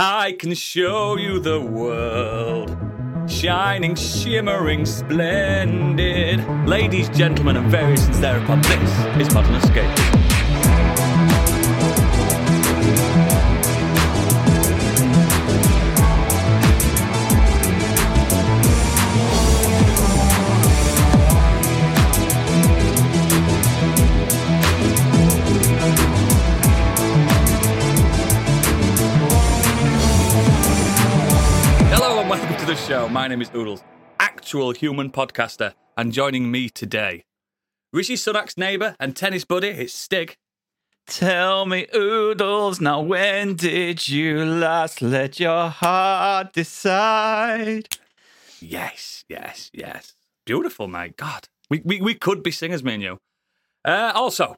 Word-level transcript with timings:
I 0.00 0.30
can 0.38 0.54
show 0.54 1.16
you 1.16 1.40
the 1.40 1.60
world. 1.60 2.70
Shining, 3.28 3.96
shimmering, 3.96 4.86
splendid. 4.86 6.46
Ladies, 6.68 7.08
gentlemen, 7.08 7.56
and 7.56 7.68
variations 7.68 8.20
thereupon, 8.20 8.62
this 8.62 9.26
is 9.26 9.34
Modern 9.34 9.54
Escapism. 9.54 10.27
My 33.28 33.34
name 33.34 33.42
is 33.42 33.50
Oodles, 33.54 33.84
actual 34.18 34.72
human 34.72 35.10
podcaster, 35.10 35.74
and 35.98 36.14
joining 36.14 36.50
me 36.50 36.70
today, 36.70 37.24
Rishi 37.92 38.14
Sunak's 38.14 38.56
neighbour 38.56 38.96
and 38.98 39.14
tennis 39.14 39.44
buddy, 39.44 39.68
it's 39.68 39.92
Stig. 39.92 40.38
Tell 41.06 41.66
me, 41.66 41.86
Oodles, 41.94 42.80
now 42.80 43.02
when 43.02 43.54
did 43.54 44.08
you 44.08 44.42
last 44.46 45.02
let 45.02 45.38
your 45.38 45.68
heart 45.68 46.54
decide? 46.54 47.98
Yes, 48.60 49.26
yes, 49.28 49.70
yes. 49.74 50.14
Beautiful, 50.46 50.88
mate. 50.88 51.18
God, 51.18 51.48
we, 51.68 51.82
we, 51.84 52.00
we 52.00 52.14
could 52.14 52.42
be 52.42 52.50
singers, 52.50 52.82
me 52.82 52.94
and 52.94 53.02
you. 53.02 53.18
Uh, 53.84 54.10
also, 54.14 54.56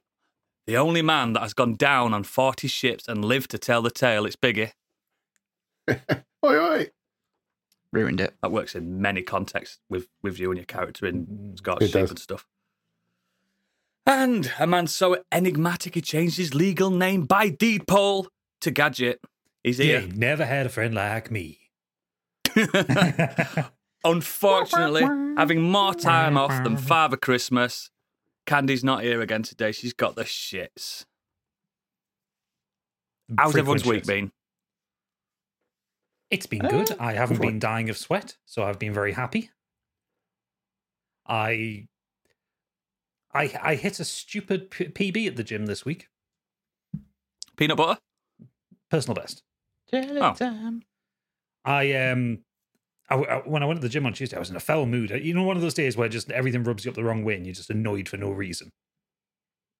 the 0.68 0.76
only 0.76 1.02
man 1.02 1.32
that 1.32 1.42
has 1.42 1.54
gone 1.54 1.74
down 1.74 2.14
on 2.14 2.22
40 2.22 2.68
ships 2.68 3.08
and 3.08 3.24
lived 3.24 3.50
to 3.50 3.58
tell 3.58 3.82
the 3.82 3.90
tale, 3.90 4.26
it's 4.26 4.36
Biggie. 4.36 4.70
Oi, 6.46 6.56
oi. 6.56 6.90
Ruined 7.92 8.20
it. 8.20 8.34
That 8.42 8.52
works 8.52 8.74
in 8.74 9.00
many 9.02 9.22
contexts 9.22 9.78
with, 9.88 10.06
with 10.22 10.38
you 10.38 10.50
and 10.50 10.58
your 10.58 10.66
character 10.66 11.06
in 11.06 11.26
mm, 11.26 11.58
Scorched 11.58 11.82
It 11.82 11.86
Sheep 11.86 11.94
does. 11.94 12.10
and 12.10 12.18
stuff. 12.18 12.46
And 14.06 14.50
a 14.58 14.66
man 14.66 14.86
so 14.86 15.18
enigmatic 15.32 15.94
he 15.94 16.00
changed 16.00 16.36
his 16.36 16.54
legal 16.54 16.90
name 16.90 17.24
by 17.26 17.48
deed 17.48 17.86
poll 17.86 18.28
to 18.60 18.70
Gadget. 18.70 19.20
He's 19.62 19.78
Yeah, 19.78 20.00
here. 20.00 20.08
never 20.14 20.46
had 20.46 20.66
a 20.66 20.68
friend 20.68 20.94
like 20.94 21.30
me. 21.30 21.58
Unfortunately, 24.04 25.02
having 25.36 25.60
more 25.62 25.94
time 25.94 26.36
off 26.38 26.64
than 26.64 26.76
Father 26.76 27.16
Christmas, 27.16 27.90
Candy's 28.46 28.82
not 28.82 29.02
here 29.02 29.20
again 29.20 29.42
today. 29.42 29.72
She's 29.72 29.92
got 29.92 30.16
the 30.16 30.24
shits. 30.24 31.04
How's 33.36 33.52
Frequent 33.52 33.58
everyone's 33.82 33.84
week 33.86 34.06
been? 34.06 34.32
It's 36.30 36.46
been 36.46 36.60
good. 36.60 36.96
I 37.00 37.12
haven't 37.14 37.40
been 37.40 37.58
dying 37.58 37.90
of 37.90 37.98
sweat, 37.98 38.36
so 38.46 38.62
I've 38.62 38.78
been 38.78 38.92
very 38.92 39.12
happy. 39.12 39.50
I 41.26 41.86
I 43.32 43.52
I 43.62 43.74
hit 43.74 44.00
a 44.00 44.04
stupid 44.04 44.70
P- 44.70 44.86
PB 44.88 45.26
at 45.26 45.36
the 45.36 45.44
gym 45.44 45.66
this 45.66 45.84
week. 45.84 46.08
Peanut 47.56 47.76
butter? 47.76 48.00
Personal 48.90 49.14
best. 49.14 49.42
Oh. 49.92 50.34
time. 50.34 50.82
I 51.64 51.92
um 51.94 52.44
I, 53.08 53.16
I- 53.16 53.38
when 53.48 53.62
I 53.62 53.66
went 53.66 53.80
to 53.80 53.86
the 53.86 53.90
gym 53.92 54.06
on 54.06 54.12
Tuesday, 54.12 54.36
I 54.36 54.40
was 54.40 54.50
in 54.50 54.56
a 54.56 54.60
foul 54.60 54.86
mood. 54.86 55.10
You 55.10 55.34
know, 55.34 55.42
one 55.42 55.56
of 55.56 55.62
those 55.62 55.74
days 55.74 55.96
where 55.96 56.08
just 56.08 56.30
everything 56.30 56.62
rubs 56.64 56.84
you 56.84 56.90
up 56.90 56.94
the 56.96 57.04
wrong 57.04 57.24
way 57.24 57.34
and 57.36 57.44
you're 57.44 57.54
just 57.54 57.70
annoyed 57.70 58.08
for 58.08 58.16
no 58.16 58.30
reason. 58.30 58.70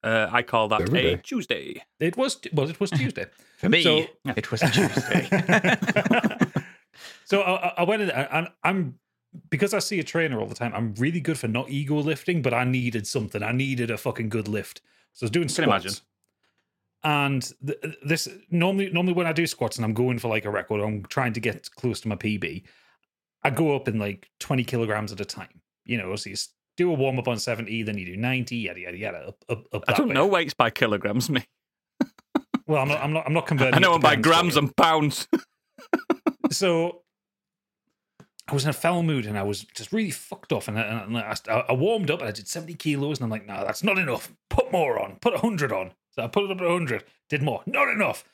Uh, 0.03 0.29
I 0.33 0.43
call 0.43 0.69
that 0.69 0.81
Every 0.83 0.99
a 0.99 1.03
day. 1.17 1.21
Tuesday. 1.23 1.83
It 1.99 2.17
was 2.17 2.39
well, 2.53 2.69
it 2.71 2.81
was 2.81 2.91
Tuesday. 3.01 3.27
For 3.59 3.69
me, 3.69 3.83
So- 3.83 4.07
it 4.37 4.51
was 4.51 4.63
a 4.63 4.71
Tuesday. 4.71 5.29
so 7.25 7.43
I, 7.43 7.69
I- 7.69 7.75
I 7.79 7.85
went 7.85 8.03
in 8.03 8.11
and 8.11 8.49
I'm 8.65 8.99
because 9.51 9.75
I 9.75 9.79
see 9.79 10.01
a 10.01 10.05
trainer 10.05 10.41
all 10.41 10.47
the 10.47 10.55
time. 10.55 10.73
I'm 10.75 10.95
really 10.95 11.21
good 11.21 11.39
for 11.39 11.49
not 11.49 11.71
ego 11.71 11.97
lifting, 11.99 12.43
but 12.43 12.53
I 12.53 12.65
needed 12.65 13.07
something. 13.07 13.43
I 13.43 13.53
needed 13.53 13.91
a 13.91 13.97
fucking 13.99 14.29
good 14.29 14.49
lift. 14.49 14.81
So 15.13 15.25
I 15.25 15.27
was 15.27 15.31
doing 15.31 15.47
Can 15.49 15.55
squats. 15.55 15.85
imagine. 15.85 15.95
And 17.03 17.53
th- 17.67 17.97
this 18.05 18.29
normally, 18.51 18.91
normally 18.91 19.15
when 19.15 19.27
I 19.27 19.33
do 19.33 19.47
squats 19.47 19.77
and 19.77 19.85
I'm 19.85 19.95
going 19.95 20.19
for 20.19 20.29
like 20.29 20.45
a 20.45 20.51
record, 20.51 20.81
I'm 20.81 21.05
trying 21.07 21.33
to 21.35 21.41
get 21.41 21.71
close 21.77 22.01
to 22.03 22.09
my 22.09 22.17
PB. 22.17 22.63
I 23.43 23.51
go 23.51 23.75
up 23.77 23.89
in 23.89 23.99
like 23.99 24.29
20 24.41 24.65
kilograms 24.65 25.13
at 25.13 25.21
a 25.21 25.25
time. 25.25 25.61
You 25.85 25.97
know, 25.99 26.15
so 26.17 26.29
you 26.31 26.35
s- 26.35 26.49
do 26.81 26.91
a 26.91 26.95
warm 26.95 27.19
up 27.19 27.29
on 27.29 27.39
70, 27.39 27.83
then 27.83 27.99
you 27.99 28.07
do 28.07 28.17
90, 28.17 28.57
yada 28.57 28.81
yada 28.81 28.97
yada. 28.97 29.29
Up, 29.29 29.45
up, 29.49 29.65
up 29.73 29.85
I 29.87 29.93
don't 29.93 30.09
way. 30.09 30.15
know 30.15 30.27
weights 30.27 30.55
by 30.55 30.71
kilograms, 30.71 31.31
me. 31.31 31.47
Well, 32.67 32.83
I'm 32.83 32.89
not. 32.89 33.01
I'm 33.03 33.13
not. 33.13 33.27
I'm 33.27 33.33
not 33.33 33.47
converting. 33.49 33.75
I 33.75 33.79
know 33.81 33.95
them 33.95 34.01
by 34.01 34.15
grams 34.15 34.57
and 34.57 34.75
pounds. 34.77 35.27
so 36.53 37.03
I 38.47 38.55
was 38.55 38.63
in 38.63 38.71
a 38.71 38.73
foul 38.73 39.03
mood 39.03 39.27
and 39.27 39.37
I 39.37 39.43
was 39.43 39.65
just 39.65 39.93
really 39.93 40.13
fucked 40.13 40.53
off. 40.53 40.69
And 40.69 40.79
I, 40.79 40.83
and 40.83 41.19
I, 41.19 41.35
I 41.69 41.73
warmed 41.73 42.13
up 42.13 42.21
and 42.21 42.29
I 42.29 42.33
did 42.33 42.47
70 42.47 42.75
kilos. 42.75 43.19
And 43.19 43.25
I'm 43.25 43.31
like, 43.31 43.45
no, 43.45 43.65
that's 43.65 43.83
not 43.83 43.99
enough. 43.99 44.33
Put 44.51 44.71
more 44.71 45.03
on. 45.03 45.17
Put 45.21 45.33
100 45.33 45.73
on. 45.73 45.95
So 46.11 46.23
I 46.23 46.29
put 46.29 46.45
it 46.45 46.53
up 46.53 46.61
at 46.61 46.67
100. 46.69 47.03
Did 47.29 47.43
more. 47.43 47.63
Not 47.67 47.89
enough. 47.89 48.25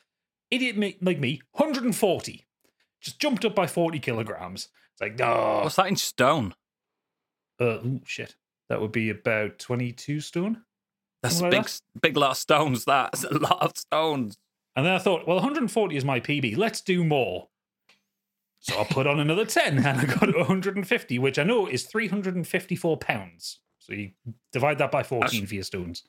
Idiot 0.51 0.77
ma- 0.77 0.89
like 1.01 1.19
me, 1.19 1.41
140. 1.53 2.45
Just 3.01 3.19
jumped 3.19 3.43
up 3.43 3.55
by 3.55 3.65
40 3.65 3.97
kilograms. 3.97 4.69
It's 4.93 5.01
like, 5.01 5.17
no. 5.17 5.61
What's 5.63 5.77
that 5.77 5.87
in 5.87 5.95
stone? 5.95 6.53
Uh, 7.59 7.79
ooh, 7.85 8.01
shit. 8.05 8.35
That 8.69 8.81
would 8.81 8.91
be 8.91 9.09
about 9.09 9.59
22 9.59 10.19
stone. 10.19 10.63
That's 11.23 11.39
a 11.39 11.49
big, 11.49 11.53
like 11.53 11.71
big 12.01 12.17
lot 12.17 12.31
of 12.31 12.37
stones. 12.37 12.85
That's 12.85 13.23
a 13.23 13.37
lot 13.37 13.61
of 13.61 13.77
stones. 13.77 14.37
And 14.75 14.85
then 14.85 14.93
I 14.93 14.99
thought, 14.99 15.27
well, 15.27 15.37
140 15.37 15.97
is 15.97 16.05
my 16.05 16.19
PB. 16.19 16.57
Let's 16.57 16.81
do 16.81 17.03
more. 17.03 17.47
So 18.59 18.79
I 18.79 18.83
put 18.83 19.07
on 19.07 19.19
another 19.19 19.45
10 19.45 19.77
and 19.85 19.99
I 19.99 20.05
got 20.05 20.35
150, 20.35 21.19
which 21.19 21.39
I 21.39 21.43
know 21.43 21.67
is 21.67 21.83
354 21.83 22.97
pounds. 22.97 23.59
So 23.79 23.93
you 23.93 24.11
divide 24.51 24.77
that 24.79 24.91
by 24.91 25.03
14 25.03 25.47
for 25.47 25.55
your 25.55 25.63
stones. 25.63 26.03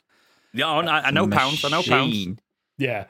Yeah, 0.53 0.69
I, 0.69 1.07
I 1.07 1.11
know 1.11 1.29
pounds. 1.29 1.65
I 1.65 1.69
know 1.69 1.83
pounds. 1.83 2.39
Yeah. 2.77 3.05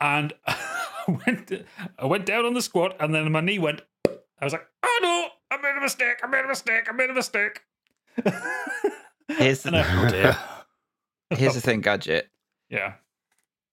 And 0.00 0.32
I 0.46 1.18
went, 1.26 1.52
I 1.98 2.06
went 2.06 2.26
down 2.26 2.44
on 2.44 2.54
the 2.54 2.62
squat 2.62 2.96
and 3.00 3.14
then 3.14 3.30
my 3.32 3.40
knee 3.40 3.58
went, 3.58 3.82
I 4.06 4.44
was 4.44 4.52
like, 4.52 4.66
no, 4.73 4.73
I 4.73 4.73
made 5.64 5.76
a 5.76 5.80
mistake. 5.80 6.16
I 6.22 6.26
made 6.26 6.44
a 6.44 6.48
mistake. 6.48 6.84
I 6.88 6.92
made 6.92 7.10
a 7.10 7.14
mistake. 7.14 7.62
Here's 9.28 9.62
the, 9.62 9.74
And 9.74 10.36
Oh 11.30 11.36
here's 11.36 11.54
the 11.54 11.60
thing, 11.60 11.80
Gadget. 11.80 12.28
yeah. 12.68 12.94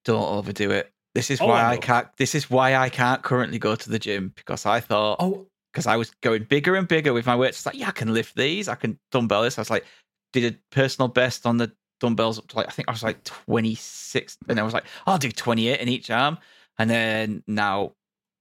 Don't 0.05 0.23
overdo 0.27 0.71
it. 0.71 0.91
This 1.13 1.29
is 1.29 1.41
Oh, 1.41 1.47
why 1.47 1.61
I 1.61 1.71
I 1.73 1.77
can't. 1.77 2.07
This 2.17 2.33
is 2.33 2.49
why 2.49 2.75
I 2.75 2.89
can't 2.89 3.21
currently 3.21 3.59
go 3.59 3.75
to 3.75 3.89
the 3.89 3.99
gym 3.99 4.31
because 4.35 4.65
I 4.65 4.79
thought 4.79 5.17
Oh, 5.19 5.45
because 5.71 5.85
I 5.85 5.97
was 5.97 6.09
going 6.21 6.43
bigger 6.45 6.75
and 6.75 6.87
bigger 6.87 7.13
with 7.13 7.25
my 7.25 7.35
weights. 7.35 7.57
It's 7.59 7.65
like, 7.65 7.77
yeah, 7.77 7.89
I 7.89 7.91
can 7.91 8.13
lift 8.13 8.35
these. 8.35 8.67
I 8.69 8.75
can 8.75 8.97
dumbbell 9.11 9.43
this. 9.43 9.57
I 9.57 9.61
was 9.61 9.69
like, 9.69 9.85
did 10.33 10.53
a 10.53 10.57
personal 10.71 11.07
best 11.09 11.45
on 11.45 11.57
the 11.57 11.71
dumbbells 11.99 12.39
up 12.39 12.47
to 12.47 12.55
like, 12.57 12.67
I 12.67 12.71
think 12.71 12.87
I 12.87 12.91
was 12.91 13.03
like 13.03 13.23
26. 13.25 14.37
And 14.47 14.59
I 14.59 14.63
was 14.63 14.73
like, 14.73 14.85
I'll 15.05 15.17
do 15.17 15.31
28 15.31 15.79
in 15.79 15.87
each 15.89 16.09
arm. 16.09 16.37
And 16.79 16.89
then 16.89 17.43
now 17.47 17.91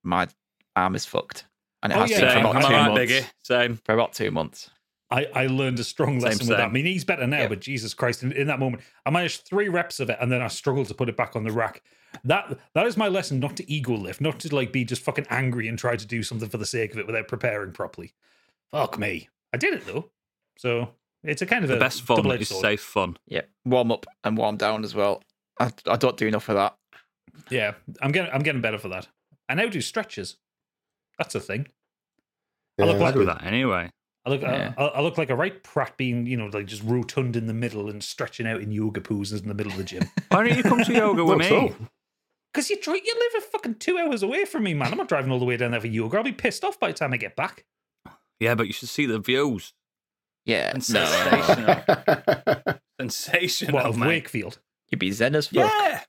my 0.05 0.28
arm 0.77 0.94
is 0.94 1.05
fucked. 1.05 1.44
And 1.82 1.92
it 1.92 1.96
Oh, 1.96 2.00
has 2.02 2.10
yeah, 2.10 2.20
been 2.20 2.28
for 2.28 2.32
Same. 2.34 2.46
About 2.46 2.62
two 2.68 2.72
right, 2.74 2.88
months. 2.88 3.12
Biggie? 3.12 3.26
Same. 3.42 3.76
For 3.84 3.94
about 3.94 4.12
two 4.12 4.30
months. 4.30 4.70
I, 5.12 5.26
I 5.34 5.46
learned 5.46 5.78
a 5.80 5.84
strong 5.84 6.20
Same, 6.20 6.28
lesson 6.28 6.46
with 6.48 6.56
that. 6.58 6.68
I 6.68 6.70
mean, 6.70 6.84
he's 6.86 7.04
better 7.04 7.26
now, 7.26 7.41
Yeah. 7.41 7.48
but 7.48 7.60
Jesus 7.60 7.94
Christ, 7.94 8.22
in, 8.22 8.30
in 8.32 8.46
that 8.46 8.60
moment, 8.60 8.82
I 9.04 9.10
managed 9.10 9.44
three 9.44 9.68
reps 9.68 9.98
of 9.98 10.08
it 10.08 10.16
and 10.20 10.30
then 10.30 10.40
I 10.40 10.46
struggled 10.48 10.86
to 10.88 10.94
put 10.94 11.08
it 11.08 11.16
back 11.16 11.34
on 11.34 11.42
the 11.42 11.50
rack. 11.50 11.82
That 12.24 12.58
that 12.74 12.86
is 12.86 12.96
my 12.96 13.08
lesson, 13.08 13.40
not 13.40 13.56
to 13.56 13.69
ego 13.72 13.94
lift, 13.94 14.20
not 14.20 14.38
to 14.40 14.54
like 14.54 14.72
be 14.72 14.84
just 14.84 15.02
fucking 15.02 15.26
angry 15.30 15.69
and 15.69 15.78
try 15.78 15.96
to 15.96 16.06
do 16.06 16.22
something 16.22 16.48
for 16.48 16.58
the 16.58 16.66
sake 16.66 16.92
of 16.92 16.98
it 16.98 17.06
without 17.06 17.26
preparing 17.28 17.72
properly. 17.72 18.14
Fuck 18.72 18.98
me. 18.98 19.28
I 19.52 19.56
did 19.56 19.74
it 19.74 19.86
though. 19.86 20.10
So 20.58 20.90
it's 21.24 21.42
a 21.42 21.46
kind 21.46 21.64
of 21.64 21.70
The 21.70 21.76
a 21.76 21.80
best 21.80 22.02
fun 22.02 22.16
double-edged 22.19 22.42
is 22.42 22.48
sword. 22.50 22.62
safe 22.62 22.80
fun. 22.80 23.16
Yeah. 23.26 23.42
Warm 23.64 23.90
up 23.92 24.06
and 24.24 24.36
warm 24.36 24.56
down 24.56 24.84
as 24.84 24.94
well. 24.94 25.22
I, 25.58 25.72
I 25.86 25.96
don't 25.96 26.16
do 26.16 26.26
enough 26.26 26.48
of 26.48 26.56
that. 26.56 26.76
Yeah, 27.50 27.74
I'm 28.02 28.12
getting 28.12 28.30
I'm 28.32 28.42
getting 28.42 28.60
better 28.60 28.78
for 28.78 28.88
that. 28.88 29.08
I 29.48 29.54
now 29.54 29.69
do 29.69 29.80
stretches. 29.80 30.36
That's 31.20 31.34
a 31.34 31.40
thing. 31.40 31.67
I 32.81 32.84
look 32.87 32.96
Yeah, 32.96 33.02
like 33.05 33.14
Do 33.14 33.25
that 33.26 33.44
anyway. 33.44 33.90
I 34.25 34.31
look 34.31 34.40
Yeah. 34.40 34.72
I, 34.78 34.84
I 34.87 35.00
look 35.02 35.19
like 35.19 35.28
a 35.31 35.37
right 35.37 35.62
prat 35.62 35.96
being, 35.99 36.26
you 36.26 36.37
know, 36.37 36.46
like 36.46 36.67
just 36.67 36.82
rotund 36.82 37.37
in 37.37 37.46
the 37.46 37.52
middle 37.55 37.90
and 37.90 38.02
stretching 38.02 38.46
out 38.46 38.61
in 38.62 38.72
yoga 38.72 39.00
poses 39.02 39.43
in 39.43 39.49
the 39.49 39.55
middle 39.55 39.70
of 39.72 39.78
the 39.78 39.84
gym. 39.84 40.02
Why 40.31 40.46
don't 40.49 40.56
you 40.56 40.62
come 40.62 40.82
to 40.82 40.93
yoga 40.93 41.22
with 41.25 41.38
Looks 41.38 41.50
me? 41.50 41.69
so. 41.70 41.87
Because 42.52 42.70
you 42.70 42.76
try, 42.78 42.94
you 42.94 43.14
live 43.34 43.43
a 43.44 43.46
fucking 43.46 43.75
two 43.76 43.99
hours 43.99 44.22
away 44.22 44.44
from 44.46 44.62
me, 44.64 44.72
man. 44.75 44.90
I'm 44.93 44.99
not 44.99 45.08
driving 45.08 45.31
all 45.31 45.38
the 45.38 45.44
way 45.44 45.56
down 45.58 45.70
there 45.72 45.81
for 45.81 45.87
yoga. 45.87 46.17
I'll 46.17 46.25
be 46.25 46.32
pissed 46.32 46.64
off 46.64 46.81
by 46.81 46.88
the 46.88 46.94
time 46.94 47.12
I 47.12 47.17
get 47.19 47.37
back. 47.37 47.64
Yeah, 48.40 48.55
but 48.55 48.67
you 48.67 48.72
should 48.72 48.88
see 48.88 49.05
the 49.06 49.19
views. 49.19 49.72
Yeah. 50.46 50.70
And 50.75 50.90
No. 50.90 51.05
sensational. 51.05 51.82
Sensational, 53.00 53.75
What 53.75 53.87
of 53.87 53.96
mate. 53.99 54.06
Wakefield? 54.08 54.58
You'd 54.90 54.99
be 54.99 55.12
zen 55.12 55.34
as 55.34 55.46
fuck. 55.49 55.70
Yeah. 55.70 56.00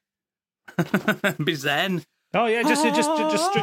Be 1.43 1.53
zen. 1.53 2.03
Oh 2.33 2.45
yeah, 2.47 2.63
just 2.63 2.83
just 2.83 2.95
just 2.95 3.09
just, 3.31 3.53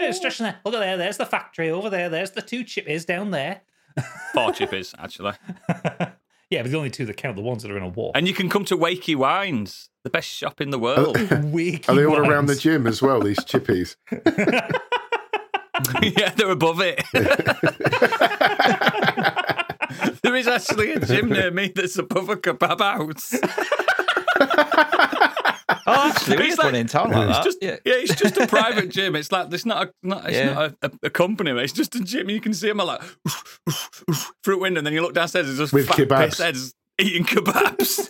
just 0.00 0.18
stretching 0.18 0.44
there. 0.44 0.56
Look 0.64 0.74
at 0.74 0.80
there. 0.80 0.96
There's 0.96 1.16
the 1.16 1.26
factory 1.26 1.70
over 1.70 1.90
there. 1.90 2.08
There's 2.08 2.32
the 2.32 2.42
two 2.42 2.64
chippies 2.64 3.06
down 3.06 3.30
there. 3.30 3.62
Four 4.34 4.52
chippies, 4.52 4.94
actually. 4.98 5.32
yeah, 6.50 6.62
but 6.62 6.70
the 6.70 6.76
only 6.76 6.90
two 6.90 7.06
that 7.06 7.16
count, 7.16 7.36
the 7.36 7.42
ones 7.42 7.62
that 7.62 7.70
are 7.70 7.76
in 7.76 7.82
a 7.82 7.88
walk. 7.88 8.12
And 8.14 8.28
you 8.28 8.34
can 8.34 8.48
come 8.48 8.64
to 8.66 8.76
Wakey 8.76 9.16
Wines. 9.16 9.90
The 10.04 10.10
best 10.10 10.28
shop 10.28 10.60
in 10.60 10.70
the 10.70 10.78
world. 10.78 11.16
Wakey 11.18 11.88
Are 11.88 11.94
they 11.94 12.04
all 12.04 12.18
around 12.18 12.46
the 12.46 12.54
gym 12.54 12.86
as 12.86 13.02
well? 13.02 13.20
These 13.20 13.38
chippies. 13.40 13.96
yeah, 16.02 16.30
they're 16.30 16.50
above 16.50 16.80
it. 16.80 17.02
there 20.22 20.36
is 20.36 20.46
actually 20.46 20.92
a 20.92 21.00
gym 21.00 21.30
near 21.30 21.50
me 21.50 21.72
that's 21.74 21.98
above 21.98 22.28
a 22.28 22.36
kebab 22.36 22.80
house. 22.80 23.34
Oh, 25.88 26.10
actually, 26.14 26.36
we 26.38 26.44
It's 26.48 26.56
had 26.56 26.64
one 26.66 26.74
in 26.74 26.86
town 26.86 27.10
like 27.10 27.28
It's 27.28 27.38
that. 27.38 27.44
just 27.44 27.58
yeah. 27.62 27.76
yeah. 27.84 27.94
it's 27.96 28.14
just 28.16 28.36
a 28.38 28.46
private 28.46 28.88
gym. 28.90 29.14
It's 29.16 29.30
like 29.30 29.52
it's 29.52 29.64
not 29.66 29.86
a 29.88 29.92
not 30.02 30.24
it's 30.26 30.34
Yeah. 30.36 30.52
not 30.54 30.74
a, 30.82 30.86
a, 30.86 30.90
a 31.04 31.10
company. 31.10 31.52
Mate. 31.52 31.64
It's 31.64 31.72
just 31.72 31.94
a 31.94 32.00
gym. 32.00 32.28
You 32.30 32.40
can 32.40 32.52
see 32.54 32.68
them 32.68 32.78
like 32.78 33.00
through 34.44 34.60
window, 34.60 34.78
and 34.78 34.86
then 34.86 34.94
you 34.94 35.02
look 35.02 35.14
downstairs. 35.14 35.48
It's 35.48 35.58
just 35.58 35.72
With 35.72 35.86
fat 35.88 35.96
kebabs. 35.96 36.24
piss 36.30 36.38
heads 36.38 36.74
eating 36.98 37.24
kebabs. 37.24 38.08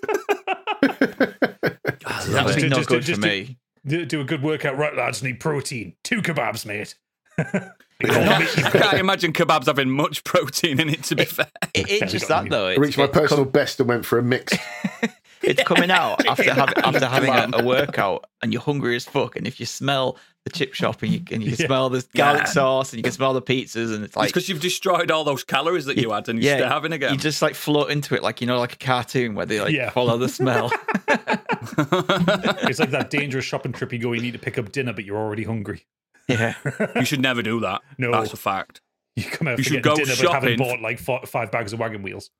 I 2.06 2.24
love 2.28 2.46
That's 2.46 2.56
it. 2.62 2.68
not 2.68 2.76
Just- 2.78 2.88
good 2.88 3.02
just- 3.02 3.20
for 3.20 3.26
me. 3.26 3.58
Do, 3.86 4.04
do 4.04 4.20
a 4.20 4.24
good 4.24 4.42
workout, 4.42 4.76
right, 4.76 4.96
lads? 4.96 5.22
Need 5.22 5.38
protein. 5.38 5.94
Two 6.02 6.20
kebabs, 6.20 6.66
mate. 6.66 6.96
I 8.04 8.70
can't 8.70 8.98
imagine 8.98 9.32
kebabs 9.32 9.66
having 9.66 9.90
much 9.90 10.22
protein 10.24 10.80
in 10.80 10.88
it. 10.90 11.02
To 11.04 11.16
be 11.16 11.24
fair, 11.24 11.48
It, 11.74 11.90
it's 12.02 12.12
just 12.12 12.28
that 12.28 12.44
me. 12.44 12.50
though. 12.50 12.68
I 12.68 12.74
reached 12.76 12.98
my 12.98 13.06
personal 13.06 13.44
com- 13.44 13.52
best 13.52 13.80
and 13.80 13.88
went 13.88 14.04
for 14.04 14.18
a 14.18 14.22
mix. 14.22 14.56
it's 15.42 15.62
coming 15.64 15.90
out 15.90 16.26
after 16.26 16.52
having 16.52 16.78
after 16.78 17.06
having 17.06 17.30
a, 17.54 17.58
a 17.58 17.64
workout 17.64 18.24
and 18.42 18.52
you're 18.52 18.62
hungry 18.62 18.96
as 18.96 19.04
fuck. 19.04 19.36
And 19.36 19.46
if 19.46 19.60
you 19.60 19.66
smell 19.66 20.18
the 20.44 20.50
chip 20.50 20.74
shop 20.74 21.02
and 21.02 21.12
you, 21.12 21.22
and 21.32 21.42
you 21.42 21.56
can 21.56 21.66
smell 21.66 21.88
the 21.90 22.06
garlic 22.14 22.42
Yeah. 22.42 22.48
sauce 22.48 22.92
and 22.92 22.98
you 22.98 23.02
can 23.02 23.12
smell 23.12 23.32
the 23.34 23.42
pizzas 23.42 23.86
and 23.94 23.96
it's 24.04 24.04
it's 24.10 24.16
like 24.16 24.28
because 24.28 24.48
you've 24.48 24.60
destroyed 24.60 25.10
all 25.10 25.24
those 25.24 25.42
calories 25.44 25.86
that 25.86 25.96
you 25.98 26.12
had, 26.12 26.28
and 26.28 26.42
you're 26.42 26.56
yeah, 26.58 26.66
starving 26.68 26.92
again. 26.92 27.12
you 27.12 27.18
just 27.18 27.42
like 27.42 27.54
float 27.54 27.90
into 27.90 28.14
it 28.14 28.22
like 28.22 28.40
you 28.40 28.46
know 28.46 28.58
like 28.58 28.72
a 28.74 28.78
cartoon 28.78 29.34
where 29.34 29.46
they 29.46 29.60
like 29.60 29.72
Yeah. 29.74 29.90
follow 29.90 30.16
the 30.18 30.28
smell. 30.28 30.70
It's 31.08 32.78
like 32.78 32.90
that 32.90 33.08
dangerous 33.10 33.44
shopping 33.44 33.72
trip 33.72 33.92
you 33.92 33.98
go. 33.98 34.12
You 34.12 34.22
need 34.22 34.32
to 34.32 34.38
pick 34.38 34.58
up 34.58 34.72
dinner, 34.72 34.92
but 34.92 35.04
you're 35.04 35.18
already 35.18 35.44
hungry. 35.44 35.86
Yeah. 36.28 36.54
you 36.96 37.04
should 37.04 37.20
never 37.20 37.42
do 37.42 37.60
that. 37.60 37.82
No. 37.98 38.10
that's 38.12 38.32
a 38.32 38.36
fact. 38.36 38.80
You 39.16 39.24
come 39.24 39.48
out 39.48 39.58
You 39.58 39.64
should 39.64 39.82
go 39.82 39.96
dinner, 39.96 40.12
shopping. 40.14 40.32
having 40.32 40.58
bought 40.58 40.80
like 40.80 40.98
four, 40.98 41.24
five 41.26 41.50
bags 41.50 41.72
of 41.72 41.78
wagon 41.78 42.02
wheels. 42.02 42.30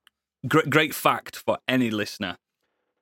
Great, 0.46 0.68
great 0.70 0.94
fact 0.94 1.36
for 1.36 1.58
any 1.66 1.90
listener: 1.90 2.36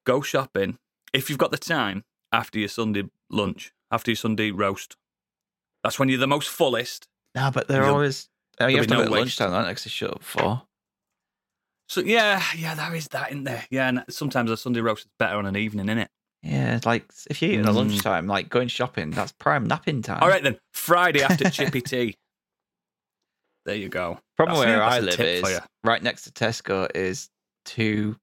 go 0.06 0.20
shopping 0.22 0.78
if 1.12 1.28
you've 1.28 1.38
got 1.38 1.50
the 1.50 1.58
time 1.58 2.04
after 2.32 2.58
your 2.58 2.68
Sunday 2.68 3.04
lunch, 3.30 3.72
after 3.90 4.10
your 4.12 4.16
Sunday 4.16 4.50
roast. 4.50 4.96
That's 5.82 5.98
when 5.98 6.08
you're 6.08 6.18
the 6.18 6.26
most 6.26 6.48
fullest. 6.48 7.08
No, 7.34 7.50
but 7.52 7.66
they're 7.68 7.80
There'll- 7.80 7.94
always 7.96 8.28
oh, 8.60 8.68
you 8.68 8.76
have 8.78 8.86
to 8.86 8.92
no 8.94 9.00
have 9.00 9.06
it 9.06 9.08
at 9.08 9.12
waste. 9.12 9.40
lunchtime, 9.40 9.52
aren't 9.54 9.66
they? 9.68 9.74
'cause 9.74 9.84
they 9.84 9.90
shut 9.90 10.12
up 10.12 10.22
for. 10.22 10.62
So 11.88 12.00
yeah, 12.00 12.42
yeah, 12.56 12.74
there 12.74 12.94
is 12.94 13.08
that 13.08 13.30
in 13.32 13.44
there. 13.44 13.64
Yeah, 13.70 13.88
and 13.88 14.04
sometimes 14.08 14.50
a 14.50 14.56
Sunday 14.56 14.80
roast 14.80 15.04
is 15.04 15.10
better 15.18 15.36
on 15.36 15.46
an 15.46 15.56
evening, 15.56 15.86
isn't 15.88 15.98
it? 15.98 16.10
Yeah, 16.44 16.78
like 16.84 17.06
if 17.30 17.40
you 17.40 17.48
eat 17.52 17.58
at 17.60 17.64
Mm. 17.66 17.74
lunchtime, 17.74 18.26
like 18.26 18.50
going 18.50 18.68
shopping, 18.68 19.10
that's 19.12 19.32
prime 19.32 19.66
napping 19.66 20.02
time. 20.02 20.18
All 20.22 20.28
right 20.28 20.42
then, 20.42 20.58
Friday 20.72 21.22
after 21.22 21.48
Chippy 21.50 21.80
Tea. 21.80 22.16
There 23.64 23.74
you 23.76 23.88
go. 23.88 24.18
Problem 24.36 24.58
That's- 24.58 24.76
where 24.76 24.82
I 24.82 24.98
live 25.00 25.18
is 25.20 25.60
right 25.84 26.02
next 26.02 26.24
to 26.24 26.30
Tesco 26.32 26.88
is 26.94 27.30
two 27.64 28.16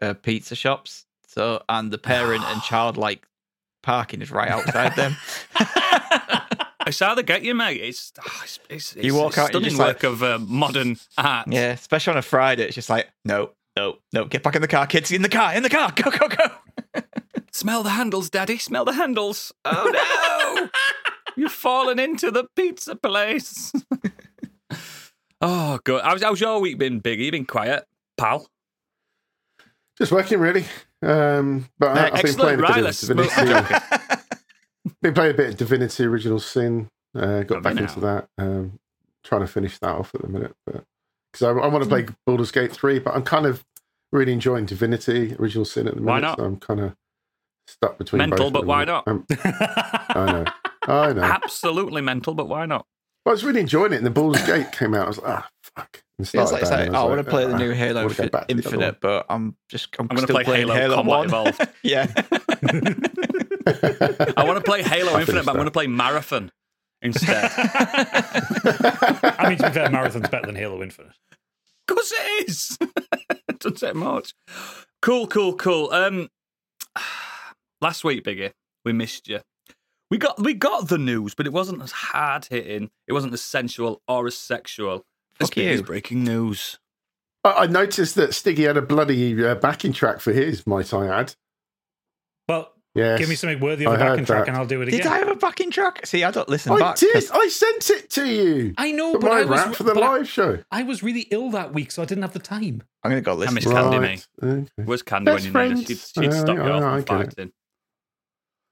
uh, 0.00 0.14
pizza 0.14 0.54
shops. 0.54 1.06
So 1.26 1.62
and 1.68 1.90
the 1.90 1.98
parent 1.98 2.44
and 2.44 2.62
child 2.70 2.96
like 2.96 3.26
parking 3.82 4.22
is 4.22 4.30
right 4.30 4.48
outside 4.50 4.94
them. 4.96 5.16
It's 6.86 7.00
how 7.00 7.14
they 7.14 7.22
get 7.22 7.42
you, 7.42 7.54
mate. 7.54 7.80
It's 7.80 8.12
ah, 8.20 8.40
it's, 8.44 8.60
it's, 8.68 8.94
You 8.96 9.14
walk 9.14 9.28
it's 9.30 9.38
out, 9.38 9.42
you're 9.44 9.48
stunning 9.62 9.70
just 9.70 9.78
like- 9.78 10.02
work 10.02 10.02
of 10.04 10.22
uh, 10.22 10.38
modern 10.38 10.98
art. 11.16 11.46
yeah, 11.50 11.70
especially 11.70 12.10
on 12.10 12.18
a 12.18 12.22
Friday, 12.22 12.64
it's 12.64 12.74
just 12.74 12.90
like 12.90 13.08
no, 13.24 13.52
no, 13.74 13.96
no, 14.12 14.26
get 14.26 14.42
back 14.42 14.54
in 14.54 14.60
the 14.60 14.68
car, 14.68 14.86
kids, 14.86 15.10
in 15.10 15.22
the 15.22 15.30
car, 15.30 15.54
in 15.54 15.62
the 15.62 15.70
car, 15.70 15.90
go, 15.96 16.10
go, 16.10 16.28
go. 16.28 16.44
Smell 17.64 17.82
the 17.82 17.88
handles, 17.88 18.28
Daddy. 18.28 18.58
Smell 18.58 18.84
the 18.84 18.92
handles. 18.92 19.50
Oh 19.64 19.90
no! 19.90 20.68
You've 21.34 21.50
fallen 21.50 21.98
into 21.98 22.30
the 22.30 22.44
pizza 22.54 22.94
place. 22.94 23.72
oh, 25.40 25.78
good. 25.82 26.02
How's, 26.04 26.22
how's 26.22 26.42
your 26.42 26.60
week 26.60 26.76
been, 26.76 27.00
Biggie? 27.00 27.24
You 27.24 27.32
been 27.32 27.46
quiet, 27.46 27.86
pal? 28.18 28.50
Just 29.96 30.12
working 30.12 30.40
really. 30.40 30.66
Um, 31.00 31.70
but 31.78 31.96
I, 31.96 32.06
I've 32.08 32.12
been 32.12 32.18
Excellent. 32.26 32.38
playing 32.38 32.60
a 32.60 32.82
bit 32.82 32.86
of 32.86 32.98
Divinity. 32.98 33.74
been 35.00 35.14
playing 35.14 35.30
a 35.30 35.36
bit 35.38 35.48
of 35.48 35.56
Divinity 35.56 36.04
Original 36.04 36.40
Sin. 36.40 36.90
Uh, 37.16 37.44
got 37.44 37.48
Have 37.48 37.48
you 37.50 37.60
back 37.62 37.76
into 37.78 38.00
that. 38.00 38.28
Um, 38.36 38.78
trying 39.24 39.40
to 39.40 39.46
finish 39.46 39.78
that 39.78 39.96
off 39.96 40.14
at 40.14 40.20
the 40.20 40.28
minute, 40.28 40.54
but 40.66 40.84
because 41.32 41.46
I, 41.46 41.50
I 41.52 41.68
want 41.68 41.82
to 41.82 41.88
play 41.88 42.02
Hmm. 42.02 42.12
Baldur's 42.26 42.50
Gate 42.52 42.72
three, 42.72 42.98
but 42.98 43.14
I'm 43.14 43.24
kind 43.24 43.46
of 43.46 43.64
really 44.12 44.34
enjoying 44.34 44.66
Divinity 44.66 45.34
Original 45.38 45.64
Sin 45.64 45.88
at 45.88 45.94
the 45.94 46.02
minute. 46.02 46.12
Why 46.12 46.20
not? 46.20 46.36
So 46.38 46.44
I'm 46.44 46.58
kind 46.58 46.80
of 46.80 46.94
stuck 47.66 47.98
between 47.98 48.18
Mental, 48.18 48.50
both 48.50 48.52
but 48.52 48.66
why 48.66 48.84
not? 48.84 49.06
Um, 49.06 49.26
I 49.30 50.14
know, 50.26 50.44
I 50.86 51.12
know. 51.12 51.22
Absolutely 51.22 52.02
mental, 52.02 52.34
but 52.34 52.48
why 52.48 52.66
not? 52.66 52.86
Well, 53.24 53.32
I 53.32 53.34
was 53.34 53.44
really 53.44 53.60
enjoying 53.60 53.92
it, 53.94 53.96
and 53.96 54.06
the 54.06 54.10
Baldur's 54.10 54.44
Gate 54.44 54.70
came 54.72 54.94
out. 54.94 55.06
I 55.06 55.08
was 55.08 55.18
like, 55.18 55.28
ah, 55.30 55.48
fuck. 55.62 56.02
And 56.18 56.30
Yeah, 56.32 56.42
it's 56.42 56.52
like, 56.52 56.62
it's 56.62 56.70
like, 56.70 56.86
and 56.86 56.94
oh, 56.94 57.00
I 57.00 57.02
was 57.04 57.16
want 57.16 57.24
to 57.26 57.30
play 57.30 57.46
the 57.46 57.54
ah, 57.54 57.58
new 57.58 57.72
Halo 57.72 58.02
wanna 58.02 58.14
go 58.14 58.24
Infinite, 58.24 58.26
to 58.26 58.30
the 58.30 58.38
other 58.38 58.76
one. 58.76 58.86
Infinite 58.86 59.00
but 59.00 59.26
I'm 59.30 59.56
just 59.68 59.88
I'm, 59.98 60.08
I'm 60.10 60.16
going 60.16 60.26
to 60.26 60.32
play 60.32 60.44
Halo, 60.44 60.74
Halo, 60.74 60.94
Combat 60.96 61.16
One. 61.16 61.26
Evolved. 61.26 61.68
yeah, 61.82 62.06
I 64.36 64.44
want 64.44 64.58
to 64.58 64.62
play 64.64 64.82
Halo 64.82 65.12
I 65.12 65.20
Infinite, 65.20 65.26
finished 65.26 65.46
but 65.46 65.52
I'm 65.52 65.56
going 65.56 65.64
to 65.66 65.70
play 65.70 65.86
Marathon 65.86 66.52
instead. 67.00 67.50
I 67.56 69.46
mean, 69.48 69.58
to 69.58 69.68
be 69.68 69.72
fair, 69.72 69.90
Marathon's 69.90 70.28
better 70.28 70.46
than 70.46 70.54
Halo 70.56 70.82
Infinite. 70.82 71.12
Of 71.88 71.96
course 71.96 72.12
it 72.14 72.48
is. 72.48 72.78
it 72.80 73.58
doesn't 73.58 73.78
take 73.78 73.94
much. 73.94 74.34
Cool, 75.02 75.26
cool, 75.26 75.54
cool. 75.56 75.90
Um, 75.92 76.28
last 77.84 78.02
week, 78.02 78.24
Biggie, 78.24 78.52
we 78.84 78.92
missed 78.92 79.28
you. 79.28 79.40
We 80.10 80.18
got 80.18 80.40
we 80.40 80.54
got 80.54 80.88
the 80.88 80.98
news, 80.98 81.34
but 81.34 81.46
it 81.46 81.52
wasn't 81.52 81.82
as 81.82 81.92
hard 81.92 82.46
hitting. 82.46 82.90
It 83.06 83.12
wasn't 83.12 83.32
as 83.34 83.42
sensual 83.42 84.00
or 84.08 84.26
as 84.26 84.36
sexual 84.36 85.04
as 85.40 85.48
Fuck 85.48 85.56
Biggie's 85.56 85.80
you. 85.80 85.82
breaking 85.84 86.24
news. 86.24 86.78
I 87.44 87.52
I 87.52 87.66
noticed 87.66 88.14
that 88.16 88.30
Stiggy 88.34 88.64
had 88.66 88.76
a 88.76 88.82
bloody 88.82 89.44
uh, 89.44 89.54
backing 89.56 89.92
track 89.92 90.20
for 90.20 90.32
his, 90.32 90.66
might 90.66 90.92
I 90.92 91.06
add. 91.08 91.34
Well, 92.48 92.70
Yes. 92.94 93.18
give 93.18 93.28
me 93.28 93.34
something 93.34 93.58
worthy 93.58 93.86
of 93.86 93.92
I 93.92 93.96
a 93.96 93.98
backing 93.98 94.24
track 94.24 94.46
and 94.46 94.56
I'll 94.56 94.66
do 94.66 94.80
it 94.82 94.84
did. 94.86 95.04
I 95.04 95.18
have 95.18 95.26
a 95.28 95.34
backing 95.34 95.72
track? 95.72 96.06
See, 96.06 96.22
I 96.22 96.30
don't 96.30 96.48
listen 96.48 96.70
I 96.72 96.78
back. 96.78 96.96
did. 96.96 97.12
'cause- 97.12 97.30
I 97.32 97.48
sent 97.48 97.90
it 97.90 98.08
to 98.10 98.24
you. 98.28 98.72
I 98.78 98.92
know, 98.92 99.14
For 99.14 99.18
but 99.18 99.30
my 99.32 99.40
I 99.40 99.44
was, 99.44 99.76
for 99.76 99.82
the 99.82 99.94
but 99.94 100.02
I- 100.04 100.18
live 100.18 100.28
show. 100.28 100.62
I 100.70 100.84
was 100.84 101.02
really 101.02 101.22
ill 101.32 101.50
that 101.50 101.74
week, 101.74 101.90
so 101.90 102.02
I 102.02 102.04
didn't 102.04 102.22
have 102.22 102.34
the 102.34 102.38
time. 102.38 102.84
I'm 103.02 103.10
gonna 103.10 103.20
go 103.20 103.34
listen. 103.34 103.54
miss 103.54 103.64
to 103.64 103.70
it. 103.70 103.74
Candy, 103.74 103.98
Right. 103.98 104.26
Okay. 104.44 104.66
Where's 104.84 105.02
Candy 105.02 105.24
Best 105.24 105.50
when 105.52 105.68
you 105.70 105.74
need 105.74 105.78
her? 105.78 105.84
She'd, 105.86 105.98
friends. 105.98 106.12
she'd 106.36 106.40
stop 106.40 106.48
Uh, 106.50 106.64
you 106.64 106.70
I- 106.70 106.70
off 106.70 106.82
I 106.84 107.00
from 107.02 107.18
get 107.18 107.26
it. 107.26 107.34
fighting. 107.34 107.52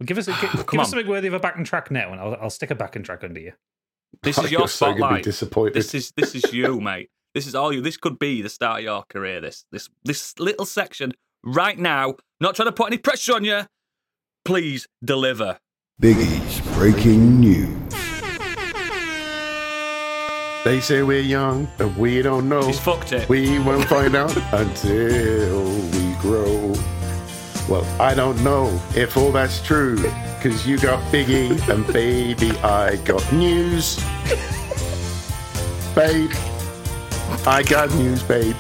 Well, 0.03 0.07
give 0.07 0.19
us, 0.19 0.27
a, 0.27 0.33
give, 0.33 0.51
Come 0.51 0.65
give 0.69 0.81
us 0.81 0.91
something 0.91 1.07
worthy 1.07 1.29
of 1.29 1.35
a 1.35 1.39
backing 1.39 1.63
track 1.63 1.89
now, 1.93 2.11
and 2.11 2.21
I'll, 2.21 2.37
I'll 2.43 2.51
stick 2.51 2.73
a 2.73 2.75
backing 2.75 3.05
track 3.05 3.23
under 3.23 3.39
you. 3.39 3.53
This 4.25 4.37
is 4.45 4.51
You're 4.51 4.63
your 4.63 4.69
so 4.69 4.93
be 4.93 4.99
spotlight. 4.99 5.23
disappointed. 5.23 5.75
This 5.75 5.95
is 5.95 6.13
this 6.17 6.35
is 6.35 6.53
you, 6.53 6.81
mate. 6.81 7.11
This 7.35 7.47
is 7.47 7.55
all 7.55 7.73
you. 7.73 7.81
This 7.81 7.97
could 7.97 8.19
be 8.19 8.43
the 8.43 8.49
start 8.49 8.81
of 8.81 8.85
your 8.85 9.05
career. 9.09 9.41
This 9.41 9.65
this 9.71 9.89
this 10.03 10.37
little 10.41 10.67
section 10.67 11.13
right 11.45 11.79
now. 11.79 12.17
Not 12.41 12.57
trying 12.57 12.67
to 12.67 12.73
put 12.73 12.89
any 12.89 12.99
pressure 12.99 13.35
on 13.35 13.45
you. 13.45 13.61
Please 14.45 14.89
deliver. 15.05 15.59
Biggie's 16.01 16.61
breaking 16.75 17.39
news. 17.39 17.95
They 20.65 20.81
say 20.81 21.05
we're 21.05 21.21
young, 21.21 21.69
but 21.79 21.97
we 21.97 22.23
don't 22.23 22.49
know. 22.49 22.67
He's 22.67 22.81
fucked 22.81 23.13
it. 23.13 23.29
We 23.29 23.61
won't 23.61 23.89
find 23.89 24.17
out 24.17 24.37
until 24.53 25.65
we 25.91 26.15
grow. 26.21 26.75
Well, 27.73 28.03
I 28.03 28.13
don't 28.13 28.39
know 28.45 28.79
if 28.95 29.17
all 29.17 29.33
that's 29.33 29.63
true, 29.63 29.97
because 29.97 30.67
you 30.67 30.77
got 30.77 31.03
Biggie 31.11 31.67
and 31.71 31.87
baby, 31.91 32.51
I 32.59 32.97
got 32.97 33.33
news. 33.33 33.97
babe, 35.95 36.31
I 37.47 37.63
got 37.67 37.91
news, 37.95 38.23
babe. 38.25 38.55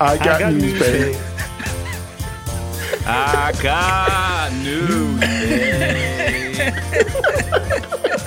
I 0.00 0.18
got, 0.18 0.52
news, 0.52 0.80
babe. 0.80 1.16
I 3.06 3.52
got 3.62 4.52
news. 4.54 5.20
Babe. 5.20 6.74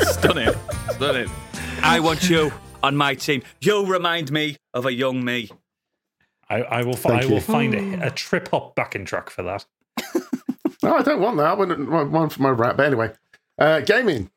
Stunning. 0.03 0.53
Stunning. 0.91 1.29
I 1.83 1.99
want 1.99 2.29
you 2.29 2.53
on 2.81 2.95
my 2.95 3.13
team. 3.13 3.43
You'll 3.59 3.87
remind 3.87 4.31
me 4.31 4.55
of 4.73 4.85
a 4.85 4.93
young 4.93 5.25
me. 5.25 5.49
I, 6.49 6.61
I 6.61 6.83
will, 6.83 6.95
fi- 6.95 7.09
Thank 7.09 7.23
I 7.23 7.25
will 7.27 7.33
you. 7.35 7.41
find 7.41 7.73
a, 7.73 8.07
a 8.07 8.11
trip 8.11 8.49
hop 8.49 8.75
backing 8.75 9.05
track 9.05 9.29
for 9.29 9.43
that. 9.43 9.65
No, 10.83 10.95
I 10.95 11.01
don't 11.01 11.19
want 11.19 11.37
that. 11.37 11.45
I 11.47 11.53
want 11.53 11.89
want 11.89 12.11
one 12.11 12.29
for 12.29 12.41
my 12.43 12.49
rap. 12.49 12.77
But 12.77 12.85
anyway, 12.85 13.11
uh, 13.57 13.79
gaming. 13.81 14.29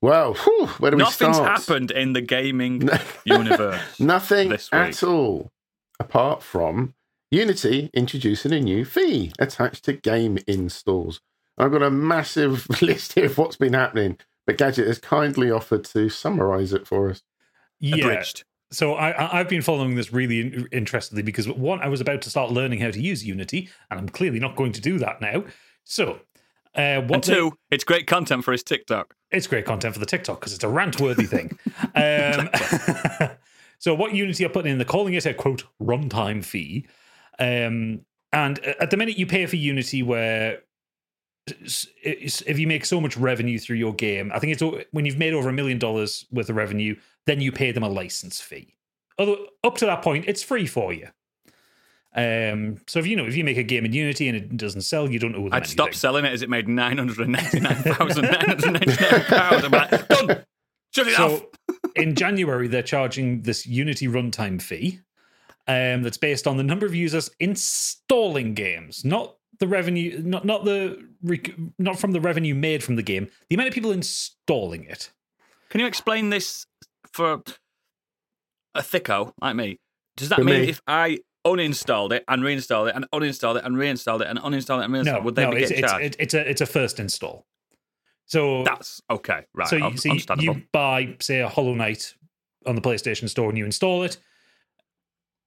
Well, 0.00 0.34
whew, 0.34 0.66
where 0.78 0.92
do 0.92 0.98
we 0.98 1.04
start? 1.06 1.32
Nothing's 1.36 1.46
happened 1.66 1.90
in 1.90 2.12
the 2.12 2.20
gaming 2.20 2.88
universe. 3.24 3.80
Nothing 4.00 4.50
this 4.50 4.68
at 4.72 5.02
all, 5.02 5.50
apart 5.98 6.42
from 6.42 6.94
Unity 7.30 7.90
introducing 7.92 8.52
a 8.52 8.60
new 8.60 8.84
fee 8.84 9.32
attached 9.38 9.84
to 9.86 9.94
game 9.94 10.38
installs. 10.46 11.20
I've 11.58 11.72
got 11.72 11.82
a 11.82 11.90
massive 11.90 12.80
list 12.80 13.14
here 13.14 13.26
of 13.26 13.36
what's 13.36 13.56
been 13.56 13.72
happening, 13.72 14.18
but 14.46 14.58
Gadget 14.58 14.86
has 14.86 14.98
kindly 14.98 15.50
offered 15.50 15.84
to 15.86 16.08
summarize 16.08 16.72
it 16.72 16.86
for 16.86 17.10
us. 17.10 17.22
Yeah. 17.80 17.96
Abridged. 17.96 18.44
So 18.70 18.94
I, 18.94 19.10
I- 19.10 19.38
I've 19.40 19.48
been 19.48 19.62
following 19.62 19.94
this 19.94 20.12
really 20.12 20.40
in- 20.40 20.68
interestedly 20.72 21.22
because 21.22 21.48
one, 21.48 21.80
I 21.80 21.88
was 21.88 22.00
about 22.00 22.22
to 22.22 22.30
start 22.30 22.50
learning 22.50 22.80
how 22.80 22.90
to 22.90 23.00
use 23.00 23.24
Unity, 23.24 23.68
and 23.90 24.00
I'm 24.00 24.08
clearly 24.08 24.40
not 24.40 24.56
going 24.56 24.72
to 24.72 24.80
do 24.80 24.98
that 24.98 25.20
now. 25.20 25.44
So, 25.84 26.20
uh, 26.74 27.00
what 27.02 27.14
And 27.14 27.24
they- 27.24 27.34
two, 27.34 27.56
it's 27.70 27.84
great 27.84 28.06
content 28.06 28.44
for 28.44 28.52
his 28.52 28.62
TikTok. 28.62 29.14
it's 29.30 29.46
great 29.46 29.64
content 29.64 29.94
for 29.94 30.00
the 30.00 30.06
TikTok 30.06 30.40
because 30.40 30.52
it's 30.54 30.64
a 30.64 30.68
rant-worthy 30.68 31.26
thing. 31.26 31.58
um, 31.94 32.48
so, 33.78 33.94
what 33.94 34.14
Unity 34.14 34.44
are 34.44 34.48
putting 34.48 34.72
in, 34.72 34.78
they're 34.78 34.84
calling 34.84 35.14
it 35.14 35.26
a 35.26 35.34
quote 35.34 35.64
runtime 35.82 36.44
fee, 36.44 36.86
um, 37.38 38.00
and 38.32 38.58
at 38.58 38.90
the 38.90 38.96
minute 38.96 39.16
you 39.18 39.26
pay 39.26 39.46
for 39.46 39.56
Unity, 39.56 40.02
where 40.02 40.60
if 41.46 42.58
you 42.58 42.66
make 42.66 42.84
so 42.84 43.00
much 43.00 43.16
revenue 43.16 43.58
through 43.58 43.76
your 43.76 43.94
game, 43.94 44.32
I 44.34 44.38
think 44.38 44.52
it's 44.52 44.86
when 44.90 45.06
you've 45.06 45.18
made 45.18 45.34
over 45.34 45.48
a 45.48 45.52
million 45.52 45.78
dollars 45.78 46.26
worth 46.30 46.50
of 46.50 46.56
revenue, 46.56 46.96
then 47.26 47.40
you 47.40 47.52
pay 47.52 47.72
them 47.72 47.82
a 47.82 47.88
license 47.88 48.40
fee. 48.40 48.74
Other, 49.18 49.36
up 49.64 49.76
to 49.78 49.86
that 49.86 50.02
point, 50.02 50.24
it's 50.26 50.42
free 50.42 50.66
for 50.66 50.92
you. 50.92 51.08
Um, 52.14 52.78
so 52.86 52.98
if 52.98 53.06
you 53.06 53.14
know 53.14 53.26
if 53.26 53.36
you 53.36 53.44
make 53.44 53.58
a 53.58 53.62
game 53.62 53.84
in 53.84 53.92
Unity 53.92 54.26
and 54.28 54.36
it 54.36 54.56
doesn't 54.56 54.80
sell, 54.80 55.10
you 55.10 55.18
don't 55.18 55.34
owe 55.34 55.44
them 55.44 55.52
I'd 55.52 55.66
stop 55.66 55.92
selling 55.92 56.24
it 56.24 56.32
as 56.32 56.40
it 56.40 56.48
made 56.48 56.66
nine 56.66 56.96
hundred 56.96 57.18
and 57.18 57.32
ninety 57.32 57.60
nine 57.60 57.76
thousand 57.76 58.24
nine 58.24 58.46
hundred 58.46 58.72
ninety 58.72 59.02
nine 59.02 59.24
pounds. 59.24 59.64
I'm 59.64 59.70
like, 59.70 60.08
done. 60.08 60.44
Shut 60.94 61.08
it 61.08 61.20
off. 61.20 61.42
So 61.42 61.50
in 61.96 62.14
January, 62.14 62.68
they're 62.68 62.82
charging 62.82 63.42
this 63.42 63.66
Unity 63.66 64.08
runtime 64.08 64.62
fee 64.62 65.00
um, 65.68 66.02
that's 66.02 66.16
based 66.16 66.46
on 66.46 66.56
the 66.56 66.62
number 66.62 66.86
of 66.86 66.94
users 66.94 67.30
installing 67.38 68.54
games, 68.54 69.04
not 69.04 69.35
the 69.58 69.66
revenue, 69.68 70.20
not 70.22 70.44
not 70.44 70.64
the 70.64 71.02
not 71.78 71.98
from 71.98 72.12
the 72.12 72.20
revenue 72.20 72.54
made 72.54 72.82
from 72.84 72.96
the 72.96 73.02
game, 73.02 73.28
the 73.48 73.54
amount 73.56 73.68
of 73.68 73.74
people 73.74 73.92
installing 73.92 74.84
it. 74.84 75.10
Can 75.70 75.80
you 75.80 75.86
explain 75.86 76.30
this 76.30 76.66
for 77.12 77.42
a 78.74 78.80
thicko 78.82 79.32
like 79.40 79.56
me? 79.56 79.78
Does 80.16 80.28
that 80.30 80.36
For 80.38 80.44
mean 80.44 80.62
me. 80.62 80.68
if 80.68 80.80
I 80.86 81.18
uninstalled 81.46 82.12
it 82.12 82.24
and 82.28 82.42
reinstalled 82.42 82.88
it 82.88 82.94
and 82.96 83.06
uninstalled 83.12 83.56
it 83.56 83.64
and 83.64 83.76
reinstalled 83.78 84.22
it 84.22 84.28
and 84.28 84.38
uninstalled 84.38 84.80
it 84.80 84.84
and 84.84 84.92
reinstalled 84.92 85.16
No, 85.16 85.20
it, 85.20 85.24
would 85.24 85.34
they 85.36 85.44
no, 85.44 85.50
be 85.52 85.56
it's 85.58 85.68
getting 85.70 85.84
it's, 85.84 85.92
charged? 85.92 86.16
it's 86.18 86.34
a 86.34 86.50
it's 86.50 86.60
a 86.60 86.66
first 86.66 86.98
install. 87.00 87.46
So 88.26 88.64
That's 88.64 89.00
okay, 89.08 89.44
right? 89.54 89.68
so, 89.68 89.76
you, 89.76 89.84
un- 89.84 89.96
so 89.96 90.10
understandable. 90.10 90.54
you 90.56 90.62
buy 90.72 91.16
say 91.20 91.40
a 91.40 91.48
Hollow 91.48 91.74
Knight 91.74 92.14
on 92.66 92.74
the 92.74 92.80
PlayStation 92.80 93.28
Store 93.28 93.48
and 93.48 93.56
you 93.56 93.64
install 93.64 94.02
it. 94.02 94.16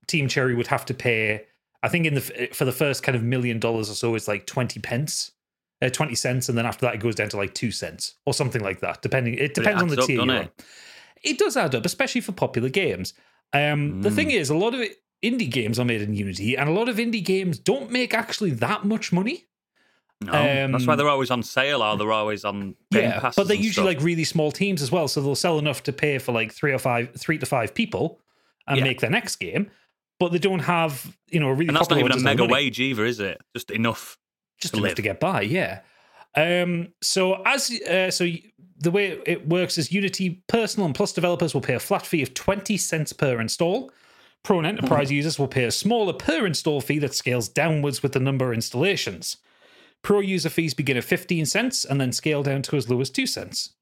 Team 0.08 0.28
Cherry 0.30 0.56
would 0.56 0.68
have 0.68 0.86
to 0.86 0.94
pay. 0.94 1.46
I 1.84 1.90
think 1.90 2.06
in 2.06 2.16
the 2.16 2.50
for 2.54 2.66
the 2.66 2.72
first 2.72 3.04
kind 3.04 3.16
of 3.16 3.24
million 3.24 3.60
dollars 3.60 3.90
or 3.90 3.94
so, 3.94 4.16
it's 4.16 4.28
like 4.28 4.46
twenty 4.46 4.80
pence, 4.80 5.32
uh, 5.82 5.90
twenty 5.90 6.16
cents, 6.16 6.50
and 6.50 6.58
then 6.58 6.66
after 6.66 6.86
that 6.86 6.96
it 6.96 7.00
goes 7.02 7.16
down 7.16 7.30
to 7.30 7.38
like 7.38 7.54
two 7.54 7.72
cents 7.72 8.16
or 8.26 8.34
something 8.34 8.62
like 8.62 8.80
that. 8.82 9.02
Depending, 9.02 9.36
it 9.36 9.40
But 9.40 9.44
it 9.44 9.54
depends 9.56 9.82
on 9.82 9.88
the 9.90 10.02
up, 10.02 10.08
tier 10.08 10.24
you're 10.26 10.44
it? 10.44 10.64
It 11.24 11.38
does 11.38 11.58
add 11.58 11.76
up, 11.76 11.86
especially 11.86 12.22
for 12.22 12.32
popular 12.32 12.70
games. 12.70 13.14
Um, 13.54 14.02
The 14.02 14.10
Mm. 14.10 14.16
thing 14.16 14.32
is, 14.32 14.50
a 14.50 14.56
lot 14.56 14.74
of 14.74 14.82
it, 14.82 15.02
indie 15.24 15.50
games 15.52 15.80
are 15.80 15.86
made 15.86 16.02
in 16.02 16.14
Unity, 16.14 16.56
and 16.56 16.70
a 16.70 16.72
lot 16.72 16.88
of 16.90 16.98
indie 16.98 17.24
games 17.24 17.60
don't 17.60 17.92
make 17.92 18.14
actually 18.14 18.52
that 18.52 18.86
much 18.86 19.12
money. 19.12 19.46
no, 20.22 20.32
that's 20.72 20.86
why 20.86 20.94
um, 20.94 20.98
they're 20.98 21.08
always 21.10 21.32
on 21.32 21.42
sale 21.44 21.82
or 21.82 21.98
they're 21.98 22.12
always 22.12 22.44
on 22.44 22.76
Yeah, 22.92 23.32
but 23.36 23.48
they're 23.48 23.56
usually 23.56 23.72
stuff. 23.88 23.96
like 23.98 24.04
really 24.04 24.26
small 24.26 24.52
teams 24.52 24.82
as 24.82 24.92
well, 24.92 25.08
so 25.08 25.22
they'll 25.22 25.36
sell 25.36 25.60
enough 25.60 25.84
to 25.84 25.94
pay 25.94 26.18
for 26.18 26.32
like 26.34 26.52
three 26.54 26.74
or 26.74 26.78
five, 26.80 27.14
three 27.16 27.38
to 27.38 27.46
five 27.46 27.74
people, 27.74 28.20
and 28.68 28.78
Yeah. 28.78 28.84
make 28.84 29.00
their 29.02 29.10
next 29.10 29.38
game. 29.38 29.72
But 30.20 30.32
they 30.32 30.40
don't 30.40 30.60
have, 30.60 31.16
you 31.30 31.40
know, 31.40 31.48
a 31.48 31.54
really 31.54 31.70
and 31.70 31.78
that's 31.78 31.90
not 31.90 32.00
even 32.00 32.12
a 32.12 32.20
mega 32.20 32.46
wage 32.46 32.80
either, 32.80 33.06
is 33.06 33.20
it? 33.20 33.42
Just 33.56 33.72
enough. 33.72 34.18
just 34.60 34.74
to 34.74 34.80
enough 34.80 34.90
live. 34.90 34.96
to 34.96 35.02
get 35.02 35.20
by. 35.20 35.42
Yeah. 35.42 35.80
Um. 36.36 36.90
So 37.02 37.42
as 37.46 37.72
uh, 37.82 38.12
so 38.12 38.28
the 38.78 38.92
way 38.92 39.20
it 39.26 39.48
works 39.48 39.78
is 39.78 39.92
Unity 39.92 40.44
Personal 40.48 40.86
and 40.86 40.96
Plus 40.96 41.14
developers 41.14 41.54
will 41.54 41.62
pay 41.62 41.74
a 41.74 41.80
flat 41.80 42.06
fee 42.06 42.22
of 42.22 42.34
twenty 42.34 42.78
cents 42.78 43.14
per 43.14 43.40
install. 43.40 43.92
Pro 44.44 44.58
and 44.58 44.68
Enterprise 44.68 45.12
users 45.12 45.38
will 45.38 45.48
pay 45.48 45.66
a 45.66 45.72
smaller 45.72 46.14
per 46.14 46.46
install 46.46 46.82
fee 46.82 47.00
that 47.00 47.14
scales 47.14 47.50
downwards 47.50 48.02
with 48.02 48.14
the 48.14 48.20
number 48.20 48.50
of 48.50 48.56
installations. 48.56 49.38
Pro 50.02 50.22
user 50.22 50.50
fees 50.50 50.74
begin 50.74 50.98
at 50.98 51.04
15 51.04 51.46
cents 51.46 51.84
and 51.84 52.00
then 52.00 52.14
scale 52.14 52.42
down 52.42 52.62
to 52.64 52.78
as 52.78 52.90
low 52.90 53.02
as 53.02 53.10
2 53.10 53.28
cents. 53.28 53.74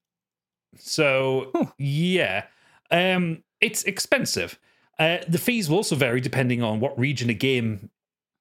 So, 0.80 1.52
yeah, 1.78 2.46
um, 2.90 3.44
it's 3.62 3.84
expensive. 3.84 4.60
Uh, 5.00 5.18
the 5.28 5.38
fees 5.38 5.70
will 5.70 5.78
also 5.78 5.96
vary 5.96 6.22
depending 6.22 6.64
on 6.64 6.80
what 6.80 6.98
region 6.98 7.30
a 7.30 7.34
game 7.34 7.90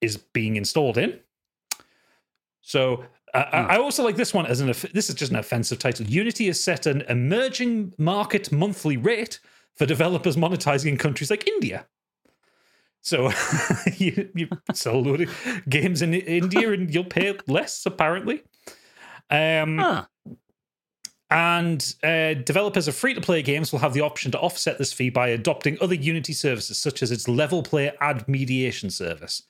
is 0.01 0.17
being 0.17 0.55
installed 0.55 0.97
in. 0.97 1.19
So, 2.61 3.05
uh, 3.33 3.45
I 3.51 3.59
I 3.59 3.77
also 3.77 4.03
like 4.03 4.15
this 4.15 4.33
one 4.33 4.45
as 4.45 4.61
an. 4.61 4.67
This 4.93 5.09
is 5.09 5.15
just 5.15 5.31
an 5.31 5.37
offensive 5.37 5.79
title. 5.79 6.05
Unity 6.05 6.47
has 6.47 6.61
set 6.61 6.85
an 6.85 7.01
emerging 7.09 7.93
market 7.97 8.51
monthly 8.51 8.97
rate 8.97 9.39
for 9.75 9.85
developers 9.85 10.35
monetizing 10.35 10.87
in 10.87 10.97
countries 10.97 11.29
like 11.29 11.47
India. 11.47 11.85
So 13.01 13.31
you, 13.97 14.29
you 14.35 14.49
sell 14.73 14.95
a 14.95 14.97
load 14.97 15.21
of 15.21 15.63
games 15.69 16.01
in 16.01 16.13
India 16.13 16.73
and 16.73 16.93
you'll 16.93 17.05
pay 17.05 17.37
less, 17.47 17.85
apparently. 17.85 18.43
Um, 19.29 19.77
Huh. 19.77 20.05
And 21.29 21.95
uh, 22.03 22.33
developers 22.35 22.87
of 22.87 22.95
free 22.95 23.13
to 23.13 23.21
play 23.21 23.41
games 23.41 23.71
will 23.71 23.79
have 23.79 23.93
the 23.93 24.01
option 24.01 24.31
to 24.31 24.39
offset 24.39 24.77
this 24.77 24.93
fee 24.93 25.09
by 25.09 25.29
adopting 25.29 25.77
other 25.81 25.95
Unity 25.95 26.33
services, 26.33 26.77
such 26.77 27.03
as 27.03 27.11
its 27.11 27.27
level 27.27 27.63
play 27.63 27.91
ad 27.99 28.27
mediation 28.27 28.89
service. 28.89 29.43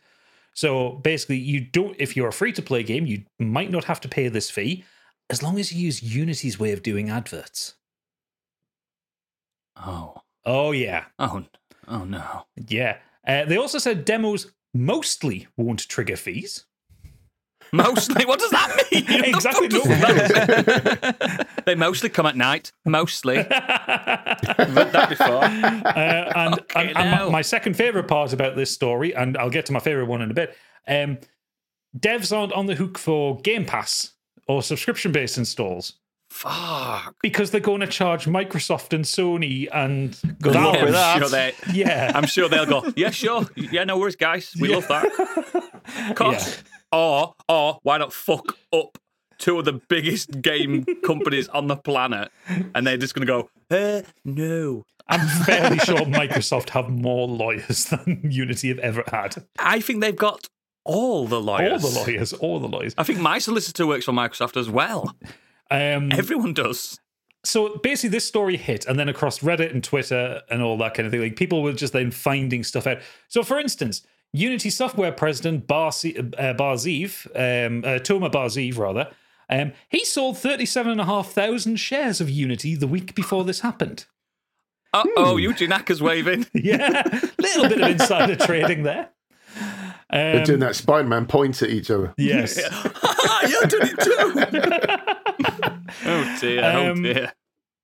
So 0.54 0.94
basically, 1.04 1.38
you 1.38 1.62
don't, 1.62 1.96
if 2.00 2.16
you're 2.16 2.30
a 2.30 2.34
free 2.34 2.52
to 2.54 2.62
play 2.64 2.82
game, 2.82 3.06
you 3.06 3.24
might 3.40 3.70
not 3.70 3.84
have 3.84 4.02
to 4.02 4.08
pay 4.08 4.28
this 4.28 4.50
fee 4.50 4.84
as 5.30 5.44
long 5.44 5.60
as 5.60 5.72
you 5.72 5.80
use 5.80 6.02
Unity's 6.02 6.58
way 6.58 6.72
of 6.72 6.82
doing 6.82 7.10
adverts. 7.10 7.76
Oh. 9.76 10.22
Oh, 10.46 10.72
yeah. 10.72 11.06
Oh. 11.20 11.44
Oh 11.88 12.06
no. 12.06 12.46
Yeah. 12.68 12.98
Uh, 13.28 13.46
they 13.46 13.58
also 13.58 13.78
said 13.78 14.06
demos 14.06 14.52
mostly 14.74 15.48
won't 15.58 15.88
trigger 15.88 16.16
fees. 16.16 16.66
Mostly. 17.72 18.26
what 18.26 18.40
does 18.40 18.52
that 18.52 18.88
mean? 18.92 19.06
exactly. 19.36 19.68
No, 19.68 19.82
that 19.84 21.48
They 21.66 21.76
mostly 21.76 22.10
come 22.10 22.26
at 22.26 22.36
night. 22.36 22.72
Mostly. 22.86 23.40
I've 23.40 23.48
heard 24.70 24.92
that 24.94 25.10
before. 25.10 25.44
uh, 25.44 26.32
and, 26.36 26.56
Fucking 26.56 26.90
and, 26.90 26.98
and 26.98 27.12
my, 27.26 27.30
my 27.30 27.42
second 27.42 27.76
favorite 27.76 28.08
part 28.08 28.34
about 28.34 28.56
this 28.56 28.72
story, 28.74 29.14
and 29.16 29.38
I'll 29.38 29.50
get 29.50 29.66
to 29.68 29.74
my 29.74 29.80
favorite 29.80 30.06
one 30.06 30.22
in 30.22 30.32
a 30.32 30.34
bit. 30.34 30.56
Um, 30.88 31.18
devs 31.98 32.36
aren't 32.36 32.54
on 32.54 32.66
the 32.68 32.76
hook 32.76 32.98
for 32.98 33.38
Game 33.42 33.66
Pass 33.66 34.14
or 34.48 34.62
subscription 34.64 35.12
based 35.12 35.38
installs 35.38 35.94
Fuck. 36.30 37.16
because 37.22 37.52
they're 37.52 37.60
going 37.60 37.82
to 37.82 37.88
charge 37.88 38.26
Microsoft 38.26 38.94
and 38.94 39.04
Sony 39.04 39.68
and 39.74 40.18
Good 40.42 40.54
Valve. 40.54 40.74
luck 40.76 40.84
with 40.84 40.94
that. 40.94 41.16
I'm 41.16 41.22
sure, 41.22 41.30
they, 41.30 41.54
Yeah, 41.74 42.12
I'm 42.16 42.26
sure 42.28 42.48
they'll 42.48 42.66
go, 42.66 42.94
yeah, 42.96 43.10
sure. 43.10 43.46
Yeah, 43.56 43.84
no 43.84 43.98
worries, 43.98 44.16
guys. 44.16 44.54
We 44.60 44.70
love 44.74 44.88
that. 44.88 45.64
Of 46.10 46.16
course. 46.18 46.62
Or, 46.92 47.34
or 47.50 47.80
why 47.84 47.98
not 47.98 48.14
fuck 48.14 48.58
up 48.74 48.98
two 49.38 49.60
of 49.60 49.66
the 49.66 49.74
biggest 49.74 50.42
game 50.42 50.86
companies 51.06 51.48
on 51.50 51.68
the 51.68 51.76
planet 51.76 52.32
and 52.74 52.88
they're 52.88 52.98
just 52.98 53.14
going 53.14 53.28
to 53.28 53.32
go, 53.32 53.50
uh, 53.76 54.02
no. 54.26 54.84
I'm 55.10 55.26
fairly 55.46 55.78
sure 55.80 56.00
Microsoft 56.00 56.70
have 56.70 56.90
more 56.90 57.28
lawyers 57.28 57.86
than 57.90 58.22
Unity 58.30 58.70
have 58.70 58.80
ever 58.80 59.04
had. 59.08 59.44
I 59.60 59.80
think 59.80 60.02
they've 60.02 60.16
got 60.16 60.48
all 60.84 61.28
the 61.28 61.40
lawyers. 61.40 61.84
All 61.84 61.92
the 61.92 62.00
lawyers, 62.00 62.34
all 62.34 62.60
the 62.60 62.68
lawyers. 62.68 62.94
I 62.98 63.04
think 63.04 63.20
my 63.20 63.40
solicitor 63.40 63.86
works 63.88 64.06
for 64.06 64.12
Microsoft 64.12 64.58
as 64.58 64.70
well. 64.70 65.16
Um, 65.70 66.12
Everyone 66.14 66.54
does. 66.54 67.00
so 67.44 67.78
basically 67.84 68.10
this 68.10 68.26
story 68.26 68.58
hit 68.58 68.86
and 68.86 68.98
then 68.98 69.08
across 69.10 69.40
reddit 69.40 69.72
and 69.72 69.84
twitter 69.84 70.42
and 70.50 70.62
all 70.62 70.78
that 70.78 70.94
kind 70.94 71.06
of 71.06 71.12
thing 71.12 71.22
like 71.22 71.36
people 71.36 71.62
were 71.62 71.74
just 71.74 71.92
then 71.94 72.10
finding 72.10 72.64
stuff 72.64 72.88
out 72.88 72.98
so 73.28 73.44
for 73.44 73.60
instance 73.60 74.02
unity 74.34 74.70
software 74.70 75.12
president 75.12 75.68
Barzi, 75.68 76.34
uh, 76.40 76.54
Bar-Zeev 76.54 77.26
um, 77.36 77.84
uh, 77.84 78.00
Tomer 78.00 78.32
Bar-Zeev 78.32 78.78
rather 78.78 79.10
um, 79.50 79.72
he 79.90 80.04
sold 80.04 80.38
37,500 80.38 81.80
shares 81.80 82.20
of 82.20 82.30
unity 82.30 82.76
the 82.76 82.88
week 82.88 83.16
before 83.16 83.44
this 83.44 83.62
happened 83.62 84.06
Uh 84.94 85.04
oh, 85.18 85.38
Eugene 85.38 85.72
Acker's 85.72 86.02
waving. 86.02 86.46
yeah 86.54 87.04
little 87.40 87.70
bit 87.70 87.82
of 87.82 87.90
insider 87.90 88.36
trading 88.46 88.84
there 88.84 89.10
They're 90.12 90.40
um, 90.40 90.44
doing 90.44 90.60
that 90.60 90.76
Spider 90.76 91.08
Man 91.08 91.26
point 91.26 91.62
at 91.62 91.70
each 91.70 91.90
other. 91.92 92.14
yes 92.18 92.58
You're 93.50 93.68
doing 93.68 93.88
it 93.88 94.00
too. 94.00 94.34
oh 96.06 96.38
dear, 96.42 96.64
oh 96.64 96.92
Um, 96.92 97.04
dear. 97.04 97.32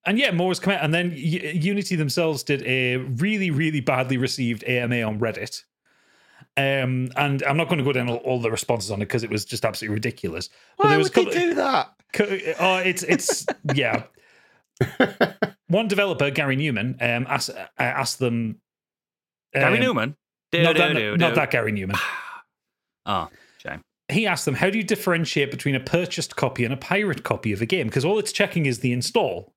And 0.06 0.18
yeah, 0.18 0.32
more 0.32 0.50
has 0.50 0.60
come 0.60 0.74
out. 0.74 0.84
And 0.84 0.92
then 0.92 1.12
Unity 1.16 1.96
themselves 1.96 2.42
did 2.42 2.62
a 2.66 2.98
really, 2.98 3.50
really 3.50 3.80
badly 3.80 4.18
received 4.18 4.62
AMA 4.64 5.00
on 5.00 5.18
Reddit. 5.18 5.62
Um, 6.56 7.10
and 7.16 7.42
I'm 7.42 7.56
not 7.56 7.68
going 7.68 7.78
to 7.78 7.84
go 7.84 7.92
down 7.92 8.08
all, 8.08 8.18
all 8.18 8.40
the 8.40 8.50
responses 8.50 8.90
on 8.90 8.98
it 9.02 9.06
because 9.06 9.24
it 9.24 9.30
was 9.30 9.44
just 9.44 9.64
absolutely 9.64 9.94
ridiculous. 9.94 10.50
But 10.78 10.84
Why 10.84 10.90
there 10.90 10.98
was 10.98 11.14
would 11.14 11.26
a 11.26 11.30
they 11.30 11.38
do 11.38 11.54
that? 11.54 11.94
Oh, 12.60 12.76
it's 12.76 13.02
it's 13.02 13.44
yeah. 13.74 14.04
One 15.66 15.88
developer, 15.88 16.30
Garry 16.30 16.54
Newman, 16.56 16.96
um, 17.00 17.26
asked 17.28 17.50
uh, 17.50 17.66
asked 17.78 18.20
them. 18.20 18.60
Garry 19.52 19.78
um, 19.78 19.84
Newman. 19.84 20.16
Not 20.52 20.76
that, 20.76 20.88
Do-do-do-do. 20.88 21.16
not 21.16 21.34
that 21.34 21.50
Gary 21.50 21.72
Numan. 21.72 21.98
Oh, 23.06 23.28
shame. 23.58 23.82
he 24.10 24.26
asked 24.26 24.46
them, 24.46 24.54
"How 24.54 24.70
do 24.70 24.78
you 24.78 24.82
differentiate 24.82 25.50
between 25.50 25.74
a 25.74 25.80
purchased 25.80 26.36
copy 26.36 26.64
and 26.64 26.72
a 26.72 26.76
pirate 26.78 27.22
copy 27.22 27.52
of 27.52 27.60
a 27.60 27.66
game? 27.66 27.86
Because 27.86 28.02
all 28.02 28.18
it's 28.18 28.32
checking 28.32 28.64
is 28.64 28.78
the 28.78 28.92
install." 28.92 29.52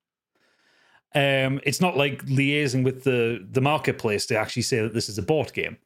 Um, 1.14 1.58
it's 1.62 1.80
not 1.80 1.96
like 1.96 2.26
liaising 2.26 2.84
with 2.84 3.04
the 3.04 3.46
the 3.50 3.62
marketplace 3.62 4.26
to 4.26 4.36
actually 4.36 4.62
say 4.62 4.80
that 4.82 4.92
this 4.92 5.08
is 5.08 5.16
a 5.16 5.22
bought 5.22 5.54
game. 5.54 5.78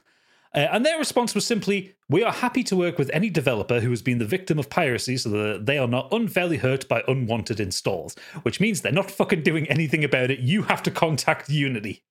Uh, 0.54 0.68
and 0.70 0.84
their 0.84 0.98
response 0.98 1.34
was 1.34 1.46
simply, 1.46 1.94
"We 2.08 2.22
are 2.22 2.32
happy 2.32 2.62
to 2.64 2.76
work 2.76 2.98
with 2.98 3.10
any 3.12 3.30
developer 3.30 3.80
who 3.80 3.90
has 3.90 4.02
been 4.02 4.18
the 4.18 4.26
victim 4.26 4.58
of 4.58 4.68
piracy, 4.68 5.16
so 5.16 5.30
that 5.30 5.66
they 5.66 5.78
are 5.78 5.88
not 5.88 6.12
unfairly 6.12 6.58
hurt 6.58 6.88
by 6.88 7.02
unwanted 7.08 7.58
installs." 7.58 8.14
Which 8.42 8.60
means 8.60 8.80
they're 8.80 8.92
not 8.92 9.10
fucking 9.10 9.42
doing 9.42 9.66
anything 9.68 10.04
about 10.04 10.30
it. 10.30 10.40
You 10.40 10.62
have 10.62 10.82
to 10.84 10.90
contact 10.90 11.48
Unity. 11.48 12.04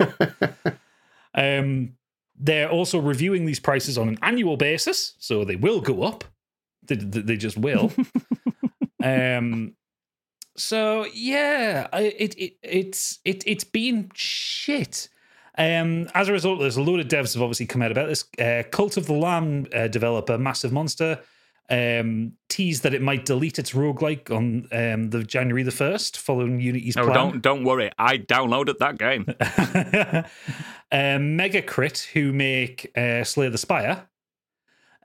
um, 1.34 1.96
they're 2.36 2.70
also 2.70 3.00
reviewing 3.00 3.46
these 3.46 3.60
prices 3.60 3.98
on 3.98 4.08
an 4.08 4.18
annual 4.22 4.56
basis, 4.56 5.14
so 5.18 5.44
they 5.44 5.56
will 5.56 5.80
go 5.80 6.02
up. 6.02 6.24
They, 6.84 6.96
they 6.96 7.20
they 7.20 7.36
just 7.36 7.56
will. 7.56 7.92
um, 9.02 9.74
so 10.56 11.06
yeah, 11.12 11.88
it, 11.94 12.34
it 12.38 12.56
it's 12.62 13.18
it 13.24 13.42
it's 13.46 13.64
been 13.64 14.10
shit. 14.14 15.08
Um, 15.56 16.08
as 16.14 16.28
a 16.28 16.32
result, 16.32 16.58
there's 16.60 16.76
a 16.76 16.82
load 16.82 17.00
of 17.00 17.08
devs 17.08 17.34
have 17.34 17.42
obviously 17.42 17.66
come 17.66 17.82
out 17.82 17.92
about 17.92 18.08
this. 18.08 18.24
Uh, 18.38 18.62
Cult 18.70 18.96
of 18.96 19.06
the 19.06 19.12
Lamb 19.12 19.66
uh, 19.72 19.88
developer 19.88 20.36
Massive 20.36 20.72
Monster 20.72 21.20
um, 21.70 22.32
teased 22.48 22.82
that 22.82 22.92
it 22.92 23.00
might 23.02 23.24
delete 23.24 23.58
its 23.58 23.72
roguelike 23.72 24.30
on 24.30 24.66
um, 24.72 25.10
the 25.10 25.22
January 25.22 25.62
the 25.62 25.70
first, 25.70 26.18
following 26.18 26.60
Unity's 26.60 26.96
No, 26.96 27.04
plan. 27.04 27.14
don't 27.14 27.42
don't 27.42 27.64
worry. 27.64 27.90
I 27.98 28.18
downloaded 28.18 28.78
that 28.78 28.98
game. 28.98 29.24
um, 30.92 31.38
Megacrit, 31.38 32.04
who 32.06 32.32
make 32.32 32.90
uh, 32.96 33.24
Slay 33.24 33.48
the 33.48 33.58
Spire, 33.58 34.08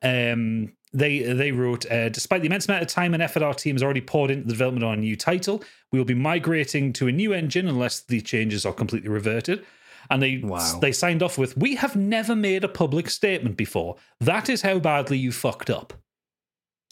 um, 0.02 0.74
they 0.92 1.20
they 1.22 1.52
wrote, 1.52 1.90
uh, 1.90 2.10
despite 2.10 2.42
the 2.42 2.48
immense 2.48 2.68
amount 2.68 2.82
of 2.82 2.90
time 2.90 3.14
and 3.14 3.24
effort 3.24 3.44
our 3.44 3.54
team 3.54 3.76
has 3.76 3.84
already 3.84 4.02
poured 4.02 4.32
into 4.32 4.46
the 4.46 4.54
development 4.54 4.84
on 4.84 4.94
a 4.96 5.02
new 5.02 5.16
title, 5.16 5.64
we 5.92 6.00
will 6.00 6.06
be 6.06 6.16
migrating 6.16 6.92
to 6.94 7.08
a 7.08 7.12
new 7.12 7.32
engine 7.32 7.68
unless 7.68 8.02
the 8.02 8.20
changes 8.20 8.66
are 8.66 8.74
completely 8.74 9.10
reverted. 9.10 9.66
And 10.10 10.22
they 10.24 10.38
Wow. 10.38 10.80
they 10.82 10.92
signed 10.92 11.22
off 11.22 11.38
with, 11.38 11.56
"We 11.58 11.76
have 11.76 11.96
never 11.96 12.36
made 12.36 12.64
a 12.64 12.68
public 12.70 13.10
statement 13.10 13.58
before. 13.58 13.96
That 14.20 14.50
is 14.50 14.62
how 14.64 14.80
badly 14.80 15.18
you 15.18 15.32
fucked 15.32 15.70
up." 15.70 15.94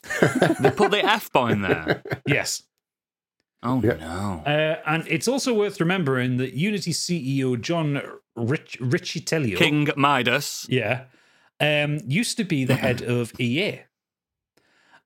They 0.61 0.71
put 0.71 0.91
the 0.91 1.03
F 1.03 1.31
bomb 1.31 1.61
there. 1.61 2.03
Yes. 2.27 2.63
Oh 3.63 3.81
Yeah. 3.83 3.95
no. 3.95 4.43
Uh, 4.45 4.79
and 4.85 5.07
it's 5.07 5.27
also 5.27 5.53
worth 5.53 5.79
remembering 5.79 6.37
that 6.37 6.53
Unity 6.53 6.91
CEO 6.93 7.59
John 7.59 8.01
Rich, 8.35 8.77
Riccitiello, 8.79 9.57
King 9.57 9.89
Midas. 9.97 10.67
yeah, 10.69 11.05
um, 11.59 11.99
used 12.05 12.37
to 12.37 12.43
be 12.43 12.65
the 12.65 12.75
head 12.85 13.01
of 13.01 13.33
EA, 13.39 13.79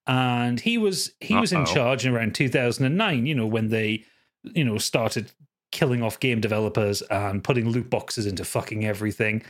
and 0.06 0.60
he 0.60 0.78
was 0.78 1.14
he 1.22 1.36
was 1.36 1.54
in 1.54 1.66
charge 1.66 2.06
around 2.06 2.36
2009. 2.36 3.26
You 3.26 3.36
know 3.36 3.46
when 3.48 3.70
they, 3.70 4.04
you 4.44 4.66
know, 4.66 4.78
started 4.78 5.32
killing 5.72 6.04
off 6.04 6.20
game 6.20 6.40
developers 6.42 7.02
and 7.04 7.44
putting 7.44 7.70
loot 7.70 7.90
boxes 7.90 8.26
into 8.26 8.44
fucking 8.46 8.86
everything. 8.86 9.42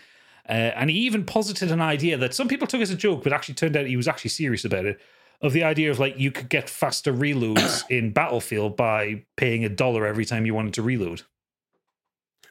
Uh, 0.49 0.51
and 0.75 0.89
he 0.89 0.97
even 0.97 1.23
posited 1.23 1.71
an 1.71 1.81
idea 1.81 2.17
that 2.17 2.33
some 2.33 2.47
people 2.47 2.67
took 2.67 2.81
as 2.81 2.89
a 2.89 2.95
joke, 2.95 3.23
but 3.23 3.31
actually 3.33 3.55
turned 3.55 3.77
out 3.77 3.85
he 3.85 3.95
was 3.97 4.07
actually 4.07 4.29
serious 4.29 4.65
about 4.65 4.85
it. 4.85 4.99
Of 5.41 5.53
the 5.53 5.63
idea 5.63 5.89
of 5.89 5.97
like 5.99 6.19
you 6.19 6.29
could 6.31 6.49
get 6.49 6.69
faster 6.69 7.11
reloads 7.11 7.83
in 7.89 8.11
Battlefield 8.11 8.75
by 8.77 9.23
paying 9.37 9.65
a 9.65 9.69
dollar 9.69 10.05
every 10.05 10.25
time 10.25 10.45
you 10.45 10.53
wanted 10.53 10.73
to 10.75 10.81
reload. 10.83 11.23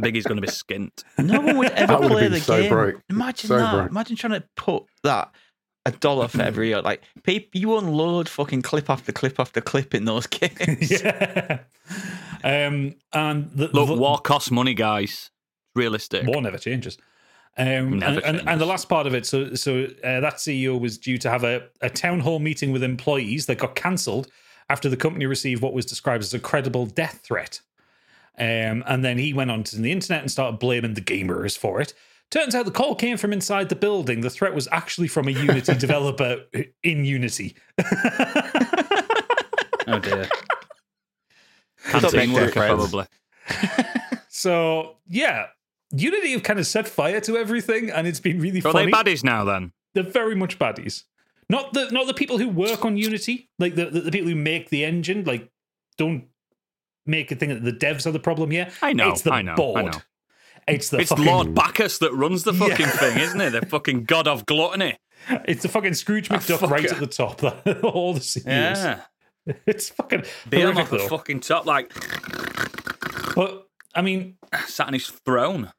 Biggie's 0.00 0.24
going 0.24 0.36
to 0.36 0.42
be 0.42 0.48
skint. 0.48 1.02
No 1.18 1.40
one 1.40 1.56
would 1.58 1.70
ever 1.72 1.86
That 1.92 2.00
would've 2.00 2.12
play 2.12 2.22
been 2.24 2.32
the 2.32 2.40
so 2.40 2.60
game. 2.60 2.70
broke. 2.70 3.02
Imagine 3.10 3.48
So 3.48 3.58
that. 3.58 3.72
broke. 3.74 3.90
Imagine 3.90 4.16
trying 4.16 4.40
to 4.40 4.44
put 4.56 4.84
that 5.02 5.32
a 5.84 5.90
dollar 5.90 6.28
for 6.28 6.42
every 6.42 6.68
year. 6.68 6.80
Like 6.82 7.02
people, 7.24 7.60
you 7.60 7.76
unload 7.76 8.28
fucking 8.28 8.62
clip 8.62 8.88
after 8.88 9.10
clip 9.12 9.40
after 9.40 9.60
clip 9.60 9.94
in 9.94 10.04
those 10.04 10.26
games. 10.28 10.90
yeah. 11.02 11.58
Um, 12.44 12.94
and 13.12 13.50
the, 13.52 13.68
Look, 13.68 13.88
the, 13.88 13.94
war 13.94 14.18
costs 14.18 14.50
money, 14.50 14.74
guys. 14.74 15.30
Realistic. 15.74 16.26
war 16.26 16.42
never 16.42 16.58
changes. 16.58 16.98
Um, 17.56 17.98
Never 17.98 18.20
and, 18.20 18.38
and, 18.38 18.48
and 18.48 18.60
the 18.60 18.66
last 18.66 18.88
part 18.88 19.08
of 19.08 19.14
it, 19.14 19.26
so 19.26 19.54
so 19.54 19.88
uh, 20.04 20.20
that 20.20 20.34
CEO 20.34 20.80
was 20.80 20.96
due 20.96 21.18
to 21.18 21.28
have 21.28 21.42
a, 21.42 21.68
a 21.80 21.90
town 21.90 22.20
hall 22.20 22.38
meeting 22.38 22.70
with 22.70 22.84
employees 22.84 23.46
that 23.46 23.58
got 23.58 23.74
cancelled 23.74 24.28
after 24.70 24.88
the 24.88 24.96
company 24.96 25.26
received 25.26 25.60
what 25.60 25.72
was 25.72 25.84
described 25.84 26.22
as 26.22 26.32
a 26.32 26.38
credible 26.38 26.86
death 26.86 27.20
threat. 27.24 27.60
Um, 28.38 28.84
and 28.86 29.04
then 29.04 29.18
he 29.18 29.32
went 29.34 29.50
onto 29.50 29.76
the 29.76 29.90
internet 29.90 30.22
and 30.22 30.30
started 30.30 30.60
blaming 30.60 30.94
the 30.94 31.00
gamers 31.00 31.58
for 31.58 31.80
it. 31.80 31.94
Turns 32.30 32.54
out 32.54 32.64
the 32.64 32.70
call 32.70 32.94
came 32.94 33.16
from 33.16 33.32
inside 33.32 33.70
the 33.70 33.74
building. 33.74 34.20
The 34.20 34.30
threat 34.30 34.54
was 34.54 34.68
actually 34.70 35.08
from 35.08 35.26
a 35.26 35.32
Unity 35.32 35.74
developer 35.78 36.44
in 36.84 37.04
Unity. 37.04 37.56
Oh 39.88 39.98
dear. 39.98 40.28
Stop 41.88 42.02
Canteen 42.12 42.32
worker, 42.32 42.66
probably. 42.66 43.06
So 44.28 44.96
yeah, 45.08 45.46
Unity 45.90 46.32
have 46.32 46.42
kind 46.42 46.58
of 46.58 46.66
set 46.66 46.86
fire 46.86 47.20
to 47.22 47.36
everything, 47.36 47.90
and 47.90 48.06
it's 48.06 48.20
been 48.20 48.38
really 48.40 48.58
Are 48.60 48.72
funny. 48.72 48.86
they 48.86 48.92
baddies 48.92 49.24
now 49.24 49.44
then? 49.44 49.72
They're 49.94 50.02
very 50.04 50.34
much 50.36 50.58
baddies. 50.58 51.04
Not 51.48 51.72
the 51.72 51.90
not 51.90 52.06
the 52.06 52.14
people 52.14 52.38
who 52.38 52.48
work 52.48 52.84
on 52.84 52.96
Unity, 52.96 53.48
like 53.58 53.74
the, 53.74 53.86
the, 53.86 54.00
the 54.02 54.10
people 54.12 54.28
who 54.28 54.36
make 54.36 54.68
the 54.70 54.84
engine. 54.84 55.24
Like, 55.24 55.50
don't 55.96 56.24
make 57.06 57.32
a 57.32 57.36
thing 57.36 57.48
that 57.48 57.64
the 57.64 57.72
devs 57.72 58.06
are 58.06 58.10
the 58.12 58.18
problem 58.20 58.50
here. 58.50 58.68
I 58.82 58.92
know, 58.92 59.10
It's 59.10 59.22
the 59.22 59.32
I 59.32 59.42
know, 59.42 59.52
I 59.52 59.56
board. 59.56 59.84
know. 59.86 59.92
It's 60.68 60.90
the 60.90 60.98
It's 60.98 61.08
fucking, 61.08 61.24
Lord 61.24 61.54
Bacchus 61.54 61.98
that 61.98 62.12
runs 62.12 62.44
the 62.44 62.52
fucking 62.52 62.78
Yeah. 62.86 62.90
thing, 62.90 63.18
isn't 63.18 63.40
it? 63.40 63.50
The 63.50 63.64
fucking 63.66 64.04
god 64.04 64.28
of 64.28 64.44
gluttony. 64.44 64.98
It's 65.46 65.62
the 65.62 65.68
fucking 65.68 65.94
Scrooge 65.94 66.30
Ah, 66.30 66.36
McDuck 66.36 66.58
fuck 66.60 66.70
right 66.70 66.84
it. 66.84 66.92
at 66.92 66.98
the 67.00 67.06
top. 67.06 67.42
All 67.82 68.12
the 68.12 68.20
CEOs. 68.20 68.44
Yeah. 68.46 69.00
It's 69.66 69.88
fucking 69.90 70.24
Beat 70.48 70.60
him 70.60 70.74
horrific 70.74 70.82
off 70.84 70.90
the 70.90 70.96
though. 70.98 71.08
fucking 71.08 71.40
top, 71.40 71.66
like 71.66 71.92
But 73.34 73.66
I 73.94 74.02
mean, 74.02 74.36
sat 74.66 74.86
on 74.88 74.92
his 74.92 75.08
throne. 75.08 75.72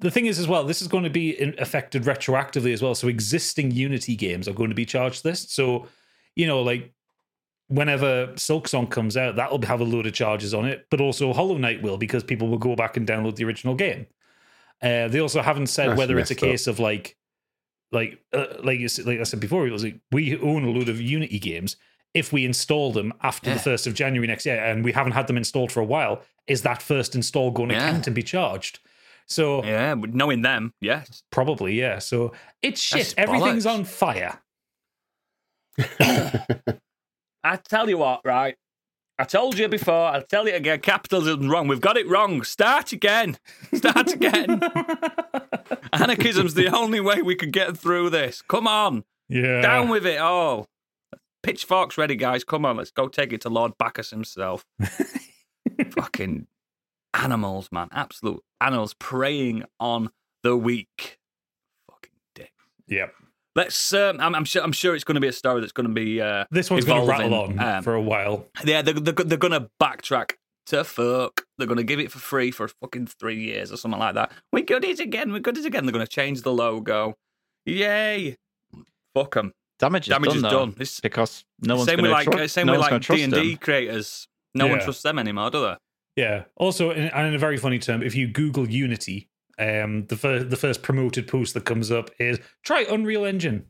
the 0.00 0.10
thing 0.10 0.26
is 0.26 0.38
as 0.38 0.48
well 0.48 0.64
this 0.64 0.80
is 0.82 0.88
going 0.88 1.04
to 1.04 1.10
be 1.10 1.36
affected 1.58 2.02
retroactively 2.04 2.72
as 2.72 2.82
well 2.82 2.94
so 2.94 3.06
existing 3.08 3.70
unity 3.70 4.16
games 4.16 4.48
are 4.48 4.52
going 4.54 4.70
to 4.70 4.74
be 4.74 4.86
charged 4.86 5.22
this 5.24 5.46
so 5.50 5.86
you 6.36 6.46
know 6.46 6.62
like 6.62 6.92
whenever 7.68 8.28
silksong 8.34 8.90
comes 8.90 9.16
out 9.16 9.36
that'll 9.36 9.60
have 9.62 9.80
a 9.80 9.84
load 9.84 10.06
of 10.06 10.12
charges 10.12 10.52
on 10.54 10.64
it 10.64 10.86
but 10.90 11.00
also 11.00 11.32
hollow 11.32 11.56
knight 11.58 11.82
will 11.82 11.98
because 11.98 12.24
people 12.24 12.48
will 12.48 12.58
go 12.58 12.74
back 12.74 12.96
and 12.96 13.06
download 13.06 13.36
the 13.36 13.44
original 13.44 13.74
game 13.74 14.06
uh, 14.82 15.06
they 15.08 15.20
also 15.20 15.42
haven't 15.42 15.66
said 15.68 15.90
That's 15.90 15.98
whether 15.98 16.18
it's 16.18 16.30
a 16.30 16.34
messed 16.34 16.42
up. 16.42 16.48
case 16.48 16.66
of 16.66 16.78
like 16.80 17.16
like 17.92 18.18
uh, 18.32 18.46
like 18.64 18.78
you 18.78 18.88
said, 18.88 19.04
like 19.04 19.18
I 19.20 19.24
said 19.24 19.40
before, 19.40 19.66
it 19.66 19.72
was 19.72 19.82
like 19.84 20.00
we 20.12 20.38
own 20.38 20.64
a 20.64 20.70
load 20.70 20.88
of 20.88 21.00
Unity 21.00 21.38
games. 21.40 21.76
If 22.14 22.32
we 22.32 22.44
install 22.44 22.92
them 22.92 23.12
after 23.22 23.52
the 23.52 23.58
first 23.60 23.86
of 23.86 23.94
January 23.94 24.26
next 24.26 24.44
year, 24.44 24.62
and 24.62 24.84
we 24.84 24.92
haven't 24.92 25.12
had 25.12 25.26
them 25.28 25.36
installed 25.36 25.70
for 25.70 25.80
a 25.80 25.84
while, 25.84 26.22
is 26.48 26.62
that 26.62 26.82
first 26.82 27.14
install 27.14 27.50
going 27.52 27.68
to 27.68 27.74
Yeah. 27.76 27.90
count 27.92 28.06
and 28.08 28.16
be 28.16 28.22
charged? 28.22 28.80
So 29.26 29.62
Yeah, 29.64 29.94
knowing 29.94 30.42
them, 30.42 30.74
yes. 30.80 31.22
Probably, 31.30 31.74
yeah. 31.78 32.00
So 32.00 32.32
it's 32.62 32.80
shit. 32.80 32.98
That's 32.98 33.14
Everything's 33.16 33.64
bollocks. 33.64 33.74
on 33.74 33.84
fire. 33.84 34.40
I 37.44 37.56
tell 37.56 37.88
you 37.88 37.98
what, 37.98 38.20
right? 38.24 38.56
I 39.18 39.24
told 39.24 39.58
you 39.58 39.68
before, 39.68 40.06
I'll 40.08 40.22
tell 40.22 40.48
you 40.48 40.54
again, 40.54 40.80
capitalism's 40.80 41.46
wrong. 41.46 41.68
We've 41.68 41.80
got 41.80 41.96
it 41.96 42.08
wrong. 42.08 42.42
Start 42.42 42.92
again. 42.92 43.36
Start 43.74 44.12
again. 44.14 44.60
Anarchism's 45.92 46.54
the 46.54 46.68
only 46.74 47.00
way 47.00 47.20
we 47.22 47.34
could 47.34 47.52
get 47.52 47.76
through 47.76 48.10
this. 48.10 48.42
Come 48.42 48.66
on. 48.66 49.04
Yeah. 49.28 49.60
Down 49.60 49.88
with 49.90 50.06
it 50.06 50.18
all. 50.18 50.68
Pitchforks 51.42 51.96
ready, 51.96 52.16
guys. 52.16 52.44
Come 52.44 52.64
on, 52.64 52.76
let's 52.76 52.90
go 52.90 53.08
take 53.08 53.32
it 53.32 53.40
to 53.42 53.48
Lord 53.48 53.72
Bacchus 53.78 54.10
himself. 54.10 54.64
Fucking 55.92 56.46
animals, 57.14 57.68
man. 57.72 57.88
Absolute 57.92 58.42
animals 58.60 58.94
preying 58.94 59.64
on 59.78 60.10
the 60.42 60.56
weak. 60.56 61.18
Fucking 61.90 62.10
dick. 62.34 62.52
Yep. 62.88 63.14
Let's. 63.56 63.92
Um, 63.92 64.20
I'm, 64.20 64.34
I'm 64.34 64.44
sure. 64.44 64.62
I'm 64.62 64.72
sure 64.72 64.94
it's 64.94 65.04
going 65.04 65.14
to 65.16 65.20
be 65.20 65.28
a 65.28 65.32
story 65.32 65.60
that's 65.60 65.72
going 65.72 65.88
to 65.88 65.92
be. 65.94 66.20
Uh, 66.20 66.44
This 66.50 66.70
one's 66.70 66.84
going 66.84 67.02
to 67.02 67.08
rattle 67.08 67.34
on 67.34 67.58
Um, 67.58 67.82
for 67.82 67.94
a 67.94 68.00
while. 68.02 68.46
yeah, 68.64 68.82
they're, 68.82 68.94
they're, 68.94 69.12
they're 69.14 69.38
going 69.38 69.52
to 69.52 69.68
backtrack 69.82 70.32
to 70.66 70.84
fuck. 70.84 71.46
They're 71.58 71.66
going 71.66 71.78
to 71.78 71.82
give 71.84 71.98
it 72.00 72.12
for 72.12 72.18
free 72.20 72.50
for 72.52 72.68
fucking 72.68 73.08
three 73.08 73.40
years 73.42 73.72
or 73.72 73.76
something 73.76 73.98
like 73.98 74.14
that. 74.14 74.30
We 74.52 74.62
got 74.62 74.84
it 74.84 75.00
again. 75.00 75.32
We 75.32 75.40
got 75.40 75.56
it 75.56 75.64
again. 75.66 75.84
They're 75.84 75.92
going 75.92 76.06
to 76.06 76.10
change 76.10 76.42
the 76.42 76.52
logo. 76.52 77.16
Yay! 77.66 78.36
Fuck 79.14 79.34
them. 79.34 79.52
Damage 79.80 80.04
is 80.06 80.08
Damage 80.10 80.28
done 80.28 80.36
is 80.36 80.42
though, 80.42 80.50
done. 80.50 80.74
This- 80.76 81.00
because 81.00 81.44
no 81.62 81.74
one's 81.76 81.88
same 81.88 81.98
going 81.98 82.12
with 82.12 82.24
to 82.24 82.30
like 82.30 82.40
uh, 82.42 82.48
same 82.48 82.66
no 82.66 82.72
with 82.72 82.80
like 82.82 83.02
D 83.02 83.22
and 83.22 83.32
D 83.32 83.56
creators. 83.56 84.28
No 84.54 84.66
one 84.68 84.80
trusts 84.80 85.02
them 85.02 85.18
anymore, 85.18 85.50
do 85.50 85.60
they? 85.62 85.76
Yeah. 86.16 86.44
Also, 86.56 86.90
in, 86.90 87.04
and 87.04 87.28
in 87.28 87.34
a 87.34 87.38
very 87.38 87.56
funny 87.56 87.78
term, 87.78 88.02
if 88.02 88.14
you 88.14 88.28
Google 88.28 88.68
Unity, 88.68 89.28
um, 89.58 90.06
the 90.06 90.16
first 90.16 90.50
the 90.50 90.56
first 90.56 90.82
promoted 90.82 91.26
post 91.28 91.54
that 91.54 91.64
comes 91.64 91.90
up 91.90 92.10
is 92.18 92.38
try 92.62 92.84
Unreal 92.90 93.24
Engine. 93.24 93.66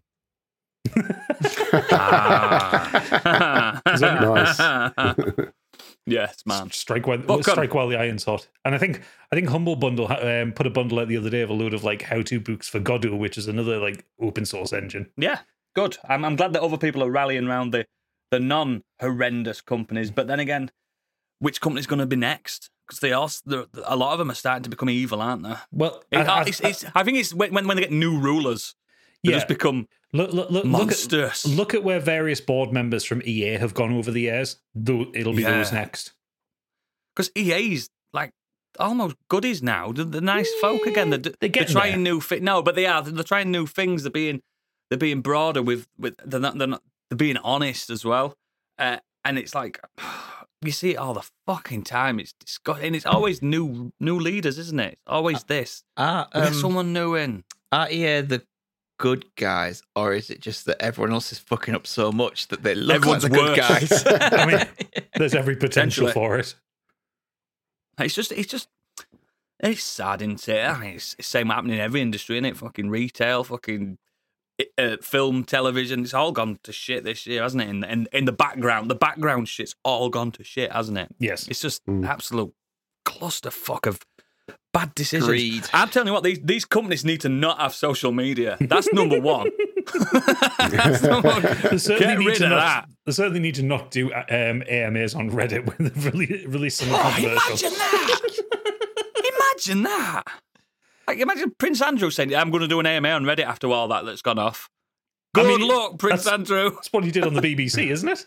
Ah. 1.93 3.81
Nice. 3.87 4.59
yes, 6.07 6.43
man. 6.47 6.71
Strike 6.71 7.07
while 7.07 7.19
Fuck 7.21 7.37
'em. 7.39 7.43
strike 7.43 7.75
while 7.75 7.89
the 7.89 7.97
iron's 7.99 8.25
hot. 8.25 8.49
And 8.65 8.75
I 8.75 8.79
think 8.79 9.03
I 9.33 9.37
think 9.37 9.49
Humble 9.49 9.77
Bundle 9.77 10.11
um, 10.11 10.53
put 10.53 10.67
a 10.67 10.71
bundle 10.71 10.99
out 10.99 11.09
the 11.09 11.17
other 11.17 11.31
day 11.31 11.43
of 11.43 11.51
a 11.51 11.55
load 11.55 11.75
of 11.75 11.85
like 11.85 12.03
how 12.03 12.23
to 12.23 12.41
books 12.41 12.69
for 12.69 12.81
Godot, 12.81 13.15
which 13.17 13.37
is 13.39 13.49
another 13.49 13.79
like 13.79 14.05
open 14.21 14.45
source 14.47 14.73
engine. 14.73 15.11
Yeah, 15.17 15.41
good. 15.75 15.99
I'm, 16.09 16.25
I'm 16.25 16.37
glad 16.37 16.53
that 16.55 16.63
other 16.63 16.79
people 16.79 17.03
are 17.03 17.11
rallying 17.11 17.47
around 17.47 17.73
the 17.73 17.87
the 18.31 18.41
non 18.41 18.83
horrendous 19.01 19.61
companies. 19.61 20.11
But 20.11 20.27
then 20.29 20.41
again, 20.41 20.71
which 21.41 21.61
company's 21.61 21.87
going 21.87 21.99
to 22.01 22.07
be 22.07 22.17
next 22.17 22.71
because 22.87 23.01
they 23.01 23.13
are 23.13 23.29
a 23.85 23.97
lot 23.97 24.13
of 24.13 24.19
them 24.19 24.31
are 24.31 24.35
starting 24.35 24.63
to 24.65 24.71
become 24.71 24.91
evil, 24.91 25.21
aren't 25.23 25.43
they? 25.43 25.55
Well, 25.73 26.03
It- 26.11 26.19
I, 26.19 26.41
I- 26.41 26.45
it's, 26.47 26.61
it's, 26.61 26.85
I 26.95 27.03
think 27.05 27.19
it's 27.19 27.33
when, 27.35 27.53
when 27.55 27.67
when 27.67 27.77
they 27.77 27.83
get 27.83 27.93
new 27.93 28.19
rulers, 28.19 28.75
they 29.25 29.31
yeah. 29.33 29.37
just 29.37 29.49
become 29.49 29.87
Look, 30.13 30.33
look, 30.33 30.51
look, 30.51 30.65
look 30.65 30.73
monsters. 30.73 31.45
at 31.45 31.53
look 31.53 31.73
at 31.73 31.85
where 31.85 32.01
various 32.01 32.41
board 32.41 32.73
members 32.73 33.05
from 33.05 33.23
EA 33.25 33.59
have 33.59 33.75
gone 33.75 33.93
over 33.93 34.11
the 34.11 34.23
years. 34.23 34.57
Though 34.75 35.07
it'll 35.15 35.33
be 35.35 35.45
those 35.45 35.73
next. 35.73 36.13
because 37.15 37.31
EA's 37.37 37.89
like 38.13 38.33
almost 38.79 39.15
goodies 39.29 39.63
now. 39.63 39.93
They're, 39.93 40.05
they're 40.05 40.21
nice 40.21 40.51
folk 40.61 40.85
again. 40.87 41.11
They're, 41.11 41.19
they're 41.19 41.49
they're 41.49 41.65
trying 41.65 41.93
there. 42.03 42.13
new 42.15 42.21
fi- 42.21 42.41
No, 42.41 42.61
but 42.63 42.75
they 42.75 42.87
are. 42.87 43.03
They're 43.03 43.23
trying 43.25 43.51
new 43.53 43.67
things. 43.67 44.03
They're 44.03 44.11
being 44.11 44.41
they're 44.91 44.99
being 44.99 45.23
broader 45.23 45.63
with 45.63 45.87
with. 45.99 46.17
They're 46.25 46.41
not. 46.41 46.59
They're 46.59 46.67
not. 46.67 46.83
They're 47.09 47.17
being 47.17 47.39
honest 47.39 47.89
as 47.91 48.05
well. 48.05 48.37
Uh, 48.79 48.99
and 49.25 49.39
it's 49.39 49.55
like 49.55 49.81
you 50.63 50.73
see 50.73 50.91
it 50.91 50.97
all 50.97 51.15
the 51.15 51.29
fucking 51.47 51.85
time. 51.85 52.21
It's 52.21 52.33
disgusting. 52.35 52.89
And 52.89 52.97
it's 52.97 53.07
always 53.07 53.41
new 53.41 53.93
new 54.01 54.19
leaders, 54.19 54.59
isn't 54.59 54.81
it? 54.81 54.93
It's 54.95 55.03
always 55.07 55.45
this. 55.45 55.85
Are, 55.97 56.29
We 56.35 56.41
um, 56.43 56.55
someone 56.55 56.93
new 56.93 57.15
in. 57.15 57.45
are 57.73 57.91
EA 57.91 58.21
the 58.23 58.43
good 58.99 59.25
guys, 59.37 59.83
or 59.97 60.13
is 60.13 60.29
it 60.29 60.41
just 60.41 60.67
that 60.67 60.83
everyone 60.83 61.13
else 61.15 61.33
is 61.33 61.39
fucking 61.39 61.75
up 61.75 61.87
so 61.87 62.13
much 62.13 62.49
that 62.49 62.63
they 62.63 62.75
look 62.75 62.97
Everyone's 62.97 63.23
like 63.23 63.33
the 63.33 63.39
good 63.39 63.59
worse. 63.59 64.03
guys? 64.03 64.05
I 64.33 64.45
mean, 64.47 64.67
there's 65.17 65.35
every 65.35 65.57
potential 65.57 66.09
for 66.09 66.37
it. 66.39 66.55
It's 67.99 68.15
just, 68.15 68.33
it's 68.33 68.51
just, 68.51 68.69
it's 69.59 69.83
sad, 69.83 70.21
isn't 70.23 70.49
it? 70.49 70.65
I 70.67 70.79
mean, 70.79 70.95
it's 70.97 71.15
the 71.15 71.23
same 71.23 71.49
happening 71.49 71.77
in 71.77 71.81
every 71.81 72.01
industry, 72.03 72.37
isn't 72.37 72.45
it? 72.45 72.57
Fucking 72.59 72.91
retail, 72.91 73.43
fucking 73.45 73.97
uh, 74.79 74.97
film, 75.03 75.45
television. 75.45 76.01
It's 76.03 76.15
all 76.15 76.33
gone 76.33 76.59
to 76.65 76.73
shit 76.73 77.05
this 77.05 77.27
year, 77.27 77.43
hasn't 77.43 77.63
it? 77.63 77.69
In, 77.69 77.85
in, 77.85 78.09
in 78.13 78.25
the 78.25 78.33
background, 78.33 78.91
the 78.91 78.95
background 78.95 79.49
shit's 79.49 79.75
all 79.85 80.09
gone 80.09 80.33
to 80.33 80.45
shit, 80.45 80.73
hasn't 80.73 80.99
it? 80.99 81.09
Yes. 81.19 81.49
It's 81.49 81.61
just 81.61 81.85
Mm. 81.87 82.07
absolute 82.07 82.53
clusterfuck 83.07 83.87
of 83.87 84.01
bad 84.73 84.95
decisions. 84.95 85.27
Greed. 85.29 85.65
I'm 85.73 85.89
telling 85.89 86.09
you 86.09 86.13
what, 86.13 86.23
these, 86.25 86.41
these 86.43 86.65
companies 86.65 87.05
need 87.05 87.21
to 87.23 87.29
not 87.29 87.59
have 87.61 87.75
social 87.75 88.13
media. 88.13 88.57
That's 88.61 88.93
number 88.93 89.21
one. 89.21 89.51
That's 90.71 91.03
number 91.03 91.29
one. 91.29 91.43
They 91.43 91.79
certainly 91.79 91.99
Get 92.15 92.19
need 92.19 92.27
rid 92.27 92.37
to 92.37 92.45
of 92.45 92.51
not, 92.51 92.57
that. 92.61 92.89
They 93.07 93.13
certainly 93.13 93.41
need 93.41 93.55
to 93.57 93.63
not 93.63 93.91
do 93.91 94.13
um, 94.13 94.63
AMAs 94.69 95.15
on 95.15 95.31
Reddit 95.31 95.67
when 95.79 95.89
they 95.91 96.11
release, 96.11 96.47
release 96.47 96.75
some 96.77 96.89
Oh, 96.93 96.99
controversial. 96.99 97.69
imagine 97.69 97.79
that! 97.79 98.21
imagine 99.57 99.83
that! 99.85 100.23
Like, 101.11 101.19
imagine 101.19 101.53
Prince 101.59 101.83
Andrew 101.83 102.09
saying, 102.11 102.35
"I'm 102.37 102.51
going 102.51 102.61
to 102.61 102.69
do 102.69 102.79
an 102.79 102.87
AMA 102.87 103.09
on 103.09 103.25
Reddit 103.25 103.45
after 103.45 103.69
all 103.73 103.89
that 103.89 104.05
that's 104.05 104.23
gone 104.23 104.39
off." 104.39 104.69
I 105.35 105.43
Good 105.43 105.59
mean, 105.61 105.69
luck, 105.69 105.99
Prince 105.99 106.23
that's- 106.25 106.39
Andrew. 106.41 106.71
That's 106.71 106.93
what 106.93 107.03
he 107.03 107.11
did 107.11 107.25
on 107.25 107.35
the 107.35 107.41
BBC, 107.41 107.91
isn't 107.91 108.09
it? 108.09 108.27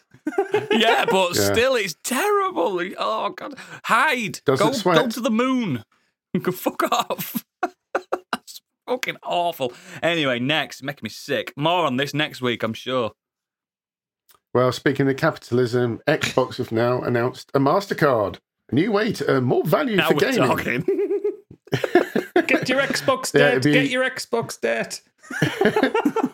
yeah, 0.71 1.05
but 1.09 1.33
Yeah. 1.35 1.53
still, 1.53 1.75
it's 1.75 1.95
terrible. 2.03 2.81
Oh 2.97 3.29
God, 3.29 3.55
hide. 3.85 4.41
Doesn't 4.45 4.67
go, 4.67 4.73
sweat. 4.73 4.97
go 4.97 5.07
to 5.07 5.19
the 5.21 5.31
moon. 5.31 5.83
Go 6.41 6.51
fuck 6.51 6.81
off. 6.91 7.45
that's 7.61 8.61
fucking 8.89 9.17
awful. 9.23 9.71
Anyway, 10.01 10.39
next, 10.39 10.81
making 10.83 11.01
me 11.03 11.09
sick. 11.09 11.53
More 11.55 11.85
on 11.85 11.95
this 11.97 12.13
next 12.13 12.41
week, 12.41 12.63
I'm 12.63 12.73
sure. 12.73 13.11
Well, 14.53 14.71
speaking 14.73 15.07
of 15.07 15.15
capitalism, 15.15 16.01
Xbox 16.07 16.57
have 16.57 16.71
now 16.71 17.01
announced 17.01 17.49
a 17.53 17.59
MasterCard, 17.59 18.39
a 18.71 18.75
new 18.75 18.91
way 18.91 19.11
to 19.13 19.27
earn 19.29 19.43
more 19.45 19.63
value 19.63 19.95
Now 19.95 20.09
for 20.09 20.15
we're 20.15 20.55
gaming. 20.55 20.83
Talking. 22.43 22.57
Get 22.59 22.69
your 22.69 22.81
Xbox 22.81 23.33
Yeah, 23.33 23.39
debt. 23.39 23.51
it'd 23.53 23.63
be- 23.63 23.71
Get 23.73 23.89
your 23.89 24.09
Xbox 24.09 24.59
debt. 24.59 25.01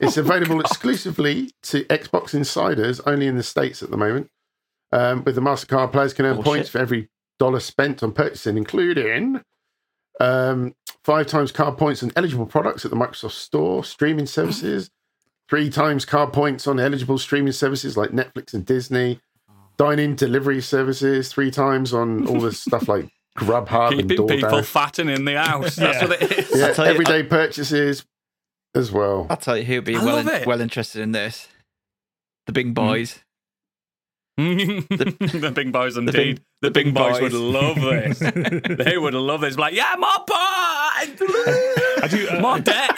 it's 0.02 0.18
available 0.18 0.60
exclusively 0.60 1.52
to 1.64 1.84
Xbox 1.86 2.34
insiders, 2.34 3.00
only 3.02 3.28
in 3.28 3.38
the 3.38 3.44
States 3.44 3.82
at 3.84 3.92
the 3.92 3.98
moment. 3.98 4.30
Um, 4.92 5.24
with 5.24 5.36
the 5.36 5.42
MasterCard, 5.42 5.92
players 5.92 6.14
can 6.14 6.26
earn 6.26 6.36
Bullshit. 6.36 6.52
points 6.52 6.70
for 6.70 6.80
every 6.80 7.10
dollar 7.38 7.60
spent 7.60 8.02
on 8.02 8.12
purchasing, 8.12 8.58
including 8.58 9.42
um, 10.20 10.74
five 11.04 11.28
times 11.28 11.52
card 11.52 11.78
points 11.78 12.02
on 12.04 12.12
eligible 12.16 12.48
products 12.48 12.84
at 12.86 12.92
the 12.92 12.98
Microsoft 12.98 13.32
Store, 13.32 13.84
streaming 13.84 14.26
services, 14.38 14.90
three 15.48 15.70
times 15.70 16.06
card 16.06 16.34
points 16.34 16.66
on 16.68 16.80
eligible 16.80 17.20
streaming 17.20 17.54
services 17.54 17.96
like 17.96 18.10
Netflix 18.10 18.54
and 18.56 18.66
Disney, 18.66 19.20
dine-in 19.78 20.16
delivery 20.16 20.62
services, 20.62 21.32
three 21.32 21.52
times 21.52 21.94
on 21.94 22.28
all 22.28 22.40
the 22.42 22.52
stuff 22.52 22.88
like 22.88 23.10
Grubhub 23.40 23.92
and 23.92 24.02
Keeping 24.10 24.28
people 24.28 24.50
DoorDash. 24.50 24.66
fatting 24.66 25.10
in 25.10 25.26
the 25.26 25.42
house. 25.42 25.76
That's 25.76 26.02
Yeah. 26.02 26.08
what 26.08 26.22
it 26.22 26.32
is. 26.40 26.52
Yeah, 26.60 26.68
I'll 26.68 26.74
tell 26.76 26.86
you- 26.86 26.92
everyday 26.92 27.24
purchases 27.24 28.06
as 28.76 28.92
well. 28.92 29.28
I'll 29.30 29.38
tell 29.38 29.58
you 29.58 29.64
who'd 29.64 29.84
be 29.86 29.96
I 29.96 30.04
well 30.04 30.16
love 30.18 30.28
it. 30.28 30.46
well 30.48 30.62
interested 30.62 31.02
in 31.02 31.12
this. 31.12 31.48
The 32.48 32.54
big 32.54 32.74
boys. 32.74 33.20
the, 34.40 35.52
big 35.54 35.72
boys, 35.74 35.96
the 35.96 36.00
indeed. 36.02 36.14
big- 36.14 36.36
the, 36.62 36.68
the 36.68 36.72
big, 36.72 36.86
big 36.86 36.94
boys, 36.94 37.20
boys. 37.20 37.34
would 37.34 37.34
love 37.34 37.76
this. 37.82 38.20
they 38.86 38.98
would 38.98 39.14
love 39.14 39.42
this. 39.42 39.58
Like, 39.58 39.74
yeah, 39.74 39.96
more 39.98 40.10
I 40.32 41.14
pot, 41.18 42.10
do, 42.10 42.28
uh, 42.30 42.40
more 42.40 42.60
debt. 42.60 42.92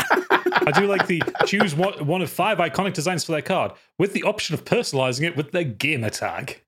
I 0.68 0.72
do 0.80 0.86
like 0.88 1.08
the 1.08 1.22
choose 1.48 1.74
one, 1.76 2.06
one 2.06 2.22
of 2.22 2.30
five 2.30 2.60
iconic 2.60 2.94
designs 2.94 3.24
for 3.24 3.32
their 3.32 3.42
card 3.42 3.72
with 3.98 4.14
the 4.14 4.22
option 4.24 4.54
of 4.54 4.66
personalizing 4.66 5.24
it 5.26 5.36
with 5.36 5.52
their 5.52 5.64
gamer 5.64 6.10
tag. 6.12 6.62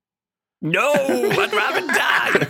no, 0.62 0.92
I'd 0.94 1.54
rather 1.54 1.88
die. 1.88 2.48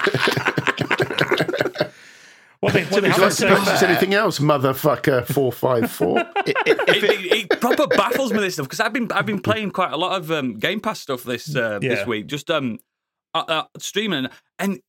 What 2.63 2.73
they, 2.73 2.83
what 2.85 3.01
they 3.01 3.09
Would 3.09 3.11
haven't 3.11 3.17
you 3.17 3.23
like 3.23 3.29
to 3.31 3.35
said, 3.35 3.57
purchase 3.57 3.83
anything 3.83 4.13
else, 4.13 4.39
motherfucker? 4.39 5.25
Four 5.25 5.51
five 5.51 5.91
four. 5.91 6.19
it, 6.45 6.55
it, 6.67 7.49
it 7.51 7.59
proper 7.59 7.87
baffles 7.87 8.31
me 8.31 8.39
this 8.39 8.53
stuff 8.53 8.67
because 8.67 8.79
I've 8.79 8.93
been 8.93 9.11
I've 9.11 9.25
been 9.25 9.41
playing 9.41 9.71
quite 9.71 9.91
a 9.91 9.97
lot 9.97 10.17
of 10.17 10.31
um, 10.31 10.53
Game 10.59 10.79
Pass 10.79 11.01
stuff 11.01 11.23
this 11.23 11.53
uh, 11.55 11.79
Yeah. 11.81 11.95
this 11.95 12.07
week, 12.07 12.27
just 12.27 12.49
um 12.49 12.79
uh, 13.33 13.43
uh, 13.47 13.63
streaming 13.79 14.27
and 14.59 14.79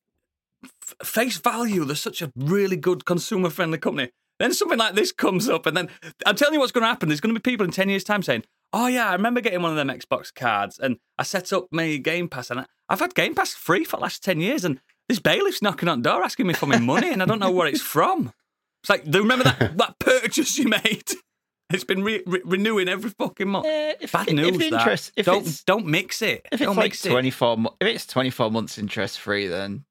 f- 0.65 0.95
face 1.03 1.39
value. 1.39 1.85
They're 1.85 1.97
such 1.97 2.23
a 2.23 2.31
really 2.37 2.77
good 2.77 3.05
consumer 3.05 3.51
friendly 3.51 3.79
company. 3.79 4.11
Then 4.39 4.53
something 4.53 4.79
like 4.79 4.95
this 4.95 5.11
comes 5.13 5.49
up, 5.49 5.67
and 5.67 5.77
then 5.77 5.89
I'm 6.27 6.37
telling 6.37 6.55
you 6.55 6.61
what's 6.61 6.73
going 6.73 6.83
to 6.83 6.89
happen. 6.89 7.09
There's 7.09 7.21
going 7.21 7.35
to 7.35 7.41
be 7.41 7.51
people 7.51 7.65
in 7.65 7.73
ten 7.73 7.89
years' 7.89 8.05
time 8.05 8.23
saying, 8.23 8.45
"Oh 8.73 8.87
yeah, 8.87 9.09
I 9.09 9.13
remember 9.15 9.41
getting 9.41 9.63
one 9.63 9.71
of 9.71 9.77
them 9.77 9.89
Xbox 9.89 10.33
cards, 10.35 10.79
and 10.79 10.99
I 11.19 11.23
set 11.23 11.53
up 11.53 11.67
my 11.71 11.97
Game 11.97 12.29
Pass, 12.29 12.51
and 12.51 12.61
I, 12.61 12.67
I've 12.89 13.01
had 13.01 13.15
Game 13.15 13.35
Pass 13.35 13.53
free 13.55 13.85
for 13.85 13.97
the 13.97 14.03
last 14.03 14.23
ten 14.23 14.41
years, 14.41 14.65
and 14.65 14.81
this 15.09 15.19
bailiff's 15.19 15.63
knocking 15.63 15.89
on 15.89 16.03
the 16.03 16.11
door 16.11 16.23
asking 16.23 16.47
me 16.47 16.55
for 16.55 16.67
my 16.67 16.79
money, 16.79 17.11
and 17.13 17.23
I 17.23 17.27
don't 17.27 17.39
know 17.39 17.51
where 17.51 17.67
it's 17.67 17.83
from." 17.83 18.33
It's 18.83 18.91
like, 18.91 19.05
do 19.05 19.19
you 19.19 19.23
remember 19.23 19.45
that 19.45 19.77
that 19.79 19.99
purchase 19.99 20.59
you 20.59 20.69
made? 20.69 21.05
It's 21.73 21.85
been 21.85 22.03
re- 22.05 22.23
re- 22.27 22.43
renewing 22.45 22.89
every 22.89 23.11
fucking 23.11 23.49
month. 23.49 23.67
Eh, 23.67 23.95
if, 24.01 24.13
Bad 24.13 24.29
if 24.29 24.35
news. 24.35 24.59
that. 24.59 24.73
interest, 24.73 25.13
if 25.17 25.27
don't 25.27 25.47
it's 25.47 25.65
don't 25.65 25.87
mix 25.87 26.21
it. 26.21 26.47
if 26.53 26.61
it's 26.61 26.63
don't 26.63 26.77
like 26.77 26.85
mix 26.87 27.07
it. 27.07 27.11
twenty 27.11 27.31
four, 27.31 27.57
if 27.81 27.89
it's 27.89 28.07
twenty 28.07 28.31
four 28.31 28.51
months 28.51 28.77
interest 28.79 29.19
free, 29.21 29.47
then 29.47 29.85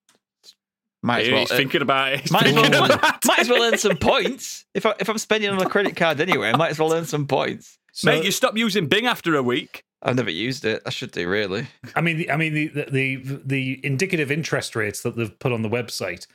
might 1.02 1.26
as 1.26 1.32
well. 1.32 1.39
He's 1.41 1.52
uh, 1.52 1.58
thinking 1.58 1.82
about 1.82 2.13
it. 2.13 2.32
Might 2.32 2.45
as, 2.45 2.54
thinking 2.54 2.71
well, 2.71 2.86
about 2.86 3.26
might 3.26 3.39
as 3.39 3.49
well 3.49 3.63
earn 3.63 3.78
some 3.78 3.97
points. 3.97 4.65
If 4.73 4.86
I, 4.86 4.93
if 4.99 5.10
I'm 5.10 5.17
spending 5.17 5.49
on 5.49 5.62
a 5.62 5.69
credit 5.69 5.95
card 5.95 6.21
anyway, 6.21 6.49
I 6.49 6.56
might 6.58 6.69
as 6.71 6.80
well 6.80 6.93
earn 6.93 7.06
some 7.06 7.28
points. 7.28 7.78
so, 7.91 8.12
Mate, 8.12 8.23
you 8.23 8.32
stop 8.32 8.56
using 8.56 8.88
Bing 8.88 9.08
after 9.08 9.36
a 9.36 9.43
week. 9.43 9.84
I've 10.03 10.15
never 10.15 10.29
used 10.29 10.65
it. 10.65 10.81
I 10.85 10.89
should 10.89 11.11
do 11.11 11.27
really. 11.29 11.67
I 11.95 12.01
mean, 12.01 12.17
the, 12.17 12.29
I 12.31 12.37
mean 12.37 12.53
the, 12.53 12.67
the 12.67 12.85
the 12.91 13.41
the 13.45 13.79
indicative 13.85 14.31
interest 14.31 14.75
rates 14.75 15.01
that 15.01 15.15
they've 15.15 15.39
put 15.39 15.51
on 15.53 15.61
the 15.61 15.69
website, 15.69 16.27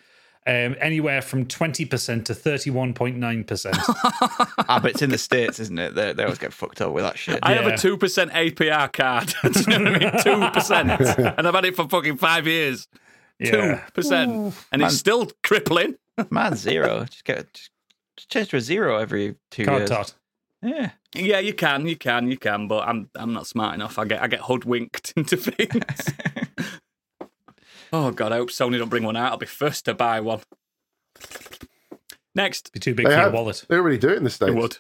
um, 0.46 0.74
anywhere 0.80 1.20
from 1.20 1.44
twenty 1.44 1.84
percent 1.84 2.26
to 2.28 2.34
thirty 2.34 2.70
one 2.70 2.94
point 2.94 3.16
nine 3.18 3.44
percent. 3.44 3.76
ah, 3.78 4.78
but 4.82 4.92
it's 4.92 5.02
in 5.02 5.10
the 5.10 5.18
states, 5.18 5.60
isn't 5.60 5.78
it? 5.78 5.94
They, 5.94 6.12
they 6.14 6.22
always 6.24 6.38
get 6.38 6.52
fucked 6.52 6.80
up 6.80 6.92
with 6.92 7.04
that 7.04 7.18
shit. 7.18 7.38
I 7.42 7.52
have 7.54 7.66
a 7.66 7.76
two 7.76 7.96
percent 7.98 8.32
APR 8.32 8.90
card. 8.92 9.34
Do 9.42 9.60
you 9.70 9.78
know 9.78 9.90
what 9.92 10.02
I 10.02 10.12
mean? 10.12 10.22
Two 10.22 10.50
percent, 10.50 10.90
and 11.38 11.46
I've 11.46 11.54
had 11.54 11.64
it 11.66 11.76
for 11.76 11.86
fucking 11.88 12.16
five 12.16 12.46
years. 12.46 12.88
Two 13.44 13.50
Yeah, 13.56 13.84
percent, 13.92 14.32
and 14.72 14.80
Man. 14.80 14.88
it's 14.88 14.96
still 14.96 15.30
crippling. 15.44 15.96
Man, 16.30 16.56
zero. 16.56 17.04
Just 17.04 17.24
get 17.24 17.52
just, 17.52 17.70
just 18.16 18.30
change 18.30 18.48
to 18.48 18.56
a 18.56 18.60
zero 18.60 18.98
every 18.98 19.36
two 19.50 19.64
card 19.64 19.80
years. 19.80 19.90
tot. 19.90 20.14
Yeah. 20.62 20.90
Yeah, 21.14 21.38
you 21.38 21.54
can, 21.54 21.86
you 21.86 21.96
can, 21.96 22.30
you 22.30 22.36
can, 22.36 22.68
but 22.68 22.86
I'm 22.86 23.10
I'm 23.14 23.32
not 23.32 23.46
smart 23.46 23.74
enough. 23.74 23.98
I 23.98 24.04
get 24.04 24.22
I 24.22 24.26
get 24.28 24.40
hoodwinked 24.40 25.12
into 25.16 25.36
things. 25.36 26.12
oh 27.92 28.10
god, 28.10 28.32
I 28.32 28.36
hope 28.36 28.50
Sony 28.50 28.78
don't 28.78 28.88
bring 28.90 29.04
one 29.04 29.16
out. 29.16 29.32
I'll 29.32 29.38
be 29.38 29.46
first 29.46 29.86
to 29.86 29.94
buy 29.94 30.20
one. 30.20 30.40
Next, 32.34 32.72
Be 32.72 32.78
too 32.78 32.94
big 32.94 33.06
They 33.06 33.14
for 33.14 33.20
your 33.22 33.30
wallet. 33.30 33.64
They 33.68 33.76
already 33.76 33.98
do 33.98 34.10
it 34.10 34.18
in 34.18 34.22
the 34.24 34.28
I 34.28 34.32
states. 34.32 34.54
would. 34.54 34.78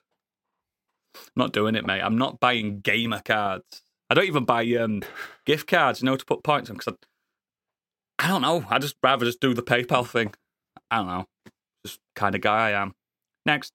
I'm 1.16 1.22
not 1.34 1.52
doing 1.52 1.74
it, 1.74 1.84
mate. 1.84 2.02
I'm 2.02 2.16
not 2.18 2.38
buying 2.38 2.80
gamer 2.80 3.20
cards. 3.24 3.82
I 4.08 4.14
don't 4.14 4.26
even 4.26 4.44
buy 4.44 4.64
um, 4.76 5.02
gift 5.44 5.66
cards, 5.66 6.00
you 6.00 6.06
know, 6.06 6.16
to 6.16 6.24
put 6.24 6.44
points 6.44 6.70
on 6.70 6.76
because 6.76 6.94
I, 8.20 8.26
I 8.26 8.28
don't 8.28 8.42
know. 8.42 8.64
I 8.70 8.78
just 8.78 8.96
rather 9.02 9.24
just 9.24 9.40
do 9.40 9.54
the 9.54 9.62
PayPal 9.62 10.06
thing. 10.06 10.34
I 10.90 10.98
don't 10.98 11.06
know. 11.08 11.26
Just 11.84 11.98
kind 12.14 12.34
of 12.36 12.40
guy 12.42 12.68
I 12.68 12.80
am. 12.82 12.94
Next. 13.44 13.72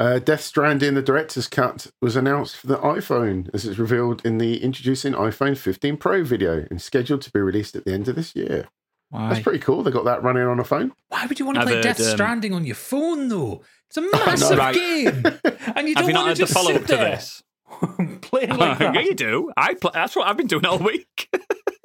Uh, 0.00 0.18
Death 0.18 0.40
Stranding, 0.40 0.94
the 0.94 1.02
director's 1.02 1.46
cut, 1.46 1.88
was 2.00 2.16
announced 2.16 2.56
for 2.56 2.66
the 2.66 2.78
iPhone, 2.78 3.50
as 3.52 3.66
it's 3.66 3.78
revealed 3.78 4.24
in 4.24 4.38
the 4.38 4.62
introducing 4.62 5.12
iPhone 5.12 5.54
15 5.58 5.98
Pro 5.98 6.24
video 6.24 6.66
and 6.70 6.80
scheduled 6.80 7.20
to 7.20 7.30
be 7.30 7.38
released 7.38 7.76
at 7.76 7.84
the 7.84 7.92
end 7.92 8.08
of 8.08 8.16
this 8.16 8.34
year. 8.34 8.68
Why? 9.10 9.28
That's 9.28 9.42
pretty 9.42 9.58
cool. 9.58 9.82
They 9.82 9.90
got 9.90 10.06
that 10.06 10.22
running 10.22 10.44
on 10.44 10.58
a 10.58 10.64
phone. 10.64 10.92
Why 11.08 11.26
would 11.26 11.38
you 11.38 11.44
want 11.44 11.56
to 11.56 11.60
I've 11.60 11.66
play 11.66 11.74
heard, 11.76 11.82
Death 11.82 12.00
um, 12.00 12.06
Stranding 12.06 12.54
on 12.54 12.64
your 12.64 12.76
phone 12.76 13.28
though? 13.28 13.60
It's 13.88 13.98
a 13.98 14.00
massive 14.26 14.56
Right. 14.56 14.74
game, 14.74 15.06
and 15.76 15.86
you 15.86 15.94
Have 15.94 16.06
don't 16.06 16.08
you 16.08 16.12
not 16.14 16.24
want 16.24 16.28
had 16.28 16.36
to 16.36 16.40
the 16.40 16.46
just 16.46 16.54
follow 16.54 16.72
up 16.74 16.86
to 16.86 16.96
this? 16.96 17.42
playing 18.22 18.56
like 18.56 18.80
yeah, 18.80 18.92
that. 18.92 19.04
you 19.04 19.14
do. 19.14 19.52
I 19.54 19.74
play, 19.74 19.90
That's 19.92 20.16
what 20.16 20.26
I've 20.28 20.38
been 20.38 20.46
doing 20.46 20.64
all 20.64 20.78
week. 20.78 21.28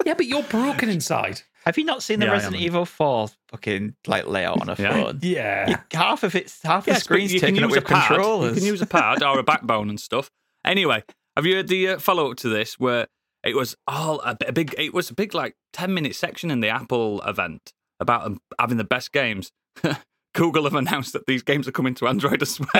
Yeah, 0.06 0.14
but 0.14 0.24
you're 0.24 0.42
broken 0.44 0.88
inside. 0.88 1.42
Have 1.66 1.76
you 1.76 1.84
not 1.84 2.02
seen 2.02 2.20
the 2.20 2.26
Yeah, 2.26 2.32
Resident. 2.32 2.62
Evil 2.62 2.84
4 2.86 3.28
fucking 3.48 3.96
like 4.06 4.26
layout 4.26 4.60
on 4.62 4.68
a 4.68 4.76
Yeah. 4.78 4.90
phone? 5.04 5.18
Yeah. 5.22 5.68
You- 5.70 5.76
half 5.98 6.22
of 6.22 6.34
it's 6.36 6.62
half 6.62 6.86
Yes, 6.86 6.98
the 7.00 7.04
screen's 7.04 7.30
but 7.32 7.34
you 7.34 7.40
can 7.40 7.48
taken 7.54 7.64
up 7.64 7.70
with 7.72 7.84
pad. 7.84 8.06
controllers. 8.06 8.54
You 8.54 8.60
can 8.62 8.66
use 8.66 8.80
a 8.82 8.86
pad 8.86 9.22
or 9.22 9.38
a 9.38 9.42
backbone 9.52 9.90
and 9.90 10.00
stuff. 10.00 10.30
Anyway, 10.64 11.02
have 11.36 11.44
you 11.44 11.56
heard 11.56 11.68
the 11.68 11.88
uh, 11.88 11.98
follow 11.98 12.30
up 12.30 12.36
to 12.38 12.48
this 12.48 12.78
where 12.78 13.08
it 13.44 13.56
was 13.56 13.76
all 13.88 14.20
a, 14.20 14.36
a 14.46 14.52
big? 14.52 14.74
It 14.78 14.94
was 14.94 15.10
a 15.10 15.14
big 15.14 15.34
like 15.34 15.56
ten 15.72 15.92
minute 15.92 16.14
section 16.14 16.50
in 16.52 16.60
the 16.60 16.68
Apple 16.68 17.20
event 17.22 17.72
about 18.00 18.24
um, 18.26 18.38
having 18.60 18.76
the 18.78 18.84
best 18.84 19.12
games. 19.12 19.50
Google 20.34 20.64
have 20.64 20.74
announced 20.74 21.12
that 21.14 21.26
these 21.26 21.42
games 21.42 21.66
are 21.66 21.72
coming 21.72 21.94
to 21.94 22.06
Android 22.06 22.42
as 22.42 22.60
well. 22.60 22.68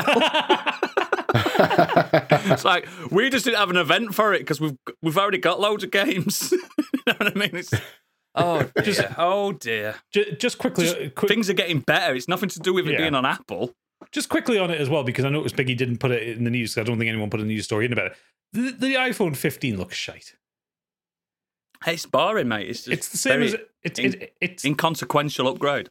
it's 1.34 2.64
like 2.64 2.86
we 3.10 3.30
just 3.30 3.44
didn't 3.44 3.58
have 3.58 3.70
an 3.70 3.76
event 3.76 4.14
for 4.14 4.32
it 4.34 4.40
because 4.40 4.60
we've 4.60 4.76
we've 5.02 5.18
already 5.18 5.38
got 5.38 5.58
loads 5.60 5.82
of 5.84 5.90
games. 5.90 6.52
you 6.52 6.58
know 7.06 7.14
what 7.18 7.36
I 7.36 7.38
mean? 7.38 7.50
It's, 7.54 7.72
oh 8.36 8.62
dear, 8.82 9.14
oh 9.18 9.52
dear. 9.52 9.94
Ju- 10.12 10.36
just 10.38 10.58
quickly, 10.58 10.84
Just 10.84 10.96
uh, 10.96 11.10
quick, 11.16 11.28
Things 11.28 11.48
are 11.50 11.54
getting 11.54 11.80
better. 11.80 12.14
It's 12.14 12.28
nothing 12.28 12.48
to 12.50 12.60
do 12.60 12.72
with 12.74 12.86
it 12.86 12.92
Yeah. 12.92 12.98
being 12.98 13.14
on 13.14 13.24
Apple. 13.26 13.74
just 14.12 14.28
quickly 14.28 14.58
on 14.58 14.70
it 14.70 14.80
as 14.80 14.88
well, 14.90 15.02
because 15.04 15.24
I 15.24 15.28
noticed 15.30 15.56
Biggie 15.56 15.76
didn't 15.76 15.98
put 15.98 16.10
it 16.10 16.36
in 16.36 16.44
the 16.44 16.50
news. 16.50 16.76
I 16.78 16.82
don't 16.82 16.98
think 16.98 17.08
anyone 17.08 17.30
put 17.30 17.40
a 17.40 17.44
news 17.44 17.64
story 17.64 17.86
in 17.86 17.92
about 17.92 18.06
it. 18.06 18.16
The, 18.52 18.70
the 18.72 18.94
iPhone 18.94 19.36
15 19.36 19.76
looks 19.78 19.96
shite. 19.96 20.34
It's 21.86 22.06
boring, 22.06 22.48
mate. 22.48 22.68
It's, 22.68 22.80
just 22.84 22.88
It's 22.92 23.08
the 23.08 23.18
same 23.18 23.42
as 23.42 23.54
it's 23.82 23.98
in- 23.98 24.14
it, 24.14 24.34
it's 24.40 24.64
inconsequential 24.64 25.46
upgrade. 25.48 25.90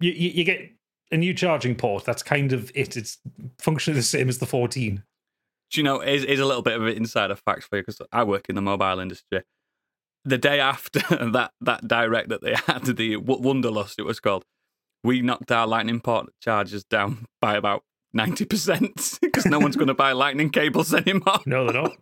you, 0.00 0.10
you, 0.10 0.30
you 0.30 0.44
get 0.44 0.70
a 1.10 1.16
new 1.16 1.32
charging 1.34 1.74
port. 1.74 2.04
That's 2.04 2.22
kind 2.22 2.52
of 2.52 2.70
it. 2.74 2.96
It's 2.96 3.18
functionally 3.58 4.00
the 4.00 4.04
same 4.04 4.28
as 4.28 4.38
the 4.38 4.46
14. 4.46 5.02
Do 5.70 5.80
you 5.80 5.84
know, 5.84 6.00
is 6.00 6.24
is 6.24 6.40
a 6.40 6.44
little 6.44 6.62
bit 6.62 6.74
of 6.74 6.82
an 6.86 6.94
insider 6.96 7.36
fact 7.36 7.64
for 7.64 7.76
you 7.76 7.82
because 7.82 8.02
I 8.12 8.24
work 8.24 8.46
in 8.48 8.56
the 8.56 8.62
mobile 8.62 8.98
industry. 8.98 9.42
The 10.24 10.38
day 10.38 10.60
after 10.60 11.00
that 11.32 11.52
that 11.60 11.88
direct 11.88 12.28
that 12.28 12.42
they 12.42 12.54
had, 12.66 12.84
the 12.84 13.16
Wonderlust 13.16 13.94
it 13.98 14.04
was 14.04 14.20
called, 14.20 14.44
we 15.02 15.20
knocked 15.20 15.50
our 15.50 15.66
lightning 15.66 16.00
port 16.00 16.28
charges 16.40 16.84
down 16.84 17.26
by 17.40 17.56
about 17.56 17.82
ninety 18.12 18.44
percent 18.44 19.18
because 19.20 19.46
no 19.46 19.58
one's 19.58 19.76
going 19.76 19.88
to 19.88 19.94
buy 19.94 20.12
lightning 20.12 20.50
cables 20.50 20.94
anymore. 20.94 21.40
No, 21.46 21.64
they're 21.66 21.82
not. 21.82 21.96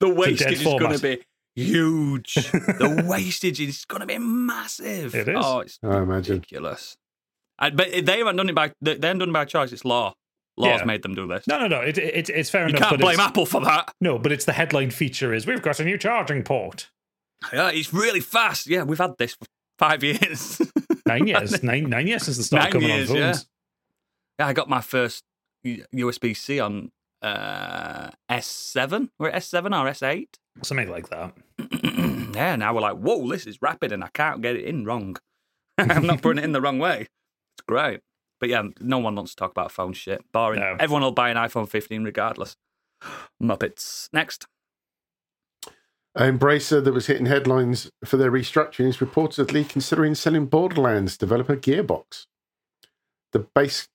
The 0.00 0.08
wastage 0.08 0.52
is 0.60 0.62
going 0.62 0.96
to 0.96 0.98
be 0.98 1.22
huge. 1.54 2.34
the 2.34 3.04
wastage 3.06 3.60
is 3.60 3.84
going 3.84 4.00
to 4.00 4.06
be 4.06 4.18
massive. 4.18 5.14
It 5.14 5.28
is. 5.28 5.36
Oh, 5.38 5.60
it's 5.60 5.78
I 5.82 5.98
imagine. 5.98 6.36
ridiculous. 6.36 6.96
I, 7.58 7.70
but 7.70 7.90
they 8.06 8.18
haven't 8.18 8.36
done 8.36 8.48
it 8.48 8.54
by 8.54 8.72
they 8.80 8.94
they 8.94 9.08
haven't 9.08 9.18
done 9.20 9.28
it 9.30 9.32
by 9.32 9.44
choice. 9.44 9.72
It's 9.72 9.84
law. 9.84 10.14
Law's 10.56 10.80
Yeah. 10.80 10.84
made 10.84 11.02
them 11.02 11.14
do 11.14 11.26
this. 11.26 11.46
No, 11.46 11.58
no, 11.58 11.66
no. 11.66 11.80
It, 11.80 11.96
it, 11.98 12.28
it's 12.28 12.50
fair 12.50 12.62
you 12.62 12.68
enough. 12.70 12.80
You 12.80 12.86
can't 12.88 13.00
blame 13.00 13.20
Apple 13.20 13.46
for 13.46 13.60
that. 13.62 13.92
No, 14.00 14.18
but 14.18 14.32
it's 14.32 14.44
the 14.44 14.52
headline 14.52 14.90
feature 14.90 15.32
is 15.32 15.46
we've 15.46 15.62
got 15.62 15.80
a 15.80 15.84
new 15.84 15.96
charging 15.98 16.42
port. 16.42 16.90
Yeah, 17.52 17.70
it's 17.70 17.92
really 17.92 18.20
fast. 18.20 18.66
Yeah, 18.66 18.82
we've 18.82 18.98
had 18.98 19.14
this 19.18 19.34
for 19.34 19.46
five 19.78 20.04
years. 20.04 20.60
Nine 21.06 21.26
years, 21.26 21.62
nine 21.64 21.90
nine 21.90 22.06
years 22.06 22.22
since 22.22 22.36
the 22.36 22.44
start 22.44 22.62
Nine 22.64 22.72
coming 22.72 22.88
years, 22.88 23.10
on 23.10 23.16
yeah. 23.16 23.32
phones. 23.32 23.46
yeah, 24.38 24.46
I 24.46 24.52
got 24.52 24.68
my 24.68 24.80
first 24.80 25.24
USB 25.66 26.36
C 26.36 26.60
on 26.60 26.92
uh, 27.22 28.10
S7. 28.30 29.08
We're 29.18 29.30
at 29.30 29.42
S7 29.42 29.64
or 29.66 29.90
S8. 29.90 30.28
Something 30.62 30.88
like 30.90 31.08
that. 31.10 31.34
yeah, 32.36 32.54
now 32.56 32.72
we're 32.72 32.80
like, 32.82 32.96
whoa, 32.98 33.28
this 33.28 33.46
is 33.46 33.58
rapid 33.60 33.90
and 33.90 34.04
I 34.04 34.08
can't 34.14 34.40
get 34.42 34.54
it 34.54 34.64
in 34.64 34.84
wrong. 34.84 35.16
I'm 35.78 36.06
not 36.06 36.22
putting 36.22 36.40
it 36.42 36.44
in 36.44 36.52
the 36.52 36.60
wrong 36.60 36.78
way. 36.78 37.00
It's 37.56 37.64
great. 37.66 38.00
But 38.42 38.48
yeah, 38.48 38.64
no 38.80 38.98
one 38.98 39.14
wants 39.14 39.30
to 39.30 39.36
talk 39.36 39.52
about 39.52 39.70
phone 39.70 39.92
shit. 39.92 40.24
Boring. 40.32 40.58
No. 40.58 40.76
Everyone 40.80 41.02
will 41.02 41.12
buy 41.12 41.30
an 41.30 41.36
iPhone 41.36 41.68
15 41.68 42.02
regardless. 42.02 42.56
Muppets. 43.40 44.08
Next. 44.12 44.48
Embracer, 46.18 46.82
that 46.82 46.92
was 46.92 47.06
hitting 47.06 47.26
headlines 47.26 47.88
for 48.04 48.16
their 48.16 48.32
restructuring, 48.32 48.88
is 48.88 48.96
reportedly 48.96 49.66
considering 49.66 50.16
selling 50.16 50.46
Borderlands 50.46 51.16
developer 51.16 51.56
Gearbox. 51.56 52.26
The 53.30 53.46
base 53.54 53.86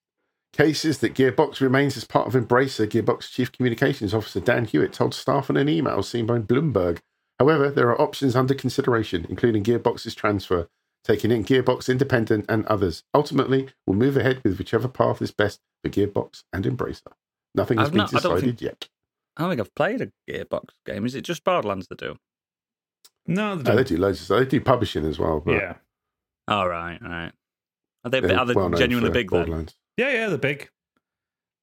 case 0.54 0.86
is 0.86 1.00
that 1.00 1.14
Gearbox 1.14 1.60
remains 1.60 1.98
as 1.98 2.06
part 2.06 2.34
of 2.34 2.42
Embracer. 2.42 2.88
Gearbox 2.88 3.30
Chief 3.30 3.52
Communications 3.52 4.14
Officer 4.14 4.40
Dan 4.40 4.64
Hewitt 4.64 4.94
told 4.94 5.14
staff 5.14 5.50
in 5.50 5.58
an 5.58 5.68
email 5.68 6.02
seen 6.04 6.26
by 6.26 6.40
Bloomberg. 6.40 7.00
However, 7.38 7.70
there 7.70 7.90
are 7.90 8.02
options 8.02 8.34
under 8.34 8.54
consideration, 8.54 9.28
including 9.30 9.66
Gearbox's 9.66 10.16
transfer, 10.16 10.70
taking 11.08 11.32
in 11.32 11.44
Gearbox 11.46 11.90
Independent 11.90 12.46
and 12.50 12.66
others. 12.66 13.04
Ultimately, 13.14 13.70
we'll 13.86 13.98
move 13.98 14.18
ahead 14.18 14.42
with 14.44 14.58
whichever 14.58 14.88
path 14.88 15.22
is 15.22 15.32
best 15.32 15.62
for 15.84 15.90
Gearbox 15.90 16.44
and 16.52 16.66
Embracer. 16.66 17.14
Nothing 17.56 17.78
has 17.78 17.88
I've 17.88 17.92
been 17.94 17.98
not- 18.00 18.14
I 18.14 18.18
decided 18.18 18.44
think- 18.44 18.62
yet. 18.62 18.90
I 19.38 19.42
don't 19.44 19.50
think 19.52 19.62
I've 19.62 19.76
played 19.76 20.02
a 20.02 20.12
Gearbox 20.30 20.70
game. 20.86 21.06
Is 21.06 21.14
it 21.16 21.22
just 21.22 21.44
Borderlands 21.44 21.88
that 21.88 22.00
do? 22.00 22.18
No, 23.28 23.56
they 23.56 23.64
No, 23.64 23.70
they 23.72 23.76
don't. 23.78 23.88
do 23.88 23.98
loads 23.98 24.20
of 24.20 24.26
stuff. 24.26 24.40
They 24.40 24.46
do 24.46 24.62
publishing 24.62 25.06
as 25.06 25.20
well. 25.20 25.40
But 25.42 25.52
yeah, 25.54 25.74
All 26.48 26.68
right, 26.68 27.00
all 27.02 27.10
right. 27.10 27.32
Are 28.04 28.10
they, 28.10 28.20
they're 28.22 28.46
they 28.46 28.54
well 28.54 28.70
genuinely 28.72 29.12
big 29.12 29.30
then? 29.30 29.70
Yeah, 29.98 30.12
yeah. 30.12 30.30
They're 30.30 30.38
big. 30.38 30.70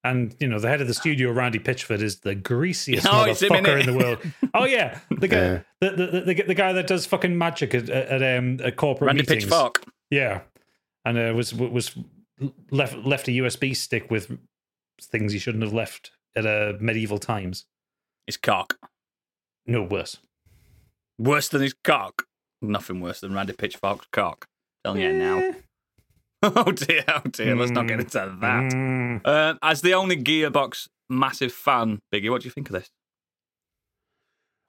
And 0.05 0.37
you 0.38 0.47
know, 0.47 0.59
the 0.59 0.69
head 0.69 0.83
of 0.83 0.87
the 0.87 0.93
studio, 0.95 1.33
Randy 1.33 1.59
Pitchford, 1.59 2.03
is 2.03 2.21
the 2.21 2.35
greasiest 2.35 3.07
Oh, 3.07 3.11
motherfucker 3.27 3.62
innit? 3.64 3.81
in 3.81 3.87
the 3.87 3.99
world. 3.99 4.19
Oh 4.53 4.64
yeah, 4.67 4.99
the 5.11 5.27
guy, 5.29 5.37
Yeah. 5.38 5.61
the, 5.81 5.90
the, 5.90 6.21
the, 6.21 6.43
the 6.49 6.55
guy 6.55 6.73
that 6.75 6.87
does 6.87 7.07
fucking 7.07 7.37
magic 7.38 7.75
at, 7.75 7.88
at, 7.88 8.38
um, 8.38 8.61
at 8.62 8.77
corporate 8.77 9.07
Randy 9.07 9.23
meetings. 9.23 9.45
Pitchfork. 9.45 9.83
Yeah, 10.11 10.43
and 11.07 11.17
uh, 11.19 11.33
was 11.35 11.55
was 11.55 11.97
left 12.71 12.97
left 12.99 13.29
a 13.29 13.31
USB 13.31 13.75
stick 13.75 14.11
with 14.11 14.38
things 15.01 15.33
he 15.33 15.38
shouldn't 15.38 15.64
have 15.64 15.73
left 15.73 16.11
at 16.37 16.45
uh, 16.47 16.75
medieval 16.81 17.19
times. 17.19 17.64
His 18.27 18.37
cock. 18.37 18.79
No 19.67 19.83
worse. 19.83 20.19
Worse 21.19 21.49
than 21.49 21.62
his 21.62 21.75
cock. 21.83 22.25
Nothing 22.61 23.01
worse 23.01 23.21
than 23.21 23.33
Randy 23.35 23.55
Pitchfork's 23.55 24.07
cock. 24.12 24.49
Telling 24.85 25.01
you 25.01 25.12
now. 25.14 25.55
Oh 26.57 26.72
dear, 26.72 27.04
oh 27.09 27.22
dear. 27.30 27.57
Let's 27.57 27.70
not 27.70 27.87
get 27.88 28.00
into 28.00 28.18
that. 28.40 28.72
Mm. 28.72 29.20
Uh, 29.24 29.54
as 29.62 29.80
the 29.80 29.94
only 29.94 30.16
Gearbox 30.16 30.88
massive 31.09 31.52
fan, 31.52 32.00
Biggie, 32.12 32.30
what 32.30 32.42
do 32.42 32.46
you 32.46 32.50
think 32.50 32.68
of 32.68 32.74
this? 32.74 32.90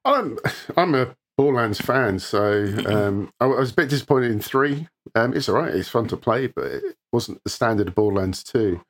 I'm 0.06 0.38
I'm 0.78 0.96
a 0.96 1.16
Borderlands 1.38 1.82
fan, 1.82 2.20
so 2.20 2.74
um, 2.86 3.30
I 3.42 3.48
was 3.48 3.72
a 3.72 3.74
bit 3.74 3.90
disappointed 3.90 4.32
in 4.32 4.40
three. 4.40 4.88
Um, 5.16 5.34
it's 5.34 5.50
all 5.50 5.56
right; 5.56 5.74
it's 5.74 5.90
fun 5.90 6.08
to 6.08 6.18
play, 6.18 6.48
but 6.48 6.66
it 6.66 6.96
wasn't 7.12 7.44
the 7.44 7.50
standard 7.50 7.90
of 7.90 7.96
Borderlands 7.96 8.44
two. 8.44 8.82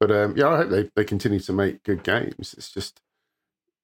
But 0.00 0.10
um, 0.10 0.34
yeah, 0.36 0.48
I 0.48 0.56
hope 0.56 0.70
they, 0.70 0.90
they 0.96 1.04
continue 1.04 1.38
to 1.40 1.52
make 1.52 1.82
good 1.84 2.02
games. 2.02 2.54
It's 2.58 2.72
just 2.72 3.00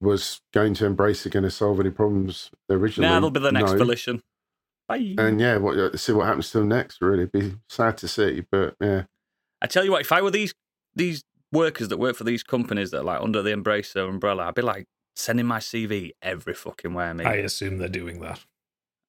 was 0.01 0.41
going 0.53 0.73
to 0.73 0.85
embrace 0.85 1.25
it 1.25 1.31
going 1.31 1.43
to 1.43 1.51
solve 1.51 1.79
any 1.79 1.91
problems 1.91 2.49
originally. 2.69 3.07
Nah, 3.07 3.13
that'll 3.15 3.31
be 3.31 3.39
the 3.39 3.51
next 3.51 3.71
No. 3.73 3.77
volition. 3.77 4.21
Bye. 4.91 5.15
And 5.17 5.39
yeah, 5.39 5.57
what 5.57 5.77
uh, 5.77 5.95
see 5.95 6.11
what 6.11 6.27
happens 6.27 6.51
to 6.51 6.59
them 6.59 6.67
next. 6.67 7.01
Really, 7.01 7.25
be 7.25 7.53
sad 7.69 7.97
to 7.99 8.07
see, 8.07 8.43
but 8.51 8.75
yeah, 8.81 9.03
I 9.61 9.67
tell 9.67 9.85
you 9.85 9.91
what, 9.91 10.01
if 10.01 10.11
I 10.11 10.21
were 10.21 10.31
these 10.31 10.53
these 10.95 11.23
workers 11.51 11.87
that 11.89 11.97
work 11.97 12.15
for 12.15 12.23
these 12.23 12.43
companies 12.43 12.91
that 12.91 12.99
are 12.99 13.03
like 13.03 13.21
under 13.21 13.41
the 13.41 13.51
Embracer 13.51 14.07
umbrella, 14.07 14.47
I'd 14.47 14.55
be 14.55 14.61
like 14.61 14.87
sending 15.15 15.45
my 15.45 15.59
CV 15.59 16.11
every 16.21 16.53
fucking 16.53 16.93
where, 16.93 17.13
me. 17.13 17.25
I 17.25 17.35
assume 17.35 17.77
they're 17.77 17.87
doing 17.87 18.19
that. 18.21 18.45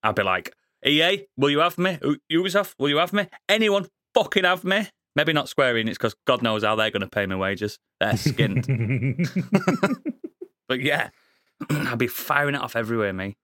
I'd 0.02 0.14
be 0.14 0.22
like, 0.22 0.54
EA, 0.84 1.26
will 1.36 1.50
you 1.50 1.60
have 1.60 1.78
me? 1.78 1.98
U- 2.02 2.18
Ubisoft, 2.30 2.74
will 2.78 2.88
you 2.88 2.98
have 2.98 3.12
me? 3.12 3.28
Anyone 3.48 3.88
fucking 4.14 4.44
have 4.44 4.64
me? 4.64 4.88
Maybe 5.14 5.32
not 5.32 5.48
Square 5.48 5.74
Enix 5.74 5.90
because 5.90 6.14
God 6.26 6.42
knows 6.42 6.64
how 6.64 6.74
they're 6.74 6.90
going 6.90 7.02
to 7.02 7.08
pay 7.08 7.26
me 7.26 7.36
wages. 7.36 7.78
They're 8.00 8.16
skinned. 8.16 8.66
but 10.68 10.80
yeah, 10.80 11.10
I'd 11.70 11.98
be 11.98 12.06
firing 12.06 12.54
it 12.54 12.60
off 12.60 12.76
everywhere, 12.76 13.12
me. 13.12 13.36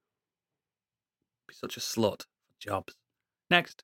Be 1.48 1.54
such 1.54 1.76
a 1.76 1.80
slut 1.80 2.20
for 2.20 2.54
jobs. 2.60 2.94
Next. 3.50 3.82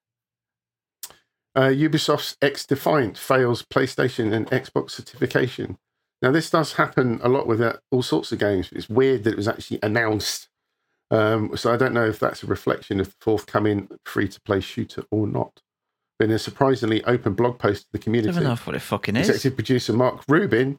Uh, 1.57 1.71
Ubisoft's 1.71 2.37
X 2.43 2.67
Defiant 2.67 3.17
fails 3.17 3.63
PlayStation 3.63 4.33
and 4.33 4.47
Xbox 4.49 4.91
certification. 4.91 5.79
Now, 6.21 6.31
this 6.31 6.51
does 6.51 6.75
happen 6.75 7.21
a 7.23 7.29
lot 7.29 7.47
with 7.47 7.61
uh, 7.61 7.75
all 7.91 8.03
sorts 8.03 8.33
of 8.33 8.39
games. 8.39 8.71
It's 8.73 8.89
weird 8.89 9.25
that 9.25 9.33
it 9.33 9.37
was 9.37 9.49
actually 9.49 9.79
announced. 9.83 10.49
Um, 11.11 11.57
so 11.57 11.73
I 11.73 11.77
don't 11.77 11.95
know 11.95 12.07
if 12.07 12.19
that's 12.19 12.43
a 12.43 12.47
reflection 12.47 13.01
of 13.01 13.09
the 13.09 13.15
forthcoming 13.21 13.89
free 14.05 14.29
to 14.29 14.41
play 14.43 14.61
shooter 14.61 15.05
or 15.11 15.27
not. 15.27 15.63
But 16.19 16.27
in 16.27 16.33
a 16.33 16.39
surprisingly 16.39 17.03
open 17.05 17.35
blog 17.35 17.59
post 17.59 17.83
to 17.83 17.89
the 17.93 17.99
I 17.99 18.03
community, 18.03 18.35
don't 18.35 18.45
know 18.45 18.57
what 18.57 18.77
it 18.77 18.81
fucking 18.81 19.17
is. 19.17 19.29
executive 19.29 19.57
producer 19.57 19.93
Mark 19.93 20.23
Rubin 20.29 20.79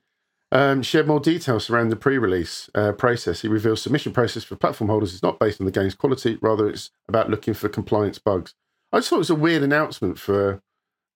um, 0.51 0.81
shared 0.83 1.07
more 1.07 1.19
details 1.19 1.69
around 1.69 1.89
the 1.89 1.95
pre-release 1.95 2.69
uh, 2.75 2.91
process. 2.93 3.41
He 3.41 3.47
reveals 3.47 3.81
submission 3.81 4.13
process 4.13 4.43
for 4.43 4.55
platform 4.55 4.89
holders 4.89 5.13
is 5.13 5.23
not 5.23 5.39
based 5.39 5.59
on 5.59 5.65
the 5.65 5.71
game's 5.71 5.95
quality, 5.95 6.37
rather 6.41 6.69
it's 6.69 6.91
about 7.07 7.29
looking 7.29 7.53
for 7.53 7.67
compliance 7.69 8.19
bugs. 8.19 8.53
I 8.93 8.99
just 8.99 9.09
thought 9.09 9.17
it 9.17 9.19
was 9.19 9.29
a 9.29 9.35
weird 9.35 9.63
announcement 9.63 10.17
for 10.19 10.61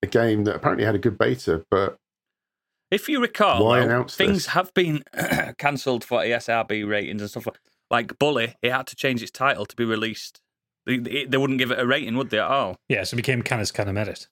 a 0.02 0.06
game 0.06 0.44
that 0.44 0.56
apparently 0.56 0.84
had 0.84 0.94
a 0.94 0.98
good 0.98 1.16
beta, 1.18 1.64
but 1.70 1.96
If 2.90 3.08
you 3.08 3.20
recall, 3.20 3.64
Why 3.64 3.86
though, 3.86 4.04
things 4.04 4.44
this? 4.44 4.46
have 4.48 4.74
been 4.74 5.04
cancelled 5.58 6.04
for 6.04 6.20
ESRB 6.20 6.88
ratings 6.88 7.20
and 7.22 7.30
stuff 7.30 7.46
like 7.46 7.58
like 7.92 8.18
Bully. 8.20 8.54
It 8.62 8.70
had 8.72 8.86
to 8.86 8.94
change 8.96 9.20
its 9.20 9.32
title 9.32 9.66
to 9.66 9.74
be 9.76 9.84
released. 9.84 10.40
They, 10.86 10.96
they 10.98 11.24
they 11.24 11.36
wouldn't 11.38 11.58
give 11.58 11.70
it 11.70 11.78
a 11.78 11.86
rating, 11.86 12.16
would 12.16 12.30
they 12.30 12.38
at 12.38 12.46
all? 12.50 12.76
yeah, 12.88 13.04
so 13.04 13.14
it 13.14 13.18
became 13.18 13.42
Canis 13.42 13.70
Canem 13.72 13.96
Edit. 13.96 14.28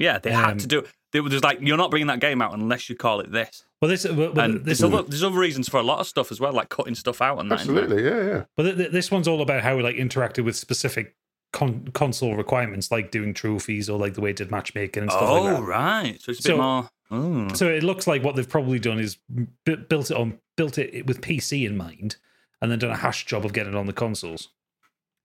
Yeah, 0.00 0.18
they 0.18 0.32
had 0.32 0.52
Um, 0.52 0.58
to 0.58 0.66
do 0.66 0.78
it. 0.80 0.86
They 1.12 1.20
were 1.20 1.28
just 1.28 1.44
like, 1.44 1.58
you're 1.60 1.76
not 1.76 1.90
bringing 1.90 2.06
that 2.06 2.20
game 2.20 2.40
out 2.40 2.54
unless 2.54 2.88
you 2.88 2.96
call 2.96 3.20
it 3.20 3.30
this. 3.32 3.64
Well, 3.82 3.88
this, 3.88 4.04
well, 4.04 4.32
well, 4.32 4.40
and 4.44 4.64
this, 4.64 4.78
there's 4.80 4.92
other, 4.94 5.02
there's 5.02 5.22
other 5.24 5.38
reasons 5.38 5.68
for 5.68 5.78
a 5.78 5.82
lot 5.82 5.98
of 6.00 6.06
stuff 6.06 6.30
as 6.30 6.38
well, 6.40 6.52
like 6.52 6.68
cutting 6.68 6.94
stuff 6.94 7.20
out 7.20 7.38
and 7.40 7.50
that. 7.50 7.60
isn't? 7.62 7.76
Absolutely, 7.76 8.04
yeah, 8.04 8.24
yeah. 8.36 8.44
But 8.56 8.62
th- 8.64 8.76
th- 8.76 8.90
this 8.92 9.10
one's 9.10 9.26
all 9.28 9.42
about 9.42 9.62
how 9.62 9.76
we 9.76 9.82
like 9.82 9.96
interacted 9.96 10.44
with 10.44 10.56
specific 10.56 11.16
con- 11.52 11.88
console 11.94 12.36
requirements, 12.36 12.90
like 12.90 13.10
doing 13.10 13.34
trophies 13.34 13.90
or 13.90 13.98
like 13.98 14.14
the 14.14 14.20
way 14.20 14.30
it 14.30 14.36
did 14.36 14.50
matchmaking 14.50 15.02
and 15.04 15.10
stuff 15.12 15.28
Oh, 15.28 15.42
like 15.42 15.56
that. 15.56 15.62
right. 15.62 16.20
So 16.22 16.30
it's 16.30 16.40
a 16.40 16.42
So- 16.42 16.48
bit 16.50 16.58
more. 16.62 16.90
Mm. 17.10 17.56
So 17.56 17.66
it 17.68 17.82
looks 17.82 18.06
like 18.06 18.22
what 18.22 18.36
they've 18.36 18.48
probably 18.48 18.78
done 18.78 19.00
is 19.00 19.16
b- 19.64 19.74
built 19.74 20.12
it 20.12 20.16
on 20.16 20.38
built 20.56 20.78
it 20.78 21.06
with 21.06 21.20
PC 21.20 21.66
in 21.66 21.76
mind, 21.76 22.16
and 22.62 22.70
then 22.70 22.78
done 22.78 22.90
a 22.92 22.96
hash 22.96 23.26
job 23.26 23.44
of 23.44 23.52
getting 23.52 23.72
it 23.72 23.76
on 23.76 23.86
the 23.86 23.92
consoles. 23.92 24.50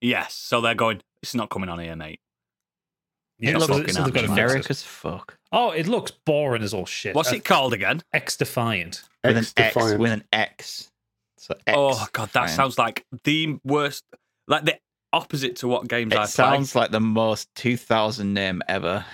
Yes. 0.00 0.34
So 0.34 0.60
they're 0.60 0.74
going, 0.74 1.00
it's 1.22 1.34
not 1.34 1.48
coming 1.50 1.68
on 1.68 1.78
here, 1.78 1.94
mate. 1.94 2.18
Yeah, 3.38 3.54
looks 3.58 3.66
so, 3.66 3.78
fucking 3.78 3.94
so 3.94 4.04
they've 4.04 4.14
got 4.14 4.34
to 4.36 4.48
fix 4.54 4.66
it. 4.66 4.70
as 4.70 4.82
fuck. 4.82 5.38
Oh, 5.52 5.70
it 5.70 5.86
looks 5.86 6.10
boring 6.10 6.62
as 6.62 6.72
all 6.72 6.86
shit. 6.86 7.14
What's 7.14 7.32
Uh, 7.32 7.36
it 7.36 7.44
called 7.44 7.72
again? 7.74 8.02
X 8.12 8.36
Defiant. 8.36 9.02
With 9.22 9.36
an 9.36 9.44
X. 9.44 9.52
Defiant. 9.52 10.00
With 10.00 10.12
an 10.12 10.24
X. 10.32 10.90
So 11.38 11.54
X. 11.66 11.76
oh, 11.78 12.06
God, 12.12 12.26
that 12.32 12.32
Defiant. 12.32 12.50
sounds 12.56 12.78
like 12.78 13.04
the 13.24 13.58
worst, 13.62 14.04
like 14.48 14.64
the 14.64 14.78
opposite 15.12 15.56
to 15.56 15.68
what 15.68 15.86
games 15.88 16.12
I 16.14 16.16
It 16.16 16.18
play. 16.18 16.26
sounds 16.26 16.74
like 16.74 16.90
the 16.90 17.00
most 17.00 17.54
2000 17.56 18.32
name 18.32 18.62
ever. 18.68 19.04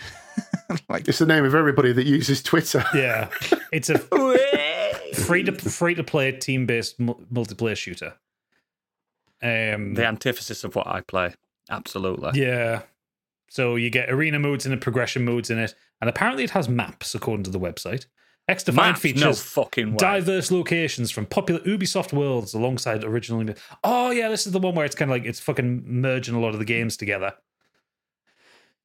like 0.88 1.06
It's 1.08 1.18
the 1.18 1.26
name 1.26 1.44
of 1.44 1.54
everybody 1.54 1.92
that 1.92 2.06
uses 2.06 2.42
Twitter. 2.42 2.85
Yeah, 2.94 3.28
it's 3.72 3.90
a 3.90 3.98
free 5.14 5.42
to 5.42 5.52
free 5.52 5.94
to 5.94 6.02
play 6.04 6.32
team 6.32 6.64
based 6.66 6.98
multiplayer 7.00 7.76
shooter. 7.76 8.14
Um, 9.42 9.94
the 9.94 10.06
antithesis 10.06 10.62
of 10.64 10.76
what 10.76 10.87
I 10.87 11.00
play. 11.00 11.35
Absolutely. 11.68 12.40
yeah. 12.40 12.82
So 13.52 13.76
you 13.76 13.90
get 13.90 14.10
arena 14.10 14.38
modes 14.38 14.64
and 14.64 14.80
progression 14.80 15.26
modes 15.26 15.50
in 15.50 15.58
it, 15.58 15.74
and 16.00 16.08
apparently 16.08 16.42
it 16.42 16.48
has 16.52 16.70
maps 16.70 17.14
according 17.14 17.44
to 17.44 17.50
the 17.50 17.60
website. 17.60 18.06
X 18.48 18.66
Maps? 18.72 18.98
features 19.00 19.20
no 19.22 19.34
fucking 19.34 19.90
way. 19.90 19.96
diverse 19.98 20.50
locations 20.50 21.10
from 21.10 21.26
popular 21.26 21.60
Ubisoft 21.60 22.14
worlds 22.14 22.54
alongside 22.54 23.04
original. 23.04 23.54
Oh 23.84 24.10
yeah, 24.10 24.30
this 24.30 24.46
is 24.46 24.54
the 24.54 24.58
one 24.58 24.74
where 24.74 24.86
it's 24.86 24.94
kind 24.94 25.10
of 25.10 25.14
like 25.14 25.26
it's 25.26 25.38
fucking 25.38 25.82
merging 25.86 26.34
a 26.34 26.40
lot 26.40 26.54
of 26.54 26.60
the 26.60 26.64
games 26.64 26.96
together. 26.96 27.34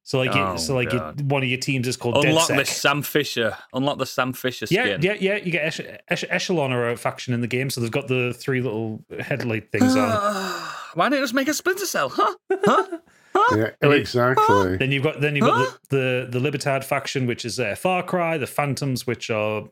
So 0.02 0.18
like, 0.18 0.36
Oh, 0.36 0.52
you, 0.52 0.58
so 0.58 0.74
like 0.74 0.92
you, 0.92 0.98
God. 0.98 1.30
one 1.30 1.42
of 1.42 1.48
your 1.48 1.58
teams 1.58 1.88
is 1.88 1.96
called 1.96 2.22
Unlock 2.22 2.48
the 2.48 2.64
Sam 2.66 3.00
Fisher. 3.00 3.56
Unlock 3.72 3.96
the 3.96 4.04
Sam 4.04 4.34
Fisher 4.34 4.66
Yeah, 4.68 4.98
yeah, 5.00 5.16
yeah. 5.18 5.36
You 5.36 5.50
get 5.50 5.80
Ech- 5.80 6.02
Ech- 6.10 6.30
Echelon 6.30 6.74
or 6.74 6.90
a 6.90 6.96
faction 6.98 7.32
in 7.32 7.40
the 7.40 7.46
game, 7.46 7.70
so 7.70 7.80
they've 7.80 7.90
got 7.90 8.06
the 8.08 8.34
three 8.36 8.60
little 8.60 9.02
headlight 9.18 9.72
things 9.72 9.96
on. 9.96 10.10
Why 10.94 11.06
didn't 11.08 11.20
it 11.20 11.22
just 11.22 11.34
make 11.34 11.48
a 11.48 11.54
Splinter 11.54 11.86
Cell? 11.86 12.10
Huh? 12.10 12.34
Huh? 12.52 12.98
Yeah, 13.56 13.70
exactly. 13.82 14.76
Then 14.76 14.90
you've 14.92 15.02
got 15.04 15.20
then 15.20 15.36
you've 15.36 15.44
got 15.46 15.78
the, 15.88 15.96
the 15.96 16.28
the 16.32 16.40
Libertad 16.40 16.84
faction, 16.84 17.26
which 17.26 17.44
is 17.44 17.58
uh, 17.60 17.74
Far 17.76 18.02
Cry, 18.02 18.36
the 18.38 18.46
Phantoms, 18.46 19.06
which 19.06 19.30
are 19.30 19.64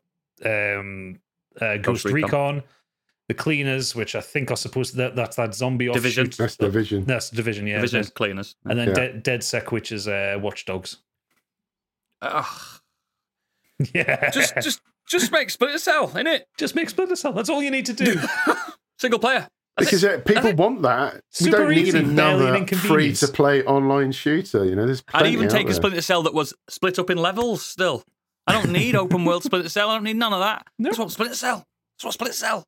um, 0.45 1.19
uh, 1.61 1.77
Ghost, 1.79 2.05
Recon. 2.05 2.23
Recon. 2.23 2.63
the 3.29 3.35
Cleaners, 3.35 3.95
which 3.95 4.15
I 4.15 4.21
think 4.21 4.51
are 4.51 4.57
supposed 4.57 4.93
to 4.93 4.97
that, 4.99 5.17
that's 5.17 5.37
that 5.37 5.55
zombie 5.55 5.87
Division. 5.93 6.27
offshoot. 6.29 6.39
That's 6.39 6.57
Division. 6.57 7.05
That's 7.05 7.31
the 7.31 7.37
division, 7.37 7.67
yeah. 7.67 7.77
Division 7.81 8.05
cleaners. 8.15 8.55
and 8.65 8.79
then 8.79 8.89
Yeah. 8.89 8.95
De- 8.95 9.21
DedSec, 9.39 9.73
which 9.73 9.91
is 9.93 10.07
uh, 10.09 10.39
Watch 10.41 10.65
Dogs. 10.65 10.99
Ugh. 12.23 12.45
Yeah, 13.93 14.31
Just, 14.31 14.55
just, 14.63 14.81
just 15.07 15.31
make 15.33 15.51
Splinter 15.51 15.77
Cell, 15.79 16.09
innit? 16.09 16.43
just 16.57 16.75
make 16.75 16.89
Splinter 16.89 17.15
Cell. 17.15 17.35
That's 17.35 17.51
all 17.51 17.63
you 17.63 17.71
need 17.71 17.85
to 17.87 17.93
do. 17.93 18.17
Single 18.99 19.19
player. 19.19 19.49
That's 19.77 19.91
Because 19.91 20.05
it. 20.05 20.21
uh, 20.21 20.23
people 20.23 20.43
That's 20.45 20.57
want 20.59 20.83
that. 20.83 21.15
We 21.15 21.21
Super 21.31 21.57
don't 21.59 21.71
need 21.71 21.89
easy, 21.89 22.03
barely 22.03 22.47
another 22.49 22.77
free 22.77 23.13
to 23.15 23.29
play 23.29 23.63
online 23.65 24.13
shooter. 24.13 24.65
You 24.65 24.75
know, 24.75 24.87
there's 24.87 25.03
I'd 25.13 25.27
even 25.27 25.47
out 25.47 25.51
take 25.51 25.69
a. 25.69 25.75
Splinter 25.75 26.01
Cell 26.01 26.23
that 26.23 26.33
was 26.35 26.55
split 26.69 26.99
up 26.99 27.11
in 27.11 27.19
levels. 27.19 27.65
Still, 27.65 28.03
I 28.47 28.53
don't 28.53 28.73
need 28.73 28.95
open 28.97 29.25
world 29.25 29.43
Splinter 29.45 29.69
Cell. 29.69 29.91
I 29.91 29.95
don't 29.95 30.05
need 30.05 30.17
none 30.17 30.33
of 30.33 30.41
that. 30.41 30.67
No. 30.79 30.89
That's 30.89 30.99
what 30.99 31.11
Splinter 31.11 31.35
Cell. 31.35 31.63
That's 31.99 32.05
what 32.07 32.15
Splinter 32.15 32.35
Cell. 32.35 32.65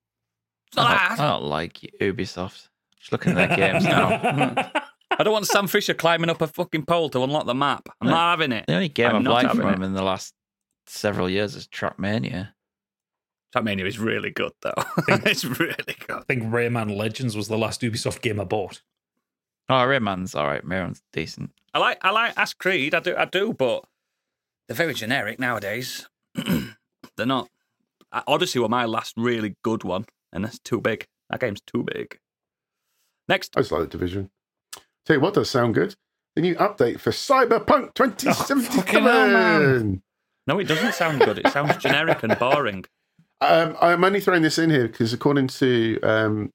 It's 0.69 0.77
not 0.77 0.87
I 0.91 0.93
that. 0.93 1.09
don't, 1.17 1.21
I 1.27 1.31
don't 1.31 1.45
like 1.45 1.73
Ubisoft. 2.01 2.69
Just 2.99 3.13
looking 3.13 3.39
at 3.39 3.49
their 3.49 3.57
games 3.57 3.85
now. 3.85 4.71
I 5.19 5.25
don't 5.25 5.33
want 5.33 5.47
Sam 5.47 5.67
Fisher 5.67 5.95
climbing 5.95 6.29
up 6.29 6.43
a 6.43 6.47
fucking 6.47 6.85
pole 6.85 7.09
to 7.11 7.23
unlock 7.23 7.47
the 7.47 7.55
map. 7.55 7.89
I'm 8.03 8.09
not 8.11 8.33
having 8.39 8.53
it. 8.53 8.67
The 8.69 8.75
only 8.75 8.91
game 8.91 9.09
I'm 9.09 9.17
I've 9.27 9.33
liked 9.33 9.51
from 9.57 9.61
it. 9.67 9.71
them 9.73 9.83
in 9.83 9.95
the 9.95 10.03
last 10.03 10.35
several 10.87 11.31
years 11.31 11.55
is 11.57 11.67
Trackmania. 11.67 12.51
Trackmania 13.55 13.87
is 13.87 13.99
really 13.99 14.31
good 14.31 14.53
though. 14.63 14.75
it's 15.09 15.45
really 15.45 15.97
good. 16.07 16.17
I 16.17 16.21
think 16.23 16.45
Rayman 16.45 16.97
Legends 16.97 17.37
was 17.37 17.49
the 17.49 17.59
last 17.59 17.81
Ubisoft 17.81 18.21
game 18.21 18.41
I 18.41 18.45
bought. 18.45 18.83
Oh, 19.71 19.75
Rayman's 19.75 20.35
all 20.35 20.47
right. 20.47 20.65
Rayman's 20.65 21.03
decent. 21.13 21.51
I 21.75 21.79
like 21.79 21.99
I 22.03 22.11
like 22.11 22.35
Ask 22.37 22.59
Creed. 22.59 22.95
I 22.95 23.01
do 23.01 23.17
I 23.17 23.25
do, 23.25 23.53
but 23.53 23.85
they're 24.67 24.77
very 24.77 24.95
generic 24.95 25.39
nowadays. 25.39 26.09
they're 26.35 27.27
not. 27.27 27.49
Uh, 28.11 28.23
Odyssey 28.27 28.59
were 28.59 28.69
my 28.69 28.85
last 28.87 29.15
really 29.17 29.57
good 29.63 29.85
one, 29.85 30.07
and 30.33 30.45
that's 30.45 30.59
too 30.59 30.81
big. 30.81 31.07
That 31.31 31.41
game's 31.41 31.61
too 31.61 31.85
big. 31.85 32.19
Next, 33.29 33.57
I 33.57 33.61
just 33.61 33.73
like 33.73 33.83
the 33.83 33.89
Division. 33.89 34.31
Tell 35.05 35.17
you 35.17 35.21
what 35.21 35.35
does 35.35 35.51
sound 35.51 35.75
good. 35.75 35.95
The 36.35 36.43
new 36.43 36.55
update 36.57 37.01
for 37.01 37.11
Cyberpunk 37.11 37.97
fucking 37.97 38.29
hell, 38.29 38.47
2077. 38.47 40.03
no, 40.47 40.59
it 40.59 40.69
doesn't 40.69 40.95
sound 40.95 41.21
good. 41.21 41.39
It 41.39 41.49
sounds 41.49 41.77
generic 41.79 42.23
and 42.23 42.39
boring. 42.39 42.85
Um, 43.41 43.77
I'm 43.81 44.03
only 44.05 44.21
throwing 44.21 44.43
this 44.43 44.59
in 44.59 44.71
here 44.71 44.89
because, 44.89 45.13
according 45.13 45.49
to 45.49 46.01
um, 46.03 46.53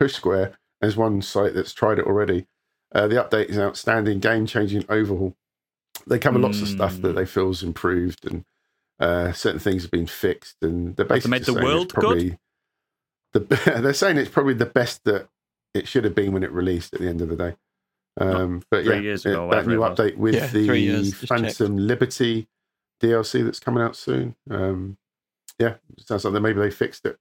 Push 0.00 0.14
Square, 0.14 0.56
there's 0.80 0.96
one 0.96 1.20
site 1.22 1.54
that's 1.54 1.72
tried 1.74 1.98
it 1.98 2.06
already. 2.06 2.46
Uh, 2.94 3.06
the 3.06 3.16
update 3.16 3.46
is 3.46 3.56
an 3.56 3.62
outstanding, 3.64 4.18
game-changing 4.18 4.84
overhaul. 4.88 5.34
They 6.06 6.18
cover 6.18 6.38
lots 6.38 6.60
of 6.62 6.68
stuff 6.68 7.00
that 7.02 7.10
Hmm. 7.10 7.14
they 7.16 7.26
feel's 7.26 7.62
improved, 7.62 8.24
and 8.26 8.44
uh, 8.98 9.32
certain 9.32 9.60
things 9.60 9.82
have 9.82 9.90
been 9.90 10.06
fixed. 10.06 10.56
And 10.62 10.96
they're 10.96 11.06
basically 11.06 11.30
made 11.30 11.42
the 11.44 11.52
saying 11.52 11.66
it's 11.82 11.92
good? 11.92 11.94
probably 11.94 12.38
The, 13.32 13.40
they're 13.82 13.94
saying 13.94 14.16
it's 14.16 14.30
probably 14.30 14.54
the 14.54 14.66
best 14.66 15.04
that 15.04 15.28
it 15.74 15.86
should 15.88 16.04
have 16.04 16.14
been 16.14 16.32
when 16.32 16.42
it 16.42 16.50
released. 16.52 16.94
At 16.94 17.00
the 17.00 17.08
end 17.08 17.20
of 17.20 17.28
the 17.28 17.36
day, 17.36 17.56
um, 18.20 18.62
but 18.70 18.84
three 18.84 18.96
yeah, 18.96 19.00
years 19.00 19.24
it- 19.26 19.30
ago, 19.32 19.50
that 19.50 19.66
new 19.66 19.78
update 19.80 20.16
with 20.16 20.34
Yeah, 20.34 20.46
the 20.48 20.78
years, 20.78 21.10
just 21.12 21.28
Phantom 21.28 21.76
Liberty 21.76 22.48
DLC 23.02 23.44
that's 23.44 23.60
coming 23.60 23.82
out 23.82 23.96
soon. 23.96 24.34
Um, 24.50 24.96
yeah, 25.62 25.74
it 25.96 26.06
sounds 26.06 26.24
like 26.24 26.42
maybe 26.42 26.60
they 26.60 26.70
fixed 26.70 27.06
it. 27.06 27.16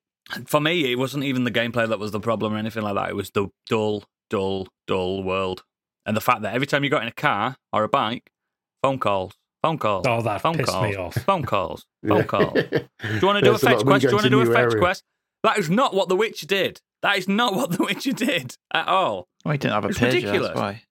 For 0.47 0.59
me, 0.61 0.91
it 0.91 0.95
wasn't 0.97 1.23
even 1.23 1.43
the 1.43 1.51
gameplay 1.51 1.87
that 1.87 1.99
was 1.99 2.11
the 2.11 2.19
problem 2.19 2.53
or 2.53 2.57
anything 2.57 2.83
like 2.83 2.95
that. 2.95 3.09
It 3.09 3.15
was 3.15 3.31
the 3.31 3.47
dull, 3.67 4.03
dull, 4.29 4.67
dull 4.87 5.23
world, 5.23 5.63
and 6.05 6.15
the 6.15 6.21
fact 6.21 6.41
that 6.43 6.53
every 6.53 6.67
time 6.67 6.83
you 6.83 6.89
got 6.89 7.01
in 7.01 7.07
a 7.07 7.11
car 7.13 7.55
or 7.73 7.83
a 7.83 7.89
bike, 7.89 8.31
phone 8.83 8.99
calls, 8.99 9.33
phone 9.61 9.77
calls, 9.77 10.05
Oh, 10.07 10.21
that 10.21 10.41
phone 10.41 10.55
pissed 10.57 10.69
calls, 10.71 10.83
me 10.83 10.95
off. 10.95 11.13
phone 11.15 11.43
calls, 11.43 11.85
phone 12.07 12.23
calls. 12.25 12.53
Do 12.53 12.79
you 13.03 13.27
want 13.27 13.39
to 13.39 13.41
do 13.41 13.53
a 13.53 13.57
There's 13.57 13.63
lot 13.63 13.71
fetch 13.71 13.77
when 13.77 13.85
quest? 13.85 14.01
Do 14.03 14.07
you 14.09 14.15
want 14.15 14.23
to 14.23 14.29
do 14.29 14.41
a 14.41 14.45
fetch 14.45 14.57
area. 14.57 14.77
quest? 14.79 15.03
That 15.43 15.57
is 15.57 15.69
not 15.69 15.93
what 15.93 16.07
The 16.09 16.15
Witcher 16.15 16.45
did. 16.47 16.81
That 17.01 17.17
is 17.17 17.27
not 17.27 17.55
what 17.55 17.71
The 17.71 17.83
Witcher 17.83 18.13
did 18.13 18.55
at 18.73 18.87
all. 18.87 19.27
Oh, 19.45 19.51
he 19.51 19.57
didn't 19.57 19.73
have 19.73 19.85
a 19.85 19.89
It's 19.89 19.97
page. 19.99 20.13
ridiculous. 20.13 20.49
That's 20.49 20.59
why. 20.59 20.83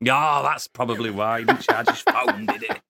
Yeah, 0.00 0.40
that's 0.42 0.68
probably 0.68 1.10
why. 1.10 1.40
He 1.40 1.44
didn't 1.46 1.62
charge 1.62 1.88
his 1.88 2.00
phone, 2.00 2.46
did 2.46 2.62
it? 2.64 2.80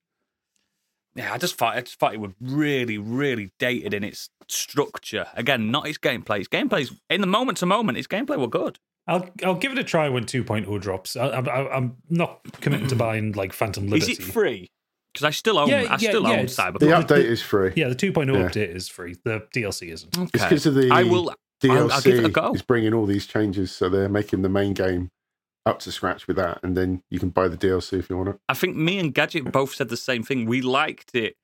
Yeah, 1.17 1.33
I 1.33 1.39
just 1.39 1.57
thought 1.57 1.77
I 1.77 1.81
just 1.81 1.99
thought 1.99 2.13
it 2.15 2.21
was 2.21 2.33
really, 2.41 2.99
really 2.99 3.51
dated 3.59 3.95
in 3.95 4.03
its 4.03 4.31
structure. 4.49 5.27
Again, 5.35 5.71
not 5.71 5.87
its 5.87 5.99
gameplay. 5.99 6.41
Its 6.41 6.49
gameplay's 6.49 6.93
in 7.09 7.21
the 7.21 7.27
moment 7.27 7.59
to 7.59 7.67
moment. 7.67 7.99
Its 7.99 8.07
gameplay 8.09 8.39
were 8.39 8.49
good. 8.49 8.79
I'll 9.07 9.29
I'll 9.45 9.55
give 9.55 9.71
it 9.73 9.79
a 9.79 9.85
try 9.85 10.09
when 10.09 10.25
2.0 10.25 10.81
drops. 10.81 11.15
I, 11.17 11.27
I, 11.29 11.77
I'm 11.77 11.97
not 12.09 12.41
committing 12.61 12.89
to 12.89 12.97
buying 13.07 13.33
like 13.33 13.53
Phantom 13.53 13.87
Liberty. 13.87 14.13
Is 14.13 14.19
it 14.19 14.23
free? 14.25 14.71
Because 15.13 15.27
I 15.27 15.31
still 15.31 15.59
own. 15.59 15.69
Yeah, 15.69 15.83
I 15.89 15.93
yeah, 15.93 15.97
still 15.99 16.23
yeah, 16.25 16.31
own 16.41 16.47
Cyberpunk. 16.47 16.79
The 16.81 16.87
the- 16.87 16.93
update 16.93 17.25
is 17.27 17.41
free. 17.41 17.73
Yeah, 17.77 17.89
the 17.89 17.95
2.0 17.95 18.35
Yeah. 18.35 18.49
update 18.49 18.75
is 18.75 18.89
free. 18.89 19.15
The 19.25 19.47
DLC 19.55 19.93
isn't. 19.93 20.17
Okay. 20.19 20.29
It's 20.35 20.43
because 20.45 20.67
of 20.67 20.75
the 20.75 20.91
I 20.91 21.05
will. 21.05 21.33
DLC 21.63 21.71
I'll- 21.77 21.93
I'll 21.93 22.01
give 22.03 22.19
it 22.19 22.25
a 22.25 22.29
go. 22.29 22.53
is 22.53 22.63
bringing 22.63 22.93
all 22.93 23.07
these 23.07 23.27
changes, 23.27 23.71
so 23.71 23.89
they're 23.89 24.09
making 24.09 24.43
the 24.43 24.49
main 24.49 24.73
game 24.75 25.11
up 25.67 25.79
to 25.81 25.93
scratch 25.93 26.27
with 26.27 26.37
that, 26.37 26.61
and 26.63 26.77
then 26.77 27.03
you 27.11 27.19
can 27.19 27.31
buy 27.31 27.49
the 27.49 27.57
DLC 27.57 27.99
if 27.99 28.11
you 28.11 28.17
want 28.17 28.29
it. 28.31 28.37
I 28.49 28.55
think 28.55 28.77
me 28.77 28.99
and 28.99 29.15
Gadget 29.15 29.51
both 29.51 29.75
said 29.75 29.89
the 29.89 29.97
same 29.97 30.23
thing. 30.23 30.47
We 30.47 30.61
liked 30.63 31.15
it. 31.15 31.37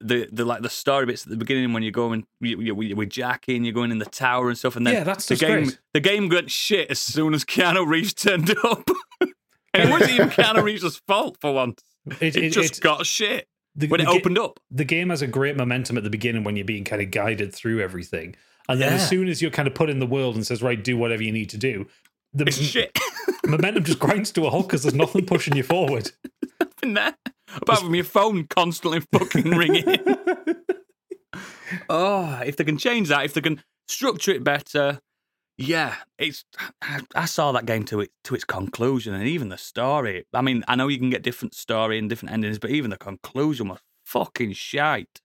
The, 0.00 0.28
the 0.30 0.44
like 0.44 0.62
the 0.62 0.70
story 0.70 1.06
bits 1.06 1.24
at 1.24 1.30
the 1.30 1.36
beginning 1.36 1.72
when 1.72 1.82
you're 1.82 1.90
going 1.90 2.24
you, 2.40 2.60
you, 2.60 2.80
you, 2.82 2.94
with 2.94 3.10
Jackie 3.10 3.56
and 3.56 3.66
you're 3.66 3.74
going 3.74 3.90
in 3.90 3.98
the 3.98 4.04
tower 4.04 4.48
and 4.48 4.56
stuff 4.56 4.76
and 4.76 4.86
then 4.86 4.94
Yeah, 4.94 5.02
that's 5.02 5.26
the 5.26 5.34
game 5.34 5.64
great. 5.64 5.78
the 5.92 5.98
game 5.98 6.28
got 6.28 6.52
shit 6.52 6.88
as 6.88 7.00
soon 7.00 7.34
as 7.34 7.44
Keanu 7.44 7.84
Reeves 7.84 8.14
turned 8.14 8.48
up 8.64 8.88
and 9.20 9.32
it 9.74 9.90
wasn't 9.90 10.12
even 10.12 10.28
Keanu 10.30 10.62
Reeves' 10.62 11.02
fault 11.08 11.38
for 11.40 11.52
once 11.52 11.82
It, 12.20 12.36
it, 12.36 12.44
it- 12.44 12.50
just 12.50 12.66
it's- 12.74 12.78
got 12.78 13.06
shit 13.06 13.48
the, 13.74 13.88
when 13.88 14.00
it 14.00 14.04
the 14.04 14.12
ga- 14.12 14.18
opened 14.18 14.38
up 14.38 14.60
the 14.70 14.84
game 14.84 15.10
has 15.10 15.20
a 15.20 15.26
great 15.26 15.56
momentum 15.56 15.96
at 15.98 16.04
the 16.04 16.10
beginning 16.10 16.44
when 16.44 16.54
you're 16.54 16.64
being 16.64 16.84
kind 16.84 17.02
of 17.02 17.10
guided 17.10 17.52
through 17.52 17.80
everything. 17.80 18.36
And 18.68 18.80
then 18.80 18.90
Yeah. 18.92 18.98
as 18.98 19.08
soon 19.08 19.26
as 19.26 19.42
you're 19.42 19.50
kind 19.50 19.66
of 19.66 19.74
put 19.74 19.90
in 19.90 19.98
the 19.98 20.06
world 20.06 20.36
and 20.36 20.46
says, 20.46 20.62
right, 20.62 20.80
do 20.80 20.96
whatever 20.96 21.24
you 21.24 21.32
need 21.32 21.50
to 21.50 21.56
do, 21.58 21.88
the 22.32 22.44
it's 22.46 22.58
shit 22.58 22.96
momentum 23.46 23.84
just 23.84 23.98
grinds 23.98 24.30
to 24.32 24.46
a 24.46 24.50
halt 24.50 24.68
because 24.68 24.82
there's 24.82 24.94
nothing 24.94 25.24
pushing 25.24 25.56
you 25.56 25.62
forward. 25.62 26.10
in 26.82 26.94
there 26.94 27.14
apart 27.56 27.80
from 27.80 27.94
your 27.94 28.04
phone 28.04 28.46
constantly 28.46 29.00
fucking 29.12 29.50
ringing 29.50 29.84
oh 31.88 32.40
if 32.44 32.56
they 32.56 32.64
can 32.64 32.78
change 32.78 33.08
that 33.08 33.24
if 33.24 33.34
they 33.34 33.40
can 33.40 33.62
structure 33.88 34.32
it 34.32 34.44
better 34.44 35.00
Yeah, 35.60 35.96
it's. 36.18 36.44
I, 36.80 37.00
I 37.16 37.24
saw 37.24 37.50
that 37.50 37.66
game 37.66 37.84
to 37.86 38.00
it 38.00 38.10
to 38.24 38.36
its 38.36 38.44
conclusion, 38.44 39.12
and 39.12 39.26
even 39.26 39.48
the 39.48 39.58
story. 39.58 40.24
I 40.32 40.40
mean, 40.40 40.62
I 40.68 40.76
know 40.76 40.86
you 40.86 40.98
can 40.98 41.10
get 41.10 41.24
different 41.24 41.52
story 41.52 41.98
and 41.98 42.08
different 42.08 42.32
endings, 42.32 42.60
but 42.60 42.70
even 42.70 42.90
the 42.90 42.96
conclusion 42.96 43.66
was 43.68 43.80
fucking 44.06 44.52
shite. 44.52 45.20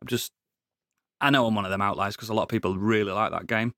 I'm 0.00 0.08
just. 0.08 0.32
I 1.20 1.28
know 1.28 1.46
I'm 1.46 1.54
one 1.54 1.66
of 1.66 1.70
them 1.70 1.82
outliers 1.82 2.16
because 2.16 2.30
a 2.30 2.34
lot 2.34 2.44
of 2.44 2.48
people 2.48 2.78
really 2.78 3.12
like 3.12 3.30
that 3.30 3.46
game, 3.46 3.74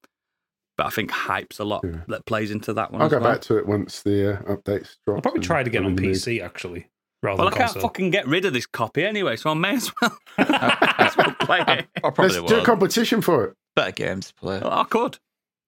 but 0.79 0.87
I 0.87 0.91
think 0.91 1.11
hype's 1.11 1.59
a 1.59 1.64
lot 1.64 1.83
Yeah. 1.85 2.01
that 2.09 2.24
plays 2.24 2.51
into 2.51 2.72
that 2.72 2.91
one. 2.93 3.03
I'll 3.03 3.07
as 3.07 3.12
go 3.12 3.18
well. 3.20 3.33
back 3.33 3.43
to 3.43 3.59
it 3.59 3.66
once 3.66 4.01
the 4.03 4.39
uh, 4.39 4.43
updates 4.55 4.97
drop. 5.05 5.16
I'll 5.16 5.20
probably 5.22 5.39
and 5.41 5.45
try 5.45 5.61
it 5.61 5.66
again 5.66 5.83
I'm 5.83 5.87
on 5.87 5.91
in 5.93 5.97
the. 5.97 6.09
PC 6.12 6.43
actually, 6.43 6.89
rather 7.22 7.39
Well, 7.43 7.49
I 7.49 7.51
than 7.51 7.59
can't 7.68 7.83
fucking 7.83 8.11
get 8.11 8.26
rid 8.26 8.47
of 8.47 8.55
this 8.55 8.64
copy 8.64 9.05
anyway, 9.05 9.37
so 9.37 9.51
I 9.51 9.55
may 9.55 9.74
as 9.74 9.93
well, 10.01 10.16
may 10.39 10.45
as 10.47 11.16
well 11.18 11.35
play 11.41 11.59
I, 11.61 11.72
it. 11.74 11.87
I 11.97 12.01
probably 12.11 12.39
Let's 12.39 12.53
do 12.53 12.61
a 12.61 12.64
competition 12.64 13.20
for 13.20 13.45
it. 13.45 13.55
Better 13.76 13.93
games 13.93 14.29
to 14.29 14.35
play. 14.35 14.61
Well, 14.61 14.72
I 14.72 14.85
could. 14.85 15.18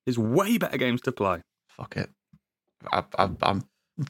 There's 0.06 0.18
way 0.18 0.56
better 0.56 0.78
games 0.78 1.02
to 1.02 1.12
play. 1.12 1.42
Fuck 1.68 1.96
it. 1.98 2.08
I, 2.90 3.04
I, 3.18 3.28
I'm 3.42 3.64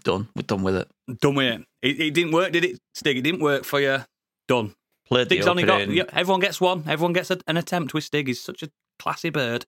done. 0.04 0.28
We're 0.36 0.42
done 0.42 0.62
with 0.62 0.76
it. 0.76 0.88
Done 1.20 1.34
with 1.34 1.46
it. 1.46 1.64
It, 1.82 2.00
it 2.00 2.14
didn't 2.14 2.32
work, 2.32 2.52
did 2.52 2.64
it, 2.64 2.78
Stig? 2.94 3.16
It 3.18 3.22
didn't 3.22 3.40
work 3.40 3.64
for 3.64 3.80
you. 3.80 4.04
Done. 4.46 4.74
Played 5.08 5.28
the 5.28 5.34
Stig's 5.34 5.46
only 5.48 5.64
got. 5.64 5.88
yeah, 5.90 6.04
everyone 6.12 6.40
gets 6.40 6.60
one. 6.60 6.84
Everyone 6.86 7.12
gets 7.12 7.30
a, 7.30 7.38
an 7.48 7.56
attempt 7.56 7.92
with 7.94 8.04
Stig. 8.04 8.28
He's 8.28 8.40
such 8.40 8.62
a 8.62 8.70
classy 8.98 9.30
bird. 9.30 9.64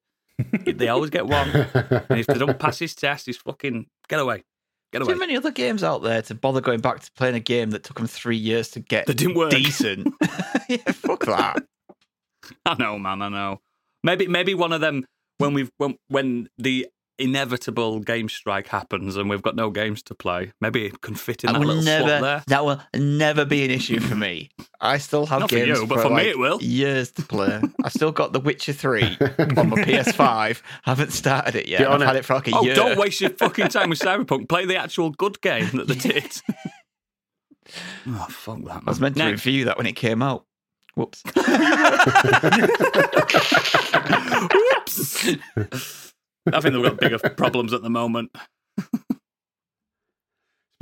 They 0.67 0.89
always 0.89 1.11
get 1.11 1.27
one. 1.27 1.49
And 1.51 2.19
if 2.19 2.27
they 2.27 2.39
don't 2.39 2.59
pass 2.59 2.79
his 2.79 2.95
test, 2.95 3.27
he's 3.27 3.37
fucking 3.37 3.87
get 4.09 4.21
away. 4.21 4.45
Get 4.93 5.03
away. 5.03 5.15
Too 5.15 5.19
many 5.19 5.37
other 5.37 5.51
games 5.51 5.83
out 5.83 6.03
there 6.03 6.23
to 6.23 6.35
bother 6.35 6.61
going 6.61 6.81
back 6.81 7.01
to 7.01 7.11
playing 7.13 7.35
a 7.35 7.41
game 7.41 7.71
that 7.71 7.83
took 7.83 7.97
them 7.97 8.07
three 8.07 8.37
years 8.37 8.69
to 8.73 8.81
get 8.81 9.07
That 9.07 9.17
didn't 9.17 9.37
work. 9.37 9.51
decent. 9.51 10.13
yeah, 10.69 10.77
fuck 10.93 11.25
that. 11.27 11.63
I 12.67 12.75
know, 12.79 12.99
man. 12.99 13.23
I 13.23 13.29
know. 13.29 13.61
Maybe, 14.05 14.27
maybe 14.27 14.55
one 14.55 14.73
of 14.73 14.81
them 14.81 15.07
when 15.39 15.55
we've 15.55 15.71
when 15.79 15.97
when 16.09 16.49
the 16.59 16.89
inevitable 17.19 18.01
game 18.01 18.29
strike 18.29 18.67
happens 18.69 19.17
and 19.17 19.29
we've 19.31 19.43
got 19.43 19.55
no 19.55 19.71
games 19.71 20.03
to 20.05 20.15
play. 20.15 20.53
Maybe 20.61 20.87
it 20.87 21.01
can 21.03 21.15
fit 21.15 21.45
in 21.45 21.49
That 21.53 21.53
that 21.53 21.59
will 21.61 21.67
little 21.75 21.83
slot 21.83 21.99
never. 22.09 22.21
there. 22.25 22.43
That 22.49 22.65
will 22.65 22.81
never 22.95 23.45
be 23.45 23.65
an 23.65 23.71
issue 23.71 24.01
for 24.01 24.15
me. 24.15 24.51
I 24.81 24.99
still 24.99 25.27
have 25.27 25.41
Not 25.41 25.51
for 25.51 25.57
games 25.57 25.79
you, 25.81 25.87
but 25.87 26.01
for 26.01 26.09
me 26.09 26.15
like 26.15 26.27
it 26.27 26.39
will. 26.39 26.61
years 26.63 27.13
to 27.13 27.23
play. 27.23 27.61
I've 27.85 27.93
still 27.93 28.13
got 28.13 28.33
The 28.33 28.41
Witcher 28.41 28.73
Three 28.73 29.03
on 29.05 29.69
my 29.69 29.83
PS5. 29.85 30.63
haven't 30.83 31.13
started 31.13 31.55
it 31.55 31.69
yet. 31.69 31.89
I've 31.89 32.01
had 32.01 32.17
it. 32.17 32.21
it 32.21 32.25
for 32.25 32.35
like 32.35 32.49
a 32.49 32.53
Oh, 32.57 32.63
year. 32.65 32.75
don't 32.75 32.99
waste 32.99 33.21
your 33.21 33.31
fucking 33.31 33.69
time 33.69 33.91
with 33.91 34.01
Cyberpunk. 34.01 34.49
Play 34.49 34.65
the 34.67 34.77
actual 34.77 35.11
good 35.11 35.41
game 35.41 35.69
that 35.75 35.87
they 35.89 35.95
did. 35.95 36.41
oh, 38.09 38.27
fuck 38.31 38.59
that. 38.59 38.65
Man. 38.65 38.83
I 38.87 38.91
was 38.91 39.01
meant 39.01 39.17
to 39.17 39.25
Next. 39.25 39.45
review 39.47 39.67
that 39.67 39.77
when 39.79 39.87
it 39.87 39.93
came 39.97 40.23
out. 40.23 40.45
Whoops. 40.95 41.23
Whoops. 44.53 46.12
I 46.47 46.61
think 46.61 46.75
they've 46.75 46.83
got 46.83 46.99
bigger 47.01 47.19
problems 47.37 47.73
at 47.73 47.83
the 47.83 47.91
moment. 47.91 48.35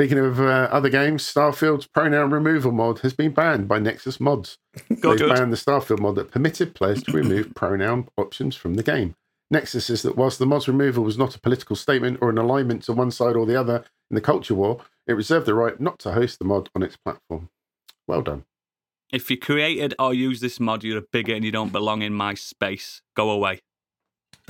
Speaking 0.00 0.18
of 0.18 0.40
uh, 0.40 0.68
other 0.70 0.88
games, 0.88 1.22
Starfield's 1.22 1.86
pronoun 1.86 2.30
removal 2.30 2.72
mod 2.72 3.00
has 3.00 3.12
been 3.12 3.32
banned 3.32 3.68
by 3.68 3.78
Nexus 3.78 4.18
Mods. 4.18 4.56
They've 4.88 5.18
banned 5.18 5.52
the 5.52 5.58
Starfield 5.58 6.00
mod 6.00 6.14
that 6.14 6.30
permitted 6.30 6.74
players 6.74 7.02
to 7.02 7.12
remove 7.12 7.54
pronoun 7.54 8.08
options 8.16 8.56
from 8.56 8.74
the 8.74 8.82
game. 8.82 9.14
Nexus 9.50 9.86
says 9.86 10.00
that 10.02 10.16
whilst 10.16 10.38
the 10.38 10.46
mod's 10.46 10.68
removal 10.68 11.04
was 11.04 11.18
not 11.18 11.34
a 11.34 11.40
political 11.40 11.76
statement 11.76 12.16
or 12.22 12.30
an 12.30 12.38
alignment 12.38 12.84
to 12.84 12.94
one 12.94 13.10
side 13.10 13.36
or 13.36 13.44
the 13.44 13.60
other 13.60 13.84
in 14.10 14.14
the 14.14 14.22
culture 14.22 14.54
war, 14.54 14.80
it 15.06 15.12
reserved 15.12 15.44
the 15.44 15.54
right 15.54 15.78
not 15.78 15.98
to 15.98 16.12
host 16.12 16.38
the 16.38 16.46
mod 16.46 16.70
on 16.74 16.82
its 16.82 16.96
platform. 16.96 17.50
Well 18.08 18.22
done. 18.22 18.44
If 19.12 19.30
you 19.30 19.36
created 19.36 19.94
or 19.98 20.14
use 20.14 20.40
this 20.40 20.60
mod, 20.60 20.84
you're 20.84 20.98
a 20.98 21.02
bigot 21.02 21.36
and 21.36 21.44
you 21.44 21.50
don't 21.50 21.72
belong 21.72 22.00
in 22.00 22.14
my 22.14 22.34
space. 22.34 23.02
Go 23.14 23.28
away. 23.28 23.60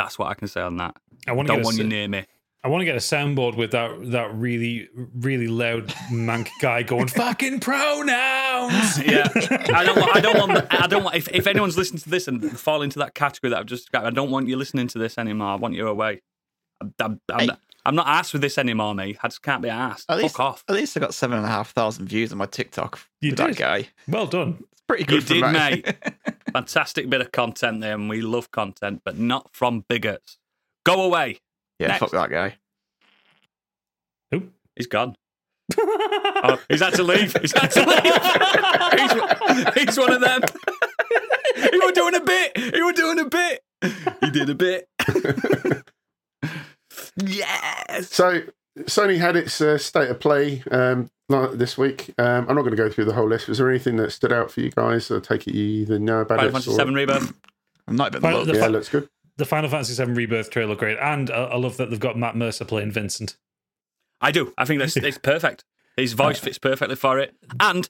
That's 0.03 0.19
what 0.19 0.29
I 0.29 0.35
can 0.35 0.49
say 0.49 0.61
on 0.61 0.77
that. 0.79 0.97
I 1.29 1.33
want 1.33 1.47
to 1.49 1.53
Don't 1.53 1.59
get 1.59 1.63
a, 1.63 1.67
want 1.67 1.77
you 1.79 1.85
near 1.85 2.09
me. 2.09 2.25
I 2.63 2.69
want 2.69 2.83
to 2.83 2.85
get 2.85 2.95
a 2.95 2.99
soundboard 2.99 3.57
with 3.57 3.71
that 3.73 4.11
that 4.13 4.35
really 4.35 4.89
really 5.15 5.47
loud 5.49 5.89
mank 6.11 6.49
guy 6.61 6.83
going 6.83 7.09
fucking 7.23 7.61
pronouns. 7.61 8.99
Yeah, 9.05 9.29
I 9.75 9.85
don't. 9.85 9.97
Want, 9.99 10.17
I 10.17 10.21
don't 10.21 10.39
want. 10.39 10.67
I 10.83 10.87
don't 10.87 11.05
want. 11.05 11.17
If, 11.17 11.29
if 11.29 11.47
anyone's 11.47 11.77
listening 11.77 12.01
to 12.01 12.11
this 12.11 12.29
and 12.29 12.59
fall 12.59 12.83
into 12.83 12.99
that 12.99 13.15
category 13.15 13.51
that 13.51 13.59
I've 13.61 13.67
just, 13.67 13.85
described, 13.85 14.07
I 14.07 14.11
don't 14.11 14.31
want 14.31 14.49
you 14.49 14.57
listening 14.57 14.89
to 14.89 14.99
this 14.99 15.17
anymore. 15.19 15.49
I 15.49 15.55
want 15.57 15.75
you 15.75 15.89
away. 15.89 16.21
I'm, 16.81 16.95
I'm, 17.01 17.21
I'm, 17.33 17.39
Hey. 17.41 17.47
not, 17.47 17.61
I'm 17.87 17.95
not 17.95 18.07
asked 18.07 18.33
with 18.35 18.43
this 18.43 18.59
anymore, 18.59 18.95
mate. 18.95 19.17
I 19.23 19.29
just 19.29 19.43
can't 19.43 19.63
be 19.63 19.69
asked. 19.71 20.11
At 20.11 20.17
Fuck 20.17 20.23
least, 20.23 20.41
off. 20.41 20.65
at 20.69 20.75
least 20.77 20.97
I 20.97 21.01
got 21.01 21.15
seven 21.15 21.39
and 21.39 21.47
a 21.47 21.51
half 21.51 21.71
thousand 21.73 22.07
views 22.09 22.31
on 22.33 22.39
my 22.39 22.47
TikTok 22.47 23.01
You 23.21 23.31
with 23.31 23.39
that 23.39 23.57
guy. 23.57 23.89
Well 24.07 24.27
done. 24.27 24.63
It's 24.91 25.05
pretty 25.07 25.13
You 25.15 25.21
good 25.21 25.27
for 25.27 25.35
did, 25.35 25.43
me. 25.45 25.53
mate. 25.53 25.97
Fantastic 26.53 27.09
bit 27.09 27.21
of 27.21 27.31
content 27.33 27.81
there, 27.81 27.95
and 27.95 28.09
we 28.09 28.21
love 28.23 28.51
content, 28.51 29.03
but 29.05 29.17
not 29.19 29.51
from 29.53 29.85
bigots. 29.89 30.39
Go 30.85 31.03
away. 31.05 31.39
yeah, 31.79 31.89
Next. 31.89 32.01
fuck 32.01 32.11
that 32.13 32.31
guy. 32.31 32.57
Who? 34.33 34.49
He's 34.77 34.87
gone. 34.87 35.15
Oh, 36.43 36.59
he's 36.71 36.81
had 36.81 36.95
to 36.95 37.03
leave. 37.03 37.37
He's 37.39 37.53
had 37.53 37.71
to 37.73 37.81
leave. 37.87 39.75
he's, 39.75 39.85
he's 39.89 39.99
one 39.99 40.11
of 40.13 40.21
them. 40.23 40.41
he 41.71 41.79
was 41.79 41.93
doing 41.93 42.15
a 42.15 42.21
bit. 42.21 42.57
He 42.75 42.83
was 42.83 42.95
doing 42.95 43.19
a 43.19 43.27
bit. 43.27 43.61
He 44.23 44.31
did 44.31 44.49
a 44.49 44.55
bit. 44.55 44.89
yes. 47.23 48.09
So, 48.11 48.41
Sony 48.87 49.19
had 49.19 49.37
its 49.37 49.61
uh, 49.61 49.79
state 49.79 50.09
of 50.11 50.21
play 50.21 50.63
um, 50.71 51.11
this 51.55 51.77
week. 51.79 52.13
Um, 52.19 52.47
I'm 52.49 52.55
not 52.57 52.63
going 52.63 52.71
to 52.73 52.77
go 52.77 52.89
through 52.91 53.07
the 53.07 53.13
whole 53.15 53.29
list. 53.29 53.49
Was 53.49 53.59
there 53.59 53.71
anything 53.71 53.97
that 53.97 54.11
stood 54.13 54.33
out 54.33 54.51
for 54.51 54.61
you 54.61 54.71
guys? 54.71 55.11
I 55.11 55.21
take 55.21 55.47
it 55.47 55.55
you 55.55 55.65
either 55.83 55.99
know 55.99 56.21
about 56.21 56.37
Final 56.39 56.49
it 56.49 56.53
Fantasy 56.53 56.71
or... 56.71 56.75
Seven 56.75 56.95
Rebirth. 56.95 57.33
I'm 57.89 57.97
not 57.97 58.09
even 58.13 58.21
Final- 58.23 58.45
the 58.45 58.55
Yeah, 58.55 58.65
fa- 58.67 58.69
looks 58.71 58.89
good. 58.89 59.09
The 59.37 59.45
Final 59.47 59.71
Fantasy 59.71 60.05
VII 60.05 60.13
Rebirth 60.13 60.51
trailer 60.51 60.75
great, 60.77 60.99
and 61.01 61.31
I, 61.31 61.45
I 61.45 61.57
love 61.57 61.79
that 61.79 61.89
they've 61.91 61.99
got 61.99 62.17
Matt 62.19 62.37
Mercer 62.37 62.65
playing 62.67 62.91
Vincent. 62.93 63.37
I 64.21 64.33
do. 64.33 64.53
I 64.59 64.67
think 64.67 64.81
that's 64.81 64.97
it's 64.99 65.17
perfect. 65.19 65.65
His 65.97 66.13
voice 66.13 66.39
fits 66.39 66.59
perfectly 66.59 66.95
for 66.97 67.19
it, 67.19 67.35
and 67.59 67.89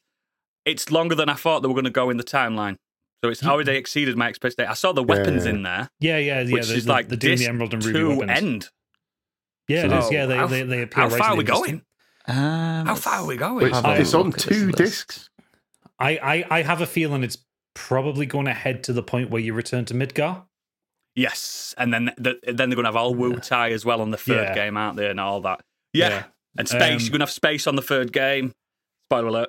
it's 0.65 0.93
longer 0.93 1.15
than 1.17 1.29
I 1.29 1.35
thought 1.35 1.63
they 1.63 1.69
were 1.69 1.75
going 1.75 1.85
to 1.85 1.91
go 1.91 2.09
in 2.09 2.19
the 2.19 2.23
timeline. 2.25 2.77
So 3.25 3.31
it's 3.31 3.45
already 3.45 3.73
exceeded 3.73 4.17
my 4.17 4.29
expectation. 4.29 4.71
I 4.71 4.75
saw 4.75 4.93
the 4.93 5.03
weapons 5.03 5.45
Yeah. 5.45 5.51
in 5.51 5.63
there, 5.65 5.91
Yeah, 5.99 6.19
yeah, 6.19 6.41
yeah. 6.43 6.55
which 6.55 6.69
the, 6.69 6.75
is 6.75 6.85
the, 6.85 6.91
like 6.93 7.09
the 7.09 7.17
doing 7.17 7.39
the 7.39 7.47
Emerald 7.49 7.75
and 7.75 7.85
Ruby 7.85 7.99
to 7.99 8.09
weapons. 8.21 8.31
end. 8.39 8.69
Yeah, 9.71 9.87
it 9.87 9.91
So 9.91 9.99
is. 9.99 10.13
Yeah, 10.13 10.27
they 10.27 10.37
how- 10.37 10.47
they, 10.47 10.63
they 10.63 10.83
appear 10.83 11.05
How 11.05 11.09
right 11.11 11.19
far 11.19 11.29
in 11.29 11.35
are 11.35 11.37
we 11.39 11.45
going? 11.45 11.83
Um, 12.27 12.87
How 12.87 12.95
far 12.95 13.15
are 13.21 13.27
we 13.27 13.37
going? 13.37 13.67
It's, 13.67 13.79
it's 13.85 14.15
on 14.15 14.27
look 14.27 14.39
at 14.39 14.47
this 14.47 14.59
two 14.59 14.73
discs. 14.73 15.31
I, 15.99 16.11
I 16.51 16.59
I 16.59 16.63
have 16.63 16.81
a 16.81 16.87
feeling 16.87 17.23
it's 17.25 17.39
probably 17.75 18.27
going 18.27 18.47
to 18.47 18.53
head 18.53 18.85
to 18.85 18.93
the 18.93 19.03
point 19.03 19.31
where 19.31 19.41
you 19.41 19.55
return 19.55 19.85
to 19.87 19.95
Midgar. 19.95 20.45
Yes, 21.17 21.75
and 21.77 21.93
then 21.93 22.13
the, 22.17 22.39
then 22.45 22.57
they're 22.71 22.77
going 22.77 22.85
to 22.85 22.89
have 22.89 22.97
all 22.97 23.15
Wutai 23.15 23.73
as 23.73 23.85
well 23.85 24.01
on 24.01 24.11
the 24.11 24.17
third 24.17 24.49
Yeah. 24.49 24.55
game, 24.55 24.77
aren't 24.77 24.97
they? 24.97 25.09
And 25.11 25.19
all 25.19 25.41
that. 25.43 25.61
Yeah, 25.93 26.09
Yeah. 26.09 26.23
and 26.57 26.69
space. 26.69 26.83
Um, 26.83 27.01
you're 27.01 27.11
going 27.11 27.19
to 27.21 27.25
have 27.27 27.31
space 27.31 27.67
on 27.67 27.77
the 27.77 27.83
third 27.83 28.13
game. 28.13 28.53
Spoiler 29.09 29.27
alert. 29.29 29.49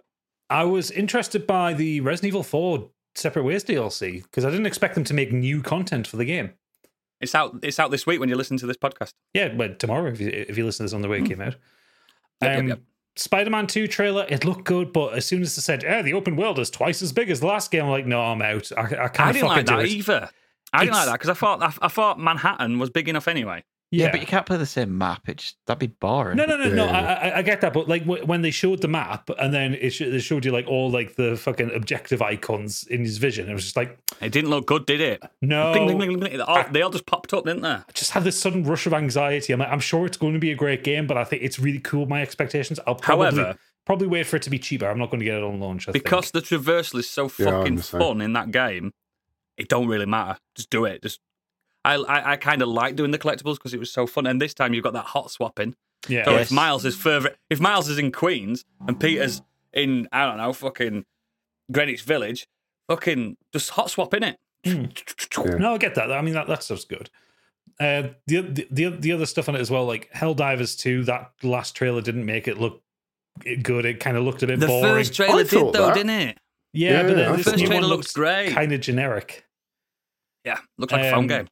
I 0.50 0.64
was 0.66 0.92
interested 0.92 1.46
by 1.48 1.74
the 1.74 2.02
Resident 2.02 2.30
Evil 2.30 2.44
4 2.44 2.90
Separate 3.16 3.44
Ways 3.44 3.64
DLC 3.64 4.24
because 4.24 4.44
I 4.44 4.50
didn't 4.50 4.66
expect 4.66 4.96
them 4.96 5.04
to 5.06 5.14
make 5.14 5.32
new 5.32 5.62
content 5.62 6.08
for 6.08 6.18
the 6.18 6.26
game. 6.26 6.52
It's 7.22 7.36
out. 7.36 7.56
It's 7.64 7.80
out 7.80 7.92
this 7.92 8.06
week 8.06 8.20
when 8.20 8.30
you 8.30 8.36
listen 8.36 8.58
to 8.58 8.66
this 8.66 8.78
podcast. 8.78 9.14
Yeah, 9.34 9.50
but 9.50 9.80
tomorrow 9.80 10.12
if 10.12 10.20
you, 10.20 10.30
if 10.30 10.58
you 10.58 10.66
listen 10.66 10.86
to 10.86 10.90
this 10.90 10.94
on 10.94 11.02
the 11.02 11.08
way 11.08 11.20
it 11.20 11.26
came 11.26 11.42
out. 11.42 11.56
Yep, 12.42 12.52
yep, 12.52 12.60
Um, 12.60 12.68
yep. 12.70 12.80
Spider-Man 13.18 13.68
2 13.68 13.88
trailer, 13.88 14.26
it 14.30 14.46
looked 14.46 14.64
good, 14.64 14.94
but 14.94 15.14
as 15.14 15.26
soon 15.26 15.42
as 15.42 15.56
they 15.56 15.62
said, 15.62 15.84
"Yeah, 15.84 16.02
the 16.02 16.14
open 16.14 16.36
world 16.38 16.58
is 16.60 16.70
twice 16.70 17.02
as 17.02 17.12
big 17.12 17.30
as 17.30 17.42
the 17.42 17.48
last 17.48 17.70
game," 17.70 17.84
I'm 17.84 17.90
like, 17.92 18.06
"No, 18.06 18.22
I'm 18.22 18.42
out. 18.42 18.72
I, 18.78 18.82
I 18.84 19.08
can't 19.10 19.20
I 19.20 19.32
didn't 19.34 19.48
like 19.50 19.66
that 19.66 19.80
it." 19.82 19.90
either. 19.90 20.30
I 20.74 20.86
didn't 20.86 20.96
like 20.96 21.06
that 21.08 21.14
because 21.14 21.30
I 21.30 21.34
thought 21.34 21.62
I, 21.62 21.74
I 21.86 21.88
thought 21.90 22.20
Manhattan 22.20 22.80
was 22.80 22.90
big 22.90 23.10
enough 23.10 23.28
anyway. 23.28 23.64
Yeah, 23.92 24.06
Yeah, 24.06 24.12
but 24.12 24.22
you 24.22 24.26
can't 24.28 24.46
play 24.46 24.56
the 24.58 24.66
same 24.66 24.98
map. 24.98 25.28
It 25.28 25.38
just, 25.38 25.58
that'd 25.68 25.78
be 25.80 25.88
boring. 25.88 26.38
No, 26.38 26.46
no, 26.46 26.56
no, 26.56 26.70
no. 26.74 26.86
I, 26.88 27.00
I, 27.30 27.38
I 27.40 27.42
get 27.42 27.60
that, 27.62 27.74
but 27.74 27.90
like 27.90 28.04
w- 28.06 28.26
when 28.26 28.42
they 28.42 28.50
showed 28.52 28.82
the 28.82 28.88
map 28.88 29.30
and 29.38 29.54
then 29.54 29.74
it, 29.76 29.90
sh- 29.92 30.00
they 30.10 30.20
showed 30.20 30.46
you 30.46 30.52
like 30.52 30.66
all 30.68 30.90
like 30.90 31.16
the 31.16 31.36
fucking 31.36 31.72
objective 31.76 32.22
icons 32.22 32.86
in 32.86 33.02
his 33.02 33.18
vision, 33.18 33.50
it 33.50 33.54
was 33.54 33.64
just 33.66 33.76
like, 33.76 33.98
It 34.22 34.32
didn't 34.32 34.50
look 34.50 34.66
good, 34.66 34.86
did 34.86 35.02
it? 35.02 35.22
no. 35.42 35.74
Ding, 35.74 35.88
ding, 35.88 36.00
ding, 36.00 36.10
ding, 36.12 36.20
ding. 36.22 36.38
They 36.38 36.44
all, 36.44 36.64
they 36.72 36.82
all 36.82 36.90
just 36.90 37.06
popped 37.06 37.34
up, 37.34 37.44
didn't 37.46 37.64
they? 37.64 37.70
I 37.70 37.84
just 37.94 38.12
had 38.12 38.24
this 38.24 38.40
sudden 38.40 38.64
rush 38.64 38.86
of 38.88 38.94
anxiety. 38.94 39.52
I'm 39.52 39.60
like, 39.60 39.70
I'm 39.70 39.80
sure 39.82 40.06
it's 40.06 40.18
going 40.18 40.34
to 40.34 40.40
be 40.40 40.52
a 40.52 40.56
great 40.56 40.84
game, 40.86 41.06
but 41.06 41.18
I 41.18 41.24
think 41.26 41.44
it's 41.44 41.60
really 41.60 41.80
cool. 41.80 42.06
My 42.06 42.22
expectations. 42.22 42.80
I'll 42.88 42.96
probably 42.96 43.26
However- 43.42 43.58
probably 43.86 44.08
wait 44.08 44.26
for 44.26 44.38
it 44.38 44.44
to 44.44 44.50
be 44.50 44.60
cheaper. 44.60 44.88
I'm 44.88 45.00
not 45.00 45.10
going 45.10 45.20
to 45.20 45.26
get 45.26 45.36
it 45.36 45.44
on 45.44 45.60
launch. 45.60 45.90
I 45.90 45.92
think. 45.92 46.04
Because 46.06 46.32
the 46.32 46.40
traversal 46.42 47.00
is 47.00 47.10
so 47.10 47.28
fucking 47.28 47.76
the 47.76 47.84
same. 47.84 48.00
fun 48.00 48.22
in 48.22 48.32
that 48.34 48.52
game, 48.52 48.94
it 49.58 49.68
don't 49.68 49.88
really 49.88 50.06
matter. 50.06 50.40
Just 50.56 50.70
do 50.70 50.86
it. 50.86 51.02
Just 51.02 51.20
I 51.86 51.96
I, 51.96 52.32
I 52.34 52.36
kind 52.38 52.62
of 52.62 52.70
like 52.70 52.96
doing 52.96 53.12
the 53.12 53.20
collectibles 53.20 53.56
because 53.56 53.74
it 53.74 53.80
was 53.80 53.92
so 53.92 54.06
fun. 54.08 54.28
And 54.28 54.42
this 54.42 54.54
time 54.54 54.74
you've 54.74 54.84
got 54.84 54.94
that 54.94 55.06
hot 55.06 55.32
swapping. 55.32 55.76
yeah, 56.08 56.26
So 56.26 56.32
Yes. 56.32 56.48
if 56.48 56.52
Miles 56.52 56.86
is 56.86 56.96
further, 56.96 57.36
if 57.50 57.60
Miles 57.60 57.90
is 57.90 57.98
in 57.98 58.12
Queens 58.12 58.66
and 58.88 59.00
Peter's 59.00 59.42
in 59.74 60.08
I 60.12 60.26
don't 60.26 60.38
know 60.38 60.54
fucking 60.54 61.06
Greenwich 61.72 62.04
Village, 62.04 62.48
fucking 62.90 63.38
just 63.54 63.70
hot 63.72 63.90
swap 63.90 64.14
in 64.14 64.24
it. 64.24 64.38
Yeah. 64.64 65.56
No, 65.58 65.74
I 65.74 65.78
get 65.78 65.96
that. 65.96 66.12
I 66.12 66.22
mean, 66.22 66.34
that, 66.36 66.48
that 66.48 66.62
stuff's 66.64 66.86
good. 66.86 67.10
Uh, 67.80 68.10
the, 68.28 68.42
the 68.42 68.68
the 68.70 68.90
the 68.90 69.12
other 69.14 69.26
stuff 69.26 69.50
on 69.50 69.56
it 69.56 69.60
as 69.62 69.72
well, 69.72 69.86
like 69.86 70.12
Helldivers 70.14 70.78
two. 70.78 71.04
That 71.06 71.32
last 71.42 71.76
trailer 71.76 72.02
didn't 72.02 72.26
make 72.26 72.48
it 72.48 72.60
look 72.60 72.82
good. 73.64 73.86
It 73.86 74.00
kind 74.00 74.18
of 74.18 74.24
looked 74.24 74.44
a 74.44 74.48
bit 74.48 74.60
boring. 74.60 74.82
The 74.82 74.88
boring. 74.88 74.96
first 75.04 75.14
trailer 75.16 75.40
I 75.40 75.44
did 75.44 75.52
though, 75.74 75.88
that. 75.88 75.96
didn't 75.96 76.10
it? 76.12 76.38
yeah, 76.74 76.92
Yeah, 76.92 77.04
but 77.04 77.16
the, 77.16 77.38
the 77.38 77.44
first 77.44 77.48
one 77.58 77.66
trailer 77.66 77.88
looks 77.88 78.08
looked 78.08 78.14
great. 78.16 78.52
kind 78.54 78.72
of 78.72 78.82
generic. 78.82 79.46
Yeah, 80.46 80.60
looked 80.78 80.92
like 80.92 81.06
a 81.06 81.10
phone 81.12 81.20
Um, 81.20 81.28
game. 81.28 81.48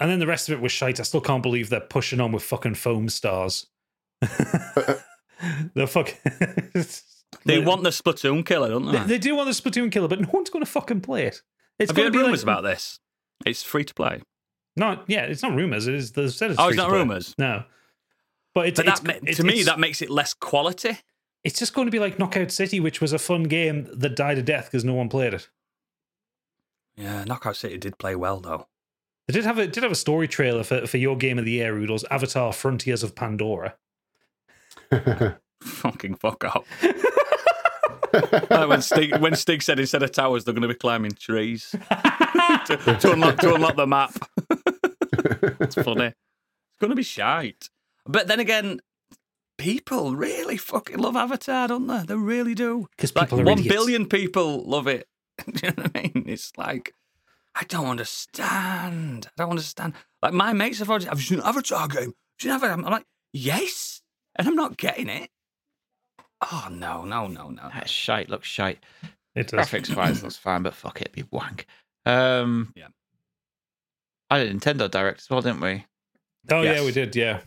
And 0.00 0.10
then 0.10 0.18
the 0.20 0.26
rest 0.26 0.48
of 0.48 0.52
it 0.54 0.60
was 0.62 0.70
shite. 0.72 1.00
I 1.00 1.02
still 1.02 1.20
can't 1.20 1.42
believe 1.42 1.70
they're 1.70 1.80
pushing 1.80 2.20
on 2.20 2.30
with 2.32 2.42
fucking 2.44 2.74
Foamstars. 2.74 3.66
the 4.20 5.86
fuck. 5.86 6.14
They 7.44 7.58
want 7.60 7.82
the 7.82 7.90
Splatoon 7.90 8.44
killer, 8.44 8.70
don't 8.70 8.86
They, 8.86 8.98
they? 8.98 9.04
they 9.04 9.18
do 9.18 9.34
want 9.36 9.46
the 9.48 9.52
Splatoon 9.70 9.92
killer, 9.92 10.08
but 10.08 10.20
no 10.20 10.28
one's 10.32 10.48
going 10.50 10.64
to 10.64 10.70
fucking 10.70 11.02
play 11.02 11.26
it. 11.26 11.42
It's 11.78 11.90
Have 11.90 11.96
you 11.98 12.04
going 12.04 12.06
heard 12.06 12.12
to 12.12 12.18
be 12.18 12.22
rumours 12.24 12.44
like, 12.44 12.54
about 12.58 12.62
this? 12.68 13.00
It's 13.46 13.62
free 13.62 13.84
to 13.84 13.94
play. 13.94 14.22
No, 14.76 15.00
yeah, 15.06 15.24
it's 15.24 15.42
not 15.42 15.54
rumors. 15.54 15.86
It 15.86 15.94
is. 15.94 16.12
They 16.12 16.28
said 16.28 16.50
it's 16.50 16.58
Oh, 16.60 16.64
free 16.64 16.68
it's 16.70 16.76
to 16.76 16.82
not 16.82 16.88
play. 16.88 16.98
rumours? 16.98 17.34
No, 17.38 17.64
but 18.54 18.68
it's, 18.68 18.80
But 18.80 18.88
it's, 18.88 19.00
that, 19.00 19.16
it's- 19.18 19.36
to 19.36 19.44
me, 19.44 19.52
it's- 19.52 19.66
that 19.66 19.78
makes 19.78 20.00
it 20.02 20.08
less 20.10 20.32
quality. 20.34 20.98
it's 21.44 21.58
just 21.58 21.74
going 21.74 21.86
to 21.86 21.92
be 21.92 21.98
like 21.98 22.18
Knockout 22.18 22.50
City, 22.50 22.80
which 22.80 23.00
was 23.00 23.12
a 23.12 23.18
fun 23.18 23.44
game 23.44 23.86
that 23.92 24.16
died 24.16 24.38
a 24.38 24.42
death 24.42 24.66
because 24.66 24.84
no 24.84 24.94
one 24.94 25.08
played 25.10 25.34
it. 25.34 25.48
Yeah, 26.96 27.24
Knockout 27.24 27.56
City 27.56 27.76
did 27.78 27.98
play 27.98 28.16
well 28.16 28.40
though. 28.40 28.66
They 29.28 29.34
did 29.34 29.44
have 29.44 29.58
a 29.58 29.66
did 29.66 29.82
have 29.82 29.92
a 29.92 29.96
story 29.96 30.26
trailer 30.26 30.64
for, 30.64 30.86
for 30.86 30.96
your 30.96 31.16
game 31.16 31.38
of 31.38 31.44
the 31.44 31.52
year, 31.52 31.76
Oodles, 31.76 32.04
Avatar: 32.10 32.52
Frontiers 32.52 33.02
of 33.02 33.14
Pandora. 33.14 33.74
Fucking 35.62 36.14
fuck 36.14 36.44
up. 36.44 36.64
When 38.68 38.80
Stig 38.80 39.18
when 39.18 39.34
Stig 39.36 39.62
said 39.62 39.78
instead 39.78 40.02
of 40.02 40.12
towers 40.12 40.44
they're 40.44 40.54
going 40.54 40.62
to 40.62 40.68
be 40.68 40.74
climbing 40.74 41.12
trees 41.12 41.70
to, 42.66 42.96
to 43.00 43.12
unlock 43.12 43.36
to 43.38 43.54
unlock 43.54 43.76
the 43.76 43.86
map. 43.86 44.14
it's 45.60 45.74
funny. 45.74 46.06
It's 46.06 46.80
going 46.80 46.90
to 46.90 46.96
be 46.96 47.02
shite. 47.02 47.68
But 48.06 48.28
then 48.28 48.40
again, 48.40 48.80
people 49.58 50.16
really 50.16 50.56
fucking 50.56 50.96
love 50.98 51.16
Avatar, 51.16 51.68
don't 51.68 51.86
they? 51.86 52.02
They 52.06 52.14
really 52.14 52.54
do. 52.54 52.88
'Cause 52.96 53.14
like 53.14 53.28
people 53.28 53.44
one 53.44 53.58
idiots. 53.58 53.74
billion 53.76 54.06
people 54.06 54.64
love 54.64 54.86
it. 54.86 55.06
Do 55.46 55.66
you 55.66 55.72
know 55.76 55.82
what 55.82 55.90
I 55.94 56.00
mean? 56.14 56.24
It's 56.28 56.52
like 56.56 56.94
I 57.60 57.64
don't 57.64 57.86
understand. 57.86 59.26
I 59.26 59.42
don't 59.42 59.50
understand. 59.50 59.94
Like 60.22 60.32
my 60.32 60.52
mates 60.52 60.78
have 60.78 60.88
already, 60.90 61.06
have 61.06 61.18
you 61.18 61.24
seen 61.24 61.38
an 61.40 61.44
Avatar 61.46 61.88
game? 61.88 61.98
Have 62.02 62.08
you 62.08 62.14
seen 62.40 62.50
Avatar? 62.52 62.72
I'm 62.72 62.82
like, 62.82 63.06
yes, 63.32 64.00
and 64.36 64.46
I'm 64.46 64.54
not 64.54 64.76
getting 64.76 65.08
it. 65.08 65.30
Oh 66.52 66.68
no, 66.70 67.04
no, 67.04 67.26
no, 67.26 67.50
no. 67.50 67.68
That 67.74 67.88
shite 67.88 68.28
looks 68.30 68.46
shite. 68.46 68.78
It 69.34 69.48
does. 69.48 69.66
Graphics 69.68 69.94
wise 69.94 70.22
looks 70.22 70.36
fine, 70.36 70.62
but 70.62 70.74
fuck 70.74 71.00
it, 71.00 71.08
it'd 71.12 71.12
be 71.12 71.36
wank. 71.36 71.66
Um, 72.06 72.72
Yeah. 72.76 72.88
I 74.30 74.38
had 74.38 74.46
a 74.48 74.54
Nintendo 74.54 74.90
Direct 74.90 75.20
as 75.20 75.30
well, 75.30 75.40
didn't 75.40 75.60
we? 75.60 75.84
Oh 76.50 76.62
yeah, 76.62 76.84
we 76.84 76.92
did. 76.92 77.16
Yeah, 77.16 77.40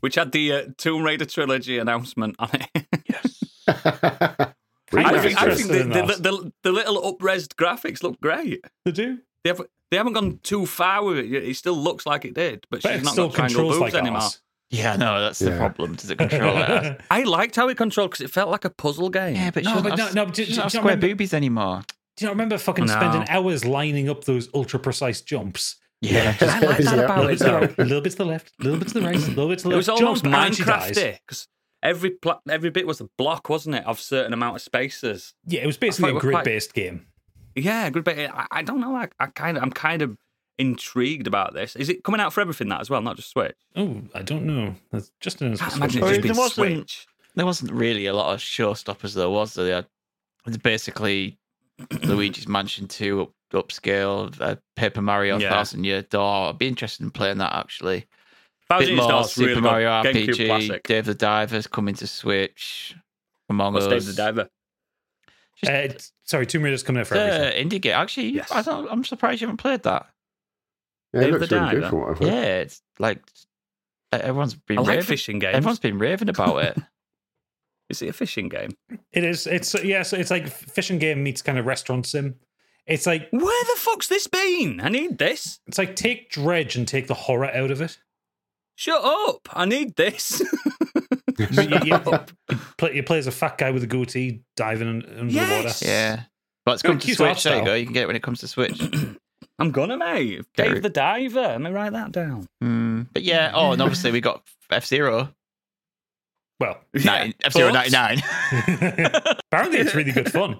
Which 0.00 0.14
had 0.14 0.30
the 0.32 0.52
uh, 0.52 0.66
Tomb 0.78 1.02
Raider 1.02 1.24
trilogy 1.24 1.78
announcement 1.78 2.36
on 2.38 2.50
it. 2.54 2.86
Yes. 3.08 3.44
I 4.94 5.20
think, 5.20 5.40
I 5.40 5.54
think 5.54 5.70
interested 5.70 5.92
the, 5.92 6.02
the, 6.02 6.16
the, 6.20 6.52
the 6.64 6.72
little 6.72 7.00
upresed 7.00 7.54
graphics 7.54 8.02
look 8.02 8.20
great. 8.20 8.62
they 8.84 8.92
do. 8.92 9.18
They 9.44 9.50
haven't, 9.50 9.68
they 9.90 9.96
haven't 9.96 10.12
gone 10.14 10.38
too 10.42 10.66
far 10.66 11.04
with 11.04 11.18
it. 11.18 11.26
Yet. 11.26 11.42
It 11.44 11.56
still 11.56 11.76
looks 11.76 12.06
like 12.06 12.24
it 12.24 12.34
did, 12.34 12.64
but, 12.70 12.82
But 12.82 12.92
she's 12.92 13.00
it 13.00 13.04
not 13.04 13.12
still 13.12 13.28
got 13.28 13.34
triangle 13.36 13.56
controls 13.62 13.78
boobs 13.80 13.92
like 13.94 14.02
anymore. 14.02 14.22
ours. 14.22 14.40
Yeah, 14.70 14.96
no, 14.96 15.20
that's 15.20 15.38
the 15.38 15.50
problem. 15.56 15.96
Does 15.96 16.10
it 16.10 16.16
control 16.16 16.56
it? 16.56 17.00
I 17.10 17.24
liked 17.24 17.56
how 17.56 17.68
it 17.68 17.76
controlled 17.76 18.10
because 18.12 18.24
it 18.24 18.30
felt 18.30 18.48
like 18.50 18.64
a 18.64 18.70
puzzle 18.70 19.10
game. 19.10 19.34
Yeah, 19.36 19.50
but 19.50 19.64
No, 19.64 19.70
she 19.70 19.74
doesn't 19.74 19.90
but 19.90 19.98
have, 19.98 20.14
no, 20.14 20.22
no, 20.22 20.26
but 20.26 20.36
she 20.36 20.44
do- 20.44 20.48
doesn't 20.54 20.54
do- 20.54 20.60
do 20.62 20.64
you 20.64 20.70
square 20.70 20.84
remember- 20.94 21.06
boobies 21.08 21.34
anymore. 21.34 21.82
Do 22.16 22.24
you 22.24 22.26
not 22.28 22.32
remember 22.32 22.56
fucking 22.58 22.86
No. 22.86 22.92
spending 22.92 23.28
hours 23.28 23.64
lining 23.66 24.08
up 24.08 24.24
those 24.24 24.48
ultra 24.54 24.78
precise 24.78 25.20
jumps? 25.20 25.76
Yeah, 26.00 26.34
I 26.40 26.60
like 26.60 26.78
that 26.78 26.96
Yeah. 26.96 27.02
about 27.02 27.24
it 27.24 27.28
bit 27.28 27.38
to 27.38 27.44
the 27.44 27.50
though. 27.76 27.82
a 27.82 27.84
little 27.84 28.00
bit 28.00 28.10
to 28.12 28.18
the 28.18 28.24
left, 28.24 28.52
a 28.60 28.62
little 28.64 28.78
bit 28.78 28.88
to 28.88 28.94
the 28.94 29.00
right, 29.02 29.14
a 29.16 29.18
little 29.18 29.48
bit 29.48 29.58
to 29.58 29.62
the 29.64 29.68
left. 29.68 29.74
It 29.74 29.76
was 29.76 29.88
almost 29.88 30.24
Jump, 30.24 30.34
and. 30.36 30.54
Minecrafty 30.54 31.18
because 31.26 31.48
every 31.82 32.10
pla- 32.10 32.40
every 32.48 32.70
bit 32.70 32.86
was 32.86 33.00
a 33.02 33.08
block, 33.18 33.48
wasn't 33.50 33.76
it, 33.76 33.84
of 33.86 34.00
certain 34.00 34.32
amount 34.32 34.56
of 34.56 34.62
spaces. 34.62 35.34
Yeah, 35.46 35.60
it 35.60 35.66
was 35.66 35.76
basically 35.76 36.08
a 36.08 36.12
it 36.12 36.14
was 36.14 36.22
quite- 36.22 36.32
grid-based 36.44 36.72
game. 36.74 37.06
Yeah, 37.54 37.90
good 37.90 38.04
bit. 38.04 38.30
I, 38.32 38.46
I 38.50 38.62
don't 38.62 38.80
know. 38.80 38.96
I, 38.96 39.08
I 39.20 39.26
kind 39.26 39.56
of, 39.56 39.62
I'm 39.62 39.70
kind 39.70 40.02
of 40.02 40.16
intrigued 40.58 41.26
about 41.26 41.54
this. 41.54 41.76
Is 41.76 41.88
it 41.88 42.04
coming 42.04 42.20
out 42.20 42.32
for 42.32 42.40
everything 42.40 42.68
that 42.68 42.80
as 42.80 42.88
well, 42.90 43.00
not 43.02 43.16
just 43.16 43.30
Switch? 43.30 43.56
Oh, 43.76 44.02
I 44.14 44.22
don't 44.22 44.44
know. 44.44 44.74
That's 44.90 45.10
just 45.20 45.40
an 45.42 45.56
Can't 45.56 45.76
imagine 45.76 46.02
Or 46.02 46.12
it 46.12 46.18
even 46.18 46.34
just 46.34 46.56
there 46.56 46.64
being 46.66 46.76
wasn't- 46.78 46.90
Switch. 46.90 47.06
there 47.34 47.46
wasn't 47.46 47.72
really 47.72 48.06
a 48.06 48.14
lot 48.14 48.32
of 48.34 48.40
showstoppers 48.40 49.14
though, 49.14 49.30
was 49.30 49.54
there? 49.54 49.64
They 49.64 49.70
had- 49.72 49.86
It's 50.46 50.56
basically 50.56 51.38
Luigi's 52.04 52.48
Mansion 52.48 52.86
2 52.88 53.22
up, 53.22 53.30
upscale, 53.68 54.34
uh, 54.40 54.56
Paper 54.76 55.02
Mario 55.02 55.38
Yeah. 55.38 55.50
Thousand 55.50 55.84
Year 55.84 56.02
Door. 56.02 56.48
I'd 56.50 56.58
be 56.58 56.68
interested 56.68 57.02
in 57.04 57.10
playing 57.10 57.38
that 57.38 57.54
actually. 57.54 58.06
Thousand 58.68 58.86
Bit 58.88 58.94
Years 58.96 59.08
more 59.12 59.24
Super 59.24 59.48
really. 59.48 59.60
Mario 59.60 59.88
GameCube 60.02 60.28
RPG, 60.28 60.46
classic. 60.46 60.82
Dave 60.84 61.04
the 61.06 61.14
Divers 61.14 61.66
coming 61.66 61.94
to 61.96 62.06
Switch, 62.06 62.94
Among 63.50 63.74
What's 63.74 63.86
Us. 63.86 63.90
Dave 63.92 64.06
the 64.06 64.12
Diver? 64.22 64.48
Just- 65.56 65.70
Uh, 65.70 65.74
it's- 65.74 66.12
sorry, 66.32 66.46
Tomb 66.46 66.62
Raider's 66.62 66.82
coming 66.82 67.00
out 67.00 67.06
for 67.06 67.14
It's 67.14 67.34
everything. 67.36 67.72
a 67.72 67.78
indie 67.78 67.80
game. 67.80 67.94
Actually, 67.94 68.30
Yes. 68.30 68.50
I 68.50 68.62
don't, 68.62 68.88
I'm 68.90 69.04
surprised 69.04 69.40
you 69.40 69.46
haven't 69.46 69.58
played 69.58 69.82
that. 69.84 70.06
Yeah, 71.12 71.20
it 71.20 71.24
Dave 71.24 71.32
looks 71.34 71.48
the 71.48 71.56
really 71.60 71.70
good 71.74 71.80
Diver. 71.82 71.90
from 71.90 72.00
what 72.00 72.10
I've 72.10 72.18
heard. 72.18 72.26
Yeah, 72.28 72.42
it's 72.60 72.82
like 72.98 73.22
everyone's 74.12 74.54
been 74.54 74.78
I 74.78 74.80
like 74.80 74.88
raving. 74.88 75.04
fishing 75.04 75.38
games. 75.38 75.54
Everyone's 75.56 75.78
been 75.78 75.98
raving 75.98 76.28
about 76.30 76.64
it. 76.64 76.78
Is 77.90 78.00
it 78.02 78.08
a 78.08 78.12
fishing 78.14 78.48
game? 78.48 78.70
It 79.12 79.22
is. 79.22 79.46
It's 79.46 79.74
yeah. 79.84 80.02
So 80.02 80.16
it's 80.16 80.30
like 80.30 80.48
fishing 80.48 80.98
game 80.98 81.22
meets 81.22 81.42
kind 81.42 81.58
of 81.58 81.66
restaurant 81.66 82.06
sim. 82.06 82.36
It's 82.86 83.06
like 83.06 83.28
Where 83.30 83.42
the 83.64 83.74
fuck's 83.76 84.08
this 84.08 84.26
been? 84.26 84.80
I 84.82 84.88
need 84.88 85.18
this. 85.18 85.60
it's 85.66 85.76
like 85.76 85.94
take 85.94 86.30
Dredge 86.30 86.74
and 86.74 86.88
take 86.88 87.06
the 87.06 87.14
horror 87.14 87.50
out 87.54 87.70
of 87.70 87.82
it. 87.82 87.98
Shut 88.74 89.02
up! 89.04 89.46
I 89.52 89.66
need 89.66 89.96
this. 89.96 90.40
You, 91.38 91.46
you, 91.50 91.62
you, 91.84 92.00
you 92.50 92.58
play, 92.78 92.94
you 92.96 93.02
play 93.02 93.18
as 93.18 93.26
a 93.26 93.32
fat 93.32 93.58
guy 93.58 93.70
with 93.70 93.82
a 93.82 93.86
goatee 93.86 94.42
diving 94.56 94.88
un- 94.88 95.04
under 95.18 95.32
Yes. 95.32 95.48
the 95.80 95.86
water. 95.86 95.92
yeah, 95.92 96.22
but 96.66 96.72
it's 96.72 96.82
Very 96.82 96.94
come 96.94 97.00
to 97.00 97.14
Switch. 97.14 97.20
art 97.28 97.42
There 97.42 97.58
you 97.58 97.64
go. 97.64 97.74
You 97.74 97.84
can 97.84 97.92
get 97.94 98.02
it 98.04 98.06
when 98.06 98.16
it 98.16 98.22
comes 98.22 98.40
to 98.40 98.48
Switch. 98.48 98.80
I'm 99.58 99.70
gonna, 99.70 99.96
mate. 99.96 100.44
Dave 100.56 100.72
it. 100.76 100.82
the 100.82 100.88
Diver. 100.90 101.40
Let 101.40 101.60
me 101.60 101.70
write 101.70 101.92
that 101.92 102.10
down. 102.12 102.46
Mm, 102.62 103.06
but 103.12 103.22
yeah. 103.22 103.52
Oh, 103.54 103.72
and 103.72 103.82
obviously 103.82 104.10
we 104.10 104.20
got 104.20 104.42
F 104.70 104.86
Zero. 104.86 105.32
Well, 106.60 106.80
Yeah, 106.94 107.30
F 107.44 107.52
Zero 107.52 107.72
thoughts? 107.72 107.90
ninety 107.92 108.22
nine. 108.22 108.22
apparently 109.50 109.78
it's 109.78 109.94
really 109.94 110.12
good 110.12 110.30
fun. 110.32 110.58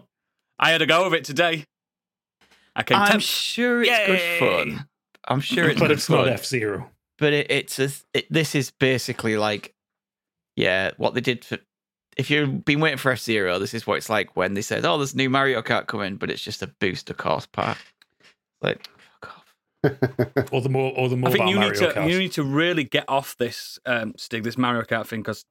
I 0.59 0.71
had 0.71 0.83
a 0.83 0.87
go 0.87 1.05
of 1.07 1.15
it 1.15 1.25
today. 1.25 1.65
I 2.75 2.83
can 2.83 2.97
I'm 2.97 3.09
temp- 3.09 3.23
sure 3.23 3.83
it's 3.83 4.07
good 4.07 4.39
fun. 4.39 4.87
I'm 5.29 5.41
sure 5.41 5.69
it's 5.69 5.79
but 5.81 5.89
good 5.89 5.97
it's 5.99 6.07
fun. 6.07 6.19
not 6.27 6.29
F 6.29 6.45
Zero. 6.47 6.91
but 7.19 7.33
it, 7.33 7.51
it's 7.51 7.79
a, 7.79 7.91
it, 8.15 8.27
this 8.33 8.55
is 8.55 8.71
basically 8.73 9.37
like 9.37 9.75
yeah 10.57 10.91
what 10.97 11.15
they 11.15 11.21
did 11.21 11.45
for 11.45 11.59
if 12.17 12.31
you've 12.31 12.65
been 12.67 12.81
waiting 12.81 12.99
for 12.99 13.11
F 13.13 13.21
Zero, 13.21 13.59
this 13.59 13.73
is 13.73 13.87
what 13.87 13.97
it's 13.97 14.11
like 14.11 14.37
when 14.37 14.53
they 14.53 14.61
said, 14.61 14.85
"Oh, 14.85 14.99
there's 14.99 15.15
a 15.15 15.17
new 15.17 15.31
Mario 15.31 15.63
Kart 15.63 15.87
coming," 15.87 16.17
but 16.17 16.31
it's 16.31 16.43
just 16.43 16.63
a 16.63 16.67
booster 16.67 17.15
course 17.15 17.47
pack. 17.47 17.79
Like, 18.61 18.87
fuck 19.23 19.31
off. 19.31 20.49
Or 20.53 20.61
the 20.61 20.69
more 20.69 20.93
or 20.95 21.09
the 21.09 21.17
more. 21.17 21.31
I 21.31 21.33
think 21.33 21.49
you 21.49 21.57
Mario 21.57 21.71
need 21.71 21.79
to 21.79 21.89
Kart. 21.89 22.11
you 22.11 22.19
need 22.19 22.33
to 22.33 22.43
really 22.45 22.85
get 22.85 23.07
off 23.09 23.37
this 23.39 23.79
um, 23.87 24.13
Stig, 24.19 24.45
this 24.45 24.59
Mario 24.59 24.83
Kart 24.83 25.07
thing, 25.07 25.21
because 25.21 25.47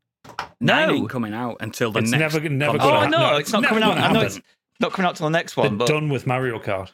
No. 0.60 0.76
nine 0.76 0.92
ain't 0.92 1.10
coming 1.10 1.34
out 1.34 1.58
until 1.62 1.92
the 1.92 2.00
It's 2.00 2.12
next. 2.12 2.36
never- 2.36 2.48
never 2.50 2.78
console. 2.78 2.92
Oh 2.92 3.00
gonna 3.02 3.10
no, 3.10 3.32
no, 3.32 3.38
it's 3.38 3.52
not 3.52 3.64
coming 3.64 3.84
out. 3.84 3.96
gonna 3.96 4.08
I 4.08 4.12
know 4.14 4.22
it's 4.22 4.40
not 4.80 4.94
coming 4.94 5.10
out 5.10 5.16
till 5.16 5.26
the 5.26 5.32
next 5.32 5.58
one. 5.58 5.64
They're 5.64 5.70
one, 5.72 5.78
but 5.80 5.88
done 5.88 6.10
with 6.10 6.28
Mario 6.28 6.60
Kart. 6.60 6.92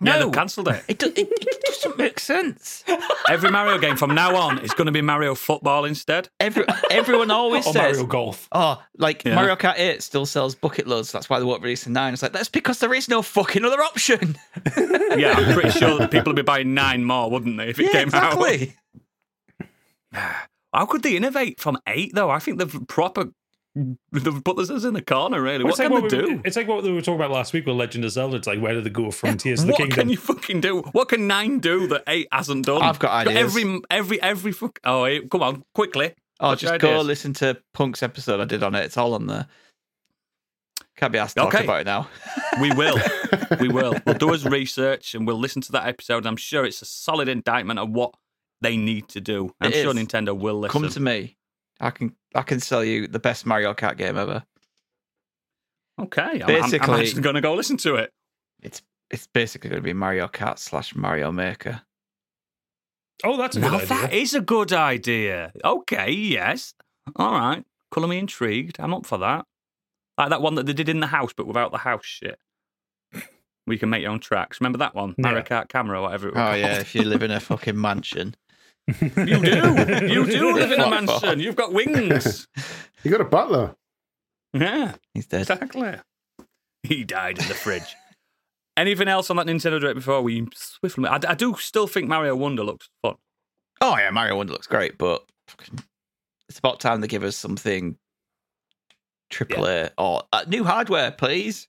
Yeah, 0.00 0.18
no, 0.18 0.24
they've 0.26 0.34
cancelled 0.34 0.68
it. 0.68 0.84
it, 0.88 0.98
do, 0.98 1.06
it, 1.06 1.16
it 1.16 1.62
doesn't 1.64 1.96
make 1.96 2.20
sense. 2.20 2.84
Every 3.30 3.50
Mario 3.50 3.78
game 3.78 3.96
from 3.96 4.14
now 4.14 4.36
on 4.36 4.58
is 4.58 4.72
going 4.72 4.86
to 4.86 4.92
be 4.92 5.00
Mario 5.00 5.34
Football 5.34 5.86
instead. 5.86 6.28
Every, 6.38 6.64
everyone 6.90 7.30
always 7.30 7.66
Or 7.66 7.72
says, 7.72 7.96
Mario 7.96 8.06
Golf. 8.06 8.46
"Oh, 8.52 8.82
like 8.98 9.24
Yeah. 9.24 9.34
Mario 9.34 9.56
Kart 9.56 9.78
8 9.78 10.02
still 10.02 10.26
sells 10.26 10.54
bucket 10.54 10.86
loads. 10.86 11.12
That's 11.12 11.30
why 11.30 11.38
they 11.38 11.46
won't 11.46 11.62
release 11.62 11.86
a 11.86 11.90
nine." 11.90 12.12
It's 12.12 12.22
like 12.22 12.32
that's 12.32 12.50
because 12.50 12.78
there 12.80 12.92
is 12.92 13.08
no 13.08 13.22
fucking 13.22 13.64
other 13.64 13.80
option. 13.82 14.36
Yeah, 15.16 15.32
I'm 15.32 15.54
pretty 15.54 15.70
sure 15.70 15.98
that 15.98 16.10
people 16.10 16.30
would 16.30 16.36
be 16.36 16.42
buying 16.42 16.74
nine 16.74 17.02
more, 17.02 17.30
wouldn't 17.30 17.56
they, 17.56 17.68
if 17.70 17.78
it 17.80 17.84
yeah, 17.84 17.92
came 17.92 18.08
exactly. 18.08 18.76
out? 20.12 20.36
How 20.74 20.84
could 20.84 21.02
they 21.02 21.16
innovate 21.16 21.58
from 21.58 21.78
eight 21.86 22.14
though? 22.14 22.28
I 22.28 22.38
think 22.38 22.58
they've 22.58 22.86
proper 22.86 23.30
they've 24.12 24.42
put 24.44 24.56
themselves 24.56 24.84
in 24.84 24.94
the 24.94 25.02
corner. 25.02 25.40
Really, 25.42 25.58
Well, 25.64 25.72
what 25.72 25.80
it's 25.80 25.88
can 25.88 25.92
like 26.00 26.10
they 26.10 26.18
we- 26.22 26.34
do? 26.36 26.42
It's 26.44 26.56
like 26.56 26.66
what 26.68 26.82
we 26.82 26.92
were 26.92 27.00
talking 27.02 27.16
about 27.20 27.30
last 27.30 27.52
week 27.52 27.66
with 27.66 27.76
Legend 27.76 28.04
of 28.04 28.10
Zelda. 28.10 28.36
It's 28.36 28.46
like 28.46 28.60
where 28.60 28.72
do 28.74 28.80
they 28.80 28.90
go? 28.90 29.10
Frontiers 29.10 29.60
of 29.60 29.66
the 29.66 29.72
what 29.72 29.78
Kingdom. 29.78 29.96
can 29.98 30.08
you 30.08 30.16
fucking 30.16 30.60
do? 30.60 30.80
What 30.92 31.08
can 31.08 31.26
nine 31.26 31.58
do 31.58 31.86
that 31.88 32.04
eight 32.08 32.28
hasn't 32.32 32.66
done? 32.66 32.82
I've 32.82 32.98
got 32.98 33.12
ideas. 33.12 33.36
Every 33.56 33.80
every 33.90 34.22
every 34.22 34.52
fuck. 34.52 34.78
Oh, 34.84 35.04
hey, 35.04 35.20
come 35.20 35.42
on, 35.42 35.64
quickly. 35.74 36.14
Oh, 36.40 36.48
What's 36.50 36.62
just 36.62 36.80
go 36.80 36.88
ideas? 36.90 37.06
listen 37.06 37.32
to 37.34 37.58
Punk's 37.74 38.02
episode 38.02 38.40
I 38.40 38.44
did 38.44 38.62
on 38.62 38.74
it. 38.74 38.84
It's 38.84 38.96
all 38.96 39.14
on 39.14 39.26
there. 39.26 39.46
Can't 40.96 41.12
be 41.12 41.18
asked 41.18 41.36
to 41.36 41.42
talk 41.42 41.54
Okay. 41.54 41.64
about 41.64 41.80
it 41.80 41.84
now. 41.86 42.08
We 42.60 42.72
will. 42.72 42.98
we 43.60 43.68
will. 43.68 43.94
We'll 44.06 44.14
do 44.16 44.32
us 44.32 44.46
research 44.46 45.14
and 45.14 45.26
we'll 45.26 45.38
listen 45.38 45.60
to 45.62 45.72
that 45.72 45.86
episode. 45.86 46.24
I'm 46.26 46.36
sure 46.38 46.64
it's 46.64 46.80
a 46.80 46.86
solid 46.86 47.28
indictment 47.28 47.78
of 47.78 47.90
what 47.90 48.14
they 48.62 48.78
need 48.78 49.08
to 49.10 49.20
do. 49.20 49.52
I'm 49.60 49.72
It 49.72 49.82
sure 49.82 49.90
is. 49.90 49.96
Nintendo 50.06 50.34
will 50.34 50.60
listen. 50.60 50.80
Come 50.80 50.88
to 50.90 51.00
me. 51.00 51.36
I 51.80 51.90
can 51.90 52.14
I 52.34 52.42
can 52.42 52.60
sell 52.60 52.84
you 52.84 53.06
the 53.06 53.18
best 53.18 53.46
Mario 53.46 53.74
Kart 53.74 53.96
game 53.96 54.16
ever. 54.16 54.42
okay, 56.00 56.22
I'm- 56.22 56.42
I'm, 56.42 56.90
I'm 56.90 57.00
actually 57.00 57.22
going 57.22 57.34
to 57.34 57.40
go 57.40 57.54
listen 57.54 57.76
to 57.78 57.96
it. 57.96 58.12
It's 58.62 58.82
it's 59.10 59.26
basically 59.28 59.70
going 59.70 59.82
to 59.82 59.84
be 59.86 59.92
Mario 59.92 60.26
Kart 60.26 60.58
slash 60.58 60.94
Mario 60.94 61.30
Maker. 61.30 61.82
oh, 63.24 63.36
that's 63.36 63.56
a 63.56 63.60
good 63.60 63.70
Now 63.70 63.76
idea. 63.76 63.88
that 63.88 64.12
is 64.12 64.34
a 64.34 64.40
good 64.40 64.72
idea. 64.72 65.52
Okay, 65.64 66.10
yes. 66.10 66.74
All 67.14 67.32
right. 67.32 67.64
Colour 67.92 68.08
me 68.08 68.18
intrigued. 68.18 68.76
I'm 68.80 68.92
up 68.92 69.06
for 69.06 69.18
that. 69.18 69.44
Like 70.18 70.30
that 70.30 70.42
one 70.42 70.56
that 70.56 70.66
they 70.66 70.72
did 70.72 70.88
in 70.88 70.98
the 71.00 71.06
house, 71.06 71.32
but 71.36 71.46
without 71.46 71.70
the 71.70 71.78
house 71.78 72.04
shit. 72.04 72.38
where 73.12 73.22
you 73.74 73.78
can 73.78 73.90
make 73.90 74.02
your 74.02 74.10
own 74.10 74.18
tracks. 74.20 74.60
Remember 74.60 74.78
that 74.78 74.94
one? 74.94 75.10
Yeah. 75.18 75.22
Mario 75.22 75.42
Kart 75.42 75.68
camera 75.68 76.02
whatever 76.02 76.28
it 76.28 76.34
was 76.34 76.40
Oh 76.40 76.44
called. 76.46 76.58
yeah, 76.58 76.80
if 76.80 76.94
you 76.94 77.02
live 77.04 77.22
in 77.22 77.30
a 77.30 77.38
fucking 77.40 77.80
mansion. 77.80 78.34
You 78.88 79.42
do. 79.42 80.06
You 80.06 80.26
do 80.26 80.54
live 80.54 80.70
in 80.72 80.80
a 80.80 80.88
mansion. 80.88 81.40
You've 81.40 81.56
got 81.56 81.72
wings. 81.72 82.46
You 83.02 83.10
got 83.10 83.20
a 83.20 83.24
butler. 83.24 83.74
yeah, 84.52 84.94
He's 85.14 85.26
dead. 85.26 85.40
exactly. 85.42 85.94
He 86.82 87.04
died 87.04 87.38
in 87.38 87.48
the 87.48 87.54
fridge. 87.54 87.96
Anything 88.76 89.08
else 89.08 89.30
on 89.30 89.36
that 89.36 89.46
Nintendo 89.46 89.80
Direct 89.80 89.96
before 89.96 90.22
we 90.22 90.46
swiftly? 90.54 91.08
I, 91.08 91.18
I 91.28 91.34
do 91.34 91.56
still 91.56 91.86
think 91.86 92.08
Mario 92.08 92.36
Wonder 92.36 92.62
looks 92.62 92.88
fun. 93.02 93.14
Oh 93.80 93.96
yeah, 93.96 94.10
Mario 94.10 94.36
Wonder 94.36 94.52
looks 94.52 94.66
great, 94.66 94.98
but 94.98 95.24
it's 96.48 96.58
about 96.58 96.78
time 96.80 97.00
they 97.00 97.08
give 97.08 97.24
us 97.24 97.36
something 97.36 97.96
triple 99.30 99.66
A 99.66 99.90
or 99.98 100.22
uh, 100.32 100.44
new 100.46 100.62
hardware, 100.62 101.10
please. 101.10 101.68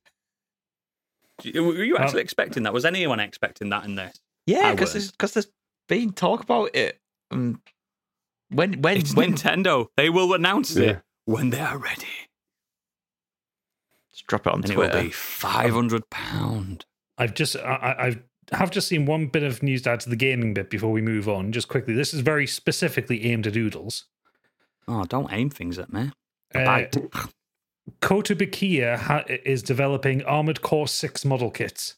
Were 1.43 1.83
you 1.83 1.97
actually 1.97 2.15
Well- 2.15 2.21
expecting 2.23 2.63
that? 2.63 2.73
Was 2.73 2.85
anyone 2.85 3.19
expecting 3.19 3.69
that 3.69 3.85
in 3.85 3.95
this? 3.95 4.19
Yeah, 4.45 4.71
because 4.71 4.93
there's 4.93 5.11
because 5.11 5.33
there's 5.33 5.47
been 5.89 6.13
talk 6.13 6.41
about 6.43 6.75
it. 6.75 6.99
Um, 7.31 7.61
when 8.49 8.81
when 8.81 8.97
It's 8.97 9.15
when 9.15 9.35
Nintendo. 9.35 9.87
They 9.97 10.09
will 10.09 10.33
announce 10.33 10.75
Yeah. 10.75 10.89
it 10.89 11.01
when 11.25 11.49
they 11.49 11.59
are 11.59 11.77
ready, 11.77 12.07
just 14.11 14.27
drop 14.27 14.47
it 14.47 14.53
on 14.53 14.61
and 14.63 14.69
it 14.71 14.77
will 14.77 14.89
be 15.03 15.09
five 15.11 15.73
hundred 15.73 16.09
pound. 16.09 16.85
I've 17.17 17.33
just 17.33 17.55
I, 17.57 17.59
I- 17.61 18.05
I've 18.07 18.23
have 18.53 18.71
just 18.71 18.87
seen 18.87 19.05
one 19.05 19.27
bit 19.27 19.43
of 19.43 19.61
news 19.61 19.81
to 19.81 19.89
add 19.89 19.99
to 19.99 20.09
the 20.09 20.15
gaming 20.15 20.53
bit 20.53 20.69
before 20.69 20.91
we 20.93 21.01
move 21.01 21.27
on. 21.27 21.51
Just 21.51 21.67
quickly, 21.67 21.93
this 21.93 22.13
is 22.13 22.21
very 22.21 22.47
specifically 22.47 23.25
aimed 23.25 23.45
at 23.45 23.57
oodles. 23.57 24.05
Oh, 24.87 25.03
don't 25.03 25.31
aim 25.33 25.49
things 25.49 25.77
at 25.77 25.91
me. 25.91 26.11
Uh, 26.55 26.63
Bite. 26.65 26.95
Kotobukiya 28.01 28.97
ha- 28.97 29.23
is 29.27 29.61
developing 29.63 30.23
Armored 30.23 30.61
Core 30.61 30.87
Six 30.87 31.25
model 31.25 31.51
kits. 31.51 31.95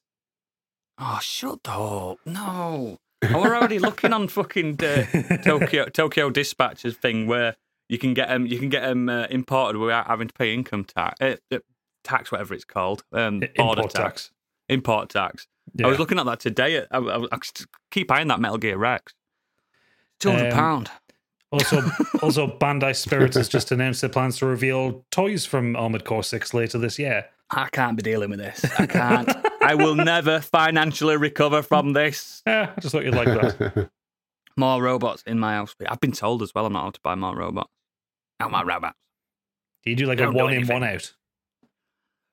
Oh, 0.98 1.20
shut 1.22 1.60
up! 1.68 2.18
No, 2.26 2.98
we're 3.22 3.55
already 3.55 3.80
looking 3.80 4.13
on 4.13 4.28
fucking 4.28 4.80
uh, 4.84 5.38
Tokyo 5.43 5.86
Tokyo 5.86 6.30
Dispatches 6.30 6.95
thing 6.97 7.28
where 7.28 7.55
you 7.89 7.97
can 7.97 8.13
get 8.13 8.30
them 8.30 8.45
you 8.45 8.59
can 8.59 8.70
get 8.70 8.82
them 8.82 9.09
uh, 9.09 9.26
imported 9.30 9.78
without 9.78 10.07
having 10.07 10.28
to 10.28 10.34
pay 10.34 10.53
income 10.53 10.86
tax, 10.86 11.20
uh, 11.22 11.36
uh, 11.51 11.59
tax 12.03 12.32
whatever 12.32 12.53
it's 12.53 12.65
called, 12.65 13.03
um, 13.11 13.39
border 13.57 13.82
Import 13.82 13.89
tax. 13.91 14.32
import 14.70 15.09
tax. 15.09 15.47
Yeah. 15.76 15.88
I 15.88 15.89
was 15.89 15.99
looking 15.99 16.17
at 16.20 16.26
that 16.26 16.39
today. 16.39 16.86
I, 16.91 16.97
I, 16.97 17.26
I 17.32 17.38
keep 17.91 18.09
eyeing 18.11 18.28
that 18.30 18.39
Metal 18.39 18.57
Gear 18.57 18.78
Rex. 18.78 19.13
Two 20.20 20.32
hundred 20.32 20.51
Um, 20.53 20.57
pound. 20.57 20.91
Also, 21.51 21.82
also, 22.22 22.47
Bandai 22.47 22.95
Spirits 22.95 23.36
has 23.36 23.49
just 23.49 23.72
announced 23.72 24.01
their 24.01 24.09
plans 24.09 24.38
to 24.38 24.45
reveal 24.45 25.03
toys 25.11 25.45
from 25.45 25.76
Armored 25.76 26.05
Core 26.05 26.24
Six 26.24 26.53
later 26.53 26.78
this 26.78 26.99
year. 26.99 27.26
I 27.49 27.67
can't 27.70 27.97
be 27.97 28.03
dealing 28.03 28.30
with 28.30 28.38
this. 28.39 28.63
I 28.80 28.86
can't. 28.86 29.30
I 29.62 29.76
will 29.76 29.95
never 29.95 30.39
financially 30.39 31.18
recover 31.18 31.62
from 31.62 31.93
this. 31.93 32.41
Yeah, 32.45 32.74
I 32.76 32.80
just 32.80 32.93
thought 32.93 33.03
you'd 33.03 33.16
like 33.16 33.28
that. 33.28 33.89
More 34.57 34.82
robots 34.82 35.24
in 35.26 35.39
my 35.39 35.53
house. 35.53 35.76
I've 35.88 35.99
been 35.99 36.12
told 36.12 36.41
as 36.41 36.53
well 36.53 36.66
I'm 36.66 36.74
not 36.74 36.82
allowed 36.82 36.93
to 36.95 36.99
buy 37.01 37.16
more 37.16 37.34
robots. 37.34 37.72
Not 38.41 38.51
my 38.51 38.62
robots. 38.62 38.97
Do 39.84 39.89
you 39.89 39.95
do 39.95 40.05
like 40.05 40.20
a 40.20 40.24
Don't 40.24 40.34
one 40.34 40.51
in, 40.51 40.68
one 40.68 40.84
out? 40.84 41.14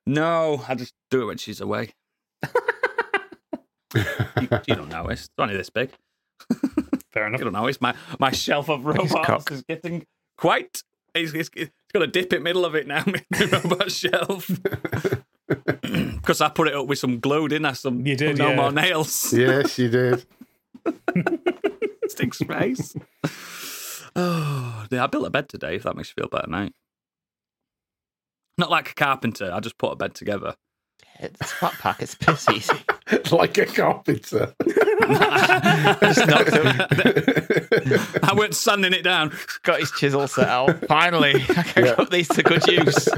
No, 0.07 0.65
I 0.67 0.75
just 0.75 0.93
do 1.09 1.23
it 1.23 1.27
when 1.27 1.39
she's 1.39 1.61
away. 1.61 1.91
you, 3.95 4.03
you 4.67 4.75
don't 4.75 4.89
know. 4.89 5.07
It's 5.07 5.31
only 5.39 5.57
this 5.57 5.71
big. 5.71 5.93
Fair 7.13 7.29
enough. 7.29 7.39
You 7.39 7.45
don't 7.45 7.53
know. 7.53 7.69
It's 7.69 7.81
my, 7.81 7.95
my 8.19 8.33
shelf 8.33 8.69
of 8.69 8.85
robots 8.85 9.51
is 9.53 9.63
getting 9.63 10.05
quite. 10.37 10.83
It's, 11.15 11.33
it's, 11.33 11.51
it's 11.55 11.71
got 11.93 12.03
a 12.03 12.09
dip 12.09 12.33
in 12.33 12.43
middle 12.43 12.65
of 12.65 12.75
it 12.75 12.89
now, 12.89 13.05
my 13.07 13.23
robot 13.53 13.93
shelf. 13.93 14.51
Because 15.83 16.41
I 16.41 16.49
put 16.49 16.69
it 16.69 16.75
up 16.75 16.87
with 16.87 16.99
some 16.99 17.21
glue, 17.21 17.47
didn't 17.49 17.67
I? 17.67 17.73
Some 17.73 18.05
You 18.05 18.17
did, 18.17 18.39
no 18.39 18.51
yeah. 18.51 18.57
more 18.57 18.73
nails. 18.73 19.33
yes, 19.37 19.79
you 19.79 19.89
did. 19.89 20.27
Stinks 22.09 22.39
space. 22.39 22.97
oh, 24.17 24.87
yeah, 24.91 25.05
I 25.05 25.07
built 25.07 25.27
a 25.27 25.31
bed 25.31 25.49
today. 25.49 25.77
If 25.77 25.85
that 25.85 25.97
makes 25.97 26.09
you 26.09 26.15
feel 26.23 26.29
better, 26.29 26.51
mate. 26.51 26.73
Not 28.59 28.71
like 28.71 28.91
a 28.91 28.95
carpenter. 28.95 29.51
I 29.53 29.61
just 29.61 29.79
put 29.79 29.93
a 29.93 29.97
bed 29.97 30.15
together. 30.15 30.57
It's 31.21 31.53
fat 31.53 31.73
pack. 31.75 32.03
It's 32.03 32.15
piss 32.15 32.49
easy. 32.51 32.75
like 33.33 33.57
a 33.59 33.67
carpenter. 33.67 34.55
Just. 34.67 36.21
I 38.25 38.33
went 38.35 38.55
sanding 38.55 38.93
it 38.93 39.03
down. 39.03 39.33
Got 39.63 39.81
his 39.81 39.91
chisel 39.93 40.27
set 40.29 40.49
out. 40.49 40.87
Finally, 40.87 41.35
I 41.49 41.63
can 41.63 41.85
Yeah. 41.87 41.95
put 41.95 42.11
these 42.11 42.29
to 42.29 42.43
good 42.43 42.67
use. 42.67 43.09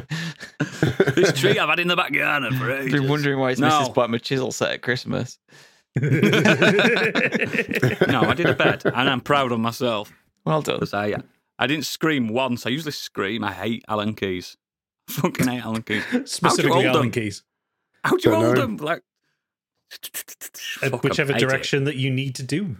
This 1.14 1.32
tree 1.38 1.58
I've 1.58 1.68
had 1.68 1.80
in 1.80 1.88
the 1.88 1.96
back 1.96 2.12
garden 2.12 2.56
for 2.58 2.70
ages. 2.70 2.92
Been 2.92 3.08
wondering 3.08 3.38
why 3.38 3.50
his 3.50 3.58
No. 3.60 3.68
missus 3.68 3.88
bought 3.94 4.08
him 4.08 4.14
a 4.14 4.18
chisel 4.20 4.52
set 4.52 4.72
at 4.72 4.82
Christmas. 4.82 5.38
No, 6.00 6.10
I 8.22 8.34
did 8.36 8.46
a 8.46 8.54
bed, 8.54 8.82
and 8.84 9.08
I'm 9.10 9.20
proud 9.20 9.52
of 9.52 9.60
myself 9.60 10.12
Well 10.44 10.62
done. 10.62 10.76
because 10.76 10.94
I 10.94 11.14
I 11.58 11.66
didn't 11.66 11.86
scream 11.86 12.28
once. 12.28 12.66
I 12.66 12.70
usually 12.70 12.92
scream. 12.92 13.42
I 13.42 13.52
hate 13.52 13.84
Alan 13.88 14.14
keys. 14.14 14.56
Fucking 15.08 15.48
hate 15.48 15.64
Allen 15.64 15.82
keys. 15.82 16.04
Specifically, 16.26 16.70
hold 16.84 16.96
Allen 16.96 17.10
keys. 17.10 17.42
How 18.04 18.10
do 18.12 18.16
you 18.16 18.30
Don't 18.30 18.44
hold 18.44 18.54
know. 18.56 18.60
them? 18.62 18.76
Like 18.78 19.02
Uh, 19.92 19.96
Fuck 20.90 20.92
'em, 20.92 20.98
whichever 21.00 21.32
hate 21.32 21.40
direction 21.40 21.84
that 21.84 21.96
you 21.96 22.10
need 22.10 22.34
to 22.36 22.42
do. 22.42 22.76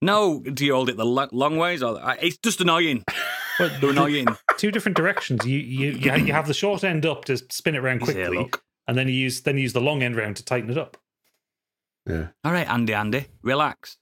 No, 0.00 0.40
do 0.40 0.64
you 0.66 0.74
hold 0.74 0.88
it 0.88 0.96
the 0.96 1.04
lo- 1.06 1.28
long 1.32 1.56
ways 1.56 1.82
or 1.82 2.00
I- 2.00 2.18
it's 2.20 2.38
just 2.38 2.60
annoying? 2.60 3.04
But 3.58 3.80
They're 3.82 3.90
annoying. 3.90 4.26
two 4.56 4.70
different 4.70 4.96
directions. 4.96 5.44
You 5.44 5.58
you 5.58 5.90
you 5.92 6.10
ha- 6.10 6.16
you 6.16 6.32
have 6.32 6.46
the 6.48 6.54
short 6.54 6.82
end 6.84 7.04
up 7.04 7.26
to 7.26 7.36
spin 7.36 7.74
it 7.74 7.78
around 7.78 8.00
Easy, 8.02 8.14
quickly, 8.14 8.38
look. 8.38 8.64
and 8.88 8.96
then 8.96 9.08
you 9.08 9.14
use 9.14 9.42
then 9.42 9.56
you 9.56 9.62
use 9.64 9.74
the 9.74 9.80
long 9.80 10.02
end 10.02 10.16
round 10.16 10.36
to 10.36 10.44
tighten 10.44 10.70
it 10.70 10.78
up. 10.78 10.96
yeah. 12.08 12.28
All 12.44 12.52
right, 12.52 12.66
Andy, 12.66 12.94
Andy, 12.94 13.26
relax. 13.42 13.98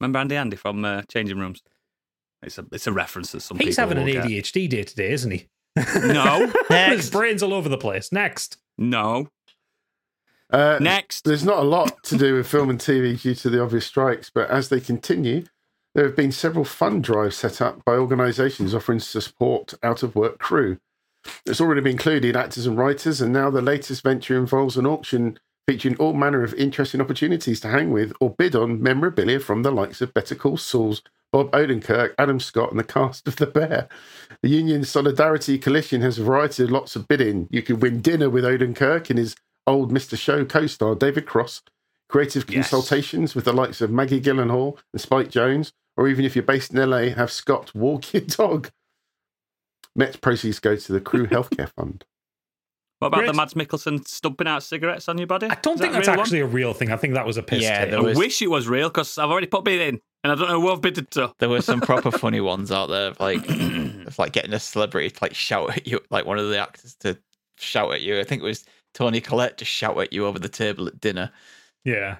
Remember 0.00 0.20
Andy, 0.20 0.36
Andy 0.36 0.56
from 0.56 0.84
uh, 0.84 1.02
Changing 1.12 1.38
Rooms? 1.40 1.60
It's 2.40 2.56
a 2.56 2.66
it's 2.70 2.86
a 2.86 2.92
reference 2.92 3.32
that 3.32 3.40
some 3.40 3.58
He's 3.58 3.74
people 3.76 3.82
having 3.82 3.98
an 3.98 4.04
will 4.04 4.12
get. 4.12 4.24
ADHD 4.44 4.68
day 4.68 4.84
today, 4.84 5.10
isn't 5.10 5.30
he? 5.32 5.48
No, 5.76 6.50
His 6.68 7.10
brain's 7.10 7.42
all 7.42 7.52
over 7.52 7.68
the 7.68 7.76
place. 7.78 8.12
Next, 8.12 8.58
no. 8.78 9.28
Uh, 10.50 10.78
Next. 10.80 11.24
There's 11.24 11.44
not 11.44 11.58
a 11.58 11.66
lot 11.66 12.02
to 12.04 12.16
do 12.16 12.34
with 12.34 12.48
film 12.48 12.70
and 12.70 12.78
TV 12.78 13.20
due 13.20 13.34
to 13.34 13.50
the 13.50 13.62
obvious 13.62 13.86
strikes, 13.86 14.30
but 14.30 14.50
as 14.50 14.68
they 14.68 14.80
continue, 14.80 15.44
there 15.94 16.06
have 16.06 16.16
been 16.16 16.32
several 16.32 16.64
fund 16.64 17.04
drives 17.04 17.36
set 17.36 17.60
up 17.60 17.84
by 17.84 17.92
organisations 17.92 18.74
offering 18.74 19.00
to 19.00 19.20
support 19.20 19.74
out 19.82 20.02
of 20.02 20.14
work 20.14 20.38
crew. 20.38 20.78
It's 21.44 21.60
already 21.60 21.80
been 21.80 21.92
included 21.92 22.36
actors 22.36 22.66
and 22.66 22.78
writers, 22.78 23.20
and 23.20 23.32
now 23.32 23.50
the 23.50 23.60
latest 23.60 24.02
venture 24.02 24.38
involves 24.38 24.76
an 24.76 24.86
auction 24.86 25.38
featuring 25.66 25.96
all 25.96 26.14
manner 26.14 26.42
of 26.42 26.54
interesting 26.54 27.00
opportunities 27.00 27.60
to 27.60 27.68
hang 27.68 27.90
with 27.90 28.12
or 28.20 28.30
bid 28.30 28.56
on 28.56 28.82
memorabilia 28.82 29.38
from 29.38 29.62
the 29.62 29.70
likes 29.70 30.00
of 30.00 30.14
Better 30.14 30.34
Call 30.34 30.56
Saul's 30.56 31.02
Bob 31.30 31.50
Odenkirk, 31.50 32.14
Adam 32.18 32.40
Scott, 32.40 32.70
and 32.70 32.80
the 32.80 32.84
cast 32.84 33.28
of 33.28 33.36
The 33.36 33.46
Bear. 33.46 33.86
The 34.42 34.48
Union 34.48 34.82
Solidarity 34.84 35.58
Coalition 35.58 36.00
has 36.00 36.18
a 36.18 36.24
variety 36.24 36.62
of 36.62 36.70
lots 36.70 36.96
of 36.96 37.06
bidding. 37.06 37.48
You 37.50 37.60
could 37.60 37.82
win 37.82 38.00
dinner 38.00 38.30
with 38.30 38.44
Odenkirk 38.44 39.10
in 39.10 39.18
his 39.18 39.36
old 39.68 39.92
Mr. 39.92 40.18
Show 40.18 40.44
co-star 40.44 40.94
David 40.96 41.26
Cross, 41.26 41.62
creative 42.08 42.44
Yes. 42.48 42.70
consultations 42.70 43.34
with 43.34 43.44
the 43.44 43.52
likes 43.52 43.80
of 43.80 43.90
Maggie 43.90 44.20
Gyllenhaal 44.20 44.78
and 44.92 45.00
Spike 45.00 45.30
Jonze, 45.30 45.72
or 45.96 46.08
even 46.08 46.24
if 46.24 46.34
you're 46.34 46.42
based 46.42 46.72
in 46.72 46.78
LA, 46.78 47.10
have 47.10 47.30
Scott 47.30 47.74
walk 47.74 48.12
your 48.12 48.22
dog. 48.22 48.70
Met 49.94 50.20
proceeds 50.20 50.58
go 50.60 50.76
to 50.76 50.92
the 50.92 51.00
Crew 51.00 51.26
Healthcare 51.28 51.70
Fund. 51.70 52.04
What 53.00 53.08
about 53.08 53.18
Great. 53.18 53.26
the 53.28 53.32
Mads 53.34 53.54
Mikkelsen 53.54 54.06
stumping 54.08 54.48
out 54.48 54.62
cigarettes 54.64 55.08
on 55.08 55.18
your 55.18 55.28
body? 55.28 55.46
I 55.46 55.54
don't 55.56 55.74
Is 55.74 55.80
think 55.80 55.92
that 55.92 55.98
that's 56.04 56.08
real 56.08 56.16
one? 56.16 56.20
actually 56.24 56.40
a 56.40 56.46
real 56.46 56.74
thing. 56.74 56.90
I 56.90 56.96
think 56.96 57.14
that 57.14 57.24
was 57.26 57.36
a 57.36 57.42
piss 57.44 57.62
Yeah, 57.62 57.80
take. 57.82 57.90
there 57.90 58.00
I 58.00 58.02
was- 58.02 58.18
wish 58.18 58.42
it 58.42 58.48
was 58.50 58.66
real 58.68 58.88
because 58.88 59.18
I've 59.18 59.30
already 59.30 59.46
put 59.46 59.64
bid 59.64 59.80
in 59.80 60.00
and 60.24 60.32
I 60.32 60.34
don't 60.34 60.48
know 60.48 60.60
who 60.60 60.72
I've 60.72 60.80
bidded 60.80 61.10
to. 61.12 61.32
There 61.38 61.48
were 61.48 61.62
some 61.62 61.80
proper 61.80 62.10
funny 62.10 62.40
ones 62.52 62.72
out 62.72 62.86
there, 62.88 63.12
like 63.20 63.48
of 63.48 64.18
like 64.18 64.32
getting 64.32 64.52
a 64.52 64.58
celebrity 64.58 65.10
to 65.10 65.18
like 65.22 65.34
shout 65.34 65.76
at 65.76 65.86
you, 65.86 66.00
like 66.10 66.26
one 66.26 66.38
of 66.40 66.48
the 66.48 66.58
actors 66.58 66.96
to 67.00 67.16
shout 67.56 67.92
at 67.92 68.00
you. 68.02 68.18
I 68.18 68.24
think 68.24 68.42
it 68.42 68.46
was 68.46 68.64
Toni 68.94 69.20
Collette 69.20 69.58
just 69.58 69.70
shout 69.70 69.98
at 69.98 70.12
you 70.12 70.26
over 70.26 70.38
the 70.38 70.48
table 70.48 70.86
at 70.86 71.00
dinner. 71.00 71.30
Yeah. 71.84 72.16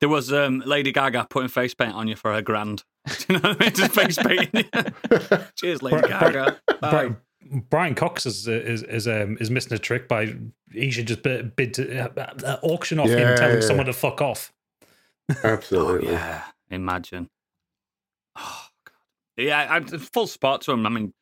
There 0.00 0.08
was 0.08 0.32
um, 0.32 0.62
Lady 0.64 0.92
Gaga 0.92 1.26
putting 1.30 1.48
face 1.48 1.74
paint 1.74 1.94
on 1.94 2.06
you 2.06 2.14
for 2.16 2.32
a 2.32 2.42
grand. 2.42 2.84
Do 3.06 3.14
you 3.28 3.38
know 3.40 3.48
what 3.50 3.60
I 3.60 3.64
mean? 3.64 3.74
Just 3.74 3.92
face 3.92 4.16
painting. 4.18 4.64
Cheers, 5.56 5.82
Lady 5.82 6.00
Bri- 6.00 6.08
Gaga. 6.08 6.60
Bye. 6.80 7.06
Bri- 7.08 7.16
Brian 7.70 7.94
Cox 7.94 8.26
is 8.26 8.46
is 8.46 8.82
is 8.82 9.08
um 9.08 9.38
is 9.40 9.50
missing 9.50 9.72
a 9.72 9.78
trick 9.78 10.06
by 10.06 10.34
he 10.70 10.90
should 10.90 11.06
just 11.06 11.22
bid, 11.22 11.56
bid 11.56 11.72
to, 11.74 11.98
uh, 11.98 12.26
uh, 12.44 12.56
auction 12.62 12.98
off 12.98 13.08
Yeah, 13.08 13.30
him 13.30 13.36
telling 13.38 13.54
yeah. 13.56 13.60
someone 13.66 13.86
to 13.86 13.92
fuck 13.94 14.20
off. 14.20 14.52
Oh, 15.30 15.36
Absolutely. 15.44 16.12
yeah. 16.12 16.42
Imagine. 16.70 17.28
Oh, 18.36 18.66
God. 18.84 18.94
Yeah, 19.44 19.66
I, 19.70 19.76
I- 19.78 19.80
full 19.82 20.26
spot 20.26 20.60
to 20.62 20.72
him. 20.72 20.84
I 20.86 20.90
mean, 20.90 21.14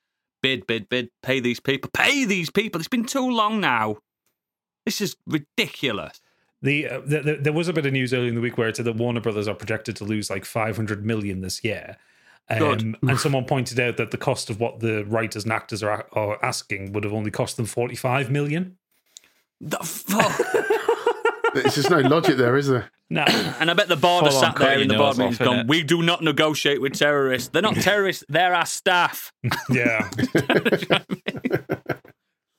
bid, 0.42 0.66
bid, 0.66 0.88
bid. 0.88 1.10
Pay 1.22 1.38
these 1.40 1.60
people. 1.60 1.90
Pay 1.94 2.24
these 2.24 2.50
people. 2.50 2.80
It's 2.80 2.88
been 2.88 3.04
too 3.06 3.30
long 3.30 3.60
now. 3.60 3.96
This 4.86 5.00
is 5.02 5.16
ridiculous. 5.26 6.20
The, 6.62 6.88
uh, 6.88 7.00
the, 7.04 7.20
the 7.20 7.34
there 7.34 7.52
was 7.52 7.68
a 7.68 7.72
bit 7.72 7.84
of 7.84 7.92
news 7.92 8.14
earlier 8.14 8.28
in 8.28 8.34
the 8.34 8.40
week 8.40 8.56
where 8.56 8.68
it 8.68 8.76
said 8.76 8.86
that 8.86 8.96
Warner 8.96 9.20
Brothers 9.20 9.46
are 9.46 9.54
projected 9.54 9.96
to 9.96 10.04
lose 10.04 10.30
like 10.30 10.46
500 10.46 11.04
million 11.04 11.42
this 11.42 11.62
year. 11.62 11.98
Um, 12.48 12.96
and 13.02 13.18
someone 13.18 13.44
pointed 13.44 13.80
out 13.80 13.96
that 13.96 14.12
the 14.12 14.16
cost 14.16 14.48
of 14.50 14.60
what 14.60 14.78
the 14.78 15.04
writers 15.04 15.42
and 15.42 15.52
actors 15.52 15.82
are, 15.82 16.06
are 16.12 16.42
asking 16.44 16.92
would 16.92 17.02
have 17.02 17.12
only 17.12 17.32
cost 17.32 17.56
them 17.56 17.66
45 17.66 18.30
million. 18.30 18.78
The 19.60 19.78
fuck? 19.78 20.40
There's 21.54 21.74
just 21.74 21.90
no 21.90 21.98
logic 22.00 22.36
there, 22.36 22.56
is 22.56 22.68
there? 22.68 22.90
No. 23.10 23.24
And 23.58 23.70
I 23.70 23.74
bet 23.74 23.88
the 23.88 23.96
board 23.96 24.26
Full 24.26 24.32
are 24.32 24.44
on 24.44 24.52
sat 24.52 24.56
there 24.56 24.78
in 24.78 24.88
the 24.88 24.94
your 24.94 25.02
board 25.02 25.18
meeting 25.18 25.32
off, 25.32 25.38
gone, 25.38 25.56
innit? 25.64 25.68
we 25.68 25.82
do 25.82 26.02
not 26.02 26.22
negotiate 26.22 26.80
with 26.80 26.94
terrorists. 26.94 27.48
They're 27.48 27.62
not 27.62 27.76
terrorists, 27.80 28.24
they're 28.28 28.54
our 28.54 28.66
staff. 28.66 29.32
Yeah. 29.70 30.08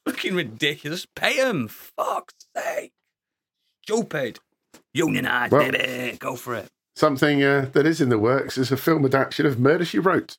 Fucking 0.07 0.35
ridiculous. 0.35 1.05
Pay 1.15 1.37
them. 1.37 1.67
Fuck's 1.67 2.33
sake. 2.55 2.91
Stupid. 3.83 4.39
Unionize, 4.93 5.51
Well- 5.51 5.71
baby. 5.71 6.17
Go 6.17 6.35
for 6.35 6.55
it. 6.55 6.67
Something 6.95 7.43
uh, 7.43 7.69
that 7.73 7.85
is 7.85 8.01
in 8.01 8.09
the 8.09 8.17
works 8.17 8.57
is 8.57 8.71
a 8.71 8.77
film 8.77 9.05
adaptation 9.05 9.45
of 9.45 9.59
Murder 9.59 9.85
She 9.85 9.99
Wrote. 9.99 10.37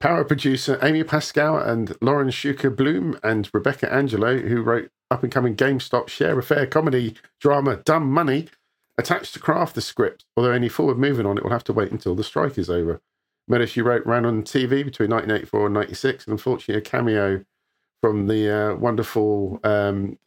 Power 0.00 0.24
producer 0.24 0.78
Amy 0.82 1.04
Pascal 1.04 1.56
and 1.58 1.96
Lauren 2.00 2.28
Schuker 2.30 2.74
Bloom 2.74 3.16
and 3.22 3.48
Rebecca 3.54 3.92
Angelo, 3.92 4.38
who 4.38 4.62
wrote 4.62 4.90
up 5.12 5.22
and 5.22 5.30
coming 5.30 5.54
GameStop 5.54 6.08
share 6.08 6.36
a 6.36 6.42
fair 6.42 6.66
comedy 6.66 7.14
drama 7.40 7.76
Dumb 7.76 8.10
Money, 8.10 8.48
attached 8.98 9.32
to 9.34 9.38
craft 9.38 9.76
the 9.76 9.80
script. 9.80 10.24
Although 10.36 10.50
any 10.50 10.68
forward 10.68 10.98
movement 10.98 11.28
on 11.28 11.38
it 11.38 11.44
will 11.44 11.52
have 11.52 11.62
to 11.64 11.72
wait 11.72 11.92
until 11.92 12.16
the 12.16 12.24
strike 12.24 12.58
is 12.58 12.68
over. 12.68 13.00
Murder 13.46 13.66
She 13.68 13.80
Wrote 13.80 14.04
ran 14.04 14.24
on 14.26 14.42
TV 14.42 14.84
between 14.84 15.10
1984 15.10 15.66
and 15.66 15.74
96, 15.74 16.24
and 16.26 16.32
unfortunately, 16.32 16.78
a 16.80 16.80
cameo 16.80 17.44
from 18.02 18.26
the 18.26 18.50
uh, 18.50 18.74
wonderful 18.76 19.60
um, 19.64 20.18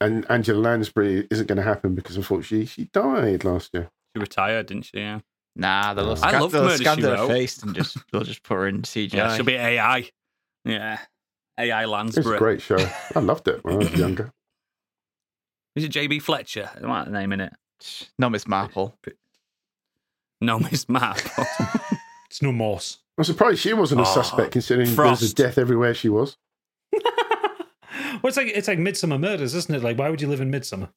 and 0.00 0.28
Angela 0.30 0.58
Lansbury 0.60 1.26
isn't 1.30 1.46
going 1.46 1.56
to 1.56 1.62
happen 1.62 1.94
because 1.94 2.16
unfortunately 2.16 2.66
she 2.66 2.84
died 2.92 3.44
last 3.44 3.70
year. 3.72 3.90
She 4.14 4.20
retired, 4.20 4.66
didn't 4.66 4.84
she? 4.86 4.98
Yeah. 4.98 5.20
Nah, 5.56 5.94
they'll, 5.94 6.10
I 6.12 6.14
scan, 6.14 6.40
love 6.40 6.52
they'll 6.52 6.64
Murder, 6.64 6.76
scan 6.76 6.96
She 6.98 7.02
her 7.04 7.14
Wrote. 7.14 7.28
face 7.28 7.62
and 7.62 7.74
just 7.74 7.96
they'll 8.12 8.22
just 8.24 8.42
put 8.42 8.54
her 8.54 8.66
in 8.68 8.82
CGI. 8.82 9.12
Yeah, 9.14 9.36
she'll 9.36 9.44
be 9.44 9.54
AI. 9.54 10.08
Yeah. 10.64 10.98
AI 11.58 11.82
It 11.82 11.86
was 11.86 11.90
Lansbury. 11.92 12.36
a 12.36 12.38
great 12.38 12.62
show. 12.62 12.78
I 13.14 13.20
loved 13.20 13.46
it 13.48 13.62
when 13.64 13.74
I 13.74 13.78
was 13.78 13.92
younger. 13.94 14.32
Is 15.76 15.84
it 15.84 15.92
JB 15.92 16.22
Fletcher? 16.22 16.70
I 16.76 16.80
might 16.86 17.10
name 17.10 17.32
in 17.32 17.40
it. 17.40 17.52
no 18.18 18.28
Miss 18.30 18.46
Marple. 18.46 18.96
No, 20.40 20.58
Miss 20.58 20.88
Marple. 20.88 21.44
It's 22.30 22.40
no 22.40 22.50
Morse. 22.50 22.96
I'm 23.18 23.24
surprised 23.24 23.58
she 23.60 23.74
wasn't 23.74 24.00
a 24.00 24.04
Oh, 24.04 24.06
suspect 24.06 24.52
considering 24.52 24.94
there 24.96 25.04
was 25.04 25.22
a 25.30 25.34
death 25.34 25.58
everywhere 25.58 25.92
she 25.92 26.08
was. 26.08 26.38
well, 26.92 28.20
it's 28.24 28.36
like 28.36 28.48
it's 28.48 28.68
like 28.68 28.78
Midsomer 28.78 29.18
Murders, 29.20 29.54
isn't 29.54 29.74
it? 29.74 29.82
Like, 29.82 29.98
why 29.98 30.10
would 30.10 30.20
you 30.20 30.28
live 30.28 30.40
in 30.40 30.50
Midsomer? 30.50 30.90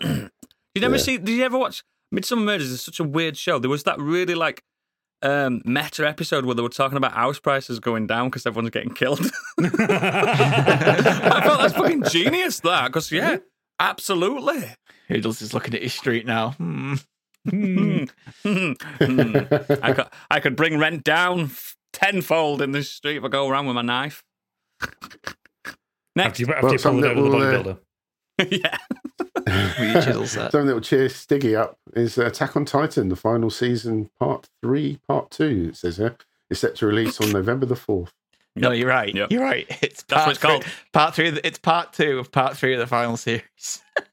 you 0.00 0.30
never 0.76 0.96
Yeah. 0.96 1.02
see? 1.02 1.18
Did 1.18 1.30
you 1.30 1.44
ever 1.44 1.58
watch 1.58 1.82
Midsomer 2.14 2.44
Murders? 2.44 2.70
Is 2.70 2.82
such 2.82 3.00
a 3.00 3.04
weird 3.04 3.36
show. 3.36 3.58
There 3.58 3.70
was 3.70 3.82
that 3.84 3.98
really 3.98 4.34
like 4.34 4.62
um, 5.22 5.62
meta 5.64 6.06
episode 6.06 6.44
where 6.44 6.54
they 6.54 6.62
were 6.62 6.68
talking 6.68 6.96
about 6.98 7.12
house 7.12 7.38
prices 7.38 7.80
going 7.80 8.06
down 8.06 8.28
because 8.28 8.44
everyone's 8.46 8.70
getting 8.70 8.92
killed. 8.94 9.20
I 9.60 11.40
thought 11.44 11.60
that's 11.60 11.74
fucking 11.74 12.04
genius. 12.04 12.60
That 12.60 12.88
because 12.88 13.10
yeah, 13.10 13.38
absolutely. 13.80 14.64
Hoodles 15.08 15.42
is 15.42 15.54
looking 15.54 15.74
at 15.74 15.82
his 15.82 15.94
street 15.94 16.26
now. 16.26 16.50
Hmm. 16.52 16.94
Hmm. 17.48 18.04
Hmm. 18.42 18.72
Hmm. 19.00 19.36
I 19.82 19.92
could 19.92 20.06
I 20.30 20.40
could 20.40 20.56
bring 20.56 20.78
rent 20.78 21.04
down 21.04 21.50
tenfold 21.92 22.60
in 22.62 22.72
this 22.72 22.90
street 22.90 23.16
if 23.18 23.24
I 23.24 23.28
go 23.28 23.48
around 23.48 23.66
with 23.66 23.74
my 23.74 23.82
knife. 23.82 24.22
Next, 26.16 26.40
After 26.40 26.42
you, 26.42 26.48
after 26.52 26.62
Well, 26.64 26.72
you 26.72 26.78
some 26.78 26.94
pull 26.96 27.04
it 27.04 27.10
out 27.10 27.16
with 27.16 27.24
the 27.32 27.38
little, 27.38 27.70
uh, 27.70 27.74
bodybuilder. 27.74 27.78
yeah. 28.62 28.78
With 29.78 29.92
your 29.94 30.02
chisel 30.02 30.26
set. 30.26 30.52
Something 30.52 30.66
that 30.68 30.74
will 30.74 30.80
cheer 30.80 31.08
Stiggy 31.08 31.56
up 31.56 31.78
is 31.94 32.16
Attack 32.18 32.56
on 32.56 32.64
Titan, 32.64 33.08
the 33.08 33.16
final 33.16 33.50
season, 33.50 34.10
part 34.18 34.48
three, 34.62 34.98
part 35.08 35.30
two, 35.30 35.68
it 35.70 35.76
says 35.76 35.96
here, 35.96 36.16
is 36.50 36.60
set 36.60 36.76
to 36.76 36.86
release 36.86 37.20
on 37.20 37.30
November 37.30 37.66
the 37.66 37.74
4th. 37.74 38.10
No, 38.56 38.70
you're 38.70 38.88
right. 38.88 39.12
Yep. 39.12 39.32
You're 39.32 39.42
right. 39.42 39.66
It's 39.82 40.04
That's 40.04 40.12
part 40.14 40.26
what 40.26 40.30
it's 40.30 40.38
three- 40.40 40.48
called. 40.50 40.64
Part 40.92 41.14
three. 41.16 41.30
the- 41.30 41.44
It's 41.46 41.58
part 41.58 41.92
two 41.92 42.18
of 42.20 42.30
part 42.30 42.56
three 42.56 42.72
of 42.74 42.78
the 42.78 42.86
final 42.86 43.16
series. 43.16 43.42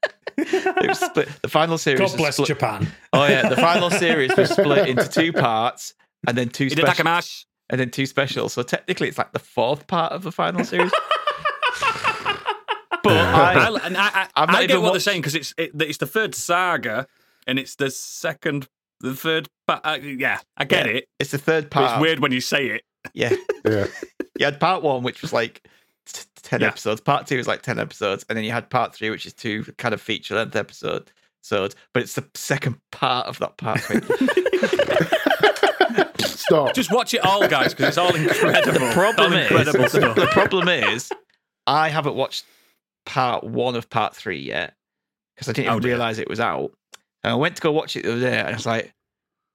it 0.38 0.88
was 0.88 1.00
split. 1.00 1.30
The 1.44 1.48
final 1.48 1.78
series. 1.78 2.00
God 2.00 2.18
bless 2.18 2.36
split- 2.38 2.48
Japan. 2.48 2.88
Oh 3.14 3.26
yeah, 3.28 3.48
the 3.50 3.56
final 3.58 3.92
series 3.92 4.36
was 4.36 4.50
split 4.50 4.90
into 4.90 5.08
two 5.08 5.32
parts, 5.32 5.94
and 6.28 6.36
then 6.36 6.50
two 6.50 6.72
special, 6.72 6.88
Itadakimasu. 7.06 7.46
And 7.72 7.80
then 7.80 7.90
two 7.90 8.06
specials. 8.06 8.54
So 8.54 8.62
technically, 8.62 9.08
it's 9.08 9.18
like 9.18 9.32
the 9.32 9.40
fourth 9.40 9.88
part 9.88 10.12
of 10.12 10.22
the 10.22 10.32
final 10.32 10.64
series. 10.64 10.92
but 13.04 13.14
I, 13.18 13.54
I, 13.68 13.80
and 13.86 13.98
I, 13.98 14.08
I, 14.08 14.28
I've 14.36 14.48
not 14.50 14.58
I 14.58 14.62
get 14.62 14.70
even 14.72 14.84
what 14.84 14.92
they're 14.92 15.00
saying 15.00 15.22
because 15.22 15.34
it's 15.36 15.54
it, 15.58 15.72
it's 15.82 15.98
the 15.98 16.06
third 16.06 16.36
saga 16.36 17.08
and 17.48 17.58
it's 17.58 17.76
the 17.76 17.90
second, 17.90 18.68
the 19.00 19.16
third. 19.16 19.48
pa- 19.68 19.82
Uh, 19.84 19.98
yeah, 20.02 20.40
I 20.58 20.66
get 20.66 20.86
Yeah. 20.86 20.92
it. 20.94 21.08
it's 21.20 21.32
the 21.32 21.38
third 21.40 21.66
But 21.66 21.72
part. 21.72 21.92
it's 21.94 22.02
weird 22.02 22.20
when 22.20 22.32
you 22.32 22.42
say 22.42 22.68
it. 22.68 22.84
Yeah, 23.14 23.34
Yeah. 23.66 23.88
you 24.38 24.46
had 24.46 24.60
part 24.60 24.84
one, 24.84 25.02
which 25.02 25.24
was 25.24 25.34
like 25.34 25.68
t- 26.06 26.22
ten 26.44 26.62
Yeah. 26.62 26.68
episodes. 26.68 27.02
Part 27.02 27.26
two 27.26 27.38
was 27.38 27.48
like 27.48 27.64
ten 27.64 27.80
episodes, 27.80 28.24
and 28.30 28.38
then 28.38 28.46
you 28.46 28.52
had 28.52 28.70
part 28.70 28.94
three, 28.94 29.10
which 29.10 29.26
is 29.26 29.34
two 29.34 29.64
kind 29.80 29.94
of 29.96 30.02
feature 30.02 30.36
length 30.36 30.56
episode. 30.56 31.12
So, 31.42 31.68
but 31.94 32.04
it's 32.04 32.14
the 32.14 32.28
second 32.36 32.76
part 32.92 33.26
of 33.26 33.40
that 33.40 33.58
part. 33.58 33.82
Stop. 36.52 36.76
Just 36.76 36.92
watch 36.92 37.14
it 37.14 37.24
all, 37.26 37.48
guys, 37.48 37.74
because 37.74 37.90
it's 37.90 37.98
all 37.98 38.14
incredible. 38.16 38.74
the 38.88 38.92
problem 38.94 39.32
All 39.34 39.38
is, 39.38 39.50
incredible 39.52 39.84
the, 39.84 39.90
stuff. 39.90 40.16
the 40.16 40.26
problem 40.28 40.68
is, 40.68 41.12
I 41.68 41.90
haven't 41.90 42.16
watched 42.16 42.46
part 43.06 43.44
one 43.44 43.76
of 43.76 43.90
part 43.90 44.16
three 44.16 44.40
yet 44.40 44.74
because 45.36 45.50
I 45.50 45.54
didn't 45.54 45.70
Oh, 45.70 45.78
even 45.78 45.84
realize 45.90 46.20
it 46.20 46.30
was 46.30 46.40
out. 46.40 46.72
And 47.24 47.32
I 47.34 47.36
went 47.36 47.56
to 47.56 47.62
go 47.62 47.72
watch 47.72 47.96
it 47.96 48.04
the 48.04 48.12
other 48.14 48.22
day, 48.22 48.40
and 48.40 48.50
I 48.50 48.54
was 48.54 48.66
like, 48.66 48.94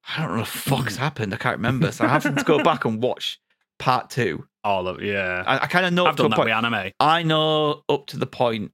I 0.08 0.22
don't 0.22 0.32
know 0.32 0.38
what 0.40 0.46
the 0.52 0.58
fuck's 0.58 0.96
happened. 0.96 1.34
I 1.34 1.36
can't 1.36 1.56
remember. 1.56 1.90
So 1.92 2.04
I 2.04 2.08
have 2.08 2.22
to 2.22 2.44
go 2.44 2.62
back 2.62 2.84
and 2.84 3.02
watch 3.02 3.40
part 3.78 4.08
two. 4.10 4.46
All 4.64 4.88
of 4.88 5.02
yeah. 5.02 5.44
I, 5.46 5.58
I 5.58 5.66
kind 5.66 5.84
of 5.86 5.92
know 5.92 6.06
I've 6.06 6.16
done 6.16 6.30
that 6.30 6.36
point. 6.36 6.46
with 6.46 6.54
anime. 6.56 6.92
I 7.00 7.22
know 7.22 7.82
up 7.88 8.06
to 8.08 8.16
the 8.16 8.26
point. 8.26 8.72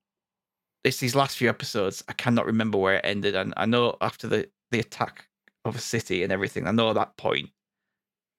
It's 0.84 0.98
these 0.98 1.14
last 1.14 1.36
few 1.36 1.48
episodes. 1.48 2.02
I 2.08 2.12
cannot 2.12 2.46
remember 2.46 2.76
where 2.78 2.96
it 2.96 3.04
ended, 3.04 3.34
and 3.34 3.52
I 3.56 3.66
know 3.66 3.96
after 4.00 4.26
the 4.28 4.48
the 4.70 4.78
attack 4.80 5.26
of 5.64 5.74
a 5.76 5.80
city 5.80 6.22
and 6.22 6.32
everything. 6.32 6.66
I 6.66 6.70
know 6.70 6.92
that 6.92 7.16
point. 7.16 7.50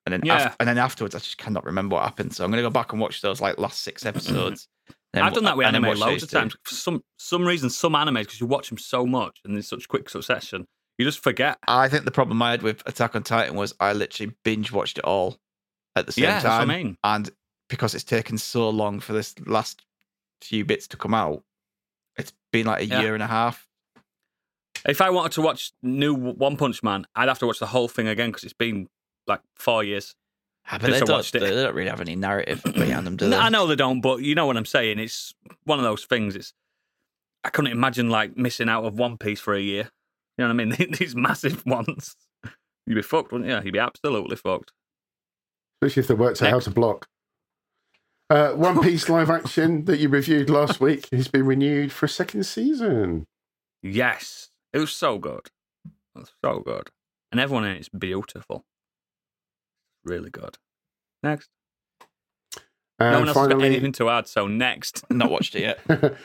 And 0.06 0.14
then, 0.14 0.22
Yeah. 0.26 0.48
af- 0.48 0.56
and 0.60 0.68
then 0.68 0.78
afterwards, 0.78 1.16
I 1.16 1.20
just 1.20 1.38
cannot 1.38 1.64
remember 1.66 1.96
what 1.96 2.04
happened. 2.04 2.36
So 2.36 2.44
I'm 2.44 2.52
going 2.52 2.62
to 2.62 2.68
go 2.68 2.72
back 2.74 2.92
and 2.92 3.02
watch 3.02 3.22
those 3.22 3.40
like 3.42 3.58
last 3.58 3.80
six 3.82 4.06
episodes. 4.06 4.68
I've 5.14 5.34
done 5.34 5.44
that 5.46 5.56
with 5.58 5.68
anime 5.68 5.98
loads 5.98 6.24
of 6.24 6.30
times. 6.32 6.56
For 6.66 6.74
some 6.76 7.04
some 7.18 7.48
reason, 7.48 7.70
some 7.70 7.94
animes 7.94 8.22
because 8.22 8.42
you 8.42 8.48
watch 8.48 8.70
them 8.70 8.78
so 8.78 9.06
much 9.06 9.40
and 9.46 9.56
in 9.56 9.62
such 9.64 9.88
quick 9.88 10.10
succession, 10.10 10.66
you 10.98 11.06
just 11.06 11.20
forget. 11.24 11.58
I 11.68 11.88
think 11.88 12.04
the 12.06 12.12
problem 12.12 12.42
I 12.42 12.52
had 12.52 12.64
with 12.64 12.82
Attack 12.88 13.16
on 13.16 13.24
Titan 13.24 13.56
was 13.56 13.74
I 13.80 13.94
literally 13.94 14.34
binge 14.44 14.72
watched 14.72 14.98
it 14.98 15.06
all 15.06 15.38
at 15.96 16.06
the 16.08 16.12
same 16.12 16.24
Yeah, 16.24 16.34
that's 16.34 16.44
what 16.46 16.52
I 16.52 16.58
time, 16.60 16.68
mean. 16.68 16.98
and 17.04 17.30
because 17.70 17.94
it's 17.96 18.04
taken 18.04 18.38
so 18.40 18.70
long 18.70 19.00
for 19.00 19.14
this 19.14 19.36
last 19.46 19.84
few 20.42 20.66
bits 20.66 20.88
to 20.88 20.98
come 20.98 21.14
out, 21.14 21.44
it's 22.18 22.34
been 22.52 22.66
like 22.66 22.82
a 22.82 22.86
Yeah. 22.86 23.02
year 23.02 23.14
and 23.14 23.24
a 23.24 23.28
half. 23.28 23.68
If 24.86 25.00
I 25.00 25.12
wanted 25.12 25.32
to 25.34 25.42
watch 25.42 25.72
new 25.82 26.14
One 26.14 26.58
Punch 26.58 26.84
Man, 26.84 27.06
I'd 27.16 27.30
have 27.30 27.40
to 27.40 27.48
watch 27.48 27.60
the 27.60 27.68
whole 27.68 27.88
thing 27.88 28.08
again 28.08 28.30
because 28.32 28.44
it's 28.44 28.52
been 28.54 28.90
like 29.28 29.42
four 29.56 29.84
years. 29.84 30.16
Ah, 30.68 30.78
But 30.80 30.88
they 30.88 30.88
Since 30.94 31.02
I 31.02 31.06
don't, 31.06 31.16
watched 31.18 31.36
it. 31.36 31.40
they 31.40 31.50
don't 31.50 31.76
really 31.76 31.90
have 31.90 32.02
any 32.02 32.16
narrative 32.16 32.62
behind 32.64 33.06
them, 33.06 33.18
do 33.18 33.30
they? 33.30 33.36
I 33.38 33.50
know 33.50 33.68
they 33.68 33.76
don't, 33.76 34.02
but 34.02 34.22
you 34.22 34.34
know 34.36 34.46
what 34.46 34.56
I'm 34.58 34.66
saying. 34.66 35.00
It's 35.00 35.34
one 35.66 35.80
of 35.80 35.84
those 35.84 36.06
things. 36.06 36.36
It's 36.36 36.54
I 37.44 37.50
couldn't 37.50 37.72
imagine 37.74 38.10
like 38.10 38.38
missing 38.38 38.70
out 38.70 38.86
of 38.86 38.98
One 38.98 39.18
Piece 39.18 39.40
for 39.42 39.54
a 39.54 39.60
year. 39.62 39.90
You 40.38 40.46
know 40.48 40.54
what 40.54 40.62
I 40.62 40.66
mean? 40.66 40.92
These 41.00 41.16
massive 41.16 41.66
ones. 41.66 42.16
You'd 42.88 42.96
be 42.96 43.02
fucked, 43.02 43.32
wouldn't 43.32 43.50
you? 43.50 43.60
You'd 43.64 43.74
be 43.74 43.80
absolutely 43.80 44.36
fucked. 44.36 44.72
Especially 45.82 46.02
if 46.02 46.08
they 46.08 46.14
worked 46.14 46.42
out 46.42 46.50
how 46.50 46.60
to 46.60 46.72
block. 46.72 47.08
Uh, 48.30 48.52
One 48.54 48.82
Piece 48.82 49.10
live 49.10 49.30
action 49.30 49.86
that 49.86 50.00
you 50.00 50.08
reviewed 50.10 50.50
last 50.50 50.80
week 50.80 51.10
has 51.12 51.28
been 51.28 51.46
renewed 51.46 51.92
for 51.92 52.06
a 52.06 52.10
second 52.10 52.46
season. 52.46 53.26
Yes, 53.82 54.50
it 54.72 54.80
was 54.80 54.92
so 54.94 55.18
good. 55.20 55.50
It 56.16 56.20
was 56.20 56.32
so 56.44 56.60
good, 56.62 56.90
and 57.32 57.42
everyone 57.42 57.66
in 57.66 57.76
it's 57.76 57.90
beautiful. 57.90 58.64
Really 60.06 60.30
good. 60.30 60.58
Next, 61.22 61.50
And 63.00 63.12
no 63.14 63.20
one 63.20 63.28
else 63.30 63.38
has 63.38 63.48
got 63.48 63.62
anything 63.64 63.92
to 63.94 64.10
add. 64.10 64.28
So 64.28 64.48
next, 64.48 65.04
Not 65.10 65.32
watched 65.32 65.56
it 65.56 65.62
yet. 65.62 65.80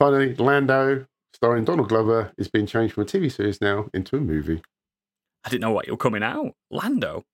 finally, 0.00 0.34
Lando, 0.36 1.06
starring 1.34 1.64
Donald 1.64 1.88
Glover, 1.88 2.32
is 2.38 2.48
being 2.48 2.66
changed 2.66 2.94
from 2.94 3.02
a 3.02 3.06
TV 3.06 3.30
series 3.30 3.60
now 3.60 3.88
into 3.92 4.16
a 4.16 4.20
movie. 4.20 4.62
I 5.44 5.48
didn't 5.50 5.60
know 5.62 5.70
what 5.70 5.86
you 5.86 5.92
were 5.92 5.98
coming 5.98 6.22
out. 6.22 6.54
Lando, 6.70 7.24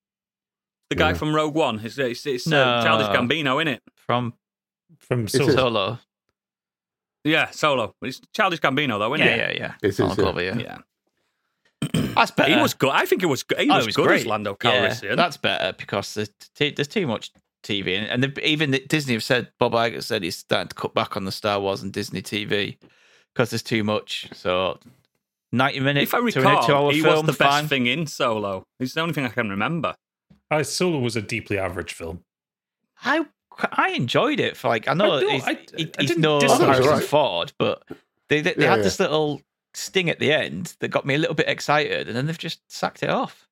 the 0.90 0.96
guy 0.96 1.10
Yeah. 1.10 1.14
from 1.14 1.34
Rogue 1.34 1.54
One. 1.54 1.80
It's, 1.84 1.96
it's, 1.98 2.26
it's 2.26 2.46
No. 2.46 2.62
uh, 2.62 2.82
Childish 2.82 3.06
Gambino, 3.08 3.60
in 3.62 3.68
it? 3.68 3.82
From 3.96 4.34
From 4.98 5.28
Solo. 5.28 5.46
is. 5.48 5.54
Solo. 5.54 5.98
Yeah, 7.24 7.50
Solo. 7.50 7.94
It's 8.02 8.20
Childish 8.34 8.60
Gambino, 8.60 8.98
though, 8.98 9.14
isn't 9.14 9.26
Yeah, 9.26 9.34
it? 9.34 9.56
yeah, 9.56 9.62
yeah. 9.66 9.74
It 9.82 9.88
is, 9.88 9.96
Donald 9.96 10.18
yeah. 10.18 10.22
Glover, 10.24 10.42
yeah. 10.42 10.58
Yeah. 10.58 10.78
That's 12.14 12.30
better. 12.30 12.54
He 12.54 12.60
was 12.60 12.74
good. 12.74 12.90
I 12.90 13.04
think 13.06 13.22
it 13.22 13.26
was 13.26 13.42
good. 13.42 13.58
He 13.60 13.70
Oh, 13.70 13.76
was, 13.76 13.84
it 13.84 13.88
was 13.88 13.96
good 13.96 14.06
great. 14.06 14.20
as 14.20 14.26
Lando 14.26 14.56
Yeah, 14.62 14.88
Calrissian. 14.88 15.16
that's 15.16 15.36
better 15.36 15.72
because 15.76 16.14
there's, 16.14 16.30
t- 16.54 16.70
there's 16.70 16.88
too 16.88 17.06
much 17.06 17.30
TV, 17.64 17.96
and, 17.98 18.06
and 18.08 18.22
they've- 18.22 18.38
even 18.44 18.70
Disney 18.88 19.14
have 19.14 19.22
said 19.22 19.48
Bob 19.58 19.72
Iger 19.72 20.02
said 20.02 20.22
he's 20.22 20.36
starting 20.36 20.68
to 20.68 20.74
cut 20.74 20.94
back 20.94 21.16
on 21.16 21.24
the 21.24 21.32
Star 21.32 21.60
Wars 21.60 21.82
and 21.82 21.92
Disney 21.92 22.20
TV 22.22 22.76
because 23.34 23.50
there's 23.50 23.62
too 23.62 23.82
much. 23.84 24.28
So 24.34 24.78
ninety 25.52 25.80
minutes 25.80 26.10
if 26.10 26.14
I 26.14 26.18
to 26.18 26.38
an 26.40 26.44
recall, 26.44 26.66
two-hour 26.66 26.92
he 26.92 27.02
film, 27.02 27.26
was 27.26 27.36
the 27.36 27.44
best 27.44 27.66
thing 27.68 27.86
in 27.86 28.06
Solo. 28.06 28.64
It's 28.80 28.94
the 28.94 29.00
only 29.00 29.14
thing 29.14 29.24
I 29.24 29.28
can 29.28 29.48
remember. 29.50 29.94
Uh, 30.50 30.62
Solo 30.64 30.98
was 30.98 31.16
a 31.16 31.22
deeply 31.22 31.56
average 31.58 31.92
film. 31.94 32.24
I 33.04 33.24
I 33.72 33.90
enjoyed 33.90 34.40
it. 34.40 34.56
For 34.56 34.68
like 34.68 34.88
I 34.88 34.94
know 34.94 35.12
I 35.18 35.20
don't- 35.20 35.30
he's, 35.30 35.44
I- 35.44 35.58
he- 35.76 35.92
I 35.98 36.02
he's 36.02 36.18
no 36.18 36.40
dislike 36.40 36.60
it. 36.62 36.66
Harrison 36.66 36.92
Right. 36.92 37.04
Ford, 37.04 37.52
but 37.58 37.82
They 38.28 38.40
they, 38.40 38.54
they 38.54 38.64
Yeah, 38.64 38.70
had 38.70 38.78
yeah. 38.78 38.82
this 38.82 38.98
little 39.00 39.40
sting 39.74 40.10
at 40.10 40.18
the 40.18 40.32
end 40.32 40.74
that 40.80 40.88
got 40.88 41.06
me 41.06 41.14
a 41.14 41.18
little 41.18 41.34
bit 41.34 41.48
excited, 41.48 42.08
and 42.08 42.16
then 42.16 42.26
they've 42.26 42.38
just 42.38 42.60
sacked 42.70 43.02
it 43.02 43.10
off. 43.10 43.48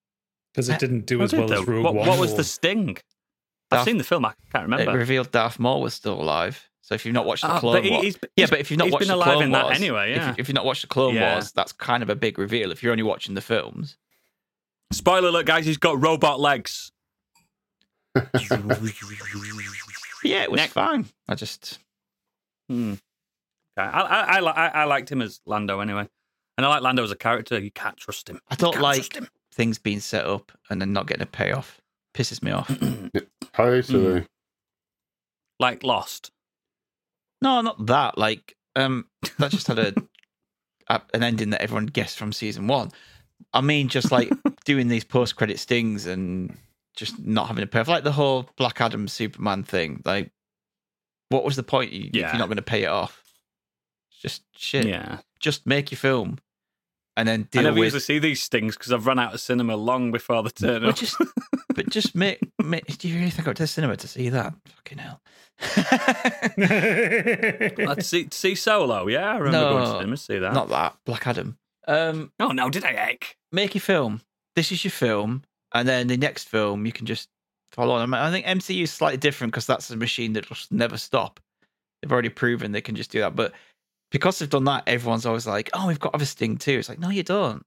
Because 0.53 0.69
it 0.69 0.79
didn't 0.81 1.07
do 1.07 1.19
What 1.19 1.25
as 1.25 1.31
did 1.31 1.39
well 1.41 1.49
they- 1.49 1.55
as 1.57 1.67
Rogue 1.67 1.85
what, 1.85 1.95
One. 1.95 2.09
what 2.09 2.19
was 2.19 2.35
the 2.35 2.45
sting? 2.45 2.97
I've 3.71 3.85
seen 3.85 3.99
the 3.99 4.05
film. 4.05 4.25
I 4.25 4.33
can't 4.53 4.65
remember. 4.69 4.91
It 4.91 4.95
revealed 4.95 5.31
Darth 5.31 5.61
Maul 5.61 5.81
was 5.81 5.95
still 5.95 6.21
alive. 6.21 6.67
So 6.83 6.95
if 6.97 7.07
you've 7.07 7.15
not 7.15 7.25
watched 7.25 7.43
the 7.43 7.51
Ah, 7.53 7.61
Clone 7.61 7.75
but 7.77 7.85
he- 7.85 7.91
Wars, 7.91 8.03
he's- 8.03 8.17
yeah, 8.37 8.47
but 8.51 8.59
if 8.59 8.69
you've 8.71 8.79
not 8.79 8.91
watched 8.91 9.01
been 9.03 9.09
the 9.09 9.15
alive 9.15 9.29
Clone 9.35 9.43
in 9.45 9.53
that 9.53 9.67
Wars, 9.67 9.77
anyway, 9.79 10.11
if, 10.11 10.17
yeah. 10.17 10.29
you, 10.31 10.35
if 10.39 10.49
you've 10.49 10.57
not 10.57 10.65
watched 10.65 10.83
the 10.83 10.89
Clone 10.89 11.15
Yeah. 11.15 11.35
Wars, 11.35 11.53
that's 11.53 11.73
kind 11.73 12.03
of 12.03 12.11
a 12.11 12.17
big 12.17 12.37
reveal. 12.37 12.73
If 12.73 12.83
you're 12.83 12.91
only 12.91 13.05
watching 13.05 13.35
the 13.37 13.41
films, 13.41 13.97
Spoiler 14.93 15.29
alert, 15.29 15.47
guys! 15.47 15.67
He's 15.67 15.77
got 15.77 16.03
robot 16.03 16.41
legs. 16.41 16.91
yeah, 18.17 18.25
it 20.43 20.51
was 20.51 20.59
Next. 20.59 20.73
fine. 20.73 21.07
I 21.29 21.37
just 21.37 21.79
Hmm. 22.69 22.95
Okay. 23.79 23.87
I, 23.89 24.01
I, 24.01 24.39
I, 24.39 24.51
I, 24.51 24.67
I 24.69 24.85
liked 24.85 25.11
him 25.11 25.23
as 25.23 25.41
Lando 25.47 25.81
anyway, 25.81 26.09
and 26.59 26.67
I 26.67 26.69
like 26.69 26.83
Lando 26.83 27.03
as 27.05 27.11
a 27.11 27.17
character. 27.17 27.59
You 27.59 27.71
can't 27.71 27.97
trust 27.97 28.29
him. 28.29 28.41
I 28.49 28.55
You 28.55 28.59
don't 28.59 28.81
like 28.81 29.15
him. 29.17 29.29
things 29.55 29.79
being 29.79 30.01
set 30.01 30.27
up 30.27 30.53
and 30.69 30.81
then 30.81 30.93
not 30.93 31.07
getting 31.07 31.23
a 31.23 31.27
payoff. 31.27 31.81
Pisses 32.15 32.43
me 32.43 32.51
off. 32.51 32.69
Totally. 33.55 34.27
like 35.59 35.83
Lost. 35.85 36.31
No, 37.43 37.61
not 37.61 37.87
that. 37.87 38.19
Like, 38.19 38.57
um, 38.77 39.07
that 39.39 39.51
just 39.51 39.67
had 39.69 39.79
a, 39.79 39.95
a 40.89 41.01
an 41.15 41.23
ending 41.23 41.51
that 41.51 41.63
everyone 41.63 41.87
guessed 41.87 42.19
from 42.19 42.33
season 42.33 42.67
one. 42.67 42.91
I 43.53 43.61
mean, 43.61 43.89
just 43.89 44.11
like 44.13 44.31
doing 44.65 44.89
these 44.89 45.05
post 45.05 45.37
credit 45.37 45.59
stings 45.59 46.07
and 46.07 46.57
just 46.97 47.19
not 47.25 47.47
having 47.49 47.63
a 47.65 47.67
payoff, 47.67 47.89
like 47.89 48.05
the 48.05 48.13
whole 48.13 48.49
Black 48.57 48.81
Adam 48.81 49.09
Superman 49.09 49.63
thing. 49.63 50.03
Like, 50.05 50.31
what 51.31 51.45
was 51.45 51.57
the 51.57 51.63
point? 51.63 51.93
You, 51.93 52.07
If 52.07 52.15
Yeah. 52.17 52.33
you're 52.33 52.39
not 52.39 52.49
going 52.49 52.57
to 52.57 52.63
pay 52.63 52.83
it 52.83 52.89
off, 52.89 53.19
it's 53.20 53.20
just 54.21 54.43
shit. 54.57 54.87
Yeah, 54.87 55.19
Just 55.41 55.67
make 55.67 55.91
your 55.91 55.99
film, 55.99 56.39
and 57.17 57.27
then 57.27 57.49
deal 57.51 57.61
I 57.61 57.65
never 57.65 57.75
with. 57.79 57.85
usually 57.87 58.01
see 58.01 58.19
these 58.19 58.43
stings 58.43 58.77
because 58.77 58.93
I've 58.93 59.07
run 59.07 59.19
out 59.19 59.35
of 59.35 59.41
cinema 59.41 59.75
long 59.77 60.13
before 60.13 60.43
the 60.43 60.51
turn 60.51 60.83
But 60.83 60.91
up. 60.91 60.97
just, 60.97 61.17
but 61.75 61.89
just 61.91 62.15
make, 62.15 62.39
make. 62.63 62.87
Do 62.99 63.09
you 63.09 63.17
really 63.19 63.31
think 63.31 63.49
I 63.49 63.51
go 63.51 63.55
to 63.55 63.63
the 63.63 63.67
cinema 63.67 63.97
to 63.97 64.07
see 64.09 64.29
that? 64.29 64.55
Fucking 64.77 64.99
hell. 64.99 65.21
Let's 66.57 68.07
see, 68.09 68.29
see 68.31 68.55
Solo. 68.55 69.07
Yeah, 69.09 69.31
I 69.33 69.37
remember 69.39 69.71
going 69.71 69.85
to 69.85 69.91
cinema 69.91 70.17
to 70.17 70.23
see 70.23 70.39
that. 70.39 70.53
Not 70.53 70.69
that 70.69 70.97
Black 71.05 71.27
Adam. 71.27 71.57
Um, 71.89 72.33
Oh 72.39 72.49
no, 72.53 72.71
did 72.71 72.85
I, 72.85 72.93
Egg? 72.93 73.25
make 73.53 73.75
your 73.75 73.83
film. 73.83 74.21
This 74.57 74.73
is 74.73 74.85
your 74.85 74.91
film, 74.91 75.43
and 75.73 75.89
then 75.89 76.07
the 76.09 76.17
next 76.17 76.49
film 76.49 76.85
you 76.87 76.93
can 76.93 77.07
just 77.07 77.29
follow 77.73 77.95
on. 77.95 78.13
I, 78.15 78.29
I 78.29 78.31
think 78.31 78.47
MCU 78.47 78.83
is 78.83 78.93
slightly 78.93 79.17
different 79.17 79.53
because 79.53 79.67
that's 79.67 79.91
a 79.91 79.97
machine 79.97 80.33
that 80.35 80.47
just 80.47 80.71
never 80.73 80.97
stop. 80.97 81.41
They've 82.03 82.13
already 82.13 82.29
proven 82.31 82.73
they 82.73 82.81
can 82.81 82.95
just 82.97 83.11
do 83.11 83.21
that, 83.21 83.37
but 83.37 83.53
because 84.11 84.39
they've 84.39 84.49
done 84.51 84.65
that, 84.65 84.85
everyone's 84.87 85.27
always 85.27 85.47
like, 85.47 85.71
"Oh, 85.75 85.87
we've 85.89 85.99
got 86.01 86.15
other 86.15 86.19
have 86.23 86.29
a 86.29 86.31
sting 86.31 86.57
too." 86.57 86.79
It's 86.79 86.89
like, 86.89 86.99
no, 86.99 87.09
you 87.11 87.23
don't. 87.23 87.65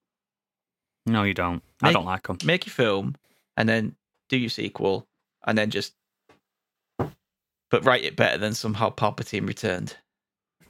No, 1.05 1.23
you 1.23 1.33
don't. 1.33 1.61
I 1.81 1.91
don't 1.91 2.05
like 2.05 2.27
them. 2.27 2.37
Make 2.45 2.65
your 2.65 2.73
film, 2.73 3.15
and 3.57 3.67
then 3.67 3.95
do 4.29 4.37
your 4.37 4.49
sequel, 4.49 5.05
and 5.45 5.57
then 5.57 5.69
just, 5.69 5.93
but 6.97 7.83
write 7.83 8.03
it 8.03 8.15
better 8.15 8.37
than 8.37 8.53
somehow 8.53 8.89
Palpatine 8.89 9.47
returned. 9.47 9.97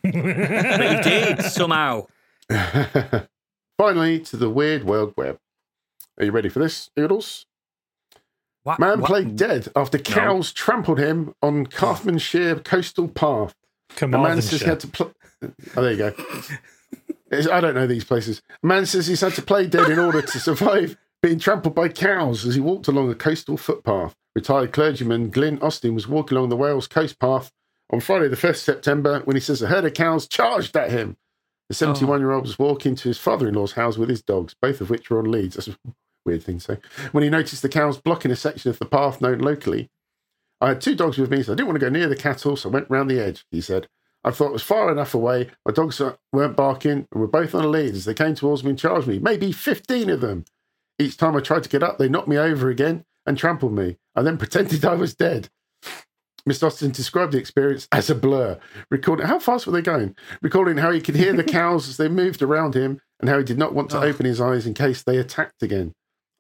But 0.04 0.14
he 0.16 1.02
did 1.02 1.42
somehow. 1.44 2.08
Finally, 3.78 4.20
to 4.20 4.38
the 4.38 4.50
weird 4.50 4.84
world 4.84 5.14
web. 5.18 5.40
Are 6.20 6.26
you 6.26 6.32
ready 6.32 6.50
for 6.50 6.60
this, 6.60 6.90
Oodles? 7.00 7.46
What, 8.64 8.80
Man 8.80 9.02
what- 9.02 9.08
played 9.08 9.36
dead 9.36 9.68
after 9.76 9.98
cows 9.98 10.52
trampled 10.54 11.00
him 11.00 11.34
on 11.42 11.66
Carmarthenshire 11.66 12.60
coastal 12.60 13.08
path. 13.08 13.56
Come 13.96 14.14
A 14.14 14.18
on, 14.18 14.24
man 14.24 14.42
says 14.42 14.62
he 14.62 14.66
had 14.68 14.80
to 14.82 14.88
play. 14.88 15.08
Oh, 15.76 15.82
there 15.82 15.92
you 15.92 15.98
go. 15.98 16.08
It's- 17.32 17.48
I 17.48 17.60
don't 17.62 17.74
know 17.76 17.88
these 17.88 18.04
places. 18.04 18.42
A 18.64 18.68
man 18.68 18.86
says 18.86 19.08
he's 19.08 19.22
had 19.22 19.34
to 19.34 19.42
play 19.42 19.66
dead 19.68 19.90
in 19.90 20.00
order 20.00 20.22
to 20.22 20.40
survive 20.40 20.98
being 21.22 21.40
trampled 21.40 21.74
by 21.76 21.90
cows 21.90 22.46
as 22.46 22.54
he 22.56 22.62
walked 22.62 22.88
along 22.88 23.10
a 23.10 23.16
coastal 23.16 23.58
footpath. 23.58 24.16
Retired 24.36 24.72
clergyman 24.74 25.30
Glyn 25.30 25.60
Austin 25.62 25.94
was 25.96 26.08
walking 26.08 26.38
along 26.38 26.50
the 26.50 26.56
Wales 26.58 26.88
coast 26.88 27.20
path 27.20 27.52
on 27.92 28.00
Friday, 28.00 28.28
the 28.28 28.36
1st 28.36 28.64
September, 28.64 29.22
when 29.26 29.36
he 29.36 29.40
says 29.40 29.62
a 29.62 29.68
herd 29.68 29.86
of 29.86 29.94
cows 29.94 30.28
charged 30.28 30.76
at 30.76 30.92
him. 30.92 31.18
The 31.70 31.76
71 31.76 32.20
year 32.20 32.32
old 32.32 32.44
was 32.46 32.60
walking 32.60 32.96
to 32.96 33.08
his 33.08 33.18
father 33.18 33.48
in 33.48 33.54
law's 33.56 33.74
house 33.74 33.98
with 33.98 34.10
his 34.10 34.22
dogs, 34.22 34.54
both 34.62 34.82
of 34.82 34.90
which 34.90 35.10
were 35.10 35.20
on 35.20 35.32
leads. 35.32 35.56
That's 35.56 35.70
a 35.70 35.78
weird 36.26 36.44
thing 36.44 36.58
to 36.60 36.64
say. 36.64 36.78
When 37.12 37.24
he 37.24 37.30
noticed 37.30 37.62
the 37.62 37.70
cows 37.70 38.00
blocking 38.02 38.32
a 38.32 38.36
section 38.36 38.70
of 38.70 38.80
the 38.80 38.86
path 38.86 39.22
known 39.22 39.40
locally, 39.40 39.90
I 40.62 40.70
had 40.70 40.82
two 40.82 40.96
dogs 40.96 41.18
with 41.18 41.30
me, 41.32 41.42
so 41.44 41.54
I 41.54 41.56
didn't 41.56 41.68
want 41.68 41.80
to 41.80 41.86
go 41.86 41.90
near 41.90 42.08
the 42.10 42.16
cattle, 42.16 42.56
so 42.56 42.70
I 42.70 42.74
went 42.74 42.90
round 42.90 43.10
the 43.10 43.20
edge, 43.20 43.46
he 43.52 43.62
said. 43.62 43.88
I 44.24 44.32
thought 44.32 44.50
it 44.50 44.54
was 44.54 44.64
far 44.64 44.92
enough 44.92 45.14
away. 45.14 45.50
My 45.66 45.74
dogs 45.74 46.02
weren't 46.32 46.56
barking 46.56 47.08
and 47.12 47.22
were 47.22 47.28
both 47.28 47.54
on 47.54 47.66
a 47.66 47.68
lead 47.68 47.94
as 47.94 48.06
they 48.06 48.14
came 48.14 48.36
towards 48.36 48.64
me 48.64 48.72
and 48.72 48.80
charged 48.80 49.08
me. 49.08 49.20
Maybe 49.20 49.52
15 49.52 50.10
of 50.10 50.22
them. 50.22 50.46
Each 50.98 51.18
time 51.18 51.36
I 51.36 51.42
tried 51.42 51.64
to 51.64 51.70
get 51.70 51.84
up, 51.84 51.98
they 51.98 52.08
knocked 52.08 52.28
me 52.28 52.38
over 52.38 52.70
again 52.70 53.06
and 53.26 53.38
trampled 53.38 53.74
me. 53.74 53.98
I 54.16 54.22
then 54.22 54.38
pretended 54.40 54.86
I 54.86 54.96
was 54.96 55.16
dead. 55.16 55.50
Mr. 56.48 56.68
Austin 56.68 56.92
described 56.92 57.32
the 57.32 57.38
experience 57.38 57.88
as 57.92 58.10
a 58.10 58.16
blur, 58.16 58.60
recording 58.92 59.26
how 59.26 59.40
fast 59.40 59.66
were 59.66 59.72
they 59.72 59.82
going? 59.82 60.14
Recording 60.42 60.78
how 60.78 60.92
he 60.92 61.00
could 61.00 61.16
hear 61.16 61.32
the 61.32 61.44
cows 61.44 61.88
as 61.88 61.96
they 61.96 62.10
moved 62.10 62.42
around 62.42 62.76
him 62.76 63.00
and 63.22 63.30
how 63.30 63.38
he 63.38 63.46
did 63.46 63.58
not 63.58 63.74
want 63.74 63.90
to 63.92 64.02
open 64.02 64.26
his 64.26 64.42
eyes 64.42 64.68
in 64.68 64.74
case 64.74 65.02
they 65.02 65.18
attacked 65.18 65.64
again. 65.64 65.94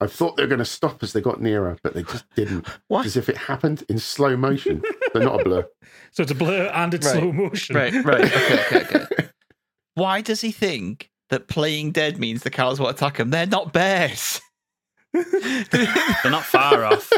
I 0.03 0.07
thought 0.07 0.35
they 0.35 0.43
were 0.43 0.47
going 0.49 0.59
to 0.59 0.65
stop 0.65 1.01
as 1.03 1.13
they 1.13 1.21
got 1.21 1.41
nearer, 1.41 1.77
but 1.83 1.93
they 1.93 2.03
just 2.03 2.25
didn't. 2.35 2.67
What? 2.87 3.05
As 3.05 3.15
if 3.17 3.29
it 3.29 3.37
happened 3.37 3.83
in 3.89 3.97
slow 3.99 4.35
motion. 4.37 4.81
They're 5.13 5.23
not 5.23 5.41
a 5.41 5.43
blur. 5.43 5.67
So 6.11 6.21
it's 6.23 6.31
a 6.31 6.35
blur 6.35 6.67
and 6.73 6.93
it's 6.93 7.05
Right. 7.07 7.19
slow 7.19 7.31
motion. 7.31 7.75
Right, 7.75 7.93
right. 8.05 8.25
Okay, 8.25 8.59
okay, 8.65 9.05
okay. 9.05 9.27
Why 9.95 10.21
does 10.21 10.41
he 10.41 10.51
think 10.51 11.09
that 11.29 11.47
playing 11.47 11.91
dead 11.91 12.19
means 12.19 12.43
the 12.43 12.49
cows 12.51 12.79
will 12.79 12.87
attack 12.89 13.17
him? 13.17 13.29
They're 13.31 13.45
not 13.47 13.73
bears. 13.73 14.39
They're 15.13 16.31
not 16.31 16.43
far 16.43 16.83
off. 16.85 17.11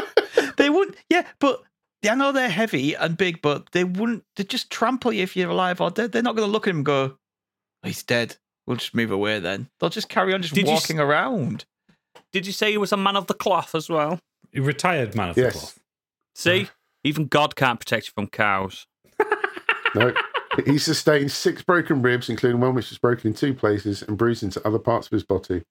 they 0.56 0.70
wouldn't. 0.70 0.96
Yeah, 1.10 1.26
but 1.40 1.62
I 2.08 2.14
know 2.14 2.32
they're 2.32 2.48
heavy 2.48 2.94
and 2.94 3.16
big, 3.16 3.40
but 3.42 3.70
they 3.72 3.84
wouldn't. 3.84 4.24
They 4.36 4.44
just 4.44 4.70
trample 4.70 5.12
you 5.12 5.22
if 5.22 5.36
you're 5.36 5.50
alive 5.50 5.80
or 5.80 5.90
dead. 5.90 6.12
They're 6.12 6.22
not 6.22 6.36
going 6.36 6.46
to 6.48 6.52
look 6.52 6.66
at 6.66 6.70
him 6.70 6.76
and 6.78 6.86
go, 6.86 7.16
"Oh, 7.82 7.86
"He's 7.86 8.02
dead." 8.02 8.36
We'll 8.66 8.76
just 8.76 8.94
move 8.94 9.10
away 9.10 9.38
then. 9.40 9.68
They'll 9.80 9.90
just 9.90 10.08
carry 10.08 10.34
on 10.34 10.42
just 10.42 10.54
Did 10.54 10.66
you 10.66 10.72
walking 10.74 10.98
around. 10.98 11.64
Did 12.36 12.44
you 12.46 12.52
say 12.52 12.70
he 12.70 12.76
was 12.76 12.92
a 12.92 12.98
man 12.98 13.16
of 13.16 13.28
the 13.28 13.32
cloth 13.32 13.74
as 13.74 13.88
well? 13.88 14.20
A 14.54 14.60
retired 14.60 15.14
man 15.14 15.30
of 15.30 15.36
the 15.36 15.40
Yes. 15.40 15.52
cloth. 15.54 15.78
See, 16.34 16.68
even 17.02 17.28
God 17.28 17.56
can't 17.56 17.80
protect 17.80 18.08
you 18.08 18.12
from 18.14 18.26
cows. 18.26 18.86
No. 19.94 20.12
He 20.66 20.76
sustained 20.76 21.32
six 21.32 21.62
broken 21.62 22.02
ribs, 22.02 22.28
including 22.28 22.60
one 22.60 22.74
which 22.74 22.90
was 22.90 22.98
broken 22.98 23.28
in 23.28 23.34
two 23.34 23.54
places 23.54 24.02
and 24.02 24.18
bruised 24.18 24.42
into 24.42 24.60
other 24.68 24.78
parts 24.78 25.06
of 25.06 25.12
his 25.12 25.24
body. 25.24 25.62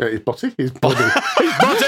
Uh, 0.00 0.06
his 0.06 0.20
body? 0.20 0.54
His 0.56 0.70
body. 0.80 1.04
His 1.38 1.52
body! 1.58 1.86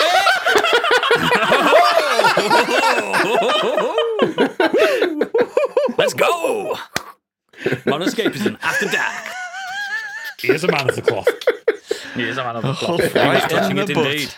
Let's 5.97 6.13
go. 6.13 6.75
Monoscape 7.87 8.35
is 8.35 8.45
an 8.45 8.59
after 8.61 8.85
dark. 8.91 9.33
He 10.41 10.51
is 10.51 10.63
a 10.65 10.69
man 10.71 10.91
of 10.91 10.97
the 10.97 11.01
cloth. 11.01 11.27
He 12.15 12.23
is 12.29 12.37
a 12.39 12.45
man 12.45 12.57
of 12.57 12.65
oh, 12.65 12.73
the 12.73 12.79
Oh, 12.81 12.99
cloth. 12.99 13.15
right 13.15 13.41
He's 13.43 13.51
touching 13.51 13.79
it 13.79 13.91
indeed. 13.91 14.35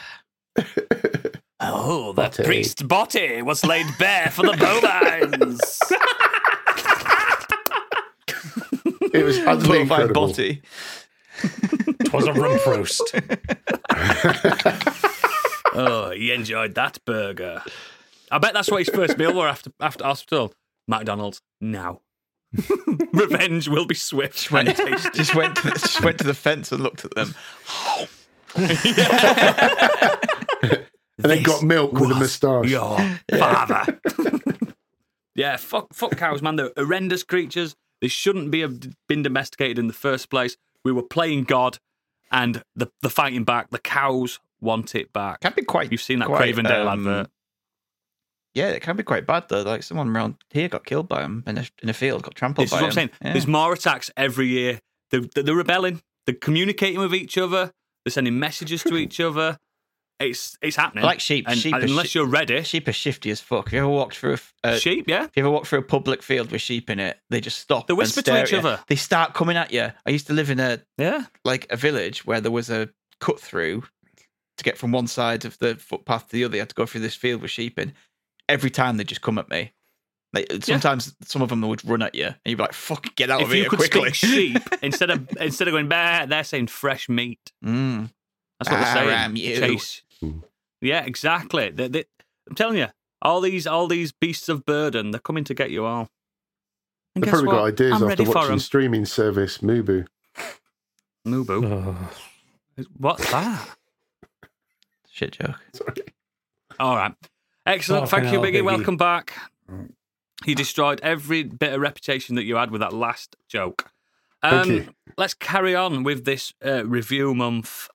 Oh, 1.61 2.12
that 2.14 2.36
Body. 2.36 2.44
priest's 2.44 2.82
body 2.82 3.42
was 3.42 3.64
laid 3.64 3.86
bare 3.99 4.30
for 4.30 4.42
the 4.42 4.53
bovines. 4.57 5.61
It 9.12 9.24
was 9.24 9.38
utterly 9.46 9.78
Bovine 9.80 9.80
incredible. 9.82 10.28
body. 10.28 10.62
Twas 12.05 12.26
a 12.26 12.32
rump 12.32 12.64
roast. 12.66 13.14
oh, 15.74 16.11
he 16.14 16.32
enjoyed 16.32 16.74
that 16.74 16.99
burger. 17.05 17.62
I 18.30 18.38
bet 18.38 18.55
that's 18.55 18.70
what 18.70 18.78
his 18.84 18.94
first 18.94 19.16
meal 19.18 19.34
were 19.34 19.49
after 19.49 19.70
after 19.80 20.05
hospital. 20.05 20.53
McDonald's 20.86 21.40
now. 21.61 22.01
Revenge 23.12 23.68
will 23.68 23.84
be 23.86 23.94
swift 23.94 24.36
Just 24.36 24.53
and 24.53 24.68
went, 24.68 24.78
tasty. 24.78 25.11
just 25.18 25.34
went 25.34 25.57
to 25.57 25.62
the, 25.64 25.70
just 25.70 26.03
went 26.03 26.18
to 26.18 26.24
the 26.24 26.34
fence 26.34 26.72
and 26.72 26.82
looked 26.82 27.05
at 27.05 27.14
them. 27.14 27.34
And 31.20 31.32
then 31.32 31.42
got 31.42 31.62
milk 31.62 31.92
with 31.92 32.12
a 32.12 32.14
moustache. 32.14 32.68
Your 32.68 32.96
father. 33.36 34.01
yeah, 35.34 35.57
fuck, 35.57 35.92
fuck 35.92 36.16
cows, 36.16 36.42
man. 36.42 36.57
They're 36.57 36.70
horrendous 36.76 37.24
creatures. 37.24 37.74
They 38.01 38.09
shouldn't 38.09 38.51
be 38.53 38.61
have 38.61 38.80
been 39.09 39.22
domesticated 39.22 39.78
in 39.78 39.88
the 39.88 39.92
first 39.92 40.30
place. 40.30 40.57
We 40.84 40.92
were 40.92 41.03
playing 41.03 41.44
God, 41.44 41.78
and 42.30 42.62
the 42.76 42.88
the 43.03 43.11
fighting 43.11 43.42
back. 43.42 43.70
The 43.70 43.80
cows 43.80 44.38
want 44.61 44.94
it 44.94 45.12
back. 45.12 45.40
Can 45.40 45.53
be 45.57 45.62
quite. 45.62 45.90
You've 45.90 46.01
seen 46.03 46.20
that 46.20 46.28
quite, 46.28 46.55
Cravendale 46.55 46.86
um, 46.86 47.01
advert. 47.01 47.30
Yeah, 48.59 48.70
it 48.70 48.82
can 48.82 48.96
be 48.96 49.02
quite 49.02 49.26
bad 49.26 49.44
though. 49.48 49.62
Like 49.62 49.82
someone 49.82 50.09
around 50.14 50.34
here 50.50 50.68
got 50.68 50.84
killed 50.84 51.09
by 51.09 51.22
him 51.22 51.44
in 51.46 51.59
a 51.59 51.64
in 51.82 51.88
a 51.88 51.94
field, 51.94 52.22
got 52.22 52.34
trampled 52.34 52.66
This 52.66 52.72
is 52.72 52.76
by 52.76 52.82
what 52.82 52.86
I'm 52.88 52.92
saying. 52.92 53.11
Yeah. 53.22 53.32
There's 53.32 53.46
more 53.46 53.72
attacks 53.72 54.11
every 54.16 54.48
year. 54.48 54.80
They're, 55.11 55.22
they're 55.34 55.54
rebelling. 55.54 56.02
They're 56.26 56.34
communicating 56.34 56.98
with 57.00 57.14
each 57.14 57.38
other. 57.38 57.72
They're 58.04 58.11
sending 58.12 58.38
messages 58.38 58.82
to 58.84 58.96
each 58.96 59.20
other. 59.20 59.56
it's 60.20 60.59
it's 60.61 60.76
happening. 60.76 61.04
Like 61.04 61.20
sheep. 61.20 61.44
And, 61.48 61.59
Sheep 61.59 61.74
and 61.74 61.84
unless 61.84 62.09
shi- 62.09 62.18
you're 62.18 62.28
ready, 62.28 62.62
Sheep 62.64 62.88
are 62.88 62.92
shifty 62.92 63.30
as 63.30 63.40
fuck. 63.40 63.66
Have 63.66 63.72
you 63.74 63.78
ever 63.80 63.88
walked 63.88 64.16
through 64.16 64.36
a, 64.64 64.68
uh, 64.68 64.76
sheep, 64.78 65.04
yeah. 65.09 65.24
If 65.24 65.30
you 65.36 65.42
ever 65.42 65.50
walked 65.50 65.68
through 65.68 65.78
a 65.78 65.82
public 65.82 66.22
field 66.22 66.50
with 66.50 66.61
sheep 66.61 66.90
in 66.90 66.98
it, 66.98 67.18
they 67.30 67.40
just 67.40 67.59
stop. 67.61 67.86
They 67.86 67.94
whisper 67.94 68.22
to 68.22 68.42
each 68.42 68.52
other. 68.52 68.80
They 68.88 68.96
start 68.96 69.32
coming 69.34 69.56
at 69.56 69.72
you. 69.72 69.92
I 70.04 70.11
used 70.11 70.26
to 70.26 70.32
live 70.32 70.50
in 70.50 70.59
a 70.61 70.80
Yeah. 70.98 71.24
like 71.44 71.66
a 71.70 71.76
village 71.76 72.26
where 72.26 72.40
there 72.40 72.50
was 72.52 72.68
a 72.70 72.88
cut 73.20 73.38
through 73.40 73.84
to 74.59 74.64
get 74.64 74.76
from 74.76 74.90
one 74.90 75.06
side 75.06 75.44
of 75.44 75.56
the 75.59 75.76
footpath 75.76 76.26
to 76.26 76.32
the 76.32 76.44
other. 76.44 76.56
You 76.56 76.62
had 76.62 76.68
to 76.70 76.74
go 76.74 76.84
through 76.86 77.02
this 77.02 77.14
field 77.14 77.40
with 77.42 77.50
sheep 77.52 77.78
in. 77.78 77.92
Every 78.49 78.70
time 78.70 78.96
they 78.96 79.05
just 79.05 79.20
come 79.22 79.38
at 79.38 79.49
me. 79.51 79.72
Like 80.34 80.46
sometimes 80.62 81.14
some 81.22 81.40
of 81.40 81.49
them 81.49 81.62
would 81.62 81.82
run 81.88 82.03
at 82.03 82.14
you, 82.14 82.26
and 82.26 82.36
you'd 82.44 82.57
be 82.57 82.62
like, 82.62 82.74
"Fuck, 82.74 83.14
get 83.16 83.30
out 83.30 83.40
If 83.40 83.46
of 83.49 83.55
you 83.55 83.62
here 83.62 83.70
could 83.70 83.78
quickly!" 83.78 84.12
speak 84.12 84.14
sheep 84.14 84.62
instead 84.82 85.09
of 85.11 85.26
instead 85.40 85.68
of 85.68 85.72
going 85.72 85.88
bah, 85.88 86.26
they're 86.26 86.44
saying 86.44 86.66
fresh 86.66 87.09
meat. 87.09 87.51
Mm. 87.64 88.11
That's 88.61 88.70
what 88.70 88.80
they're 88.80 88.92
saying. 88.94 89.09
Aram 89.09 89.36
you. 89.36 89.57
Chase. 89.57 90.03
Yeah, 90.82 91.05
exactly. 91.05 91.70
They, 91.70 91.88
they, 91.88 92.05
I'm 92.49 92.55
telling 92.57 92.76
you, 92.76 92.88
all 93.22 93.40
these 93.40 93.66
all 93.66 93.86
these 93.88 94.12
beasts 94.12 94.51
of 94.51 94.66
burden, 94.66 95.12
they're 95.12 95.18
coming 95.20 95.44
to 95.44 95.55
get 95.55 95.70
you 95.70 95.86
all. 95.86 96.11
And 97.14 97.24
They've 97.24 97.30
probably 97.30 97.46
what? 97.49 97.55
got 97.55 97.64
ideas 97.64 97.90
I'm 97.92 97.94
after 97.94 98.07
ready 98.07 98.24
for 98.26 98.32
watching 98.34 98.53
'em. 98.53 98.59
streaming 98.59 99.05
service 99.07 99.59
Mubu. 99.59 100.07
Mubu. 101.26 101.64
Oh. 101.64 102.11
What's 102.99 103.30
that? 103.30 103.66
Shit 105.11 105.32
joke. 105.32 105.59
Sorry. 105.72 105.94
All 106.78 106.96
right. 106.96 107.14
Excellent. 107.68 108.08
Fucking 108.08 108.30
Thank 108.30 108.32
you, 108.34 108.40
Biggie. 108.40 108.62
Biggie. 108.62 108.64
Welcome 108.64 108.96
back. 108.96 109.34
You 110.46 110.54
destroyed 110.54 111.00
every 111.02 111.42
bit 111.42 111.72
of 111.74 111.80
reputation 111.80 112.34
that 112.36 112.44
you 112.44 112.56
had 112.56 112.70
with 112.70 112.80
that 112.80 112.92
last 112.92 113.36
joke. 113.48 113.90
Thank 114.42 114.66
Um, 114.66 114.70
you. 114.72 114.88
Let's 115.16 115.34
carry 115.34 115.74
on 115.74 116.02
with 116.04 116.24
this 116.24 116.54
uh, 116.64 116.86
review 116.86 117.34
month 117.34 117.88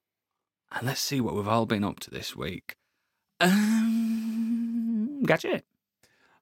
and 0.72 0.88
let's 0.88 1.00
see 1.02 1.22
what 1.22 1.36
we've 1.36 1.48
all 1.48 1.66
been 1.66 1.84
up 1.84 2.00
to 2.02 2.10
this 2.10 2.36
week. 2.36 2.76
Um, 3.40 5.24
gadget. 5.26 5.66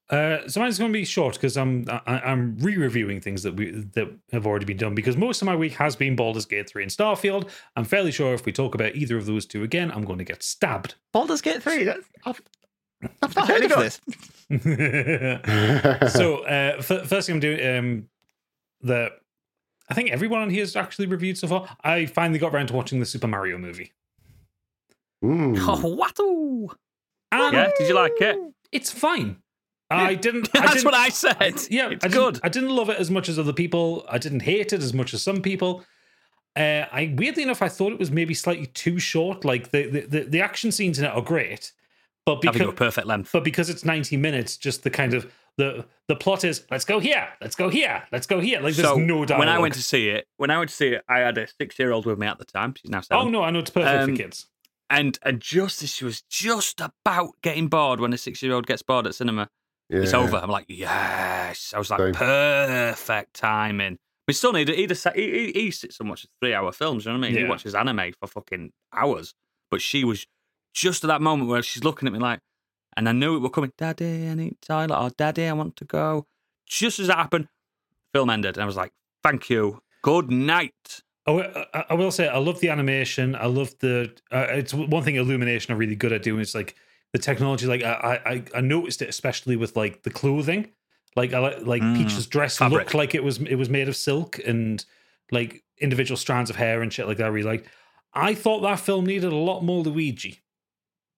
Uh, 0.09 0.45
so 0.47 0.59
mine's 0.59 0.77
going 0.77 0.91
to 0.91 0.97
be 0.97 1.05
short 1.05 1.35
because 1.35 1.55
I'm 1.55 1.85
I, 1.89 2.19
I'm 2.19 2.57
re-reviewing 2.57 3.21
things 3.21 3.43
that 3.43 3.55
we 3.55 3.71
that 3.93 4.09
have 4.33 4.45
already 4.45 4.65
been 4.65 4.75
done 4.77 4.93
because 4.93 5.15
most 5.15 5.41
of 5.41 5.45
my 5.45 5.55
week 5.55 5.73
has 5.73 5.95
been 5.95 6.17
Baldur's 6.17 6.45
Gate 6.45 6.69
three 6.69 6.83
and 6.83 6.91
Starfield. 6.91 7.49
I'm 7.77 7.85
fairly 7.85 8.11
sure 8.11 8.33
if 8.33 8.45
we 8.45 8.51
talk 8.51 8.75
about 8.75 8.95
either 8.95 9.15
of 9.17 9.25
those 9.25 9.45
two 9.45 9.63
again, 9.63 9.89
I'm 9.89 10.03
going 10.03 10.17
to 10.17 10.25
get 10.25 10.43
stabbed. 10.43 10.95
Baldur's 11.13 11.39
Gate 11.41 11.63
three. 11.63 11.85
That's, 11.85 12.05
I've, 12.25 12.41
I've 13.21 13.35
not 13.35 13.47
heard 13.47 13.63
of 13.63 13.79
this. 13.79 13.99
so 16.13 16.37
uh, 16.45 16.75
f- 16.79 17.07
first 17.07 17.27
thing 17.27 17.35
I'm 17.35 17.39
doing 17.39 17.77
um, 17.77 18.09
the 18.81 19.11
I 19.89 19.93
think 19.93 20.11
everyone 20.11 20.41
on 20.41 20.49
here 20.49 20.61
has 20.61 20.75
actually 20.75 21.07
reviewed 21.07 21.37
so 21.37 21.47
far. 21.47 21.67
I 21.83 22.05
finally 22.05 22.39
got 22.39 22.53
around 22.53 22.67
to 22.67 22.73
watching 22.73 22.99
the 22.99 23.05
Super 23.05 23.27
Mario 23.27 23.57
movie. 23.57 23.91
Mm. 25.23 25.57
Oh, 25.59 25.87
what? 25.95 26.17
And 27.31 27.53
Yeah, 27.53 27.69
did 27.77 27.87
you 27.89 27.95
like 27.95 28.13
it? 28.21 28.37
It's 28.71 28.91
fine. 28.91 29.37
I 29.91 30.15
didn't. 30.15 30.49
I 30.55 30.61
That's 30.61 30.73
didn't, 30.75 30.85
what 30.85 30.93
I 30.93 31.09
said. 31.09 31.37
yeah, 31.69 31.89
it's 31.89 32.05
I 32.05 32.07
didn't- 32.07 32.11
good. 32.11 32.39
I 32.43 32.49
didn't 32.49 32.69
love 32.69 32.89
it 32.89 32.97
as 32.97 33.11
much 33.11 33.27
as 33.27 33.37
other 33.37 33.51
people. 33.53 34.05
I 34.09 34.17
didn't 34.17 34.41
hate 34.41 34.71
it 34.73 34.81
as 34.81 34.93
much 34.93 35.13
as 35.13 35.21
some 35.21 35.41
people. 35.41 35.83
Uh, 36.55 36.85
I 36.91 37.13
weirdly 37.17 37.43
enough, 37.43 37.61
I 37.61 37.67
thought 37.69 37.91
it 37.93 37.99
was 37.99 38.11
maybe 38.11 38.33
slightly 38.33 38.67
too 38.67 38.99
short. 38.99 39.43
Like 39.43 39.71
the 39.71 39.87
the, 39.89 40.01
the, 40.01 40.19
the 40.23 40.41
action 40.41 40.71
scenes 40.71 40.97
in 40.99 41.05
it 41.05 41.09
are 41.09 41.21
great, 41.21 41.73
but 42.25 42.37
I 42.37 42.51
think 42.51 42.55
it 42.55 42.59
because 42.59 42.73
perfect 42.75 43.07
length. 43.07 43.31
but 43.33 43.43
because 43.43 43.69
it's 43.69 43.83
ninety 43.85 44.17
minutes, 44.17 44.57
just 44.57 44.83
the 44.83 44.89
kind 44.89 45.13
of 45.13 45.31
the 45.57 45.85
the 46.07 46.15
plot 46.15 46.43
is 46.43 46.65
let's 46.71 46.85
go 46.85 46.99
here, 46.99 47.27
let's 47.41 47.55
go 47.55 47.69
here, 47.69 48.03
let's 48.11 48.27
go 48.27 48.39
here. 48.39 48.59
Like 48.61 48.75
there's 48.75 48.87
so 48.87 48.95
no 48.95 49.25
dialogue. 49.25 49.39
when 49.39 49.49
I 49.49 49.59
went 49.59 49.73
to 49.75 49.81
see 49.83 50.09
it, 50.09 50.27
when 50.37 50.49
I 50.49 50.57
went 50.57 50.69
to 50.69 50.75
see 50.75 50.89
it, 50.89 51.03
I 51.09 51.19
had 51.19 51.37
a 51.37 51.47
six-year-old 51.59 52.05
with 52.05 52.17
me 52.19 52.27
at 52.27 52.37
the 52.39 52.45
time. 52.45 52.73
She's 52.77 52.89
now 52.91 53.01
seven. 53.01 53.27
oh 53.27 53.29
no, 53.29 53.43
I 53.43 53.51
know 53.51 53.59
it's 53.59 53.69
perfect 53.71 54.03
Um, 54.03 54.09
for 54.11 54.15
kids. 54.23 54.47
And 54.89 55.17
and 55.23 55.39
just 55.39 55.81
as 55.83 55.89
she 55.93 56.05
was 56.05 56.21
just 56.29 56.81
about 56.81 57.31
getting 57.41 57.67
bored 57.67 57.99
when 57.99 58.13
a 58.13 58.17
six-year-old 58.17 58.67
gets 58.67 58.81
bored 58.81 59.07
at 59.07 59.15
cinema, 59.15 59.49
Yeah. 59.89 59.99
it's 60.01 60.13
over. 60.13 60.37
I'm 60.37 60.49
like, 60.49 60.65
yes. 60.67 61.73
I 61.75 61.79
was 61.79 61.89
like, 61.89 61.99
Same. 61.99 62.13
perfect 62.13 63.33
timing. 63.33 63.97
My 64.27 64.33
son, 64.33 64.55
he'd, 64.55 64.69
he'd, 64.69 64.91
he, 64.91 65.11
he, 65.15 65.51
he 65.53 65.71
sits 65.71 65.99
and 65.99 66.09
watches 66.09 66.29
three-hour 66.41 66.71
films. 66.73 67.05
You 67.05 67.11
know 67.11 67.19
what 67.19 67.25
I 67.27 67.29
mean? 67.31 67.37
He 67.39 67.43
watches 67.45 67.73
anime 67.75 68.13
for 68.19 68.27
fucking 68.27 68.71
hours. 68.93 69.33
But 69.71 69.81
she 69.81 70.03
was 70.03 70.25
just 70.73 71.03
at 71.03 71.07
that 71.07 71.21
moment 71.21 71.49
where 71.49 71.61
she's 71.63 71.83
looking 71.83 72.07
at 72.07 72.13
me 72.13 72.19
like, 72.19 72.39
and 72.97 73.07
I 73.07 73.11
knew 73.13 73.35
it 73.35 73.39
was 73.39 73.51
coming. 73.53 73.71
Daddy, 73.77 74.27
I 74.27 74.33
need 74.35 74.57
toilet. 74.61 74.97
Or 74.99 75.09
Daddy, 75.09 75.45
I 75.47 75.53
want 75.53 75.75
to 75.77 75.85
go. 75.85 76.25
Just 76.67 76.99
as 76.99 77.07
that 77.07 77.17
happened, 77.17 77.47
film 78.13 78.29
ended, 78.29 78.55
and 78.57 78.63
I 78.63 78.65
was 78.65 78.75
like, 78.75 78.91
thank 79.23 79.49
you. 79.49 79.81
Good 80.01 80.29
night. 80.31 81.01
Oh, 81.27 81.39
I, 81.41 81.85
I 81.91 81.93
will 81.93 82.11
say 82.11 82.27
I 82.27 82.37
love 82.39 82.59
the 82.59 82.69
animation. 82.69 83.35
I 83.35 83.45
love 83.45 83.73
the. 83.79 84.11
Uh, 84.31 84.47
it's 84.49 84.73
one 84.73 85.03
thing 85.03 85.15
Illumination 85.15 85.73
are 85.73 85.77
really 85.77 85.95
good 85.95 86.11
at 86.11 86.23
doing. 86.23 86.41
Is 86.41 86.55
like 86.55 86.75
the 87.13 87.19
technology. 87.19 87.67
Like 87.67 87.83
I, 87.83 88.19
I, 88.25 88.43
I 88.55 88.61
noticed 88.61 89.01
it 89.01 89.09
especially 89.09 89.55
with 89.55 89.75
like 89.77 90.03
the 90.03 90.09
clothing. 90.09 90.71
Like 91.15 91.33
I 91.33 91.39
like 91.39 91.61
like 91.65 91.81
Mm, 91.83 91.97
Peach's 91.97 92.25
dress 92.25 92.57
fabric. 92.57 92.79
looked 92.85 92.93
like 92.95 93.13
it 93.13 93.23
was 93.23 93.39
it 93.39 93.55
was 93.55 93.69
made 93.69 93.87
of 93.87 93.95
silk 93.95 94.39
and 94.45 94.83
like 95.31 95.63
individual 95.79 96.17
strands 96.17 96.49
of 96.49 96.55
hair 96.55 96.81
and 96.81 96.91
shit 96.91 97.07
like 97.07 97.17
that. 97.17 97.25
I 97.25 97.29
really 97.29 97.47
like. 97.47 97.67
I 98.13 98.33
thought 98.33 98.61
that 98.61 98.79
film 98.79 99.05
needed 99.05 99.31
a 99.31 99.35
lot 99.35 99.61
more 99.61 99.83
Luigi. 99.83 100.40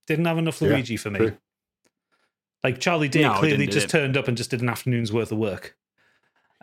Didn't 0.07 0.25
have 0.25 0.37
enough 0.37 0.61
Yeah, 0.61 0.69
Luigi 0.69 0.97
for 0.97 1.09
me. 1.11 1.19
true. 1.19 1.37
Like 2.63 2.79
Charlie 2.79 3.09
Day 3.09 3.23
No, 3.23 3.33
clearly 3.39 3.67
just 3.67 3.89
turned 3.89 4.15
up 4.17 4.27
and 4.27 4.37
just 4.37 4.49
did 4.51 4.61
an 4.61 4.69
afternoon's 4.69 5.11
worth 5.11 5.31
of 5.31 5.37
work. 5.37 5.75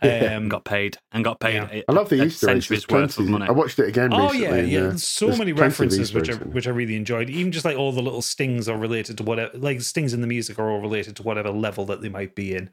Yeah. 0.02 0.34
Um, 0.36 0.48
got 0.48 0.64
paid 0.64 0.96
and 1.12 1.22
got 1.22 1.40
paid. 1.40 1.54
Yeah. 1.56 1.68
a- 1.70 1.84
I 1.86 1.92
love 1.92 2.08
the 2.08 2.22
a 2.22 2.24
Easter 2.24 2.48
eggs. 2.48 2.64
century's 2.66 2.86
There's 2.86 3.02
worth 3.02 3.18
of 3.18 3.28
money. 3.28 3.46
I 3.46 3.50
watched 3.52 3.78
it 3.78 3.86
again 3.86 4.08
Oh 4.14 4.32
yeah, 4.32 4.54
and, 4.54 4.68
yeah. 4.70 4.80
uh, 4.80 4.96
so 4.96 5.36
many 5.36 5.52
references 5.52 6.14
which 6.14 6.30
I 6.30 6.32
eggs 6.32 6.40
in 6.42 6.48
it. 6.48 6.54
which 6.54 6.66
I 6.66 6.70
really 6.70 6.96
enjoyed. 6.96 7.28
Even 7.28 7.52
just 7.52 7.66
like 7.66 7.76
all 7.76 7.92
the 7.92 8.00
little 8.00 8.22
stings 8.22 8.66
are 8.66 8.78
related 8.78 9.18
to 9.18 9.24
whatever, 9.24 9.56
like 9.58 9.82
stings 9.82 10.14
in 10.14 10.22
the 10.22 10.26
music 10.26 10.58
are 10.58 10.70
all 10.70 10.80
related 10.80 11.16
to 11.16 11.22
whatever 11.22 11.50
level 11.50 11.84
that 11.84 12.00
they 12.00 12.08
might 12.08 12.34
be 12.34 12.54
in. 12.54 12.62
It's 12.64 12.72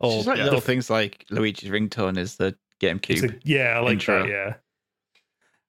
Or 0.00 0.16
just 0.16 0.26
like 0.26 0.36
the- 0.36 0.44
little 0.44 0.60
things 0.60 0.90
like 0.90 1.24
Luigi's 1.30 1.70
ringtone 1.70 2.18
is 2.18 2.36
the 2.36 2.54
GameCube. 2.78 3.36
a- 3.36 3.40
yeah, 3.42 3.76
I 3.76 3.78
like 3.80 3.92
intro. 3.92 4.26
that. 4.28 4.60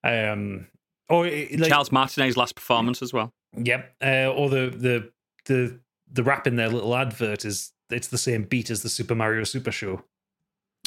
Yeah. 0.04 0.32
Um. 0.34 0.68
Or 1.08 1.26
like 1.26 1.70
Charles 1.70 1.92
Martinet's 1.94 2.36
last 2.36 2.56
performance 2.56 3.02
as 3.02 3.14
well. 3.14 3.34
Yep. 3.58 3.96
Uh, 4.04 4.28
or 4.36 4.50
the 4.50 4.70
the 4.76 5.12
the 5.46 5.80
the 6.12 6.24
rap 6.24 6.48
in 6.48 6.56
their 6.56 6.70
little 6.70 6.96
advert 6.96 7.46
is 7.46 7.72
it's 7.90 8.08
the 8.08 8.18
same 8.18 8.44
beat 8.44 8.70
as 8.70 8.84
the 8.84 8.90
Super 8.90 9.16
Mario 9.16 9.44
Super 9.44 9.72
Show. 9.72 10.04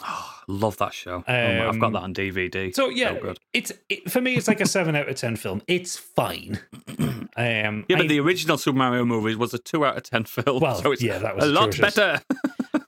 Oh, 0.02 0.40
love 0.48 0.76
that 0.78 0.92
show. 0.94 1.22
Oh, 1.26 1.32
I've 1.32 1.78
got 1.78 1.86
Um, 1.88 1.92
that 1.92 2.02
on 2.02 2.14
DVD. 2.14 2.74
So 2.74 2.88
yeah, 2.88 3.18
good. 3.18 3.38
it's 3.52 3.72
it, 3.88 4.10
for 4.10 4.20
me. 4.20 4.34
It's 4.34 4.48
like 4.48 4.60
a 4.60 4.66
seven 4.66 4.96
out 4.96 5.08
of 5.08 5.16
ten 5.16 5.36
film. 5.36 5.62
It's 5.68 5.96
fine. 5.96 6.60
Um, 7.36 7.84
Yeah, 7.88 7.96
I- 7.96 7.98
but 8.02 8.08
the 8.08 8.20
original 8.20 8.56
Super 8.56 8.78
Mario 8.78 9.04
movie 9.04 9.34
was 9.34 9.52
a 9.54 9.58
two 9.58 9.84
out 9.84 9.96
of 9.96 10.04
ten 10.04 10.22
film. 10.24 10.60
Well, 10.60 10.76
so 10.80 10.92
it's 10.92 11.02
yeah, 11.02 11.18
that 11.18 11.34
was 11.34 11.44
a 11.44 11.48
lot 11.48 11.76
better. 11.80 12.20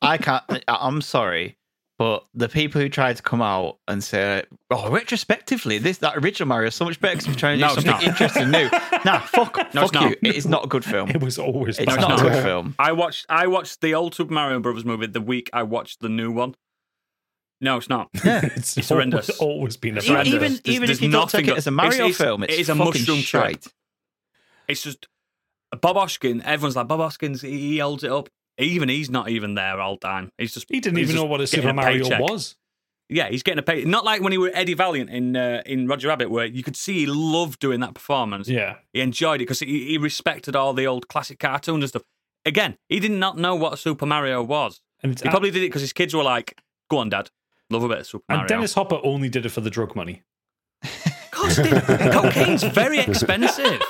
I 0.01 0.19
can't. 0.19 0.45
I'm 0.69 1.01
sorry, 1.01 1.57
but 1.99 2.27
the 2.35 2.49
people 2.49 2.81
who 2.81 2.89
tried 2.89 3.17
to 3.17 3.23
come 3.23 3.41
out 3.41 3.79
and 3.89 4.03
say, 4.05 4.45
"Oh, 4.71 4.91
retrospectively, 4.91 5.79
this 5.79 5.99
that 5.99 6.17
original 6.19 6.47
Mario 6.49 6.69
is 6.69 6.75
so 6.75 6.85
much 6.85 7.01
better 7.01 7.15
because 7.17 7.29
we're 7.29 7.35
trying 7.35 7.59
to 7.59 7.65
do 7.67 7.73
it's 7.75 7.85
something 7.85 8.09
interesting 8.09 8.51
new." 8.51 8.69
Nah, 9.05 9.21
fuck, 9.21 9.57
No, 9.75 9.83
it's 9.85 9.93
fuck 9.93 10.03
you. 10.03 10.09
not. 10.11 10.19
It 10.23 10.35
is 10.37 10.47
not 10.47 10.65
a 10.65 10.69
good 10.69 10.85
film. 10.85 11.09
it 11.15 11.21
was 11.21 11.39
always 11.39 11.79
It's 11.79 11.87
bad. 11.87 12.01
not 12.01 12.21
a 12.21 12.23
good 12.23 12.43
film. 12.45 12.75
I 12.79 12.93
watched 12.93 13.27
I 13.29 13.47
watched 13.47 13.81
the 13.81 13.95
old 13.95 14.15
Super 14.15 14.33
Mario 14.35 14.59
Brothers 14.61 14.85
movie 14.85 15.07
the 15.07 15.21
week 15.21 15.49
I 15.53 15.63
watched 15.63 16.01
the 16.01 16.09
new 16.09 16.31
one. 16.33 16.55
No, 17.61 17.79
it's 17.79 17.89
not. 17.89 18.11
it's, 18.13 18.77
It's 18.77 18.89
horrendous. 18.91 19.31
Always, 19.31 19.41
always 19.59 19.77
been 19.79 19.95
a 19.95 19.99
It's 19.99 20.09
horrendous. 20.09 20.35
Even 20.35 20.41
There's- 20.53 20.61
even 20.67 20.87
there's 20.89 20.99
if 20.99 21.03
you 21.05 21.11
don't 21.11 21.31
take 21.31 21.49
it 21.49 21.57
as 21.57 21.67
a 21.67 21.71
Mario 21.71 21.93
it's- 21.93 22.11
it's- 22.11 22.17
film, 22.19 22.43
it's 22.43 22.53
it 22.53 22.61
is 22.61 22.69
a 22.69 22.75
fucking 22.75 22.85
mushroom 23.03 23.23
trip. 23.23 23.43
shite. 23.45 23.67
It's 24.69 24.83
just 24.83 25.07
Bob 25.81 25.97
Hoskins. 25.97 26.43
Everyone's 26.45 26.77
like 26.77 26.89
Bob 26.89 27.01
Hoskins. 27.01 27.41
He, 27.43 27.57
he 27.59 27.79
holds 27.79 28.05
it 28.05 28.11
up. 28.13 28.29
Even 28.59 28.89
he's 28.89 29.11
not 29.11 29.29
even 29.29 29.55
there 29.55 29.81
all 29.81 29.97
the 29.97 30.07
time. 30.07 30.33
He's 30.39 30.55
just 30.55 30.67
He 30.69 30.81
didn't 30.81 30.99
even 30.99 31.17
know 31.17 31.25
what 31.25 31.41
a 31.41 31.45
getting 31.45 31.61
Super 31.63 31.73
Mario 31.75 32.05
paycheck. 32.05 32.21
was. 32.21 32.57
Yeah, 33.09 33.29
he's 33.29 33.43
getting 33.43 33.59
a 33.59 33.63
pay. 33.63 33.85
Not 33.85 34.05
like 34.05 34.21
when 34.21 34.33
he 34.33 34.39
were 34.39 34.51
Eddie 34.53 34.75
Valiant 34.75 35.11
in 35.11 35.37
uh, 35.37 35.63
in 35.65 35.87
Roger 35.87 36.09
Rabbit, 36.09 36.31
where 36.31 36.47
you 36.47 36.63
could 36.63 36.77
see 36.77 37.01
he 37.01 37.07
loved 37.07 37.61
doing 37.61 37.81
that 37.81 37.95
performance. 37.95 38.49
Yeah. 38.49 38.77
He 38.93 39.01
enjoyed 39.01 39.37
it 39.41 39.45
because 39.45 39.61
he, 39.61 39.87
he 39.87 39.99
respected 39.99 40.57
all 40.57 40.73
the 40.73 40.87
old 40.87 41.07
classic 41.09 41.39
cartoons 41.39 41.83
and 41.85 41.89
stuff. 41.89 42.03
Again, 42.45 42.77
he 42.89 42.99
did 42.99 43.13
not 43.13 43.39
know 43.39 43.55
what 43.55 43.79
Super 43.79 44.07
Mario 44.07 44.43
was. 44.43 44.81
And, 45.03 45.13
it's, 45.13 45.23
He 45.23 45.29
probably 45.29 45.51
did 45.51 45.63
it 45.63 45.69
because 45.69 45.83
his 45.83 45.93
kids 45.93 46.15
were 46.15 46.25
like, 46.25 46.59
"Go 46.91 46.99
on, 46.99 47.11
Dad, 47.11 47.31
love 47.71 47.85
a 47.85 47.89
bit 47.89 47.99
of 47.99 48.07
Super 48.07 48.25
and 48.29 48.39
Mario." 48.39 48.49
Dennis 48.49 48.75
Hopper 48.75 48.99
only 49.05 49.29
did 49.29 49.47
it 49.47 49.51
for 49.51 49.61
the 49.61 49.71
drug 49.71 49.95
money. 49.95 50.23
Of 50.83 51.31
course, 51.31 51.57
he 51.59 51.63
did. 51.65 51.83
cocaine's 52.13 52.65
very 52.65 52.99
expensive. 52.99 53.81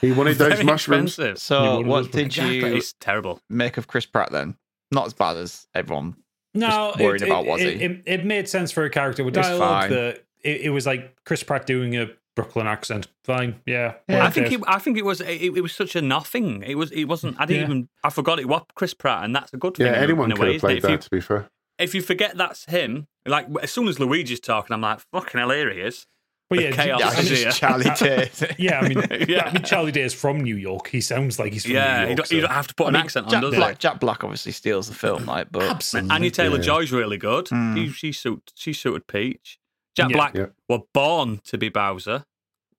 He 0.00 0.12
wanted 0.12 0.38
those 0.38 0.52
very 0.54 0.64
mushrooms. 0.64 1.10
expensive. 1.18 1.38
So, 1.38 1.80
what 1.82 2.10
did 2.12 2.26
Exactly. 2.26 2.56
you 2.58 2.66
It's 2.76 2.94
terrible. 3.00 3.40
make 3.50 3.76
of 3.76 3.86
Chris 3.86 4.06
Pratt 4.06 4.30
then? 4.32 4.56
Not 4.90 5.06
as 5.06 5.12
bad 5.14 5.36
as 5.36 5.66
everyone. 5.74 6.16
No, 6.54 6.66
Just 6.92 7.00
worried 7.00 7.22
it, 7.22 7.26
about 7.26 7.44
it, 7.44 7.50
was 7.50 7.62
it, 7.62 7.76
he? 7.78 7.84
it, 7.84 8.02
it 8.06 8.24
made 8.24 8.48
sense 8.48 8.72
for 8.72 8.84
a 8.84 8.90
character 8.90 9.22
with 9.22 9.36
It's 9.36 9.46
dialogue. 9.46 9.82
fine. 9.82 9.90
That 9.90 10.24
it, 10.42 10.60
it 10.62 10.70
was 10.70 10.86
like 10.86 11.14
Chris 11.24 11.42
Pratt 11.44 11.66
doing 11.66 11.96
a 11.96 12.10
Brooklyn 12.34 12.66
accent. 12.66 13.06
Fine, 13.24 13.60
yeah. 13.66 13.94
Yeah. 14.08 14.24
I 14.24 14.30
think 14.30 14.46
out. 14.46 14.52
it, 14.54 14.60
I 14.66 14.78
think 14.78 14.98
it 14.98 15.04
was 15.04 15.20
it, 15.20 15.26
it 15.42 15.60
was 15.60 15.72
such 15.72 15.94
a 15.94 16.02
nothing. 16.02 16.62
It 16.66 16.74
was 16.76 16.90
it 16.92 17.04
wasn't. 17.04 17.38
I 17.40 17.44
didn't 17.46 17.60
Yeah. 17.60 17.66
even. 17.66 17.88
I 18.02 18.10
forgot 18.10 18.40
it 18.40 18.48
was 18.48 18.62
Chris 18.74 18.94
Pratt, 18.94 19.24
and 19.24 19.34
that's 19.36 19.52
a 19.52 19.58
good 19.58 19.76
thing. 19.76 19.86
Yeah, 19.86 19.92
in 19.94 19.98
a- 19.98 20.02
anyone 20.02 20.24
in 20.26 20.32
a 20.32 20.34
could 20.36 20.42
way, 20.42 20.46
have 20.48 20.56
isn't 20.56 20.66
played 20.66 20.78
If 20.78 20.84
you, 20.84 20.88
that. 20.96 21.00
To 21.02 21.10
be 21.10 21.20
fair, 21.20 21.48
if 21.78 21.94
you 21.94 22.02
forget 22.02 22.36
that's 22.36 22.64
him, 22.64 23.06
like 23.26 23.46
as 23.62 23.70
soon 23.70 23.86
as 23.86 24.00
Luigi's 24.00 24.40
talking, 24.40 24.74
I'm 24.74 24.80
like, 24.80 25.00
fucking 25.12 25.38
hell, 25.38 25.50
here 25.50 25.72
he 25.72 25.80
is. 25.80 26.06
But 26.50 26.60
yeah, 26.60 26.70
chaos 26.72 27.00
I 27.00 27.04
Yeah, 27.04 27.20
is 27.20 27.44
mean, 27.44 27.52
Charlie 27.52 27.90
Tate. 27.96 28.58
yeah, 28.58 28.80
I 28.80 28.88
mean, 28.88 29.02
Yeah. 29.28 29.44
I 29.46 29.52
mean, 29.52 29.62
Charlie 29.62 29.92
Day 29.92 30.02
is 30.02 30.12
from 30.12 30.40
New 30.40 30.56
York. 30.56 30.88
He 30.88 31.00
sounds 31.00 31.38
like 31.38 31.52
he's 31.52 31.62
from 31.64 31.74
Yeah, 31.74 31.94
New 31.98 32.00
you 32.02 32.06
York. 32.08 32.16
don't, 32.16 32.30
you 32.32 32.40
so- 32.40 32.46
don't 32.48 32.54
have 32.54 32.66
to 32.66 32.74
put 32.74 32.86
an 32.88 32.92
mean, 32.94 33.02
accent 33.02 33.26
on, 33.26 33.30
Jack 33.30 33.40
does 33.42 33.54
Black, 33.54 33.72
it? 33.74 33.78
Jack 33.78 34.00
Black 34.00 34.24
obviously 34.24 34.50
steals 34.52 34.88
the 34.88 34.94
film, 34.94 35.26
like, 35.26 35.52
but 35.52 35.62
Absolutely. 35.62 36.10
Anya 36.10 36.30
Taylor 36.32 36.56
Yeah. 36.56 36.62
Joy's 36.62 36.90
really 36.92 37.16
good. 37.18 37.46
Mm. 37.46 37.76
She, 37.76 37.88
she, 37.92 38.12
suit, 38.12 38.52
she 38.56 38.72
suited 38.72 39.06
Peach. 39.06 39.60
Jack 39.94 40.10
Yeah. 40.10 40.16
Black 40.16 40.34
Yeah. 40.34 40.46
were 40.68 40.80
born 40.92 41.40
to 41.44 41.56
be 41.56 41.68
Bowser. 41.68 42.24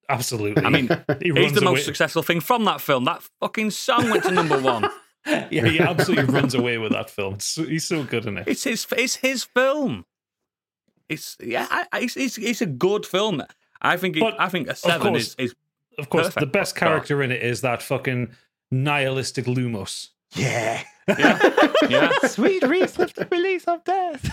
Absolutely. 0.10 0.66
I 0.66 0.70
mean, 0.70 0.88
he 1.22 1.32
He's 1.32 1.34
runs 1.34 1.54
the 1.54 1.62
away. 1.62 1.72
most 1.76 1.86
successful 1.86 2.22
thing 2.24 2.42
from 2.42 2.66
that 2.66 2.82
film. 2.82 3.06
That 3.06 3.24
fucking 3.40 3.72
song 3.72 4.10
went 4.10 4.24
to 4.24 4.32
number 4.32 4.60
one. 4.60 4.90
yeah, 5.26 5.66
he 5.66 5.80
absolutely 5.80 6.26
runs 6.34 6.54
away 6.54 6.78
with 6.78 6.92
that 6.92 7.10
film. 7.10 7.40
So, 7.40 7.64
he's 7.64 7.88
so 7.88 8.04
good 8.04 8.26
in 8.26 8.38
it. 8.40 8.48
It's 8.48 8.66
his. 8.66 8.86
It's 8.98 9.16
his 9.16 9.46
film. 9.46 10.04
It's 11.08 11.38
yeah. 11.42 11.68
I, 11.70 11.86
I- 11.94 12.00
it's, 12.02 12.18
it's 12.18 12.38
it's 12.38 12.62
a 12.62 12.66
good 12.66 13.06
film. 13.06 13.42
I 13.82 13.98
think. 13.98 14.18
It, 14.18 14.20
But, 14.22 14.40
I 14.40 14.50
think 14.50 14.68
a 14.68 14.76
seven 14.76 15.10
course, 15.14 15.22
is, 15.22 15.36
is 15.38 15.56
Of 15.98 16.10
course, 16.10 16.28
perfect. 16.28 16.40
the 16.40 16.46
best 16.48 16.76
character 16.76 17.22
in 17.24 17.32
it 17.32 17.42
is 17.42 17.62
that 17.62 17.82
fucking 17.82 18.32
nihilistic 18.72 19.46
Lumos. 19.46 20.10
yeah. 20.36 20.82
yeah 21.08 21.52
yeah 21.90 22.12
Sweet 22.28 22.64
Reese 22.64 22.98
with 22.98 23.14
the 23.16 23.28
release 23.32 23.66
of 23.66 23.84
death. 23.84 24.24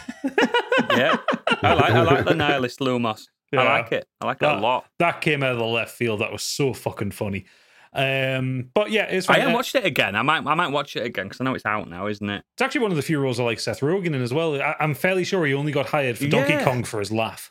yeah. 0.90 1.16
I 1.62 1.72
like 1.74 1.90
I 1.90 2.02
like 2.02 2.24
the 2.24 2.34
nihilist 2.34 2.78
Lumos. 2.80 3.26
Yeah. 3.52 3.62
I 3.62 3.80
like 3.80 3.92
it. 3.92 4.06
I 4.20 4.26
like 4.26 4.36
it 4.36 4.40
That- 4.40 4.58
a 4.58 4.60
lot. 4.60 4.84
That 4.98 5.20
came 5.22 5.42
out 5.42 5.52
of 5.52 5.58
the 5.58 5.64
left 5.64 5.90
field. 5.96 6.20
That 6.20 6.30
was 6.30 6.42
so 6.42 6.72
fucking 6.74 7.12
funny. 7.12 7.46
Um, 7.94 8.70
but 8.74 8.90
yeah, 8.90 9.04
it's 9.04 9.28
I 9.28 9.32
fine. 9.32 9.40
haven't 9.40 9.54
Uh, 9.54 9.58
watched 9.58 9.74
it 9.74 9.84
again. 9.86 10.14
I 10.14 10.20
might 10.22 10.46
I 10.46 10.54
might 10.54 10.68
watch 10.68 10.94
it 10.94 11.06
again 11.06 11.24
because 11.26 11.40
I 11.40 11.44
know 11.44 11.54
it's 11.54 11.64
out 11.64 11.88
now, 11.88 12.06
isn't 12.06 12.28
it? 12.28 12.44
It's 12.52 12.62
actually 12.62 12.82
one 12.82 12.90
of 12.90 12.96
the 12.98 13.02
few 13.02 13.18
roles 13.18 13.40
I 13.40 13.44
like 13.44 13.58
Seth 13.60 13.80
Rogen 13.80 14.08
in 14.08 14.22
as 14.22 14.32
well. 14.32 14.60
I, 14.60 14.76
I'm 14.78 14.94
fairly 14.94 15.24
sure 15.24 15.44
he 15.46 15.54
only 15.54 15.72
got 15.72 15.86
hired 15.86 16.18
for 16.18 16.26
Donkey 16.28 16.52
Yeah. 16.52 16.64
Kong 16.64 16.84
for 16.84 17.00
his 17.00 17.10
laugh. 17.10 17.50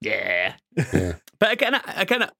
Yeah. 0.00 0.54
Yeah. 0.92 1.14
But 1.38 1.52
again, 1.52 1.74
I- 1.74 1.82
again, 2.02 2.22
I- 2.22 2.30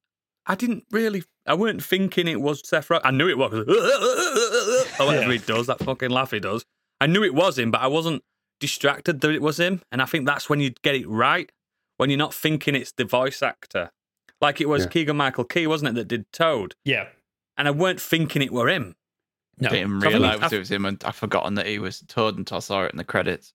I 0.46 0.54
didn't 0.54 0.84
really. 0.90 1.22
I 1.46 1.54
weren't 1.54 1.82
thinking 1.82 2.26
it 2.28 2.40
was 2.40 2.66
Seth 2.68 2.88
Rogen. 2.88 3.00
I 3.04 3.10
knew 3.12 3.28
it 3.28 3.38
was. 3.38 3.52
Or 3.54 5.06
whatever 5.06 5.26
Yeah. 5.26 5.32
he 5.32 5.38
does, 5.38 5.66
that 5.68 5.78
fucking 5.80 6.10
laugh 6.10 6.30
he 6.32 6.40
does. 6.40 6.64
I 7.00 7.06
knew 7.06 7.22
it 7.22 7.34
was 7.34 7.58
him, 7.58 7.70
but 7.70 7.80
I 7.80 7.86
wasn't 7.86 8.22
distracted 8.58 9.20
that 9.20 9.30
it 9.30 9.42
was 9.42 9.58
him. 9.58 9.80
And 9.90 10.02
I 10.02 10.04
think 10.06 10.26
that's 10.26 10.50
when 10.50 10.60
you 10.60 10.70
get 10.82 10.94
it 10.94 11.08
right. 11.08 11.50
When 11.96 12.10
you're 12.10 12.18
not 12.18 12.34
thinking 12.34 12.74
it's 12.74 12.92
the 12.92 13.04
voice 13.04 13.42
actor, 13.42 13.90
like 14.40 14.60
it 14.60 14.68
was 14.68 14.82
Yeah. 14.84 14.88
Keegan 14.90 15.16
Michael 15.16 15.44
Key, 15.44 15.66
wasn't 15.66 15.90
it, 15.90 15.94
that 15.96 16.08
did 16.08 16.30
Toad? 16.32 16.74
Yeah. 16.84 17.08
And 17.56 17.68
I 17.68 17.70
weren't 17.70 18.00
thinking 18.00 18.42
it 18.42 18.52
were 18.52 18.68
him. 18.68 18.96
No. 19.58 19.68
Didn't 19.68 19.98
I 19.98 20.00
think 20.00 20.12
realise 20.14 20.40
I've- 20.42 20.56
it 20.56 20.58
was 20.58 20.70
him, 20.70 20.84
and 20.86 21.02
I've 21.04 21.16
forgotten 21.16 21.54
that 21.54 21.66
he 21.66 21.78
was 21.78 22.00
Toad 22.08 22.38
until 22.38 22.56
I 22.56 22.60
saw 22.60 22.84
it 22.84 22.92
in 22.92 22.96
the 22.98 23.04
credits. 23.04 23.52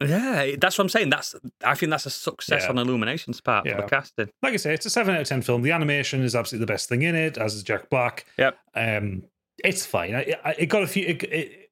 Yeah, 0.00 0.52
that's 0.60 0.78
what 0.78 0.84
I'm 0.84 0.88
saying. 0.88 1.10
That's 1.10 1.34
I 1.64 1.74
think 1.74 1.90
that's 1.90 2.06
a 2.06 2.10
success 2.10 2.62
Yeah. 2.64 2.68
on 2.70 2.78
Illumination's 2.78 3.40
part 3.40 3.66
Yeah. 3.66 3.76
for 3.76 3.82
the 3.82 3.88
casting. 3.88 4.30
Like 4.42 4.54
I 4.54 4.56
say, 4.56 4.72
it's 4.74 4.86
a 4.86 4.90
seven 4.90 5.14
out 5.14 5.22
of 5.22 5.26
ten 5.28 5.42
film. 5.42 5.62
The 5.62 5.72
animation 5.72 6.22
is 6.22 6.36
absolutely 6.36 6.66
the 6.66 6.72
best 6.72 6.88
thing 6.88 7.02
in 7.02 7.14
it, 7.16 7.36
as 7.36 7.54
is 7.54 7.62
Jack 7.64 7.90
Black. 7.90 8.24
Yep. 8.38 8.56
Um, 8.74 9.24
it's 9.64 9.84
fine. 9.84 10.14
I, 10.14 10.34
I, 10.44 10.50
it 10.58 10.66
got 10.66 10.84
a 10.84 10.86
few. 10.86 11.04
It, 11.06 11.22
it, 11.24 11.70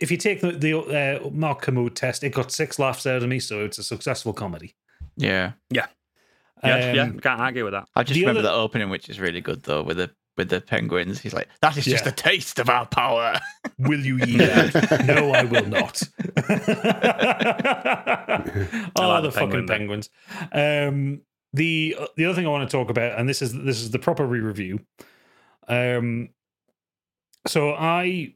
if 0.00 0.10
you 0.10 0.16
take 0.16 0.40
the, 0.40 0.50
the 0.50 0.76
uh, 1.24 1.30
Mark 1.30 1.62
Kermode 1.62 1.94
test, 1.94 2.24
it 2.24 2.30
got 2.30 2.50
six 2.50 2.80
laughs 2.80 3.06
out 3.06 3.22
of 3.22 3.28
me, 3.28 3.38
so 3.38 3.64
it's 3.64 3.78
a 3.78 3.84
successful 3.84 4.32
comedy. 4.32 4.74
Yeah. 5.16 5.52
Yeah, 5.70 5.86
yeah, 6.64 7.02
Um, 7.02 7.20
can't 7.20 7.40
argue 7.40 7.62
with 7.64 7.74
that. 7.74 7.86
I 7.94 8.02
just 8.02 8.14
The 8.14 8.22
remember 8.22 8.40
other- 8.40 8.48
the 8.48 8.54
opening, 8.54 8.90
which 8.90 9.08
is 9.08 9.20
really 9.20 9.40
good 9.40 9.62
though, 9.62 9.82
with 9.84 9.98
the 9.98 10.10
with 10.36 10.48
the 10.48 10.60
penguins. 10.60 11.20
He's 11.20 11.34
like, 11.34 11.48
"That 11.60 11.76
is 11.76 11.84
just 11.84 12.04
Yeah. 12.04 12.10
a 12.10 12.12
taste 12.12 12.58
of 12.58 12.68
our 12.70 12.86
power." 12.86 13.38
Will 13.78 14.00
you 14.00 14.16
yield? 14.18 14.72
no, 15.04 15.32
I 15.32 15.44
will 15.44 15.66
not. 15.66 16.02
oh, 16.36 16.42
like 19.08 19.22
the, 19.22 19.24
the 19.24 19.30
fucking 19.32 19.66
penguin 19.66 19.68
penguins. 19.68 20.10
Um, 20.52 21.20
the 21.52 21.96
the 22.16 22.24
other 22.26 22.34
thing 22.34 22.46
I 22.46 22.50
want 22.50 22.68
to 22.68 22.76
talk 22.76 22.90
about, 22.90 23.18
and 23.18 23.28
this 23.28 23.42
is 23.42 23.52
this 23.52 23.80
is 23.80 23.90
the 23.90 23.98
proper 23.98 24.26
re-review. 24.26 24.80
Um, 25.68 26.30
so 27.46 27.72
I 27.72 28.34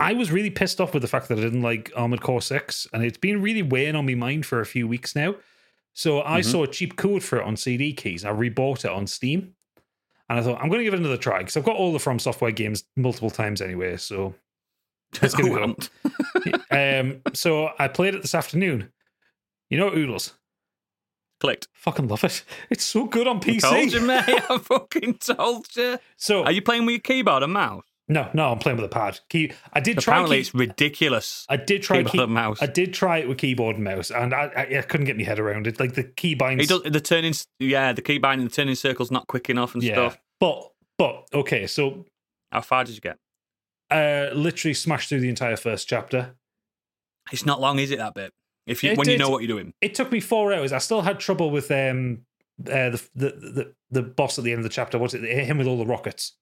I 0.00 0.12
was 0.12 0.30
really 0.30 0.50
pissed 0.50 0.80
off 0.80 0.92
with 0.94 1.02
the 1.02 1.08
fact 1.08 1.28
that 1.28 1.38
I 1.38 1.42
didn't 1.42 1.62
like 1.62 1.90
Armored 1.96 2.20
Core 2.20 2.42
Six, 2.42 2.86
and 2.92 3.02
it's 3.02 3.18
been 3.18 3.42
really 3.42 3.62
weighing 3.62 3.96
on 3.96 4.06
my 4.06 4.14
mind 4.14 4.46
for 4.46 4.60
a 4.60 4.66
few 4.66 4.86
weeks 4.86 5.16
now. 5.16 5.34
So 5.94 6.22
I 6.22 6.40
Mhm. 6.40 6.44
saw 6.44 6.62
a 6.64 6.68
cheap 6.68 6.96
code 6.96 7.24
for 7.24 7.38
it 7.38 7.44
on 7.44 7.56
CD 7.56 7.92
keys. 7.92 8.24
I 8.24 8.30
rebought 8.30 8.84
it 8.84 8.90
on 8.90 9.06
Steam, 9.08 9.54
and 10.28 10.38
I 10.38 10.42
thought 10.42 10.60
I'm 10.60 10.68
going 10.68 10.80
to 10.80 10.84
give 10.84 10.94
it 10.94 11.00
another 11.00 11.16
try 11.16 11.38
because 11.38 11.56
I've 11.56 11.64
got 11.64 11.76
all 11.76 11.92
the 11.92 11.98
From 11.98 12.18
Software 12.18 12.50
games 12.50 12.84
multiple 12.96 13.30
times 13.30 13.60
anyway. 13.62 13.96
So 13.96 14.34
Let's 15.22 15.34
give 15.34 15.46
it 15.46 15.52
a 15.52 15.74
go. 16.70 17.00
Um, 17.00 17.22
so 17.34 17.70
I 17.78 17.88
played 17.88 18.14
it 18.14 18.22
this 18.22 18.34
afternoon. 18.34 18.90
You 19.70 19.78
know 19.78 19.86
what, 19.86 19.96
Oodles? 19.96 20.34
Clicked. 21.40 21.68
Fucking 21.72 22.08
love 22.08 22.24
it. 22.24 22.44
It's 22.70 22.84
so 22.84 23.06
good 23.06 23.26
on 23.26 23.36
I 23.38 23.56
told 23.58 23.92
you, 23.92 24.00
PC. 24.00 24.06
mate. 24.06 24.42
I 24.50 24.58
fucking 24.58 25.14
told 25.14 25.66
you. 25.76 25.98
So 26.16 26.44
Are 26.44 26.52
you 26.52 26.60
playing 26.62 26.84
with 26.84 26.92
your 26.94 27.00
keyboard 27.00 27.42
and 27.42 27.52
mouse? 27.52 27.84
No, 28.08 28.30
no, 28.32 28.52
I'm 28.52 28.58
playing 28.58 28.78
with 28.78 28.86
a 28.86 28.88
pad. 28.88 29.20
Key. 29.28 29.52
I 29.72 29.80
did 29.80 29.98
try. 29.98 30.14
Apparently, 30.14 30.40
it's 30.40 30.54
ridiculous. 30.54 31.44
I 31.48 31.56
did 31.56 31.82
try. 31.82 31.98
keyboard 31.98 32.12
Key, 32.12 32.22
and 32.22 32.32
mouse. 32.32 32.62
I 32.62 32.66
did 32.66 32.94
try 32.94 33.18
it 33.18 33.28
with 33.28 33.38
keyboard 33.38 33.76
and 33.76 33.84
mouse, 33.84 34.10
and 34.10 34.34
I, 34.34 34.50
I, 34.56 34.78
I 34.78 34.82
couldn't 34.82 35.06
get 35.06 35.16
my 35.16 35.24
head 35.24 35.38
around 35.38 35.66
it. 35.66 35.78
Like 35.78 35.94
the 35.94 36.04
key 36.04 36.34
binds. 36.34 36.66
Does, 36.66 36.82
the 36.82 37.00
turning, 37.00 37.34
yeah, 37.58 37.92
the 37.92 38.02
key 38.02 38.18
binding, 38.18 38.46
the 38.48 38.52
turning 38.52 38.74
circle's 38.74 39.10
not 39.10 39.26
quick 39.26 39.50
enough 39.50 39.74
and 39.74 39.82
yeah, 39.82 39.92
stuff. 39.94 40.18
but 40.40 40.72
but 40.96 41.28
okay. 41.34 41.66
So 41.66 42.06
How 42.50 42.62
far 42.62 42.84
did 42.84 42.94
you 42.94 43.00
get? 43.00 43.18
uh, 43.90 44.30
literally 44.34 44.74
smashed 44.74 45.08
through 45.08 45.20
the 45.20 45.28
entire 45.28 45.56
first 45.56 45.88
chapter. 45.88 46.34
It's 47.32 47.46
not 47.46 47.60
long, 47.60 47.78
is 47.78 47.90
it? 47.90 47.98
That 47.98 48.14
bit. 48.14 48.32
If 48.66 48.84
you 48.84 48.92
It 48.92 48.98
when 48.98 49.08
you 49.08 49.18
know 49.18 49.30
what 49.30 49.42
you're 49.42 49.48
doing. 49.48 49.72
It 49.80 49.94
took 49.94 50.12
me 50.12 50.20
four 50.20 50.52
hours. 50.52 50.72
I 50.72 50.78
still 50.78 51.02
had 51.02 51.20
trouble 51.20 51.50
with 51.50 51.70
um 51.70 52.20
uh, 52.60 52.90
the, 52.90 53.02
the 53.14 53.28
the 53.30 53.74
the 53.90 54.02
boss 54.02 54.38
at 54.38 54.44
the 54.44 54.52
end 54.52 54.60
of 54.60 54.64
the 54.64 54.68
chapter. 54.70 54.98
What's 54.98 55.14
it? 55.14 55.22
Him 55.24 55.58
with 55.58 55.66
all 55.66 55.78
the 55.78 55.86
rockets. 55.86 56.36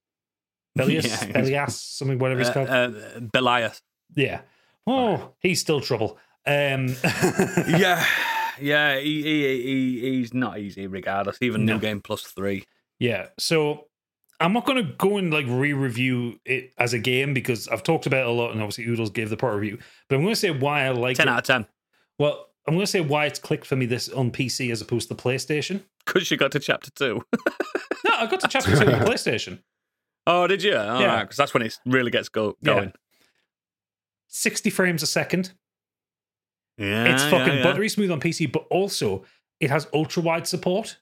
Belias, 0.76 1.04
Yeah. 1.28 1.32
Belias, 1.66 1.70
something 1.72 2.18
whatever 2.18 2.40
he's 2.40 2.48
Uh, 2.50 2.52
called. 2.52 2.68
uh, 2.68 2.90
Belias. 3.20 3.80
yeah. 4.14 4.40
Oh, 4.86 5.32
he's 5.40 5.60
still 5.60 5.80
trouble. 5.80 6.18
Um, 6.46 6.94
yeah, 7.68 8.04
yeah. 8.60 8.98
He, 9.00 9.22
he, 9.22 9.62
he, 9.62 10.00
he's 10.18 10.32
not 10.34 10.58
easy, 10.58 10.86
regardless. 10.86 11.38
Even 11.40 11.64
No. 11.64 11.74
new 11.74 11.80
game 11.80 12.00
plus 12.00 12.22
three. 12.22 12.64
yeah. 12.98 13.26
So 13.38 13.86
I'm 14.38 14.52
not 14.52 14.64
going 14.66 14.84
to 14.86 14.92
go 14.92 15.16
and 15.16 15.32
like 15.32 15.46
re-review 15.48 16.38
it 16.44 16.72
as 16.78 16.92
a 16.92 16.98
game 16.98 17.34
because 17.34 17.66
I've 17.68 17.82
talked 17.82 18.06
about 18.06 18.20
it 18.20 18.26
a 18.26 18.30
lot, 18.30 18.52
and 18.52 18.60
obviously 18.60 18.84
Oodles 18.86 19.10
gave 19.10 19.30
the 19.30 19.36
proper 19.36 19.56
review. 19.58 19.78
But 20.08 20.16
I'm 20.16 20.22
going 20.22 20.34
to 20.34 20.40
say 20.40 20.50
why 20.50 20.84
I 20.84 20.90
like 20.90 21.16
Ten 21.16 21.26
it. 21.28 21.30
out 21.32 21.38
of 21.38 21.44
ten. 21.44 21.66
Well, 22.18 22.46
I'm 22.68 22.74
going 22.74 22.84
to 22.86 22.90
say 22.90 23.00
why 23.00 23.26
it's 23.26 23.38
clicked 23.38 23.66
for 23.66 23.76
me 23.76 23.86
this 23.86 24.08
on 24.08 24.30
PC 24.30 24.70
as 24.70 24.80
opposed 24.80 25.08
to 25.08 25.14
the 25.14 25.22
PlayStation. 25.22 25.82
Because 26.06 26.30
you 26.30 26.36
got 26.36 26.52
to 26.52 26.60
chapter 26.60 26.92
two. 26.92 27.24
No, 28.04 28.10
I 28.14 28.26
got 28.26 28.38
to 28.38 28.46
chapter 28.48 28.70
two 28.76 28.86
on 28.92 29.00
PlayStation. 29.00 29.58
Oh, 30.26 30.46
did 30.46 30.62
you? 30.62 30.76
All 30.76 31.00
Yeah. 31.00 31.22
Because 31.22 31.36
that's 31.36 31.54
when 31.54 31.62
it 31.62 31.78
really 31.86 32.10
gets 32.10 32.28
go- 32.28 32.56
Yeah. 32.60 32.74
going. 32.74 32.92
60 34.28 34.70
frames 34.70 35.02
a 35.02 35.06
second. 35.06 35.52
Yeah, 36.78 37.04
it's 37.14 37.22
fucking 37.24 37.46
yeah, 37.46 37.54
yeah. 37.54 37.62
buttery 37.62 37.88
smooth 37.88 38.10
on 38.10 38.20
PC, 38.20 38.50
but 38.52 38.66
also 38.70 39.24
it 39.60 39.70
has 39.70 39.86
ultra 39.94 40.22
wide 40.22 40.46
support. 40.46 40.98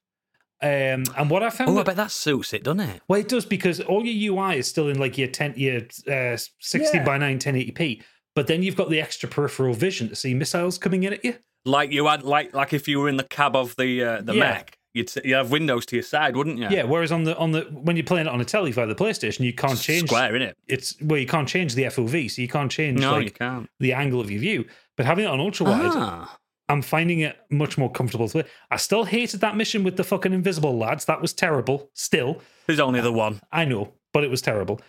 Um, 0.63 1.05
and 1.17 1.29
what 1.29 1.43
I 1.43 1.51
found, 1.51 1.71
Oh, 1.71 1.73
I 1.75 1.77
that- 1.79 1.87
bet 1.87 1.97
that 1.97 2.11
suits 2.13 2.53
it, 2.55 2.63
doesn't 2.63 2.81
it? 2.81 3.03
well, 3.09 3.19
it 3.21 3.29
does 3.29 3.45
because 3.45 3.81
all 3.81 4.05
your 4.07 4.35
UI 4.35 4.57
is 4.59 4.69
still 4.69 4.89
in 4.89 4.99
like 4.99 5.19
your 5.19 5.29
10, 5.29 5.55
your 5.57 5.81
uh, 6.09 6.37
60 6.61 6.99
Yeah. 6.99 7.05
by 7.05 7.19
9, 7.19 7.39
1080p, 7.41 8.03
but 8.37 8.47
then 8.47 8.63
you've 8.63 8.77
got 8.77 8.89
the 8.89 9.01
extra 9.01 9.29
peripheral 9.29 9.75
vision 9.75 10.09
to 10.11 10.15
see 10.17 10.33
missiles 10.33 10.79
coming 10.79 11.03
in 11.03 11.13
at 11.15 11.25
you. 11.25 11.37
Like 11.65 11.91
you 11.91 12.07
had, 12.07 12.23
like, 12.23 12.55
like 12.55 12.73
if 12.73 12.87
you 12.87 13.01
were 13.01 13.09
in 13.09 13.17
the 13.17 13.25
cab 13.25 13.57
of 13.57 13.75
the 13.77 14.03
uh, 14.05 14.21
the 14.23 14.35
Yeah. 14.35 14.41
mech, 14.41 14.79
you'd 14.95 15.13
you 15.25 15.35
have 15.35 15.51
windows 15.51 15.85
to 15.87 15.97
your 15.97 16.03
side, 16.03 16.35
wouldn't 16.37 16.59
you? 16.59 16.69
Yeah. 16.71 16.85
Whereas 16.85 17.13
on 17.13 17.25
the 17.25 17.37
on 17.37 17.53
the 17.53 17.63
when 17.71 17.97
you're 17.97 18.05
playing 18.07 18.27
it 18.27 18.31
on 18.31 18.41
a 18.41 18.45
telly 18.45 18.73
via 18.73 18.87
the 18.87 18.95
PlayStation, 18.95 19.41
you 19.41 19.53
can't 19.53 19.79
change 19.79 20.09
Square, 20.09 20.33
innit? 20.33 20.55
it's 20.69 20.97
well, 21.03 21.19
you 21.19 21.27
can't 21.27 21.47
change 21.49 21.75
the 21.75 21.83
FOV, 21.85 22.31
so 22.31 22.41
you 22.41 22.49
can't 22.49 22.71
change 22.71 23.01
No, 23.01 23.19
you 23.19 23.31
can't. 23.31 23.69
the 23.81 23.93
angle 23.93 24.21
of 24.21 24.31
your 24.31 24.41
view. 24.41 24.65
But 24.97 25.05
having 25.07 25.25
it 25.25 25.29
on 25.29 25.41
ultra 25.41 25.67
wide, 25.67 25.91
Ah. 25.93 26.39
I'm 26.71 26.81
finding 26.81 27.21
it 27.21 27.37
much 27.51 27.77
more 27.77 27.91
comfortable 27.91 28.27
to 28.29 28.33
play. 28.43 28.51
I 28.71 28.77
still 28.77 29.05
hated 29.05 29.41
that 29.41 29.55
mission 29.57 29.85
with 29.85 29.97
the 29.99 30.05
fucking 30.05 30.33
invisible 30.33 30.79
lads. 30.79 31.05
That 31.05 31.21
was 31.21 31.35
terrible. 31.35 31.91
Still, 31.93 32.41
There's 32.67 32.81
only 32.81 33.03
the 33.03 33.13
one. 33.13 33.41
I 33.53 33.67
know, 33.67 33.93
but 34.15 34.25
it 34.25 34.31
was 34.31 34.41
terrible. 34.41 34.81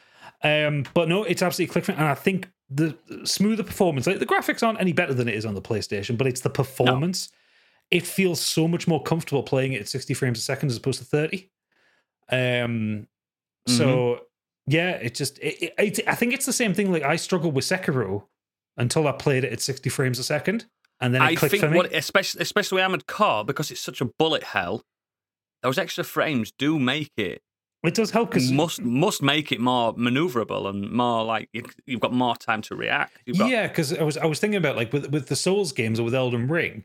Um, 0.41 0.85
but 0.93 1.09
no, 1.09 1.23
it's 1.23 1.41
absolutely 1.41 1.73
click 1.73 1.89
and 1.89 1.99
I 2.07 2.13
think 2.15 2.49
the 2.69 2.95
smoother 3.25 3.63
performance, 3.63 4.07
like 4.07 4.19
the 4.19 4.25
graphics 4.25 4.65
aren't 4.65 4.79
any 4.79 4.93
better 4.93 5.13
than 5.13 5.27
it 5.27 5.35
is 5.35 5.45
on 5.45 5.53
the 5.55 5.61
PlayStation, 5.61 6.17
but 6.17 6.27
it's 6.27 6.41
the 6.41 6.49
performance. 6.49 7.29
It 7.91 8.05
feels 8.05 8.41
so 8.41 8.67
much 8.67 8.87
more 8.87 9.01
comfortable 9.01 9.43
playing 9.43 9.73
it 9.73 9.81
at 9.81 9.87
60 9.87 10.13
frames 10.13 10.39
a 10.39 10.41
second 10.41 10.69
as 10.69 10.77
opposed 10.77 10.99
to 10.99 11.05
30. 11.05 11.49
Um, 12.31 13.07
so 13.67 14.21
yeah, 14.67 14.91
it 14.91 15.15
just 15.15 15.37
it, 15.39 15.73
it, 15.77 15.99
it, 15.99 16.07
I 16.07 16.15
think 16.15 16.33
it's 16.33 16.45
the 16.45 16.53
same 16.53 16.73
thing. 16.73 16.91
Like 16.91 17.03
I 17.03 17.15
struggled 17.15 17.55
with 17.55 17.65
Sekiro 17.65 18.25
until 18.77 19.07
I 19.07 19.11
played 19.11 19.43
it 19.43 19.53
at 19.53 19.61
60 19.61 19.89
frames 19.89 20.19
a 20.19 20.23
second, 20.23 20.65
and 20.99 21.13
then 21.13 21.21
it 21.21 21.25
I 21.25 21.35
clicked 21.35 21.51
think 21.51 21.63
for 21.63 21.69
me. 21.69 21.77
what, 21.77 21.93
especially 21.93 22.41
especially 22.41 22.77
with 22.77 22.83
Armored 22.83 23.07
Core, 23.07 23.45
because 23.45 23.71
it's 23.71 23.81
such 23.81 24.01
a 24.01 24.05
bullet 24.05 24.43
hell. 24.43 24.83
Those 25.61 25.77
extra 25.77 26.03
frames 26.03 26.51
do 26.57 26.77
make 26.77 27.11
it 27.17 27.41
it 27.87 27.93
does 27.93 28.11
help 28.11 28.29
because 28.29 28.51
must 28.51 28.81
must 28.81 29.21
make 29.21 29.51
it 29.51 29.59
more 29.59 29.93
maneuverable 29.95 30.67
and 30.67 30.91
more 30.91 31.23
like 31.23 31.49
you, 31.53 31.63
you've 31.85 31.99
got 31.99 32.13
more 32.13 32.35
time 32.35 32.61
to 32.63 32.75
react. 32.75 33.17
Got, 33.37 33.49
Yeah, 33.49 33.67
because 33.67 33.93
I 33.93 34.03
was 34.03 34.17
I 34.17 34.25
was 34.25 34.39
thinking 34.39 34.57
about 34.57 34.75
like 34.75 34.91
with 34.91 35.11
with 35.11 35.27
the 35.27 35.35
Souls 35.35 35.71
games 35.71 35.99
or 35.99 36.03
with 36.03 36.15
Elden 36.15 36.47
Ring, 36.47 36.83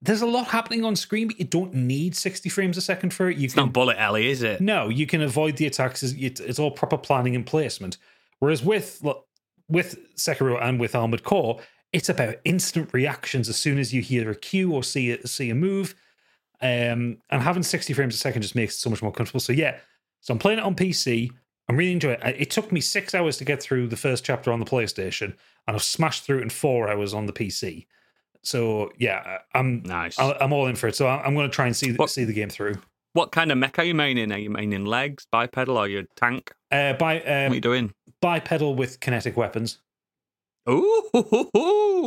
there's 0.00 0.22
a 0.22 0.26
lot 0.26 0.46
happening 0.48 0.84
on 0.84 0.94
screen, 0.94 1.26
but 1.28 1.38
you 1.38 1.44
don't 1.44 1.74
need 1.74 2.14
60 2.14 2.48
frames 2.48 2.76
a 2.76 2.80
second 2.80 3.12
for 3.12 3.28
it. 3.28 3.36
You 3.36 3.46
It's 3.46 3.54
can 3.54 3.64
not 3.64 3.72
bullet 3.72 3.96
alley, 3.98 4.30
is 4.30 4.42
it? 4.42 4.60
no, 4.60 4.88
you 4.88 5.06
can 5.06 5.22
avoid 5.22 5.56
the 5.56 5.66
attacks. 5.66 6.02
It's 6.02 6.40
it's 6.40 6.58
all 6.58 6.70
proper 6.70 6.96
planning 6.96 7.34
and 7.34 7.44
placement. 7.44 7.98
Whereas 8.38 8.62
with 8.62 9.04
with 9.68 9.98
Sekiro 10.16 10.62
and 10.62 10.78
with 10.80 10.94
Armored 10.94 11.24
Core, 11.24 11.60
it's 11.92 12.08
about 12.08 12.36
instant 12.44 12.90
reactions 12.92 13.48
as 13.48 13.56
soon 13.56 13.78
as 13.78 13.92
you 13.92 14.00
hear 14.02 14.30
a 14.30 14.34
cue 14.34 14.72
or 14.72 14.82
see 14.82 15.10
a, 15.12 15.26
see 15.26 15.50
a 15.50 15.54
move. 15.54 15.94
Um, 16.60 17.18
and 17.30 17.42
having 17.42 17.62
60 17.62 17.92
frames 17.92 18.14
a 18.14 18.18
second 18.18 18.42
just 18.42 18.54
makes 18.56 18.74
it 18.74 18.78
so 18.78 18.90
much 18.90 19.02
more 19.02 19.12
comfortable. 19.12 19.40
So 19.40 19.52
yeah, 19.52 19.78
so 20.20 20.32
I'm 20.32 20.38
playing 20.38 20.58
it 20.58 20.64
on 20.64 20.74
PC. 20.74 21.30
I'm 21.68 21.76
really 21.76 21.92
enjoying 21.92 22.18
it. 22.22 22.36
It 22.38 22.50
took 22.50 22.72
me 22.72 22.80
six 22.80 23.14
hours 23.14 23.36
to 23.38 23.44
get 23.44 23.62
through 23.62 23.88
the 23.88 23.96
first 23.96 24.24
chapter 24.24 24.50
on 24.52 24.58
the 24.58 24.64
PlayStation, 24.66 25.34
and 25.66 25.76
I've 25.76 25.82
smashed 25.82 26.24
through 26.24 26.38
it 26.38 26.42
in 26.42 26.50
four 26.50 26.88
hours 26.88 27.12
on 27.14 27.26
the 27.26 27.32
PC. 27.32 27.86
So 28.42 28.92
yeah, 28.98 29.38
I'm 29.54 29.82
Nice. 29.84 30.18
I- 30.18 30.36
I'm 30.40 30.52
all 30.52 30.66
in 30.66 30.76
for 30.76 30.88
it. 30.88 30.96
So 30.96 31.06
I'm 31.08 31.26
I'm 31.26 31.34
going 31.34 31.48
to 31.48 31.54
try 31.54 31.66
and 31.66 31.76
see 31.76 31.92
What- 31.92 32.10
see 32.10 32.24
the 32.24 32.32
game 32.32 32.48
through. 32.50 32.76
What 33.14 33.32
kind 33.32 33.50
of 33.50 33.58
mech 33.58 33.78
are 33.78 33.84
you 33.84 33.94
maining? 33.94 34.32
Are 34.34 34.38
you 34.38 34.50
maining 34.50 34.86
legs, 34.86 35.26
bipedal, 35.32 35.76
or 35.78 35.88
your 35.88 36.04
tank? 36.16 36.52
Uh, 36.70 36.92
by 36.92 37.14
What 37.16 37.26
are 37.28 37.46
um, 37.46 37.54
you 37.54 37.60
doing? 37.60 37.92
bipedal 38.20 38.74
with 38.76 39.00
kinetic 39.00 39.36
weapons. 39.36 39.78
Ooh, 40.68 41.08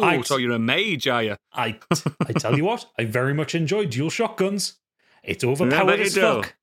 I- 0.04 0.22
so 0.24 0.38
you're 0.38 0.52
a 0.54 0.60
mage, 0.60 1.08
are 1.08 1.24
you? 1.24 1.36
I 1.54 1.80
I 2.28 2.34
tell 2.34 2.56
you 2.56 2.64
what, 2.64 2.86
I 2.98 3.06
very 3.06 3.34
much 3.34 3.56
enjoy 3.56 3.86
dual 3.88 4.10
shotguns. 4.12 4.78
It's 5.24 5.44
overpowered 5.44 6.00
as 6.00 6.14
do. 6.14 6.22
fuck. 6.22 6.56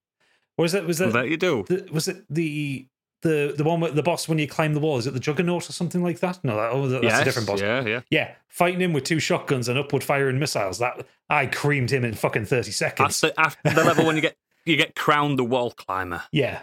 Was 0.56 0.74
it 0.74 0.84
was 0.86 1.00
I 1.02 1.10
bet 1.10 1.28
you 1.28 1.36
do. 1.36 1.64
the, 1.68 1.88
was 1.92 2.08
it 2.08 2.24
the 2.30 2.86
the 3.22 3.54
the 3.56 3.64
one 3.64 3.80
with 3.80 3.94
the 3.94 4.02
boss 4.02 4.28
when 4.28 4.38
you 4.38 4.46
climb 4.46 4.74
the 4.74 4.80
wall? 4.80 4.98
Is 4.98 5.06
it 5.06 5.14
the 5.14 5.20
Juggernaut 5.20 5.68
or 5.68 5.72
something 5.72 6.02
like 6.02 6.20
that? 6.20 6.42
No, 6.44 6.56
that, 6.56 6.72
oh, 6.72 6.88
that's 6.88 7.04
yes, 7.04 7.20
a 7.20 7.24
different 7.24 7.48
boss. 7.48 7.60
Yeah, 7.60 7.84
yeah. 7.84 8.00
Yeah, 8.10 8.34
fighting 8.48 8.80
him 8.80 8.92
with 8.92 9.04
two 9.04 9.18
shotguns 9.18 9.68
and 9.68 9.78
upward 9.78 10.04
firing 10.04 10.38
missiles. 10.38 10.78
That 10.78 11.06
I 11.28 11.46
creamed 11.46 11.90
him 11.90 12.04
in 12.04 12.14
fucking 12.14 12.46
thirty 12.46 12.70
That's 12.70 12.76
seconds. 12.76 13.20
the, 13.20 13.38
after 13.38 13.70
the 13.70 13.84
level 13.84 14.06
when 14.06 14.16
you 14.16 14.22
get 14.22 14.36
you 14.64 14.76
get 14.76 14.94
crowned 14.94 15.38
the 15.38 15.44
wall 15.44 15.70
climber. 15.72 16.22
yeah, 16.32 16.60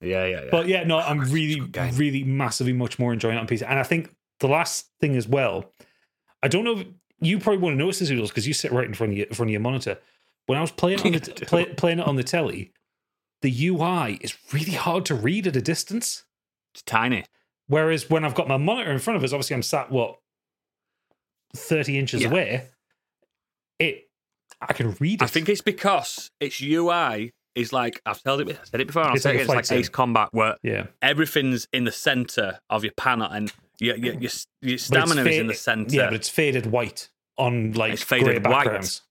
Yeah, 0.00 0.26
yeah, 0.26 0.40
yeah. 0.42 0.48
But 0.50 0.68
yeah, 0.68 0.84
no, 0.84 0.98
I'm 0.98 1.20
really, 1.20 1.60
really 1.94 2.24
massively 2.24 2.72
much 2.72 2.98
more 2.98 3.12
enjoying 3.12 3.36
it 3.36 3.40
on 3.40 3.46
PC. 3.46 3.62
And 3.68 3.78
I 3.78 3.82
think 3.82 4.14
the 4.40 4.48
last 4.48 4.88
thing 5.00 5.16
as 5.16 5.26
well, 5.26 5.72
I 6.42 6.48
don't 6.48 6.64
know 6.64 6.80
if 6.80 6.86
you 7.20 7.38
probably 7.38 7.62
want 7.62 7.74
to 7.74 7.78
notice 7.78 8.00
this, 8.00 8.10
Oodles, 8.10 8.30
because 8.30 8.46
you 8.46 8.54
sit 8.54 8.72
right 8.72 8.86
in 8.86 8.94
front 8.94 9.12
of 9.12 9.18
your, 9.18 9.26
in 9.26 9.34
front 9.34 9.48
of 9.48 9.52
your 9.52 9.60
monitor. 9.60 9.98
When 10.46 10.58
I 10.58 10.60
was 10.60 10.72
playing 10.72 11.00
on 11.00 11.12
the 11.12 11.20
play, 11.46 11.66
playing 11.66 12.00
it 12.00 12.06
on 12.06 12.16
the 12.16 12.24
telly, 12.24 12.72
the 13.42 13.66
UI 13.68 14.18
is 14.20 14.36
really 14.52 14.72
hard 14.72 15.04
to 15.06 15.14
read 15.14 15.46
at 15.46 15.56
a 15.56 15.62
distance. 15.62 16.24
it's 16.74 16.82
tiny. 16.82 17.24
Whereas 17.68 18.08
when 18.10 18.24
I've 18.24 18.34
got 18.34 18.48
my 18.48 18.56
monitor 18.56 18.90
in 18.90 18.98
front 18.98 19.16
of 19.16 19.24
us, 19.24 19.32
obviously 19.32 19.54
I'm 19.54 19.62
sat 19.62 19.90
what 19.90 20.18
thirty 21.54 21.98
inches 21.98 22.22
Yeah. 22.22 22.28
away. 22.28 22.66
It, 23.78 24.08
I 24.60 24.72
can 24.72 24.92
read 25.00 25.22
it. 25.22 25.24
I 25.24 25.26
think 25.28 25.48
it's 25.48 25.60
because 25.60 26.30
its 26.40 26.60
UI 26.60 27.32
is 27.54 27.72
like 27.72 28.00
I've 28.06 28.22
told 28.22 28.40
it, 28.42 28.58
I 28.60 28.64
said 28.64 28.80
it 28.80 28.86
before. 28.86 29.02
I'll 29.04 29.14
It's 29.14 29.22
say 29.22 29.30
like 29.30 29.38
it, 29.38 29.42
it's 29.58 29.70
like. 29.70 29.78
Ace 29.80 29.88
Combat, 29.88 30.28
where 30.32 30.56
yeah, 30.62 30.86
everything's 31.02 31.66
in 31.72 31.84
the 31.84 31.92
center 31.92 32.60
of 32.70 32.84
your 32.84 32.92
panel, 32.96 33.28
and 33.30 33.52
your 33.78 33.96
your 33.96 34.14
your, 34.14 34.30
your 34.60 34.78
stamina 34.78 35.24
is 35.24 35.38
in 35.38 35.46
the 35.48 35.54
center. 35.54 35.94
Yeah, 35.94 36.04
but 36.06 36.14
it's 36.14 36.28
faded 36.28 36.66
white 36.66 37.08
on 37.38 37.72
like 37.72 37.92
It's 37.94 38.02
faded 38.02 38.44
white. 38.46 38.64
backgrounds. 38.64 39.02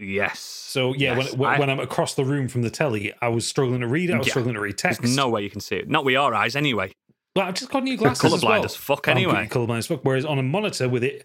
Yes. 0.00 0.38
So 0.40 0.94
yeah, 0.94 1.16
Yes, 1.16 1.34
when 1.34 1.58
when, 1.60 1.68
I- 1.70 1.72
I'm 1.74 1.80
across 1.80 2.14
the 2.14 2.24
room 2.24 2.48
from 2.48 2.62
the 2.62 2.70
telly, 2.70 3.12
I 3.20 3.28
was 3.28 3.46
struggling 3.46 3.80
to 3.80 3.86
read. 3.86 4.10
it. 4.10 4.14
I 4.14 4.18
was 4.18 4.26
Yeah. 4.26 4.32
struggling 4.32 4.54
to 4.54 4.60
read 4.60 4.78
text. 4.78 5.00
There's 5.02 5.14
no 5.16 5.28
way 5.28 5.42
you 5.42 5.50
can 5.50 5.60
see 5.60 5.76
it. 5.76 5.88
Not 5.88 6.04
with 6.04 6.12
your 6.14 6.34
eyes, 6.34 6.56
anyway. 6.56 6.92
Well, 7.36 7.46
I've 7.46 7.54
just 7.54 7.70
got 7.70 7.84
new 7.84 7.96
glasses. 7.96 8.22
Colourblind 8.32 8.36
as, 8.38 8.42
well. 8.44 8.64
as 8.64 8.74
fuck 8.76 9.06
I'm 9.08 9.16
anyway. 9.16 9.46
Colorblind 9.50 9.78
as 9.78 9.86
fuck. 9.86 10.00
Whereas 10.04 10.24
on 10.24 10.38
a 10.38 10.42
monitor 10.42 10.88
with 10.88 11.04
it, 11.04 11.24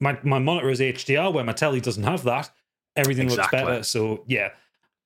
my 0.00 0.18
my 0.22 0.38
monitor 0.38 0.70
is 0.70 0.80
HDR, 0.80 1.32
where 1.32 1.44
my 1.44 1.52
telly 1.52 1.80
doesn't 1.80 2.04
have 2.04 2.22
that. 2.24 2.50
Everything 2.96 3.26
Exactly. 3.26 3.58
looks 3.58 3.68
better. 3.70 3.82
So 3.82 4.24
yeah, 4.26 4.50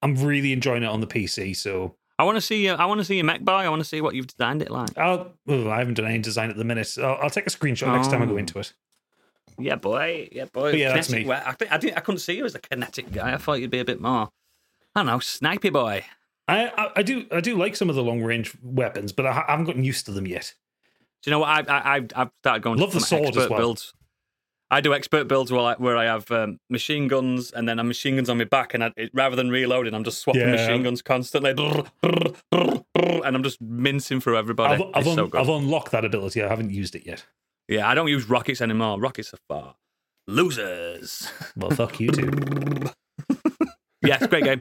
I'm 0.02 0.16
really 0.16 0.52
enjoying 0.52 0.82
it 0.82 0.86
on 0.88 1.00
the 1.00 1.06
PC. 1.06 1.54
So 1.56 1.96
I 2.18 2.24
want 2.24 2.36
to 2.36 2.40
see. 2.40 2.64
you. 2.66 2.72
I 2.72 2.84
want 2.86 3.00
to 3.00 3.04
see 3.04 3.16
your 3.16 3.24
mech 3.24 3.40
boy. 3.40 3.52
I 3.52 3.68
want 3.68 3.80
to 3.80 3.88
see 3.88 4.00
what 4.00 4.14
you've 4.14 4.26
designed 4.26 4.62
it 4.62 4.70
like. 4.70 4.96
I'll. 4.98 5.32
oh, 5.48 5.68
I 5.70 5.78
haven't 5.78 5.94
done 5.94 6.06
any 6.06 6.18
design 6.18 6.50
at 6.50 6.56
the 6.56 6.64
minute. 6.64 6.96
I'll, 6.98 7.18
I'll 7.22 7.30
take 7.30 7.46
a 7.46 7.50
screenshot 7.50 7.92
next 7.94 8.08
time 8.10 8.22
I 8.22 8.26
go 8.26 8.34
Oh. 8.34 8.36
into 8.38 8.58
it. 8.58 8.72
Yeah, 9.58 9.76
boy. 9.76 10.28
Yeah, 10.32 10.46
boy. 10.46 10.72
But 10.72 10.78
yeah, 10.78 10.92
that's 10.94 11.08
Kinetic- 11.08 11.26
me. 11.26 11.28
well, 11.30 11.42
I, 11.46 11.52
think, 11.52 11.72
I, 11.72 11.76
didn't, 11.78 11.96
I 11.96 12.00
couldn't 12.00 12.18
see 12.20 12.36
you 12.36 12.44
as 12.44 12.54
a 12.54 12.58
kinetic 12.60 13.12
guy. 13.12 13.32
I 13.34 13.36
thought 13.36 13.60
you'd 13.60 13.70
be 13.70 13.78
a 13.80 13.84
bit 13.84 14.00
more. 14.00 14.30
I 14.94 15.00
don't 15.00 15.06
know, 15.06 15.18
snipey 15.18 15.72
boy. 15.72 16.04
I, 16.46 16.66
I 16.76 16.90
I 16.96 17.02
do 17.02 17.24
I 17.32 17.40
do 17.40 17.56
like 17.56 17.74
some 17.74 17.88
of 17.88 17.96
the 17.96 18.02
long 18.02 18.22
range 18.22 18.54
weapons, 18.62 19.12
but 19.12 19.24
I, 19.26 19.30
I 19.30 19.52
haven't 19.52 19.64
gotten 19.64 19.82
used 19.84 20.04
to 20.06 20.12
them 20.12 20.26
yet. 20.26 20.52
Do 21.22 21.30
you 21.30 21.32
know 21.32 21.38
what? 21.38 21.70
I, 21.70 21.78
I, 21.96 21.96
I've, 22.14 22.30
started 22.42 22.62
going 22.62 22.78
Love 22.78 22.90
to 22.90 22.98
the 22.98 23.04
sword 23.04 23.36
as 23.36 23.48
well. 23.48 23.58
builds. 23.58 23.94
I 24.70 24.80
do 24.80 24.92
expert 24.92 25.26
builds 25.26 25.50
where 25.52 25.60
I, 25.60 25.74
where 25.74 25.96
I 25.96 26.04
have 26.04 26.30
um, 26.30 26.58
machine 26.68 27.06
guns 27.08 27.50
and 27.52 27.68
then 27.68 27.78
I 27.78 27.82
have 27.82 27.86
machine 27.86 28.16
guns 28.16 28.28
on 28.28 28.38
my 28.38 28.44
back, 28.44 28.74
and 28.74 28.84
I, 28.84 28.92
it, 28.96 29.10
rather 29.14 29.36
than 29.36 29.48
reloading, 29.50 29.94
I'm 29.94 30.04
just 30.04 30.20
swapping 30.20 30.42
Yeah. 30.42 30.50
machine 30.52 30.82
guns 30.82 31.00
constantly, 31.00 31.50
and 32.02 32.36
I'm 33.36 33.42
just 33.42 33.60
mincing 33.60 34.20
through 34.20 34.36
everybody. 34.36 34.74
I've, 34.74 34.90
I've, 34.94 35.06
it's 35.06 35.14
so. 35.14 35.30
I've 35.32 35.48
unlocked 35.48 35.92
that 35.92 36.04
ability. 36.04 36.42
I 36.42 36.48
haven't 36.48 36.70
used 36.70 36.94
it 36.94 37.06
yet. 37.06 37.24
Yeah, 37.68 37.88
I 37.88 37.94
don't 37.94 38.08
use 38.08 38.28
rockets 38.28 38.60
anymore. 38.60 38.98
Rockets 39.00 39.32
are 39.34 39.38
far. 39.48 39.74
losers. 40.26 41.30
Well, 41.56 41.70
fuck 41.70 42.00
you 42.00 42.08
too. 42.10 42.30
yes, 44.02 44.26
great 44.26 44.44
game. 44.44 44.60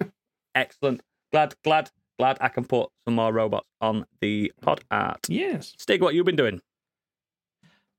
Excellent. 0.55 1.01
Glad, 1.31 1.55
glad, 1.63 1.89
glad 2.19 2.37
I 2.39 2.49
can 2.49 2.65
put 2.65 2.89
some 3.05 3.15
more 3.15 3.33
robots 3.33 3.67
on 3.81 4.05
the 4.21 4.51
pod 4.61 4.81
art. 4.91 5.19
Yes. 5.27 5.73
Stig, 5.79 6.01
what 6.01 6.13
you 6.13 6.23
been 6.23 6.35
doing? 6.35 6.61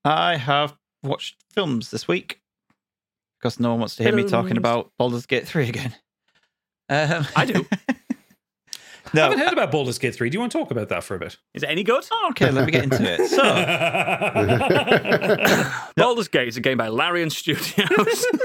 I 0.05 0.37
have 0.37 0.77
watched 1.03 1.37
films 1.53 1.91
this 1.91 2.07
week 2.07 2.41
because 3.39 3.59
no 3.59 3.71
one 3.71 3.81
wants 3.81 3.97
to 3.97 4.03
hear 4.05 4.15
me 4.15 4.23
talking 4.23 4.49
Films. 4.49 4.59
about 4.59 4.93
Baldur's 4.99 5.27
Gate 5.27 5.47
3 5.49 5.69
again. 5.69 5.95
Um, 6.89 7.27
I 7.35 7.45
do. 7.47 7.67
I 9.23 9.25
haven't 9.25 9.39
heard 9.39 9.53
about 9.53 9.71
Baldur's 9.71 9.99
Gate 9.99 10.15
3. 10.15 10.31
Do 10.31 10.37
you 10.37 10.41
want 10.41 10.53
to 10.53 10.59
talk 10.59 10.71
about 10.71 10.89
that 10.89 11.05
for 11.05 11.15
a 11.15 11.19
bit? 11.19 11.37
Is 11.55 11.63
it 11.63 11.69
any 11.69 11.83
good? 11.83 12.05
Oh, 12.11 12.29
okay, 12.31 12.51
let 12.51 12.67
me 12.67 12.73
get 12.73 12.85
into 12.85 13.03
it. 13.03 13.21
So, 13.35 13.43
Baldur's 15.97 16.29
Gate 16.29 16.49
is 16.49 16.57
a 16.57 16.61
game 16.61 16.79
by 16.79 16.89
Larian 16.89 17.31
Studios. 17.31 18.27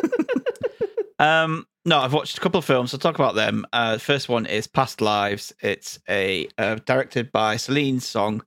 Um, 1.19 1.67
no, 1.83 1.99
I've 1.99 2.13
watched 2.13 2.37
a 2.37 2.41
couple 2.41 2.59
of 2.59 2.65
films. 2.65 2.93
I'll 2.93 2.99
talk 2.99 3.15
about 3.15 3.35
them. 3.35 3.65
Uh, 3.73 3.97
first 3.97 4.29
one 4.29 4.45
is 4.45 4.67
Past 4.67 5.01
Lives. 5.01 5.53
It's 5.61 5.99
a 6.07 6.47
uh, 6.57 6.75
directed 6.85 7.31
by 7.33 7.57
Celine 7.57 7.99
Song. 7.99 8.41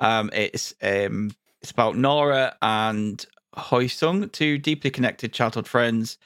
Um, 0.00 0.28
it's 0.32 0.74
um, 0.82 1.30
it's 1.62 1.70
about 1.70 1.96
Nora 1.96 2.56
and 2.60 3.24
Hae 3.56 3.88
Sung, 3.88 4.28
two 4.30 4.58
deeply 4.58 4.90
connected 4.90 5.32
childhood 5.32 5.68
friends. 5.68 6.18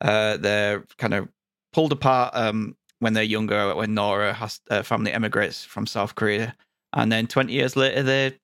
Uh, 0.00 0.36
they're 0.36 0.84
kind 0.98 1.14
of 1.14 1.28
pulled 1.72 1.92
apart 1.92 2.34
um, 2.34 2.76
when 3.00 3.12
they're 3.12 3.22
younger. 3.22 3.74
When 3.74 3.94
Nora 3.94 4.32
has 4.32 4.60
uh, 4.70 4.82
family 4.82 5.12
emigrates 5.12 5.64
from 5.64 5.86
South 5.86 6.14
Korea, 6.14 6.54
and 6.92 7.10
then 7.10 7.26
twenty 7.26 7.52
years 7.52 7.76
later 7.76 8.02
they 8.02 8.38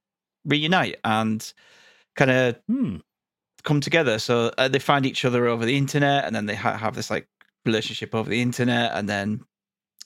reunite 0.44 0.96
and 1.04 1.52
kind 2.16 2.30
of 2.30 2.56
hmm. 2.68 2.96
come 3.62 3.80
together. 3.80 4.18
So 4.18 4.52
uh, 4.58 4.68
they 4.68 4.78
find 4.78 5.06
each 5.06 5.24
other 5.24 5.46
over 5.46 5.64
the 5.64 5.76
internet, 5.76 6.24
and 6.24 6.34
then 6.34 6.46
they 6.46 6.54
ha- 6.54 6.76
have 6.76 6.94
this 6.94 7.10
like 7.10 7.28
relationship 7.64 8.14
over 8.14 8.28
the 8.28 8.42
internet, 8.42 8.92
and 8.94 9.08
then 9.08 9.40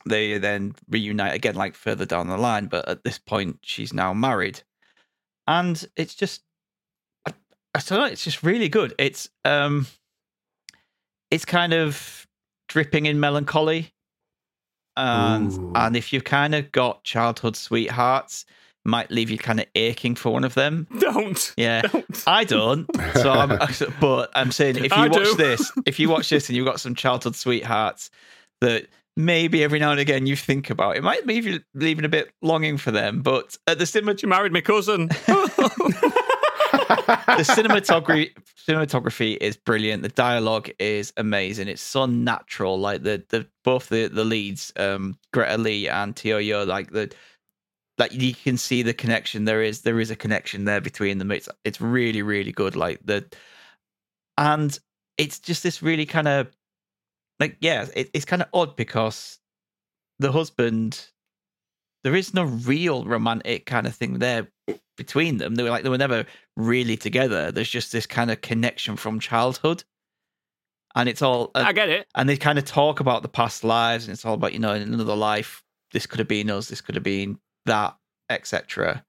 they 0.07 0.39
then 0.39 0.75
reunite 0.89 1.35
again, 1.35 1.57
like 1.57 1.75
further 1.75 2.07
down 2.07 2.29
the 2.29 2.37
line. 2.39 2.67
But 2.67 2.89
at 2.89 3.05
this 3.05 3.19
point, 3.19 3.59
she's 3.63 3.93
now 3.93 4.15
married, 4.15 4.63
and 5.47 5.85
it's 5.97 6.15
just, 6.15 6.43
I, 7.27 7.35
I 7.75 7.81
don't 7.81 7.99
know, 7.99 8.05
it's 8.07 8.25
just 8.25 8.43
really 8.43 8.69
good. 8.69 8.95
It's 8.99 9.29
um, 9.45 9.87
it's 11.31 11.45
kind 11.45 11.75
of 11.75 12.27
dripping 12.69 13.07
in 13.07 13.19
melancholy, 13.19 13.93
and 14.99 15.53
Ooh. 15.53 15.73
and 15.75 15.97
if 15.97 16.13
you've 16.13 16.25
kind 16.25 16.55
of 16.55 16.71
got 16.73 17.05
childhood 17.05 17.57
sweethearts, 17.57 18.45
might 18.85 19.11
leave 19.11 19.31
you 19.31 19.39
kind 19.39 19.61
of 19.61 19.67
aching 19.75 20.15
for 20.15 20.33
one 20.33 20.45
of 20.45 20.55
them. 20.55 20.87
Don't. 20.99 21.55
Yeah. 21.57 21.83
Don't. 21.83 22.25
I 22.27 22.45
don't. 22.45 22.89
So, 23.15 23.31
I'm, 23.31 23.59
but 24.01 24.31
I'm 24.35 24.51
saying 24.51 24.77
if 24.77 24.91
you 24.91 25.03
I 25.03 25.09
watch 25.09 25.25
do. 25.25 25.35
this, 25.35 25.73
if 25.87 25.99
you 25.99 26.09
watch 26.09 26.29
this 26.31 26.49
and 26.49 26.57
you've 26.57 26.67
got 26.67 26.81
some 26.81 26.95
childhood 26.95 27.37
sweethearts 27.37 28.11
that 28.61 28.87
maybe 29.17 29.63
every 29.63 29.79
now 29.79 29.91
and 29.91 30.01
again 30.01 30.27
you 30.27 30.37
think 30.37 30.71
about, 30.71 30.97
it 30.97 31.03
might 31.03 31.27
leave 31.27 31.47
you 31.47 31.61
leaving 31.75 32.05
a 32.05 32.09
bit 32.09 32.31
longing 32.43 32.77
for 32.77 32.91
them. 32.91 33.21
But 33.23 33.57
at 33.67 33.79
the 33.79 33.87
cinema, 33.87 34.15
You 34.21 34.29
married 34.29 34.53
my 34.53 34.61
cousin. 34.61 35.11
the 36.73 37.45
cinematography 37.45 38.33
cinematography 38.69 39.37
is 39.41 39.57
brilliant. 39.57 40.03
The 40.03 40.09
dialogue 40.11 40.71
is 40.79 41.13
amazing. 41.17 41.69
It's 41.69 41.83
so 41.83 42.07
natural. 42.07 42.79
Like 42.79 43.03
the 43.03 43.25
the 43.29 43.47
both 43.65 43.89
the 43.89 44.09
the 44.09 44.25
leads, 44.25 44.73
um, 44.77 45.19
Greta 45.33 45.59
Lee 45.59 45.89
and 45.89 46.15
Teo 46.15 46.39
Yoo, 46.39 46.65
like 46.65 46.91
the 46.91 47.13
like 47.99 48.13
you 48.13 48.35
can 48.35 48.57
see 48.57 48.83
the 48.83 48.95
connection. 48.95 49.45
There 49.45 49.63
is 49.63 49.83
there 49.83 50.01
is 50.01 50.11
a 50.11 50.17
connection 50.17 50.65
there 50.65 50.81
between 50.81 51.19
them. 51.19 51.31
It's 51.31 51.49
it's 51.65 51.81
really 51.81 52.23
really 52.23 52.53
good. 52.53 52.77
Like 52.77 53.01
the 53.05 53.25
and 54.37 54.79
it's 55.17 55.39
just 55.39 55.63
this 55.63 55.83
really 55.83 56.07
kind 56.07 56.29
of 56.29 56.57
like 57.41 57.57
yeah, 57.61 57.87
it, 57.95 58.11
it's 58.13 58.25
kind 58.25 58.43
of 58.43 58.49
odd 58.53 58.77
because 58.77 59.39
the 60.19 60.33
husband 60.33 61.09
there 62.05 62.15
is 62.15 62.35
no 62.35 62.45
real 62.45 63.05
romantic 63.05 63.67
kind 63.67 63.87
of 63.87 63.95
thing 63.95 64.19
there 64.19 64.49
between 64.97 65.39
them. 65.39 65.55
They 65.55 65.63
were 65.63 65.71
like 65.71 65.83
they 65.83 65.89
were 65.89 65.99
never 65.99 66.27
really 66.59 66.97
together. 66.97 67.51
There's 67.53 67.69
just 67.71 67.93
this 67.93 68.07
kind 68.07 68.31
of 68.31 68.41
connection 68.43 68.97
from 68.97 69.21
childhood. 69.21 69.85
and 70.97 71.09
it's 71.09 71.23
all 71.23 71.51
I 71.55 71.73
get 71.73 71.89
it. 71.89 72.07
and 72.15 72.29
they 72.29 72.37
kind 72.37 72.59
of 72.59 72.65
talk 72.65 73.01
about 73.01 73.23
the 73.23 73.29
past 73.29 73.63
lives 73.65 74.07
and 74.07 74.13
it's 74.13 74.25
all 74.25 74.35
about 74.35 74.53
you 74.53 74.59
know 74.59 74.73
in 74.75 74.83
another 74.95 75.15
life 75.15 75.63
this 75.93 76.07
could 76.07 76.19
have 76.19 76.29
been 76.29 76.51
us 76.51 76.69
this 76.69 76.81
could 76.81 76.95
have 76.97 77.05
been 77.05 77.39
that 77.67 77.97
etc 78.31 79.05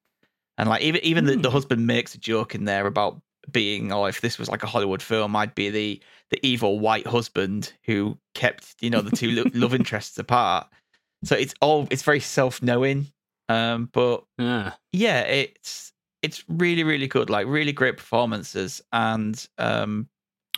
and 0.57 0.69
like 0.69 0.81
even 0.81 1.01
even 1.03 1.25
the, 1.25 1.35
the 1.37 1.49
husband 1.49 1.87
makes 1.87 2.13
a 2.13 2.17
joke 2.19 2.53
in 2.53 2.65
there 2.65 2.85
about 2.85 3.19
being 3.51 3.91
oh 3.93 4.05
if 4.05 4.19
this 4.21 4.37
was 4.37 4.49
like 4.49 4.61
a 4.61 4.67
hollywood 4.67 5.01
film 5.01 5.35
i'd 5.37 5.55
be 5.55 5.69
the 5.69 5.99
the 6.31 6.39
evil 6.45 6.79
white 6.79 7.07
husband 7.07 7.73
who 7.85 8.17
kept 8.35 8.75
you 8.81 8.89
know 8.89 9.01
the 9.01 9.15
two 9.15 9.31
lo- 9.31 9.51
love 9.53 9.73
interests 9.81 10.17
apart 10.19 10.67
so 11.23 11.35
it's 11.35 11.53
all 11.61 11.87
it's 11.89 12.03
very 12.03 12.19
self-knowing 12.19 13.07
um 13.47 13.89
but 13.93 14.23
Yeah. 14.37 14.73
yeah 14.91 15.21
it's 15.21 15.93
it's 16.21 16.43
really 16.49 16.83
really 16.83 17.07
good 17.07 17.29
like 17.29 17.47
really 17.47 17.71
great 17.71 17.97
performances 17.97 18.81
and 18.91 19.47
um 19.57 20.07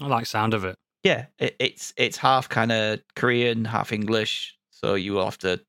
I 0.01 0.07
like 0.07 0.25
sound 0.25 0.53
of 0.55 0.65
it. 0.65 0.75
yeah, 1.03 1.25
it, 1.37 1.55
it's 1.59 1.93
it's 1.97 2.17
half 2.17 2.49
kind 2.49 2.71
of 2.71 3.01
Korean, 3.15 3.65
half 3.65 3.91
English. 3.91 4.57
So 4.71 4.95
you 4.95 5.13
will 5.13 5.25
have 5.25 5.37
to, 5.39 5.61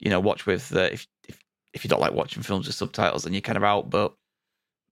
you 0.00 0.10
know, 0.10 0.18
watch 0.18 0.44
with 0.46 0.74
uh, 0.74 0.88
if 0.92 1.06
if 1.28 1.38
if 1.72 1.84
you 1.84 1.88
don't 1.88 2.00
like 2.00 2.12
watching 2.14 2.42
films 2.42 2.66
with 2.66 2.74
subtitles, 2.74 3.22
then 3.22 3.32
you're 3.32 3.42
kind 3.42 3.56
of 3.56 3.62
out. 3.62 3.90
But 3.90 4.14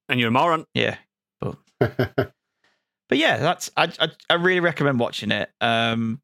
And 0.08 0.20
you're 0.20 0.28
a 0.28 0.32
moron. 0.32 0.64
yeah, 0.74 0.96
but 1.40 1.56
but 1.80 3.18
yeah, 3.18 3.38
that's 3.38 3.70
I 3.76 3.92
I, 3.98 4.08
I 4.30 4.34
really 4.34 4.60
recommend 4.60 5.00
watching 5.00 5.32
it. 5.32 5.50
Um, 5.60 6.20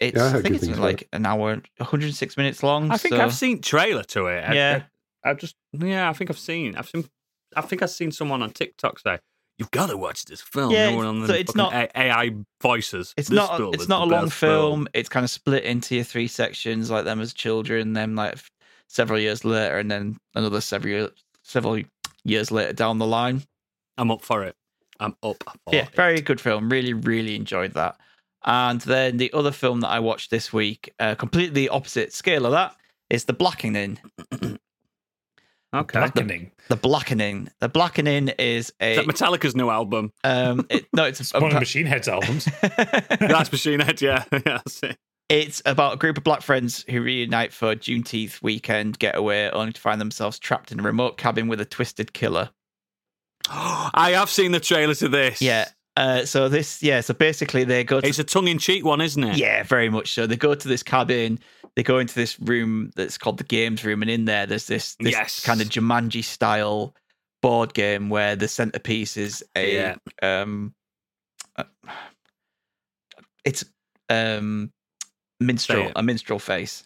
it's 0.00 0.16
Yeah 0.18 0.24
I 0.24 0.28
I, 0.38 0.42
think 0.42 0.54
it's 0.56 0.64
things 0.64 0.76
about 0.76 0.84
like 0.86 1.08
an 1.12 1.24
hour, 1.26 1.62
106 1.78 2.36
minutes 2.36 2.62
long. 2.62 2.90
I 2.90 2.96
think 2.98 3.14
so- 3.14 3.22
I've 3.22 3.34
seen 3.34 3.60
trailer 3.62 4.02
to 4.04 4.26
it. 4.26 4.40
I- 4.44 4.54
Yeah. 4.54 4.82
I, 5.24 5.28
have 5.28 5.38
just 5.38 5.54
yeah, 5.72 6.08
I 6.08 6.12
think 6.12 6.30
I've 6.30 6.38
seen 6.38 6.76
I've 6.76 6.88
seen 6.88 7.08
I 7.56 7.60
think 7.62 7.82
I've 7.82 7.90
seen 7.90 8.12
someone 8.12 8.42
on 8.42 8.50
TikTok 8.50 8.98
say, 8.98 9.18
You've 9.58 9.70
got 9.72 9.90
to 9.90 9.96
watch 9.98 10.24
this 10.24 10.40
film. 10.40 10.70
Yeah, 10.72 10.88
You 10.88 10.96
know, 11.02 11.08
on 11.08 11.26
so 11.26 11.34
it's 11.34 11.54
not- 11.54 11.74
A- 11.74 11.90
AI 11.98 12.30
voices. 12.62 13.12
It's 13.18 13.28
This 13.28 13.36
not. 13.36 13.58
film 13.58 13.74
It's 13.74 13.88
not 13.88 14.02
a 14.08 14.10
long 14.10 14.24
best 14.26 14.36
film. 14.38 14.88
It's 14.94 15.08
kind 15.10 15.22
of 15.24 15.28
split 15.30 15.64
into 15.64 15.96
your 15.96 16.04
three 16.04 16.28
sections, 16.28 16.90
like 16.90 17.04
them 17.04 17.20
as 17.20 17.34
children, 17.34 17.92
them 17.92 18.14
like 18.14 18.38
several 18.88 19.18
years 19.18 19.44
later, 19.44 19.78
and 19.78 19.90
then 19.90 20.16
another 20.34 20.62
several 20.62 20.90
years, 20.90 21.10
several 21.44 21.82
years 22.24 22.50
later 22.50 22.72
down 22.72 22.96
the 22.98 23.06
line. 23.06 23.42
I'm 23.98 24.10
up 24.10 24.22
for 24.22 24.44
it. 24.44 24.56
I'm 24.98 25.14
up 25.22 25.42
for 25.44 25.74
yeah, 25.74 25.82
it. 25.82 25.94
very 25.94 26.22
good 26.22 26.40
film. 26.40 26.70
Really, 26.70 26.94
really 26.94 27.36
enjoyed 27.36 27.74
that. 27.74 27.98
And 28.44 28.80
then 28.82 29.18
the 29.18 29.30
other 29.34 29.50
film 29.52 29.80
that 29.80 29.88
I 29.88 30.00
watched 30.00 30.30
this 30.30 30.54
week, 30.54 30.94
uh, 30.98 31.14
completely 31.16 31.68
opposite 31.68 32.14
scale 32.14 32.46
of 32.46 32.52
that, 32.52 32.74
is 33.10 33.26
The 33.26 33.34
Blackening. 33.34 33.98
Okay. 35.74 35.98
Blackening. 36.00 36.50
The 36.68 36.76
Blackening. 36.76 37.48
The 37.60 37.68
Blackening 37.68 38.28
is 38.38 38.66
Is 38.68 38.72
a 38.80 38.96
that 38.96 39.06
Metallica's 39.06 39.54
new 39.54 39.70
album? 39.70 40.12
um, 40.24 40.66
it, 40.70 40.86
no, 40.92 41.04
it's 41.04 41.20
It's 41.20 41.32
one 41.32 41.52
of 41.52 41.54
Machine 41.54 41.86
Head's 41.86 42.08
albums. 42.08 42.48
That's 43.20 43.52
Machine 43.52 43.80
Head, 43.80 44.00
yeah. 44.02 44.24
yeah 44.32 44.40
that's 44.44 44.82
it. 44.82 44.96
It's 45.28 45.62
about 45.64 45.94
a 45.94 45.96
group 45.96 46.18
of 46.18 46.24
black 46.24 46.42
friends 46.42 46.84
who 46.90 47.00
reunite 47.02 47.52
for 47.52 47.70
a 47.70 47.76
Juneteenth 47.76 48.42
weekend 48.42 48.98
getaway, 48.98 49.48
only 49.50 49.72
to 49.72 49.80
find 49.80 50.00
themselves 50.00 50.40
trapped 50.40 50.72
in 50.72 50.80
a 50.80 50.82
remote 50.82 51.18
cabin 51.18 51.46
with 51.46 51.60
a 51.60 51.64
twisted 51.64 52.12
killer. 52.12 52.50
I 53.48 54.12
have 54.16 54.28
seen 54.28 54.50
the 54.50 54.58
trailer 54.58 54.94
to 54.94 55.08
this. 55.08 55.40
Yeah. 55.40 55.68
Uh, 55.96 56.24
so 56.24 56.48
this, 56.48 56.82
yeah. 56.82 57.00
So 57.00 57.12
basically, 57.14 57.64
they 57.64 57.84
go 57.84 58.00
to 58.00 58.06
It's 58.06 58.18
a 58.18 58.24
tongue 58.24 58.48
in 58.48 58.58
cheek 58.58 58.84
one, 58.84 59.00
isn't 59.00 59.22
it? 59.22 59.36
Yeah, 59.36 59.62
very 59.64 59.88
much 59.90 60.12
so. 60.12 60.26
They 60.26 60.36
go 60.36 60.54
to 60.54 60.68
this 60.68 60.82
cabin. 60.82 61.38
They 61.76 61.82
go 61.82 61.98
into 61.98 62.14
this 62.14 62.38
room 62.40 62.90
that's 62.96 63.18
called 63.18 63.38
the 63.38 63.44
games 63.44 63.84
room, 63.84 64.02
and 64.02 64.10
in 64.10 64.24
there, 64.24 64.46
there's 64.46 64.66
this 64.66 64.94
this 65.00 65.12
Yes. 65.12 65.44
kind 65.44 65.60
of 65.60 65.68
Jumanji 65.68 66.24
style 66.24 66.94
board 67.42 67.74
game 67.74 68.08
where 68.08 68.36
the 68.36 68.48
centerpiece 68.48 69.16
is 69.16 69.44
a 69.56 69.74
Yeah. 69.74 69.96
um, 70.42 70.74
uh, 71.56 71.64
it's 73.44 73.64
um 74.08 74.72
minstrel, 75.38 75.90
a 75.96 76.02
minstrel 76.02 76.38
face. 76.38 76.84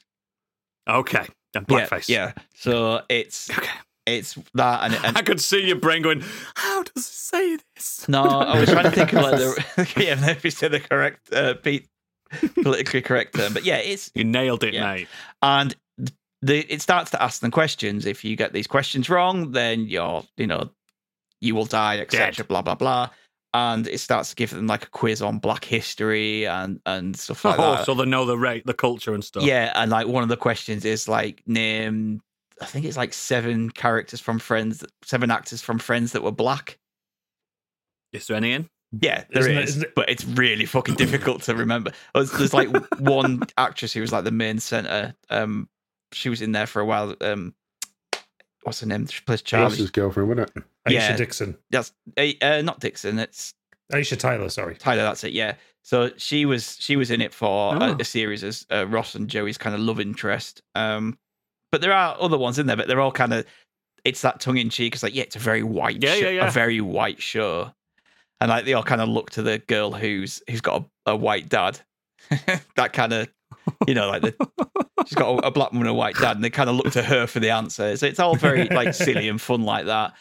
Okay. 0.89 1.27
And 1.55 1.67
Yeah, 1.69 1.87
blackface. 1.87 2.09
Yeah, 2.09 2.33
So 2.55 3.03
it's 3.09 3.51
Okay. 3.51 3.69
It's 4.07 4.37
that, 4.55 4.85
and, 4.85 4.95
and 5.05 5.17
I 5.19 5.23
could 5.23 5.41
see 5.41 5.67
your 5.67 5.77
brain 5.77 6.03
going, 6.03 6.23
How 6.57 6.83
does 6.83 7.07
it 7.07 7.13
say 7.13 7.59
this? 7.75 8.09
No, 8.09 8.23
I 8.23 8.59
was 8.61 8.71
trying 8.71 8.85
to 8.85 8.91
think 8.91 9.13
of 9.13 9.23
like 9.23 9.37
the 9.37 9.93
yeah, 10.05 10.15
maybe 10.17 10.51
say 10.51 10.69
the 10.69 10.81
correct 10.81 11.33
uh, 11.33 11.55
Pete, 11.55 11.89
politically 12.63 13.03
correct 13.03 13.35
term, 13.37 13.53
but 13.55 13.65
yeah, 13.65 13.77
it's 13.77 14.11
You 14.15 14.25
nailed 14.25 14.65
it, 14.65 14.75
Yeah. 14.75 14.93
mate. 14.95 15.09
and 15.43 15.75
the 16.43 16.61
it 16.73 16.83
starts 16.83 17.11
to 17.13 17.23
ask 17.23 17.41
them 17.41 17.51
questions. 17.51 18.05
If 18.05 18.25
you 18.25 18.37
get 18.37 18.53
these 18.53 18.67
questions 18.67 19.09
wrong, 19.09 19.53
then 19.53 19.87
you're 19.87 20.25
you 20.37 20.47
know 20.47 20.71
you 21.41 21.55
will 21.55 21.65
die, 21.67 21.99
etc. 21.99 22.45
Blah 22.45 22.63
blah 22.63 22.75
blah. 22.75 23.11
And 23.55 23.87
it 23.87 23.99
starts 24.01 24.31
to 24.31 24.35
give 24.37 24.51
them 24.51 24.67
like 24.67 24.83
a 24.83 24.91
quiz 24.91 25.23
on 25.23 25.39
Black 25.39 25.65
history 25.65 26.45
and 26.47 26.81
and 26.85 27.17
stuff 27.17 27.45
like 27.45 27.59
oh, 27.59 27.77
that. 27.77 27.87
so 27.87 27.95
they 27.95 28.05
know 28.05 28.27
the 28.27 28.37
rate, 28.37 28.67
the 28.67 28.75
culture 28.75 29.15
and 29.15 29.25
stuff. 29.25 29.45
Yeah, 29.45 29.73
and 29.77 29.91
like 29.91 30.07
one 30.09 30.23
of 30.23 30.29
the 30.29 30.37
questions 30.37 30.85
is 30.85 31.09
like 31.09 31.43
name. 31.47 32.21
I 32.61 32.67
think 32.67 32.85
it's 32.87 32.97
like 32.97 33.13
seven 33.13 33.71
characters 33.71 34.21
from 34.21 34.39
Friends, 34.39 34.85
seven 35.05 35.31
actors 35.31 35.61
from 35.63 35.79
Friends 35.79 36.13
that 36.13 36.23
were 36.23 36.31
black. 36.33 36.79
Is 38.13 38.27
there 38.29 38.37
any 38.37 38.53
in? 38.53 38.69
Yeah, 39.01 39.25
there 39.31 39.41
Isn't 39.43 39.57
it- 39.57 39.65
is, 39.65 39.71
isn't 39.71 39.83
it- 39.85 39.95
but 39.97 40.09
it's 40.09 40.25
really 40.25 40.67
fucking 40.67 40.95
difficult 40.95 41.43
to 41.43 41.55
remember. 41.57 41.91
There's, 42.15 42.31
there's 42.31 42.55
like 42.55 42.69
one 43.01 43.43
actress 43.59 43.93
who 43.93 44.01
was 44.01 44.13
like 44.13 44.25
the 44.25 44.31
main 44.31 44.61
center. 44.61 45.15
Um, 45.31 45.69
she 46.13 46.29
was 46.29 46.41
in 46.43 46.53
there 46.53 46.67
for 46.67 46.81
a 46.81 46.85
while. 46.85 47.17
Um, 47.21 47.55
what's 48.63 48.81
her 48.81 48.87
name? 48.87 49.07
She 49.07 49.21
plays 49.23 49.43
Charlie. 49.43 49.67
Alice's 49.67 49.91
girlfriend, 49.91 50.29
wasn't 50.29 50.51
it? 50.57 50.63
Aisha 50.87 50.93
Yeah. 50.93 51.17
Dixon. 51.17 51.59
That's 51.71 51.93
uh, 52.17 52.23
uh, 52.41 52.63
not 52.63 52.79
Dixon. 52.79 53.19
It's 53.19 53.53
Aisha 53.93 54.17
Tyler, 54.17 54.49
sorry. 54.49 54.77
Tyler. 54.77 55.03
That's 55.03 55.25
it. 55.25 55.33
Yeah. 55.33 55.55
So 55.83 56.11
she 56.17 56.47
was 56.47 56.77
she 56.79 56.95
was 56.95 57.11
in 57.11 57.21
it 57.21 57.35
for 57.35 57.75
Oh. 57.75 57.79
a, 57.81 57.97
a 57.99 58.05
series 58.05 58.45
as 58.45 58.65
uh, 58.71 58.87
Ross 58.87 59.17
and 59.17 59.29
Joey's 59.29 59.59
kind 59.59 59.75
of 59.75 59.81
love 59.81 59.99
interest. 59.99 60.63
Um, 60.77 61.19
but 61.75 61.81
there 61.81 61.93
are 61.93 62.17
other 62.21 62.39
ones 62.39 62.57
in 62.61 62.67
there, 62.69 62.77
but 62.77 62.87
they're 62.87 63.01
all 63.01 63.11
kind 63.11 63.35
of 63.35 63.45
it's 64.05 64.21
that 64.21 64.39
tongue 64.39 64.59
in 64.59 64.71
cheek. 64.71 64.95
It's 64.95 65.03
like 65.03 65.13
yeah, 65.13 65.25
it's 65.25 65.35
a 65.35 65.41
very 65.41 65.65
white, 65.65 66.01
Yeah, 66.01 66.15
show, 66.15 66.21
yeah, 66.21 66.31
yeah. 66.31 66.47
a 66.47 66.51
very 66.53 66.81
white 66.81 67.21
show, 67.21 67.73
and 68.41 68.49
like 68.49 68.65
they 68.65 68.75
all 68.75 68.85
kind 68.85 69.01
of 69.01 69.09
look 69.09 69.31
to 69.33 69.43
the 69.43 69.59
girl 69.59 69.91
who's 69.91 70.41
who's 70.49 70.61
got 70.61 70.85
a, 71.07 71.11
a 71.11 71.17
white 71.17 71.49
dad. 71.49 71.81
that 72.77 72.93
kind 72.93 73.13
of 73.13 73.29
you 73.89 73.95
know 73.95 74.07
like 74.07 74.23
the 74.23 74.37
she's 75.05 75.17
got 75.17 75.43
a, 75.43 75.49
a 75.49 75.51
black 75.51 75.73
woman 75.73 75.89
and 75.89 75.91
a 75.91 75.99
white 75.99 76.15
dad, 76.15 76.37
and 76.37 76.45
they 76.45 76.51
kind 76.51 76.71
of 76.71 76.77
look 76.77 76.93
to 76.93 77.03
her 77.03 77.27
for 77.27 77.41
the 77.41 77.51
answer. 77.51 77.97
So 77.97 78.07
it's 78.07 78.21
all 78.21 78.37
very 78.37 78.69
like 78.69 78.95
silly 78.95 79.29
and 79.29 79.41
fun 79.41 79.65
like 79.65 79.87
that, 79.87 80.15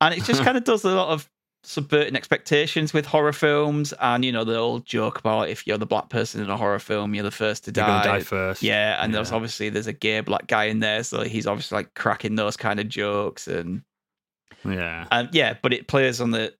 and 0.00 0.14
it 0.14 0.22
just 0.22 0.44
kind 0.44 0.56
of 0.56 0.62
does 0.62 0.84
a 0.84 0.90
lot 0.90 1.08
of 1.08 1.28
subverting 1.64 2.16
expectations 2.16 2.92
with 2.92 3.06
horror 3.06 3.32
films, 3.32 3.92
and 4.00 4.24
you 4.24 4.32
know 4.32 4.44
the 4.44 4.56
old 4.56 4.84
joke 4.84 5.18
about 5.18 5.48
if 5.48 5.66
you're 5.66 5.78
the 5.78 5.86
black 5.86 6.08
person 6.08 6.42
in 6.42 6.50
a 6.50 6.56
horror 6.56 6.78
film, 6.78 7.14
you're 7.14 7.22
the 7.24 7.30
first 7.30 7.64
to 7.64 7.70
You're 7.74 7.86
die. 7.86 8.04
die 8.04 8.20
first. 8.20 8.62
Yeah, 8.62 9.02
and 9.02 9.14
there's 9.14 9.32
obviously 9.32 9.68
there's 9.68 9.86
a 9.86 9.92
gay 9.92 10.20
black 10.20 10.46
guy 10.46 10.64
in 10.64 10.80
there, 10.80 11.02
so 11.04 11.22
he's 11.22 11.46
obviously 11.46 11.76
like 11.76 11.94
cracking 11.94 12.34
those 12.36 12.56
kind 12.56 12.80
of 12.80 12.88
jokes, 12.88 13.46
and 13.48 13.82
Yeah. 14.64 15.06
and 15.10 15.28
yeah, 15.32 15.54
but 15.62 15.72
it 15.72 15.86
plays 15.88 16.20
on 16.20 16.30
the 16.32 16.54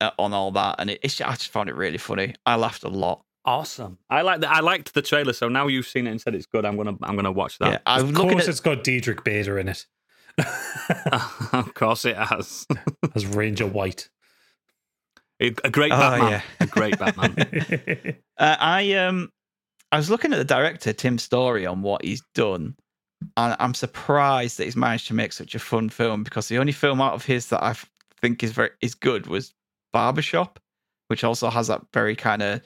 uh, 0.00 0.10
on 0.18 0.32
all 0.32 0.50
that, 0.52 0.76
and 0.78 0.90
it, 0.90 1.00
it's 1.02 1.20
I 1.20 1.32
just 1.32 1.48
found 1.48 1.68
it 1.68 1.74
really 1.76 1.98
funny. 1.98 2.34
I 2.46 2.56
laughed 2.56 2.84
a 2.84 2.88
lot. 2.88 3.22
Awesome. 3.44 3.98
I 4.10 4.22
like 4.22 4.40
the, 4.40 4.50
I 4.50 4.60
liked 4.60 4.92
the 4.94 5.00
trailer, 5.02 5.32
so 5.32 5.48
now 5.48 5.68
you've 5.68 5.86
seen 5.86 6.06
it 6.06 6.10
and 6.10 6.20
said 6.20 6.34
it's 6.34 6.44
good. 6.46 6.64
I'm 6.64 6.76
gonna 6.76 6.96
I'm 7.02 7.16
gonna 7.16 7.32
watch 7.32 7.56
Yeah, 7.60 7.70
that. 7.70 7.82
I 7.86 8.02
was 8.02 8.10
Of 8.10 8.16
course, 8.16 8.42
at 8.44 8.48
it's 8.50 8.60
got 8.60 8.84
Diedrich 8.84 9.24
Bader 9.24 9.58
in 9.58 9.68
it 9.68 9.86
of 11.52 11.72
course 11.74 12.04
it 12.04 12.16
has. 12.16 12.66
as 13.14 13.26
Ranger 13.26 13.66
White. 13.66 14.08
A 15.40 15.70
great 15.70 15.92
Oh, 15.92 15.98
Batman. 15.98 16.30
yeah. 16.30 16.42
A 16.60 16.66
great 16.66 16.98
Batman. 16.98 18.16
Uh, 18.38 18.56
I 18.60 18.92
um, 18.94 19.30
I 19.90 19.96
was 19.96 20.10
looking 20.10 20.32
at 20.32 20.36
the 20.36 20.44
director 20.44 20.92
Tim 20.92 21.18
Story 21.18 21.66
on 21.66 21.82
what 21.82 22.04
he's 22.04 22.22
done, 22.36 22.76
and 23.36 23.56
I'm 23.58 23.74
surprised 23.74 24.58
that 24.58 24.64
he's 24.66 24.76
managed 24.76 25.08
to 25.08 25.14
make 25.14 25.32
such 25.32 25.56
a 25.56 25.58
fun 25.58 25.88
film 25.88 26.22
because 26.22 26.46
the 26.46 26.58
only 26.58 26.70
film 26.70 27.00
out 27.00 27.14
of 27.14 27.24
his 27.24 27.48
that 27.48 27.64
I 27.64 27.74
think 28.20 28.44
is 28.44 28.52
very 28.52 28.70
is 28.80 28.94
good 28.94 29.26
was 29.26 29.52
Barbershop, 29.92 30.60
which 31.08 31.24
also 31.24 31.50
has 31.50 31.66
that 31.66 31.82
very 31.92 32.14
kind 32.14 32.42
of 32.42 32.60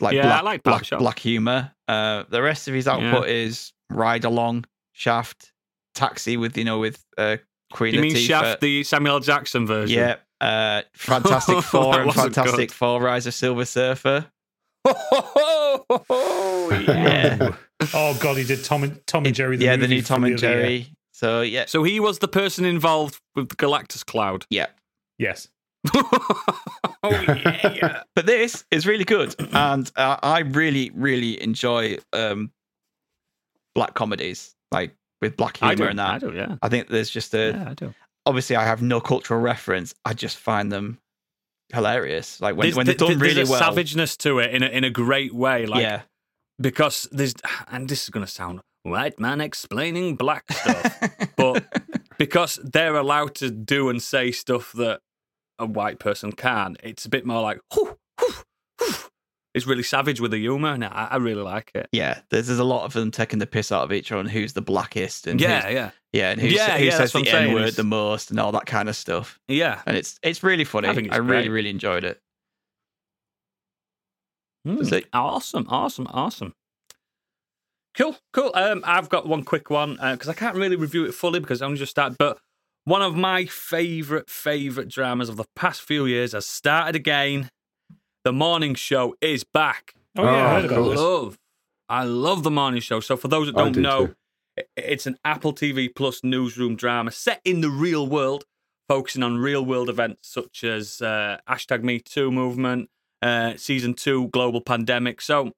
like 0.00 0.14
Yeah, 0.14 0.38
I 0.38 0.40
black, 0.40 0.44
like 0.44 0.62
black, 0.62 0.98
black 0.98 1.18
humor. 1.18 1.70
Uh, 1.86 2.24
the 2.30 2.40
rest 2.40 2.66
of 2.66 2.72
his 2.72 2.88
output 2.88 3.28
is 3.28 3.74
Ride 3.90 4.24
Along, 4.24 4.64
Shaft, 4.92 5.52
Taxi 5.94 6.38
with 6.38 6.56
you 6.56 6.64
know 6.64 6.78
with 6.78 7.04
uh, 7.18 7.36
Queen 7.74 7.92
you 7.92 8.00
mean. 8.00 8.16
Shaft, 8.16 8.62
the 8.62 8.84
Samuel 8.84 9.20
Jackson 9.20 9.66
version? 9.66 9.98
Yeah. 9.98 10.16
Uh, 10.42 10.82
Fantastic 10.94 11.62
Four 11.72 12.00
and 12.00 12.12
Fantastic 12.12 12.68
good. 12.68 12.72
Four 12.72 13.00
Rise 13.00 13.26
of 13.26 13.34
Silver 13.34 13.64
Surfer. 13.64 14.26
yeah. 14.86 14.94
oh 17.94 18.18
God, 18.20 18.36
he 18.36 18.44
did 18.44 18.64
Tom 18.64 18.82
and 18.84 19.04
Tom 19.06 19.26
and 19.26 19.34
Jerry. 19.34 19.56
The 19.56 19.64
yeah, 19.64 19.76
the 19.76 19.88
new 19.88 20.02
Tom 20.02 20.24
and 20.24 20.38
the 20.38 20.46
other 20.48 20.56
year. 20.56 20.62
Jerry. 20.62 20.86
So 21.12 21.42
yeah, 21.42 21.66
So 21.66 21.82
he 21.84 22.00
was 22.00 22.18
the 22.18 22.28
person 22.28 22.64
involved 22.64 23.20
with 23.36 23.48
the 23.50 23.56
Galactus 23.56 24.04
cloud. 24.04 24.44
yeah. 24.50 24.66
Yes. 25.18 25.48
oh 25.94 26.90
yeah, 27.02 27.74
yeah. 27.74 28.02
But 28.16 28.26
this 28.26 28.64
is 28.70 28.86
really 28.86 29.04
good, 29.04 29.34
and 29.52 29.90
uh, 29.96 30.16
I 30.22 30.40
really, 30.40 30.90
really 30.94 31.40
enjoy 31.42 31.98
um, 32.12 32.50
black 33.74 33.94
comedies, 33.94 34.54
like 34.72 34.96
with 35.20 35.36
black 35.36 35.58
humor 35.58 35.86
and 35.86 35.98
that. 35.98 36.14
I 36.14 36.18
do. 36.18 36.32
Yeah. 36.34 36.56
I 36.62 36.68
think 36.68 36.88
there's 36.88 37.10
just 37.10 37.34
a 37.34 37.52
Yeah, 37.56 37.70
I 37.70 37.74
do. 37.74 37.94
Obviously 38.26 38.56
I 38.56 38.64
have 38.64 38.82
no 38.82 39.00
cultural 39.00 39.40
reference. 39.40 39.94
I 40.04 40.14
just 40.14 40.36
find 40.38 40.70
them 40.72 40.98
hilarious. 41.72 42.40
Like 42.40 42.56
when 42.56 42.66
There's- 42.66 42.76
when 42.76 42.86
they're 42.86 42.94
th- 42.94 43.08
done 43.10 43.18
there's 43.18 43.34
really 43.36 43.48
a 43.48 43.50
well. 43.50 43.58
savageness 43.60 44.16
to 44.18 44.38
it 44.38 44.54
in 44.54 44.62
a, 44.62 44.66
in 44.66 44.84
a 44.84 44.90
great 44.90 45.34
way. 45.34 45.66
Like, 45.66 45.82
yeah, 45.82 46.02
because 46.60 47.08
there's, 47.12 47.34
and 47.68 47.88
this 47.88 48.04
is 48.04 48.10
going 48.10 48.24
to 48.26 48.30
sound 48.32 48.60
white 48.84 49.18
man 49.18 49.40
explaining 49.40 50.16
black 50.16 50.44
stuff, 50.52 51.00
but 51.36 51.64
because 52.18 52.58
they're 52.62 52.96
allowed 52.96 53.34
to 53.36 53.50
do 53.50 53.88
and 53.88 54.02
say 54.02 54.30
stuff 54.32 54.72
that 54.72 55.00
a 55.58 55.66
white 55.66 55.98
person 55.98 56.32
can, 56.32 56.76
it's 56.82 57.04
a 57.04 57.08
bit 57.08 57.24
more 57.24 57.40
like, 57.42 57.60
"Whew, 57.72 57.96
whew, 58.20 58.34
whew." 58.78 58.94
It's 59.54 59.66
really 59.66 59.82
savage 59.82 60.20
with 60.20 60.30
the 60.30 60.38
humor, 60.38 60.70
and 60.72 60.84
I, 60.84 61.08
I 61.10 61.16
really 61.16 61.42
like 61.42 61.70
it. 61.74 61.88
yeah. 61.92 62.20
There's, 62.30 62.46
there's 62.46 62.58
a 62.58 62.64
lot 62.64 62.84
of 62.84 62.92
them 62.94 63.10
taking 63.10 63.38
the 63.38 63.46
piss 63.46 63.70
out 63.70 63.82
of 63.84 63.92
each 63.92 64.10
other 64.10 64.20
and 64.20 64.30
who's 64.30 64.54
the 64.54 64.62
blackest 64.62 65.26
and 65.26 65.40
Yeah, 65.40 65.68
yeah, 65.68 65.90
yeah, 66.12 66.30
and 66.30 66.40
who's, 66.40 66.52
Yeah, 66.54 66.78
who 66.78 66.84
yeah, 66.84 66.96
says 66.96 67.12
the 67.12 67.28
N 67.28 67.52
word 67.52 67.74
the 67.74 67.84
most 67.84 68.30
and 68.30 68.40
all 68.40 68.52
that 68.52 68.66
kind 68.66 68.88
of 68.88 68.96
stuff. 68.96 69.38
yeah. 69.48 69.82
And 69.86 69.96
it's 69.96 70.18
it's 70.22 70.42
really 70.42 70.64
funny. 70.64 70.88
I 70.88 70.92
I, 71.14 71.16
really 71.18 71.48
really 71.50 71.70
enjoyed 71.70 72.04
it. 72.04 72.20
Mm, 74.66 74.86
So- 74.88 75.00
awesome, 75.12 75.66
awesome, 75.68 76.06
awesome. 76.10 76.54
Cool, 77.94 78.16
cool. 78.32 78.52
Um, 78.54 78.82
I've 78.86 79.10
got 79.10 79.28
one 79.28 79.42
quick 79.44 79.68
one 79.68 79.96
because 80.00 80.28
I 80.28 80.32
can't 80.34 80.56
really 80.56 80.76
review 80.76 81.04
it 81.04 81.12
fully 81.12 81.40
because 81.40 81.60
I 81.60 81.66
only 81.66 81.76
just 81.78 81.90
started. 81.90 82.16
But 82.16 82.38
one 82.84 83.02
of 83.02 83.14
my 83.16 83.44
favorite, 83.44 84.30
favorite 84.30 84.88
dramas 84.88 85.28
of 85.28 85.36
the 85.36 85.44
past 85.54 85.82
few 85.82 86.06
years 86.06 86.32
has 86.32 86.46
started 86.46 86.96
again. 86.96 87.50
The 88.24 88.32
morning 88.32 88.74
show 88.74 89.16
is 89.20 89.44
back. 89.44 89.94
Oh, 90.16 90.22
yeah, 90.24 90.30
I 90.56 90.60
heard 90.60 90.70
Oh, 90.72 90.74
about 90.76 90.90
this. 90.90 91.00
love, 91.00 91.38
I 91.88 92.04
love 92.04 92.42
the 92.42 92.50
morning 92.50 92.80
show. 92.80 93.00
So 93.00 93.16
for 93.16 93.28
those 93.28 93.46
that 93.48 93.56
I 93.56 93.64
don't 93.64 93.72
do 93.72 93.80
know, 93.80 94.06
too. 94.08 94.14
it's 94.76 95.06
an 95.06 95.16
Apple 95.24 95.52
TV 95.52 95.92
Plus 95.94 96.22
newsroom 96.22 96.76
drama 96.76 97.10
set 97.10 97.40
in 97.44 97.60
the 97.62 97.70
real 97.70 98.06
world, 98.06 98.44
focusing 98.88 99.22
on 99.22 99.38
real 99.38 99.64
world 99.64 99.88
events 99.88 100.28
such 100.28 100.62
as 100.64 101.00
uh, 101.02 101.38
hashtag 101.48 101.82
Me 101.82 101.98
Too 101.98 102.30
movement, 102.30 102.88
uh, 103.22 103.54
season 103.56 103.94
two 103.94 104.28
global 104.28 104.60
pandemic. 104.60 105.20
So, 105.20 105.52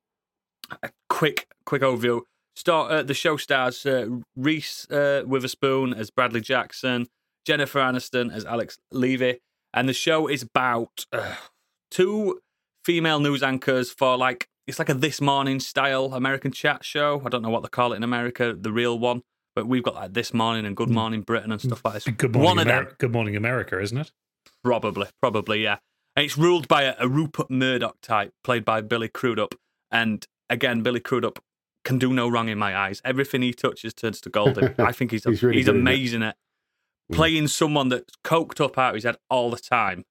a 0.83 0.91
quick 1.11 1.49
quick 1.67 1.83
overview. 1.83 2.23
Start 2.57 2.91
uh, 2.91 3.03
the 3.03 3.15
show 3.15 3.37
stars 3.37 3.85
uh, 3.85 4.07
Reese 4.37 4.89
uh, 4.91 5.25
Witherspoon 5.27 5.93
as 5.93 6.11
Bradley 6.11 6.41
Jackson, 6.41 7.09
Jennifer 7.45 7.81
Aniston 7.81 8.33
as 8.33 8.45
Alex 8.47 8.79
Levy, 8.93 9.41
and 9.75 9.89
the 9.89 9.93
show 9.93 10.29
is 10.29 10.43
about 10.43 11.05
uh, 11.13 11.35
two 11.91 12.41
female 12.85 13.19
news 13.21 13.43
anchors 13.43 13.91
for 13.91 14.17
like 14.17 14.49
it's 14.67 14.79
like 14.79 14.89
a 14.89 14.95
This 14.95 15.21
Morning 15.21 15.61
style 15.61 16.15
American 16.15 16.53
chat 16.53 16.85
show. 16.85 17.23
I 17.25 17.29
don't 17.29 17.43
know 17.43 17.51
what 17.51 17.63
they 17.63 17.69
call 17.69 17.93
it 17.93 17.97
in 17.97 18.03
America, 18.03 18.55
the 18.59 18.73
real 18.73 18.99
one, 18.99 19.23
but 19.55 19.67
we've 19.67 19.83
got 19.83 19.95
like 19.95 20.15
This 20.15 20.33
Morning 20.33 20.65
and 20.65 20.77
Good 20.77 20.91
Morning 20.91 21.23
Britain 21.23 21.53
and 21.53 21.61
stuff 21.61 21.85
like 21.85 21.95
this. 21.95 22.05
Good 22.05 22.33
morning, 22.33 22.45
One 22.47 22.59
of 22.59 22.65
them, 22.67 22.77
America. 22.77 22.97
Good 22.99 23.13
morning, 23.13 23.37
America, 23.37 23.81
isn't 23.81 23.99
it? 23.99 24.13
Probably, 24.63 25.09
probably, 25.21 25.63
yeah. 25.63 25.77
And 26.17 26.25
it's 26.25 26.39
ruled 26.39 26.69
by 26.69 26.83
a, 26.85 26.95
a 26.99 27.09
Rupert 27.09 27.51
Murdoch 27.51 27.97
type, 28.01 28.33
played 28.45 28.65
by 28.65 28.81
Billy 28.81 29.09
Crudup. 29.09 29.55
And 29.91 30.25
again, 30.49 30.83
Billy 30.83 31.01
Crudup 31.01 31.41
can 31.85 31.99
do 31.99 32.13
no 32.15 32.29
wrong 32.29 32.49
in 32.49 32.57
my 32.59 32.75
eyes. 32.77 33.03
Everything 33.05 33.43
he 33.43 33.53
touches 33.53 33.93
turns 33.93 34.21
to 34.23 34.31
gold. 34.31 34.59
I 34.79 34.93
think 34.93 35.11
he's 35.11 35.25
He's 35.29 35.43
really 35.43 35.59
he's 35.59 35.69
amazing 35.69 36.23
at 36.23 36.37
Mm. 37.13 37.17
playing 37.17 37.49
someone 37.49 37.91
that's 37.91 38.15
coked 38.25 38.65
up 38.65 38.79
out 38.79 38.89
of 38.91 38.95
his 38.95 39.05
head 39.05 39.17
all 39.29 39.51
the 39.51 39.59
time, 39.59 40.05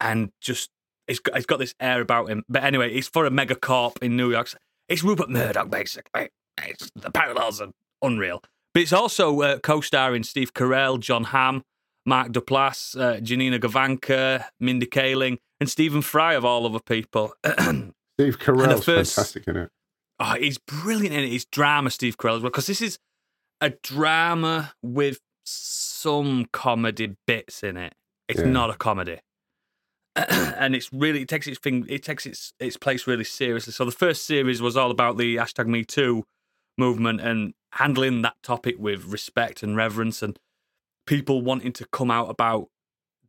and 0.00 0.30
just 0.40 0.70
he's 1.06 1.18
got, 1.20 1.34
he's 1.36 1.46
got 1.46 1.58
this 1.58 1.74
air 1.80 2.00
about 2.00 2.28
him. 2.28 2.42
But 2.48 2.64
anyway, 2.64 2.92
it's 2.92 3.08
for 3.08 3.26
a 3.26 3.30
megacorp 3.30 4.02
in 4.02 4.16
New 4.16 4.30
York. 4.30 4.52
It's 4.88 5.02
Rupert 5.02 5.30
Murdoch, 5.30 5.70
basically. 5.70 6.28
It's, 6.62 6.90
the 6.94 7.10
parallels 7.10 7.60
are 7.60 7.68
unreal. 8.02 8.42
But 8.72 8.82
it's 8.82 8.92
also 8.92 9.40
uh, 9.40 9.58
co-starring 9.58 10.22
Steve 10.22 10.52
Carell, 10.54 10.98
Jon 11.00 11.24
Hamm, 11.24 11.62
Mark 12.04 12.28
Duplass, 12.32 12.98
uh, 13.00 13.20
Janina 13.20 13.58
Gavankar, 13.58 14.44
Mindy 14.60 14.86
Kaling, 14.86 15.38
and 15.60 15.68
Stephen 15.70 16.02
Fry 16.02 16.34
of 16.34 16.44
all 16.44 16.66
other 16.66 16.80
people. 16.80 17.32
Steve 17.46 18.38
Carell's 18.38 18.84
first- 18.84 19.14
fantastic 19.14 19.46
in 19.48 19.56
it. 19.56 19.70
Oh, 20.18 20.34
he's 20.38 20.56
brilliant 20.58 21.14
in 21.14 21.24
it. 21.24 21.28
He's 21.28 21.44
drama, 21.44 21.90
Steve 21.90 22.16
Carell, 22.16 22.36
as 22.36 22.42
well, 22.42 22.50
because 22.50 22.66
this 22.66 22.80
is 22.80 22.98
a 23.60 23.70
drama 23.70 24.72
with 24.82 25.20
some 25.44 26.46
comedy 26.52 27.16
bits 27.26 27.62
in 27.62 27.76
it. 27.76 27.94
It's 28.28 28.40
Yeah. 28.40 28.46
not 28.46 28.70
a 28.70 28.74
comedy, 28.74 29.18
and 30.58 30.74
it's 30.74 30.92
really 30.92 31.22
it 31.22 31.28
takes 31.28 31.46
its 31.46 31.58
thing. 31.58 31.84
It 31.88 32.02
takes 32.02 32.24
its 32.24 32.52
its 32.58 32.76
place 32.76 33.06
really 33.06 33.24
seriously. 33.24 33.72
So 33.72 33.84
the 33.84 33.90
first 33.90 34.24
series 34.24 34.62
was 34.62 34.76
all 34.76 34.90
about 34.90 35.18
the 35.18 35.36
hashtag 35.36 35.66
Me 35.66 35.84
Too 35.84 36.24
movement 36.78 37.20
and 37.20 37.54
handling 37.72 38.22
that 38.22 38.36
topic 38.42 38.76
with 38.78 39.04
respect 39.04 39.62
and 39.62 39.76
reverence, 39.76 40.22
and 40.22 40.38
people 41.06 41.42
wanting 41.42 41.72
to 41.74 41.86
come 41.92 42.10
out 42.10 42.30
about 42.30 42.68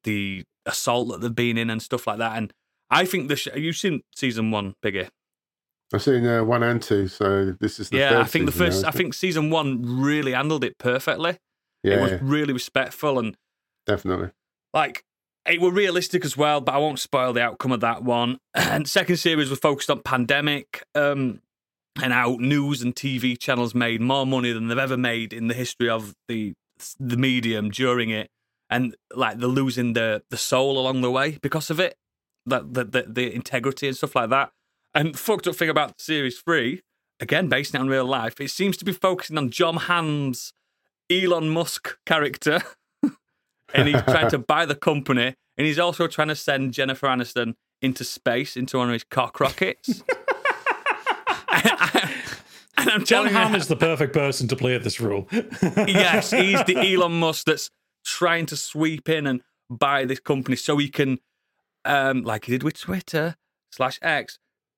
the 0.03 0.43
assault 0.65 1.09
that 1.09 1.21
they've 1.21 1.35
been 1.35 1.57
in 1.57 1.69
and 1.69 1.81
stuff 1.81 2.07
like 2.07 2.19
that. 2.19 2.37
And 2.37 2.53
I 2.89 3.05
think 3.05 3.27
the 3.27 3.35
sh- 3.35 3.49
you've 3.55 3.75
seen 3.75 4.01
season 4.15 4.51
one, 4.51 4.75
Biggie. 4.83 5.09
I've 5.93 6.03
seen 6.03 6.25
uh, 6.25 6.43
one 6.43 6.63
and 6.63 6.81
two, 6.81 7.07
so 7.07 7.55
this 7.59 7.79
is 7.79 7.89
the 7.89 7.97
yeah, 7.97 8.19
I 8.19 8.25
think 8.25 8.45
the 8.45 8.51
season 8.51 8.65
now, 8.65 8.71
first, 8.71 8.85
I 8.85 8.91
think 8.91 9.13
season 9.13 9.49
one 9.49 10.01
really 10.01 10.33
handled 10.33 10.63
it 10.63 10.77
perfectly. 10.77 11.37
yeah, 11.83 11.95
it 11.95 12.01
was 12.01 12.21
really 12.21 12.53
respectful 12.53 13.19
and 13.19 13.37
definitely. 13.85 14.31
like 14.73 15.03
it 15.47 15.61
were 15.61 15.71
realistic 15.71 16.25
as 16.25 16.35
well. 16.35 16.61
But 16.61 16.75
I 16.75 16.77
won't 16.77 16.99
spoil 16.99 17.33
the 17.33 17.41
outcome 17.41 17.71
of 17.71 17.79
that 17.81 18.03
one. 18.03 18.37
And 18.55 18.87
second 18.87 19.17
series 19.17 19.49
was 19.49 19.59
focused 19.59 19.89
on 19.89 20.01
pandemic 20.01 20.83
um, 20.93 21.41
and 22.01 22.13
how 22.13 22.37
news 22.39 22.81
and 22.81 22.95
TV 22.95 23.37
channels 23.37 23.73
made 23.73 24.01
more 24.01 24.25
money 24.25 24.51
than 24.51 24.67
they've 24.67 24.77
ever 24.77 24.97
made 24.97 25.33
in 25.33 25.47
the 25.47 25.53
history 25.53 25.89
of 25.89 26.13
the 26.27 26.53
the 26.99 27.17
medium 27.17 27.71
during 27.71 28.11
it, 28.11 28.29
and 28.69 28.95
like 29.15 29.39
they're 29.39 29.47
losing 29.47 29.93
the 29.93 30.21
the 30.29 30.37
soul 30.37 30.79
along 30.79 31.01
the 31.01 31.09
way 31.09 31.39
because 31.41 31.69
of 31.69 31.79
it, 31.79 31.95
that 32.45 32.73
the, 32.73 32.83
the 32.83 33.05
the 33.07 33.33
integrity 33.33 33.87
and 33.87 33.97
stuff 33.97 34.15
like 34.15 34.29
that. 34.29 34.51
And 34.93 35.17
fucked 35.17 35.47
up 35.47 35.55
thing 35.55 35.69
about 35.69 35.99
series 35.99 36.39
three, 36.39 36.81
again 37.19 37.47
based 37.47 37.75
on 37.75 37.87
real 37.87 38.05
life, 38.05 38.39
it 38.39 38.51
seems 38.51 38.77
to 38.77 38.85
be 38.85 38.91
focusing 38.91 39.37
on 39.37 39.49
Jon 39.49 39.77
Hamm's 39.77 40.53
Elon 41.09 41.49
Musk 41.49 41.97
character, 42.05 42.61
and 43.73 43.87
he's 43.87 44.01
trying 44.03 44.29
to 44.29 44.37
buy 44.37 44.65
the 44.65 44.75
company, 44.75 45.35
and 45.57 45.67
he's 45.67 45.79
also 45.79 46.07
trying 46.07 46.29
to 46.29 46.35
send 46.35 46.73
Jennifer 46.73 47.07
Aniston 47.07 47.55
into 47.81 48.03
space 48.03 48.57
into 48.57 48.77
one 48.77 48.89
of 48.89 48.93
his 48.93 49.03
cock 49.03 49.39
rockets. 49.39 50.03
and 52.77 52.89
I'm 52.89 53.05
Jon 53.05 53.05
telling 53.05 53.33
Hamm 53.33 53.51
you, 53.53 53.57
is 53.57 53.67
the 53.67 53.75
perfect 53.75 54.13
person 54.13 54.47
to 54.49 54.55
play 54.55 54.75
at 54.75 54.83
this 54.83 54.99
role. 54.99 55.27
yes, 55.31 56.31
he's 56.31 56.63
the 56.65 56.77
Elon 56.77 57.19
Musk 57.19 57.45
that's 57.45 57.69
trying 58.05 58.45
to 58.47 58.57
sweep 58.57 59.09
in 59.09 59.25
and 59.27 59.41
buy 59.69 60.05
this 60.05 60.19
company 60.19 60.55
so 60.55 60.77
he 60.77 60.89
can, 60.89 61.19
um, 61.85 62.23
like 62.23 62.45
he 62.45 62.51
did 62.51 62.63
with 62.63 62.79
Twitter 62.79 63.35
slash 63.71 63.99
X, 64.01 64.37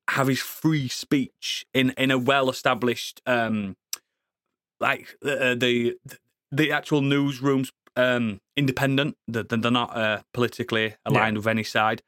have 0.09 0.27
his 0.27 0.39
free 0.39 0.87
speech 0.87 1.65
in 1.73 1.91
in 1.91 2.11
a 2.11 2.17
well 2.17 2.49
established, 2.49 3.21
um, 3.25 3.75
like 4.79 5.17
uh, 5.23 5.55
the 5.55 5.95
the 6.51 6.71
actual 6.71 7.01
newsrooms, 7.01 7.71
um, 7.99 8.39
independent. 8.55 9.15
They're, 9.27 9.43
they're 9.43 9.71
not 9.71 9.95
uh, 9.95 10.21
politically 10.34 10.95
aligned 11.05 11.38
with 11.38 11.47
any 11.47 11.63
side, 11.63 12.01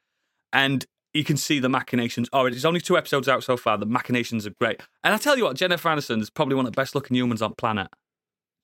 and 0.52 0.84
you 1.14 1.24
can 1.24 1.36
see 1.36 1.58
the 1.58 1.68
machinations. 1.68 2.28
Oh, 2.32 2.46
it's 2.46 2.64
only 2.64 2.80
two 2.80 2.96
episodes 2.96 3.28
out 3.28 3.44
so 3.44 3.56
far. 3.56 3.76
The 3.78 3.86
machinations 3.86 4.46
are 4.46 4.54
great, 4.60 4.80
and 5.04 5.14
I 5.14 5.18
tell 5.18 5.36
you 5.36 5.44
what, 5.44 5.56
Jennifer 5.56 5.88
Aniston 5.88 6.20
is 6.20 6.30
probably 6.30 6.54
one 6.56 6.66
of 6.66 6.72
the 6.72 6.76
best 6.76 6.94
looking 6.94 7.16
humans 7.16 7.42
on 7.42 7.54
planet. 7.54 7.88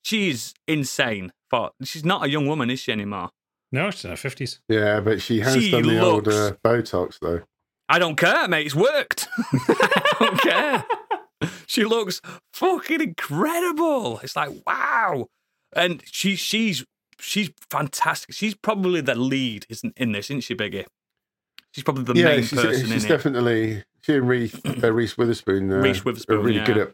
She's 0.03 0.55
insane. 0.67 1.33
For 1.51 1.71
she's 1.83 2.05
not 2.05 2.25
a 2.25 2.29
young 2.31 2.47
woman, 2.47 2.71
is 2.71 2.81
she 2.81 2.93
anymore? 2.93 3.31
no, 3.73 3.91
she's 3.91 4.05
in 4.05 4.11
her 4.11 4.17
fifties. 4.17 4.61
Yeah, 4.69 5.01
but 5.01 5.21
she 5.21 5.41
has 5.41 5.55
She 5.55 5.71
done 5.71 5.83
the 5.83 6.01
old 6.01 6.29
uh, 6.29 6.53
Botox 6.65 7.19
though. 7.21 7.43
I 7.89 7.99
don't 7.99 8.17
care, 8.17 8.47
mate. 8.49 8.67
It's 8.67 8.75
worked. 8.75 9.29
I 9.53 10.17
don't 10.21 10.41
care. 10.41 10.85
She 11.67 11.85
looks 11.85 12.21
fucking 12.53 13.01
incredible. 13.01 14.21
It's 14.23 14.37
like 14.37 14.51
wow, 14.67 15.27
and 15.75 16.03
she 16.07 16.37
she's 16.37 16.85
she's 17.21 17.51
fantastic. 17.71 18.35
She's 18.35 18.55
probably 18.55 19.01
the 19.01 19.15
lead, 19.15 19.67
isn't 19.69 19.95
in 19.97 20.13
this, 20.13 20.27
isn't 20.31 20.43
she, 20.43 20.55
Biggie? 20.55 20.87
She's 21.73 21.85
probably 21.85 22.05
the 22.05 22.15
yeah, 22.15 22.25
main 22.27 22.43
she's, 22.43 22.61
person 22.61 22.87
she's 22.91 23.05
in 23.05 23.11
it. 23.11 23.17
definitely 23.17 23.85
she 24.03 24.15
and 24.15 24.29
Reese, 24.29 24.55
uh, 24.83 24.93
Reese 24.93 25.19
Witherspoon, 25.19 25.71
uh, 25.73 25.77
Reese 25.77 26.05
Witherspoon, 26.05 26.37
are 26.37 26.41
really 26.41 26.57
yeah. 26.59 26.67
good 26.67 26.79
at 26.79 26.93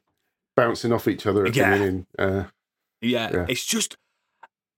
bouncing 0.56 0.92
off 0.92 1.06
each 1.08 1.26
other 1.26 1.46
at 1.46 1.54
Yeah. 1.54 1.70
the 1.70 1.76
beginning. 1.76 2.06
Uh, 2.18 2.44
Yeah, 3.00 3.30
Yeah. 3.32 3.46
it's 3.48 3.64
just, 3.64 3.96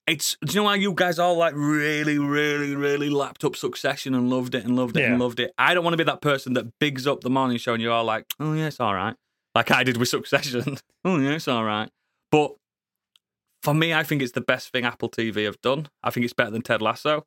it's. 0.07 0.37
Do 0.45 0.53
you 0.55 0.63
know 0.63 0.69
how 0.69 0.75
you 0.75 0.93
guys 0.93 1.19
all 1.19 1.37
like 1.37 1.55
really, 1.57 2.19
really, 2.19 2.75
really 2.75 3.09
lapped 3.11 3.45
up 3.45 3.57
Succession 3.57 4.15
and 4.15 4.29
loved 4.31 4.55
it 4.55 4.65
and 4.65 4.77
loved 4.77 4.97
it 4.97 5.01
Yeah. 5.01 5.13
and 5.13 5.21
loved 5.21 5.41
it? 5.41 5.53
I 5.59 5.75
don't 5.75 5.83
want 5.85 5.95
to 5.95 5.99
be 5.99 6.05
that 6.05 6.21
person 6.21 6.53
that 6.55 6.67
bigs 6.79 7.07
up 7.07 7.23
the 7.23 7.31
morning 7.31 7.57
show 7.59 7.73
and 7.75 7.83
you're 7.83 7.93
all 7.93 8.05
like, 8.05 8.27
oh 8.39 8.53
yeah, 8.53 8.67
it's 8.67 8.81
all 8.81 8.95
right, 8.95 9.15
like 9.55 9.71
I 9.71 9.83
did 9.83 9.97
with 9.97 10.09
Succession. 10.09 10.77
oh 11.05 11.19
yeah, 11.19 11.31
it's 11.33 11.49
all 11.49 11.65
right. 11.65 11.89
But 12.31 12.55
for 13.67 13.75
me, 13.75 13.93
I 13.93 14.03
think 14.03 14.23
it's 14.23 14.33
the 14.33 14.41
best 14.41 14.71
thing 14.71 14.85
Apple 14.85 15.11
TV 15.11 15.45
have 15.45 15.61
done. 15.61 15.89
I 16.03 16.11
think 16.11 16.25
it's 16.25 16.33
better 16.33 16.51
than 16.51 16.63
Ted 16.63 16.81
Lasso. 16.81 17.27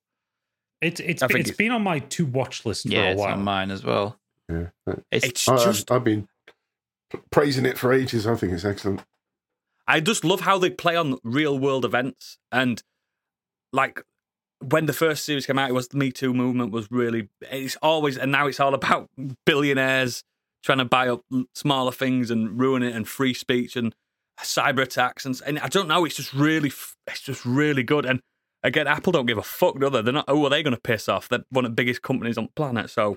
It's 0.82 0.99
it's 0.99 1.22
I 1.22 1.28
been, 1.28 1.34
think 1.36 1.41
it's 1.41 1.49
it's- 1.52 1.57
been 1.57 1.72
on 1.72 1.84
my 1.84 1.99
to 1.99 2.26
watch 2.26 2.66
list 2.66 2.88
for 2.88 2.94
Yeah, 2.94 3.10
a 3.10 3.11
it's 3.11 3.20
while. 3.20 3.34
on 3.34 3.44
mine 3.44 3.70
as 3.72 3.84
well. 3.84 4.18
yeah, 4.49 4.68
It's, 5.11 5.26
It's 5.26 5.48
I, 5.48 5.53
I've- 5.56 5.64
just, 5.66 5.91
I've 5.91 6.03
been 6.03 6.28
praising 7.32 7.66
it 7.66 7.78
for 7.78 7.91
ages. 7.94 8.26
I 8.28 8.36
think 8.36 8.53
it's 8.53 8.66
excellent. 8.66 9.02
I 9.88 9.99
just 9.99 10.24
love 10.24 10.41
how 10.41 10.57
they 10.57 10.70
play 10.70 10.95
on 10.95 11.18
real 11.24 11.57
world 11.57 11.84
events 11.84 12.38
and 12.52 12.82
like 13.74 14.03
when 14.61 14.86
the 14.88 14.94
first 14.94 15.24
series 15.26 15.45
came 15.45 15.57
out, 15.57 15.70
it 15.70 15.74
was 15.74 15.88
the 15.88 15.98
Me 15.98 16.11
Too 16.11 16.34
movement 16.34 16.72
was 16.72 16.91
really. 16.91 17.30
It's 17.41 17.76
always 17.82 18.18
and 18.18 18.32
now 18.32 18.48
it's 18.48 18.60
all 18.60 18.74
about 18.74 19.10
billionaires 19.45 20.24
trying 20.64 20.78
to 20.80 20.86
buy 20.86 21.07
up 21.07 21.24
smaller 21.56 21.91
things 21.91 22.30
and 22.32 22.60
ruin 22.60 22.84
it 22.84 22.94
and 22.95 23.07
free 23.07 23.34
speech 23.34 23.76
and 23.76 23.95
cyber 24.44 24.82
attacks 24.82 25.26
and 25.26 25.40
and 25.45 25.60
I 25.60 25.68
don't 25.68 25.88
know. 25.88 26.06
It's 26.06 26.16
just 26.16 26.34
really 26.34 26.72
it's 27.07 27.22
just 27.22 27.45
really 27.45 27.84
good 27.84 28.06
and. 28.06 28.20
Again, 28.61 28.88
Apple 28.88 29.14
don't 29.14 29.26
give 29.26 29.38
a 29.38 29.41
fuck, 29.41 29.80
do 29.80 29.90
they? 29.90 30.02
They're 30.02 30.11
not. 30.11 30.26
Oh, 30.28 30.44
are 30.45 30.49
they 30.49 30.64
going 30.64 30.76
to 30.76 30.82
piss 30.82 31.07
off? 31.07 31.30
They're 31.30 31.45
one 31.49 31.64
of 31.64 31.72
the 31.72 31.76
biggest 31.76 32.02
companies 32.02 32.38
on 32.38 32.44
the 32.48 32.52
planet, 32.57 32.90
so 32.90 33.16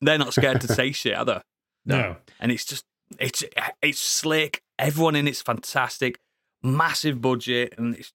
they're 0.00 0.16
not 0.16 0.32
scared 0.32 0.62
to 0.62 0.66
say 0.74 0.92
shit, 0.92 1.14
are 1.14 1.26
they? 1.26 1.40
No. 1.84 2.16
and 2.40 2.50
it's 2.50 2.64
just 2.64 2.82
it's 3.18 3.44
it's 3.82 3.98
slick. 4.00 4.62
Everyone 4.78 5.14
in 5.14 5.28
it's 5.28 5.42
fantastic, 5.42 6.18
massive 6.62 7.20
budget, 7.20 7.74
and 7.76 7.96
it's. 7.96 8.14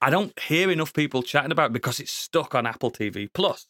I 0.00 0.10
don't 0.10 0.38
hear 0.38 0.70
enough 0.70 0.92
people 0.94 1.24
chatting 1.24 1.50
about 1.50 1.70
it 1.70 1.72
because 1.72 1.98
it's 1.98 2.12
stuck 2.12 2.54
on 2.54 2.66
Apple 2.68 2.92
TV 2.92 3.28
Plus. 3.34 3.66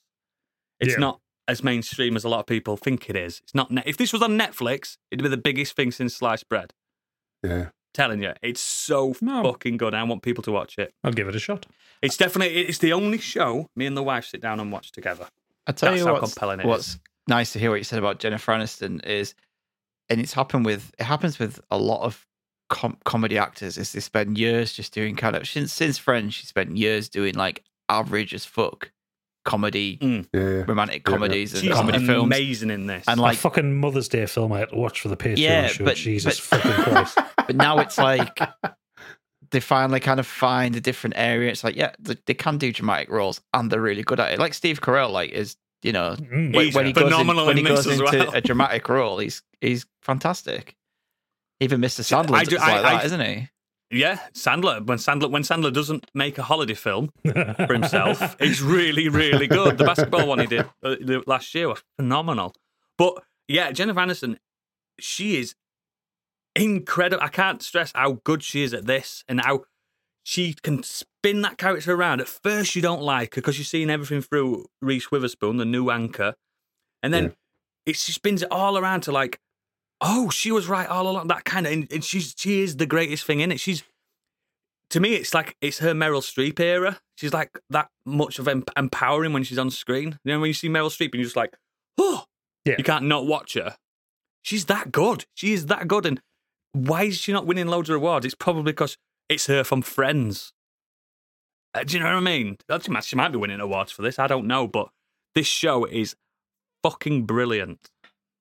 It's 0.80 0.92
Yeah. 0.92 0.98
not 0.98 1.20
as 1.48 1.62
mainstream 1.62 2.16
as 2.16 2.24
a 2.24 2.28
lot 2.28 2.40
of 2.40 2.46
people 2.46 2.76
think 2.76 3.08
it 3.08 3.16
is. 3.16 3.40
It's 3.44 3.54
not. 3.54 3.70
Net- 3.70 3.84
if 3.88 3.96
this 3.96 4.12
was 4.12 4.20
on 4.20 4.38
Netflix, 4.38 4.98
it'd 5.10 5.22
be 5.22 5.30
the 5.30 5.38
biggest 5.38 5.74
thing 5.74 5.90
since 5.90 6.14
sliced 6.14 6.50
bread. 6.50 6.74
Yeah. 7.44 7.66
Telling 7.92 8.22
you, 8.22 8.32
it's 8.42 8.60
so 8.60 9.14
No. 9.20 9.42
fucking 9.44 9.76
good. 9.76 9.94
I 9.94 10.02
want 10.02 10.22
people 10.22 10.42
to 10.44 10.50
watch 10.52 10.78
it. 10.78 10.92
I'll 11.04 11.12
give 11.12 11.28
it 11.28 11.36
a 11.36 11.38
shot. 11.38 11.66
It's 12.02 12.16
definitely 12.16 12.56
it's 12.62 12.78
the 12.78 12.92
only 12.92 13.18
show 13.18 13.68
me 13.76 13.86
and 13.86 13.96
the 13.96 14.02
wife 14.02 14.24
sit 14.26 14.40
down 14.40 14.58
and 14.60 14.72
watch 14.72 14.90
together. 14.90 15.28
I 15.66 15.72
tell 15.72 15.90
That's 15.90 16.00
you 16.00 16.06
how 16.06 16.14
what's, 16.14 16.34
compelling 16.34 16.60
it 16.60 16.66
what's 16.66 16.98
nice 17.28 17.52
to 17.52 17.58
hear 17.60 17.70
what 17.70 17.76
you 17.76 17.84
said 17.84 17.98
about 18.00 18.18
Jennifer 18.18 18.52
Aniston 18.52 19.04
is, 19.06 19.34
and 20.10 20.20
it's 20.20 20.32
happened 20.34 20.66
with 20.66 20.92
it 20.98 21.04
happens 21.04 21.38
with 21.38 21.60
a 21.70 21.78
lot 21.78 22.02
of 22.02 22.26
com- 22.68 22.98
comedy 23.04 23.38
actors. 23.38 23.78
Is 23.78 23.92
they 23.92 24.00
spend 24.00 24.36
years 24.38 24.72
just 24.72 24.92
doing 24.92 25.14
kind 25.14 25.36
of 25.36 25.46
since 25.46 25.72
since 25.72 25.96
Friends, 25.96 26.34
she 26.34 26.46
spent 26.46 26.76
years 26.76 27.08
doing 27.08 27.34
like 27.34 27.62
average 27.88 28.34
as 28.34 28.44
fuck 28.44 28.90
comedy, 29.44 29.98
Mm. 29.98 30.26
Yeah. 30.32 30.40
yeah. 30.40 30.46
romantic 30.66 31.02
Yeah, 31.06 31.12
yeah. 31.12 31.16
comedies 31.18 31.52
and 31.54 31.62
She's 31.62 31.72
comedy 31.72 32.04
films. 32.04 32.24
amazing 32.24 32.70
in 32.70 32.86
this. 32.86 33.04
And 33.06 33.20
Like 33.20 33.30
like, 33.32 33.38
fucking 33.38 33.76
Mother's 33.78 34.08
Day 34.08 34.26
film 34.26 34.52
I 34.52 34.58
had 34.60 34.70
to 34.70 34.76
watch 34.76 35.00
for 35.00 35.08
the 35.08 35.16
Patreon 35.16 35.38
Yeah, 35.38 35.66
show. 35.68 35.84
but- 35.84 35.96
Jesus 35.96 36.40
but- 36.50 36.60
fucking 36.62 36.82
Christ. 36.92 37.18
but 37.46 37.56
now 37.56 37.78
it's 37.78 37.98
like 37.98 38.38
they 39.50 39.60
finally 39.60 40.00
kind 40.00 40.18
of 40.20 40.26
find 40.26 40.74
a 40.76 40.80
different 40.80 41.14
area. 41.16 41.50
It's 41.50 41.64
like 41.64 41.76
yeah, 41.76 41.92
they, 41.98 42.16
they 42.26 42.34
can 42.34 42.58
do 42.58 42.72
dramatic 42.72 43.10
roles 43.10 43.40
and 43.52 43.70
they're 43.70 43.80
really 43.80 44.02
good 44.02 44.20
at 44.20 44.32
it. 44.32 44.38
Like 44.38 44.54
Steve 44.54 44.80
Carell, 44.80 45.10
like 45.10 45.30
is 45.30 45.56
you 45.82 45.92
know 45.92 46.16
Mm. 46.18 46.54
when, 46.54 46.64
He's 46.66 46.74
when 46.74 46.86
he 46.86 46.92
goes, 46.92 47.04
in, 47.04 47.10
phenomenal 47.10 47.46
when 47.46 47.56
he 47.56 47.62
goes 47.62 47.86
into 47.86 48.04
well. 48.04 48.34
a 48.34 48.40
dramatic 48.40 48.88
role, 48.88 49.18
he's 49.18 49.42
he's 49.60 49.86
fantastic. 50.02 50.76
Even 51.60 51.80
Mr. 51.80 52.00
Sandler 52.02 52.42
is 52.42 52.52
I- 52.54 52.72
like 52.80 52.84
I- 52.84 52.96
that, 52.96 53.04
isn't 53.06 53.20
he? 53.20 53.48
Yeah, 53.90 54.18
Sandler. 54.32 54.84
When 54.84 54.98
Sandler 54.98 55.30
when 55.30 55.42
Sandler 55.42 55.72
doesn't 55.72 56.10
make 56.14 56.36
a 56.38 56.42
holiday 56.42 56.74
film 56.74 57.10
for 57.22 57.72
himself, 57.72 58.34
it's 58.40 58.60
really 58.60 59.08
really 59.08 59.46
good. 59.46 59.78
The 59.78 59.84
basketball 59.84 60.26
one 60.26 60.40
he 60.40 60.46
did 60.46 60.66
uh, 60.82 60.96
last 61.28 61.54
year 61.54 61.68
was 61.68 61.82
phenomenal. 61.96 62.54
But 62.98 63.22
yeah, 63.46 63.70
Jennifer 63.70 64.00
Aniston, 64.00 64.38
she 64.98 65.36
is 65.38 65.54
incredible. 66.56 67.22
I 67.22 67.28
can't 67.28 67.62
stress 67.62 67.92
how 67.94 68.20
good 68.24 68.42
she 68.42 68.62
is 68.62 68.74
at 68.74 68.86
this 68.86 69.24
and 69.28 69.40
how 69.40 69.64
she 70.22 70.54
can 70.62 70.82
spin 70.82 71.42
that 71.42 71.58
character 71.58 71.92
around. 71.94 72.20
At 72.20 72.28
first, 72.28 72.74
you 72.76 72.82
don't 72.82 73.02
like 73.02 73.34
her 73.34 73.40
because 73.40 73.58
you're 73.58 73.64
seeing 73.64 73.90
everything 73.90 74.22
through 74.22 74.66
Reese 74.80 75.10
Witherspoon, 75.10 75.56
the 75.58 75.64
new 75.64 75.90
anchor, 75.90 76.34
and 77.02 77.12
then 77.12 77.24
Yeah. 77.24 77.30
it 77.86 77.96
she 77.96 78.12
spins 78.12 78.42
it 78.42 78.50
all 78.50 78.78
around 78.78 79.02
to 79.02 79.12
like, 79.12 79.38
oh, 80.00 80.30
she 80.30 80.50
was 80.52 80.66
right 80.68 80.88
all 80.88 81.08
along. 81.08 81.28
That 81.28 81.44
kind 81.44 81.66
of, 81.66 81.72
and 81.72 81.92
and 81.92 82.04
she's 82.04 82.34
she 82.36 82.62
is 82.62 82.76
the 82.76 82.86
greatest 82.86 83.24
thing 83.24 83.40
in 83.40 83.52
it. 83.52 83.60
She's 83.60 83.82
to 84.90 85.00
me, 85.00 85.14
it's 85.14 85.34
like 85.34 85.56
it's 85.60 85.78
her 85.80 85.92
Meryl 85.92 86.22
Streep 86.22 86.60
era. 86.60 87.00
She's 87.16 87.32
like 87.32 87.58
that 87.70 87.88
much 88.06 88.38
of 88.38 88.48
em- 88.48 88.64
empowering 88.76 89.32
when 89.32 89.44
she's 89.44 89.58
on 89.58 89.70
screen. 89.70 90.18
You 90.24 90.32
know, 90.34 90.40
when 90.40 90.48
you 90.48 90.54
see 90.54 90.68
Meryl 90.68 90.90
Streep 90.90 91.06
and 91.12 91.14
you're 91.14 91.24
just 91.24 91.36
like, 91.36 91.54
oh, 91.98 92.24
Yeah. 92.64 92.74
you 92.78 92.84
can't 92.84 93.04
not 93.06 93.26
watch 93.26 93.54
her. 93.54 93.76
She's 94.42 94.66
that 94.66 94.92
good. 94.92 95.24
She 95.34 95.52
is 95.52 95.66
that 95.66 95.88
good. 95.88 96.06
And 96.06 96.20
why 96.74 97.04
is 97.04 97.18
she 97.18 97.32
not 97.32 97.46
winning 97.46 97.68
loads 97.68 97.88
of 97.88 97.96
awards? 97.96 98.26
It's 98.26 98.34
probably 98.34 98.64
because 98.64 98.98
it's 99.28 99.46
her 99.46 99.64
from 99.64 99.80
Friends. 99.80 100.52
Uh, 101.72 101.84
do 101.84 101.96
you 101.96 102.02
know 102.02 102.06
what 102.06 102.16
I 102.16 102.20
mean? 102.20 102.58
She 102.82 102.90
might, 102.90 103.04
she 103.04 103.16
might 103.16 103.32
be 103.32 103.38
winning 103.38 103.60
awards 103.60 103.92
for 103.92 104.02
this. 104.02 104.18
I 104.18 104.26
don't 104.26 104.46
know, 104.46 104.66
but 104.66 104.88
this 105.34 105.46
show 105.46 105.84
is 105.84 106.16
fucking 106.82 107.26
brilliant. 107.26 107.90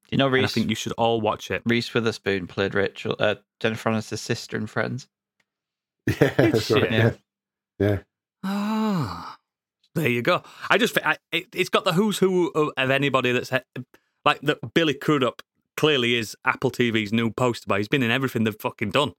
You 0.09 0.17
know, 0.17 0.27
And 0.27 0.45
I 0.45 0.47
think 0.47 0.69
you 0.69 0.75
should 0.75 0.91
all 0.93 1.21
watch 1.21 1.49
it. 1.49 1.61
Reese 1.65 1.91
Witherspoon 1.93 2.45
played 2.45 2.75
Rachel, 2.75 3.15
uh, 3.19 3.35
Jennifer 3.59 3.89
Aniston's 3.89 4.21
sister 4.21 4.57
in 4.57 4.67
Friends. 4.67 5.07
Yeah. 6.19 6.33
That's 6.37 6.69
right. 6.69 6.91
Yeah. 6.91 7.11
Yeah. 7.79 7.99
Ah, 8.43 9.37
there 9.95 10.09
you 10.09 10.21
go. 10.21 10.43
I 10.69 10.77
just 10.77 10.97
I, 11.03 11.17
it, 11.31 11.47
it's 11.55 11.69
got 11.69 11.85
the 11.85 11.93
who's 11.93 12.17
who 12.17 12.49
of, 12.49 12.71
of 12.75 12.89
anybody 12.89 13.31
that's 13.31 13.51
like 14.25 14.41
that. 14.41 14.73
Billy 14.73 14.93
Crudup 14.93 15.41
clearly 15.77 16.15
is 16.15 16.35
Apple 16.45 16.71
TV's 16.71 17.13
new 17.13 17.31
poster 17.31 17.67
boy. 17.67 17.77
He's 17.77 17.87
been 17.87 18.03
in 18.03 18.11
everything 18.11 18.43
they've 18.43 18.55
fucking 18.59 18.91
done, 18.91 19.13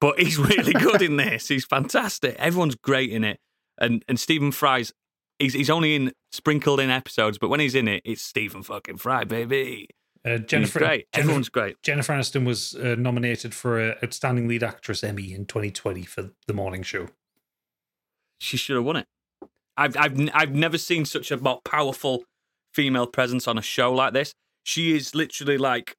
but 0.00 0.18
he's 0.18 0.38
really 0.38 0.72
good 0.72 1.02
in 1.02 1.16
this. 1.16 1.48
He's 1.48 1.64
fantastic. 1.64 2.36
Everyone's 2.38 2.76
great 2.76 3.10
in 3.10 3.24
it, 3.24 3.38
and 3.78 4.04
and 4.08 4.18
Stephen 4.18 4.52
Fry's. 4.52 4.92
He's, 5.38 5.54
he's 5.54 5.70
only 5.70 5.96
in 5.96 6.12
sprinkled 6.30 6.78
in 6.78 6.88
episodes, 6.88 7.36
but 7.36 7.48
when 7.48 7.58
he's 7.58 7.74
in 7.74 7.88
it, 7.88 8.02
it's 8.04 8.22
Stephen 8.22 8.62
fucking 8.62 8.98
Fry, 8.98 9.24
baby. 9.24 9.88
Uh, 10.24 10.38
Jennifer, 10.38 10.78
great. 10.78 11.06
Jennifer, 11.12 11.20
Everyone's 11.20 11.48
great. 11.48 11.82
Jennifer 11.82 12.12
Aniston 12.12 12.46
was 12.46 12.76
uh, 12.76 12.94
nominated 12.96 13.52
for 13.52 13.80
a 13.80 13.96
Outstanding 14.04 14.46
Lead 14.46 14.62
Actress 14.62 15.02
Emmy 15.02 15.32
in 15.32 15.46
2020 15.46 16.04
for 16.04 16.30
The 16.46 16.54
Morning 16.54 16.84
Show. 16.84 17.08
She 18.38 18.56
should 18.56 18.76
have 18.76 18.84
won 18.84 18.96
it. 18.96 19.06
I've 19.76 19.96
I've 19.96 20.30
I've 20.34 20.54
never 20.54 20.78
seen 20.78 21.04
such 21.04 21.30
a 21.30 21.38
more 21.38 21.60
powerful 21.64 22.24
female 22.72 23.06
presence 23.06 23.48
on 23.48 23.58
a 23.58 23.62
show 23.62 23.92
like 23.92 24.12
this. 24.12 24.34
She 24.62 24.96
is 24.96 25.14
literally 25.14 25.58
like 25.58 25.96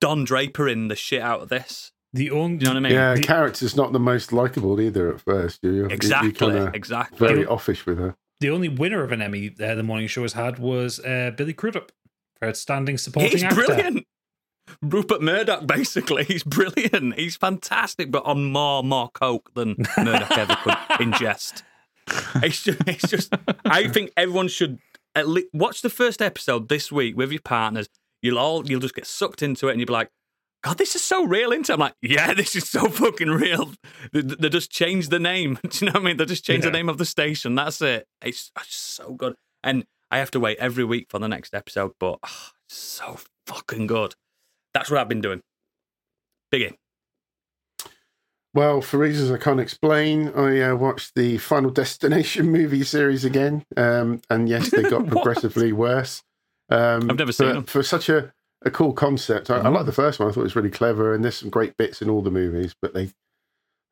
Don 0.00 0.24
Draper 0.24 0.68
in 0.68 0.88
the 0.88 0.96
shit 0.96 1.22
out 1.22 1.40
of 1.42 1.48
this. 1.48 1.92
The 2.12 2.30
only, 2.30 2.58
you 2.58 2.64
know 2.64 2.70
what 2.70 2.76
I 2.76 2.80
mean? 2.80 2.92
Yeah. 2.92 3.14
the- 3.14 3.20
Character's 3.22 3.76
not 3.76 3.92
the 3.92 4.00
most 4.00 4.32
likable 4.32 4.80
either 4.80 5.12
at 5.12 5.20
first, 5.20 5.60
do 5.62 5.72
you? 5.72 5.82
You- 5.82 5.88
Exactly. 5.90 6.28
You 6.28 6.34
kind 6.64 6.74
exactly. 6.74 7.18
very 7.28 7.46
offish 7.46 7.84
with 7.86 7.98
her. 7.98 8.16
the 8.40 8.50
only 8.50 8.68
winner 8.68 9.02
of 9.02 9.12
an 9.12 9.20
Emmy 9.22 9.54
uh, 9.62 9.74
The 9.74 9.82
Morning 9.82 10.08
Show 10.08 10.22
has 10.22 10.32
had 10.32 10.58
was 10.58 10.98
uh, 11.00 11.32
Billy 11.36 11.52
Crudup 11.52 11.92
for 12.38 12.48
Outstanding 12.48 12.96
Supporting 12.98 13.32
He's 13.32 13.42
Actor. 13.44 13.54
brilliant. 13.54 14.06
Rupert 14.82 15.22
Murdoch, 15.22 15.66
basically, 15.66 16.24
he's 16.24 16.42
brilliant. 16.42 17.16
He's 17.18 17.36
fantastic, 17.36 18.10
but 18.10 18.24
on 18.26 18.50
more 18.50 18.82
more 18.82 19.08
coke 19.10 19.52
than 19.54 19.76
Murdoch 19.96 20.36
ever 20.36 20.56
could 20.56 20.72
ingest. 20.98 21.62
It's 22.42 22.62
just, 22.64 22.78
it's 22.86 23.08
just. 23.08 23.32
I 23.64 23.88
think 23.88 24.10
everyone 24.16 24.48
should 24.48 24.78
at 25.16 25.26
least 25.28 25.48
watch 25.52 25.82
the 25.82 25.90
first 25.90 26.22
episode 26.22 26.68
this 26.68 26.92
week 26.92 27.16
with 27.16 27.32
your 27.32 27.40
partners. 27.40 27.88
You'll 28.22 28.38
all 28.38 28.64
you'll 28.66 28.80
just 28.80 28.94
get 28.94 29.06
sucked 29.06 29.42
into 29.42 29.66
it, 29.68 29.72
and 29.72 29.80
you'll 29.80 29.86
be 29.88 29.92
like, 29.92 30.10
"God, 30.62 30.78
this 30.78 30.94
is 30.94 31.02
so 31.02 31.24
real." 31.24 31.50
Into 31.52 31.72
I'm 31.72 31.80
like, 31.80 31.94
"Yeah, 32.02 32.32
this 32.40 32.54
is 32.54 32.68
so 32.70 32.88
fucking 32.88 33.30
real." 33.30 33.72
They, 34.12 34.20
they 34.20 34.48
just 34.48 34.70
changed 34.70 35.10
the 35.10 35.18
name. 35.18 35.58
Do 35.68 35.84
you 35.84 35.86
know 35.90 35.98
what 35.98 36.02
I 36.02 36.04
mean? 36.06 36.16
They 36.18 36.24
just 36.26 36.44
changed 36.44 36.64
Yeah. 36.64 36.70
the 36.70 36.76
name 36.78 36.88
of 36.88 36.98
the 36.98 37.04
station. 37.04 37.54
That's 37.56 37.80
it. 37.82 38.06
It's, 38.22 38.52
it's 38.58 38.76
so 38.76 39.14
good, 39.14 39.34
and 39.64 39.84
I 40.10 40.18
have 40.18 40.30
to 40.32 40.40
wait 40.40 40.58
every 40.58 40.84
week 40.84 41.06
for 41.10 41.18
the 41.18 41.28
next 41.28 41.54
episode, 41.54 41.92
but 41.98 42.18
ah, 42.22 42.52
it's 42.68 42.76
so 42.78 43.18
fucking 43.46 43.86
good. 43.88 44.14
That's 44.74 44.90
what 44.90 45.00
I've 45.00 45.08
been 45.08 45.20
doing. 45.20 45.42
Biggie. 46.52 46.74
Well, 48.56 48.80
for 48.80 48.96
reasons 48.96 49.30
I 49.30 49.36
can't 49.36 49.60
explain, 49.60 50.30
I 50.30 50.62
uh, 50.62 50.74
watched 50.76 51.14
the 51.14 51.36
Final 51.36 51.68
Destination 51.82 52.50
movie 52.50 52.84
series 52.84 53.22
again, 53.22 53.66
um, 53.76 54.22
and 54.30 54.48
yes, 54.48 54.70
they 54.70 54.82
got 54.82 55.06
progressively 55.08 55.72
worse. 55.74 56.22
Um, 56.70 57.10
I've 57.10 57.18
never 57.18 57.32
seen 57.32 57.48
them. 57.48 57.64
For 57.64 57.82
such 57.82 58.08
a, 58.08 58.32
a 58.64 58.70
cool 58.70 58.94
concept, 58.94 59.50
I, 59.50 59.58
I 59.58 59.68
like 59.68 59.84
the 59.84 59.92
first 59.92 60.18
one. 60.18 60.28
I 60.28 60.32
thought 60.32 60.40
it 60.40 60.44
was 60.44 60.56
really 60.56 60.70
clever, 60.70 61.14
and 61.14 61.22
there's 61.22 61.36
some 61.36 61.50
great 61.50 61.76
bits 61.76 62.00
in 62.00 62.08
all 62.08 62.22
the 62.22 62.30
movies, 62.30 62.74
but 62.80 62.94
they 62.94 63.10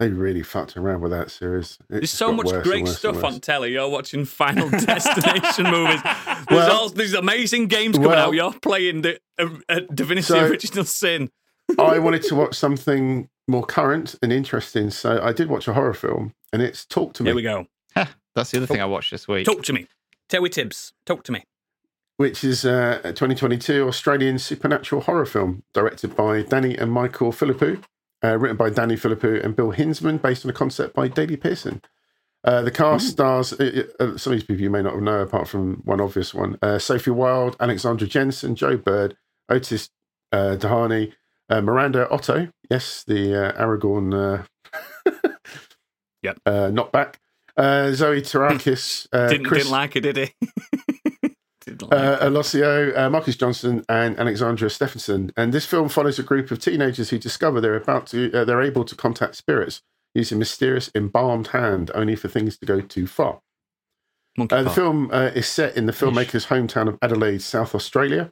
they 0.01 0.09
really 0.09 0.43
fucked 0.43 0.79
around 0.79 1.03
with 1.03 1.13
that 1.13 1.31
series. 1.31 1.79
There's 1.91 2.11
so 2.11 2.33
much 2.33 2.49
great 2.65 2.89
stuff 2.89 3.23
on 3.23 3.41
telly. 3.41 3.73
You're 3.73 3.91
watching 3.91 4.25
Final 4.25 4.71
Destination 4.71 5.71
movies. 5.71 6.01
There's 6.03 6.47
Well- 6.51 6.73
all 6.73 6.89
these 6.89 7.13
amazing 7.13 7.67
games 7.69 7.97
coming 7.97 8.11
Well- 8.11 8.29
out. 8.29 8.35
You're 8.35 8.55
playing 8.55 9.03
the 9.03 9.21
uh, 9.39 9.51
uh, 9.69 9.81
Divinity 9.95 10.27
So- 10.27 10.47
Original 10.47 10.85
Sin. 10.85 11.31
I 11.79 11.99
wanted 11.99 12.23
to 12.25 12.35
watch 12.35 12.55
something 12.57 13.29
more 13.49 13.65
current 13.65 14.15
and 14.23 14.33
interesting, 14.33 14.91
so 14.91 15.21
I 15.23 15.33
did 15.33 15.49
watch 15.49 15.69
a 15.69 15.75
horror 15.75 15.95
film, 15.95 16.35
and 16.53 16.63
it's 16.63 16.85
Talk 16.85 17.13
to 17.15 17.23
Me. 17.23 17.29
Here 17.29 17.35
we 17.37 17.43
go. 17.43 17.67
That's 18.35 18.51
the 18.51 18.59
other 18.59 18.67
thing 18.67 18.81
I 18.81 18.87
watched 18.87 19.11
this 19.11 19.29
week. 19.29 19.45
Talk 19.47 19.63
to 19.65 19.73
me. 19.73 19.87
Terry 20.29 20.51
Tibbs. 20.51 20.93
Talk 21.07 21.23
to 21.25 21.33
me. 21.33 21.45
which 22.17 22.43
is 22.45 22.65
uh, 22.65 23.01
a 23.05 23.09
2022 23.13 23.87
Australian 23.89 24.39
supernatural 24.39 25.03
horror 25.03 25.27
film 25.27 25.63
directed 25.73 26.15
by 26.17 26.43
Danny 26.43 26.77
and 26.77 26.91
Michael 26.93 27.33
Philippou, 27.33 27.83
uh, 28.25 28.39
written 28.39 28.57
by 28.57 28.71
Danny 28.71 28.95
Philippou 28.97 29.45
and 29.45 29.55
Bill 29.57 29.73
Hinzman, 29.73 30.23
based 30.23 30.45
on 30.45 30.51
a 30.51 30.55
concept 30.55 30.95
by 30.95 31.09
Daley 31.09 31.37
Pearson. 31.37 31.83
Uh, 32.45 32.61
the 32.63 32.71
cast 32.71 33.09
stars 33.09 33.53
uh, 33.55 33.85
uh, 33.99 34.17
some 34.19 34.33
of 34.33 34.39
these 34.39 34.45
people 34.47 34.63
you 34.63 34.71
may 34.71 34.83
not 34.83 35.01
know, 35.01 35.21
apart 35.21 35.49
from 35.49 35.81
one 35.85 36.01
obvious 36.01 36.33
one: 36.35 36.59
uh, 36.63 36.79
Sophie 36.79 37.11
Wilde, 37.11 37.57
Alexandra 37.59 38.07
Jensen, 38.07 38.55
Joe 38.55 38.77
Bird, 38.77 39.17
Otis 39.49 39.89
uh, 40.31 40.57
Dahani, 40.59 41.13
uh, 41.49 41.61
Miranda 41.61 42.09
Otto, 42.11 42.49
yes, 42.71 43.05
the 43.07 43.49
uh, 43.57 43.63
Aragorn 43.63 44.13
uh, 44.15 45.11
Yep. 46.23 46.39
uh, 46.47 46.51
knockback, 46.73 47.17
Uh, 47.57 47.93
Zoe 47.93 48.23
Terakes, 48.23 49.07
uh, 49.13 49.29
didn't, 49.29 49.47
Chris 49.47 49.63
didn't 49.65 49.73
like 49.73 49.95
it, 49.97 50.01
did 50.01 50.17
he? 50.17 50.31
didn't 51.65 51.83
like 51.83 51.93
uh. 51.93 52.19
Alosio, 52.29 52.97
uh, 52.97 53.11
Marcus 53.11 53.37
Johnson, 53.37 53.85
and 53.89 54.19
Alexandra 54.19 54.69
Stephenson. 54.71 55.31
And 55.37 55.53
this 55.53 55.67
film 55.67 55.89
follows 55.89 56.19
a 56.19 56.23
group 56.23 56.51
of 56.51 56.59
teenagers 56.59 57.11
who 57.11 57.19
discover 57.19 57.61
they're 57.61 57.77
about 57.77 58.07
to 58.09 58.33
uh, 58.33 58.45
they're 58.45 58.63
able 58.63 58.85
to 58.85 58.97
contact 58.97 59.37
spirits 59.37 59.83
using 60.15 60.39
mysterious 60.39 60.91
embalmed 60.95 61.49
hand, 61.49 61.91
only 61.95 62.17
for 62.17 62.29
things 62.29 62.57
to 62.59 62.67
go 62.67 62.81
too 62.81 63.07
far. 63.07 63.41
Uh, 64.39 64.63
the 64.63 64.71
film 64.71 65.11
uh, 65.13 65.31
is 65.35 65.47
set 65.47 65.77
in 65.77 65.87
the 65.87 65.93
filmmaker's 65.93 66.47
hometown 66.47 66.89
of 66.89 66.99
Adelaide, 67.03 67.43
South 67.43 67.75
Australia. 67.75 68.31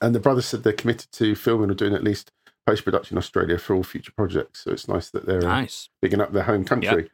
And 0.00 0.14
the 0.14 0.20
brothers 0.20 0.46
said 0.46 0.62
they're 0.62 0.72
committed 0.72 1.10
to 1.12 1.34
filming 1.34 1.70
or 1.70 1.74
doing 1.74 1.94
at 1.94 2.02
least 2.04 2.30
post 2.66 2.84
production 2.84 3.14
in 3.16 3.18
Australia 3.18 3.58
for 3.58 3.74
all 3.74 3.82
future 3.82 4.12
projects. 4.16 4.64
So 4.64 4.70
it's 4.70 4.88
nice 4.88 5.10
that 5.10 5.26
they're 5.26 5.40
uh, 5.44 5.60
Nice. 5.60 5.88
bigging 6.00 6.20
up 6.20 6.32
their 6.32 6.44
home 6.44 6.64
country. 6.64 7.10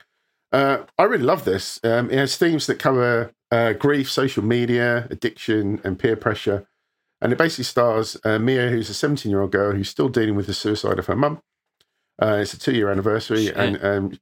Uh, 0.53 0.79
I 0.99 1.05
really 1.05 1.25
love 1.25 1.45
this. 1.45 1.81
Um, 1.83 2.11
it 2.11 2.19
has 2.19 2.37
themes 2.37 2.67
that 2.67 2.79
cover 2.79 3.33
uh, 3.51 3.73
grief, 3.75 4.11
social 4.11 4.45
media, 4.45 5.07
addiction, 5.11 5.81
and 5.85 5.99
peer 5.99 6.17
pressure. 6.17 6.67
And 7.21 7.33
it 7.33 7.39
basically 7.39 7.65
stars 7.65 8.17
uh, 8.25 8.39
Mia, 8.39 8.69
who's 8.69 8.91
a 8.91 8.95
17 8.95 9.31
year 9.31 9.41
old 9.41 9.53
girl 9.53 9.73
who's 9.73 9.89
still 9.89 10.09
dealing 10.09 10.37
with 10.37 10.47
the 10.47 10.55
suicide 10.55 10.99
of 10.99 11.07
her 11.07 11.17
mum. 11.17 11.41
Uh, 12.21 12.39
it's 12.41 12.55
a 12.55 12.59
two 12.59 12.73
year 12.73 12.91
anniversary, 12.91 13.47
Shit. 13.47 13.57
and 13.57 13.85
um, 13.85 14.19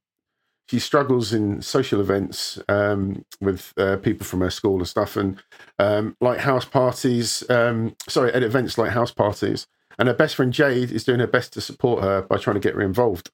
she 0.69 0.79
struggles 0.79 1.33
in 1.33 1.61
social 1.61 2.01
events 2.01 2.59
um, 2.69 3.25
with 3.41 3.73
uh, 3.77 3.97
people 3.99 4.27
from 4.27 4.41
her 4.41 4.51
school 4.51 4.79
and 4.79 4.89
stuff, 4.89 5.17
and 5.17 5.43
um, 5.79 6.17
like 6.21 6.41
house 6.41 6.65
parties. 6.65 7.49
Um, 7.51 7.97
sorry, 8.09 8.33
at 8.33 8.43
events 8.43 8.79
like 8.79 8.91
house 8.91 9.13
parties. 9.13 9.67
And 9.97 10.09
her 10.09 10.15
best 10.15 10.35
friend 10.35 10.53
Jade 10.53 10.91
is 10.91 11.05
doing 11.05 11.21
her 11.21 11.27
best 11.29 11.53
to 11.53 11.61
support 11.61 12.03
her 12.03 12.23
by 12.23 12.39
trying 12.39 12.55
to 12.55 12.61
get 12.61 12.75
her 12.75 12.83
involved 12.83 13.31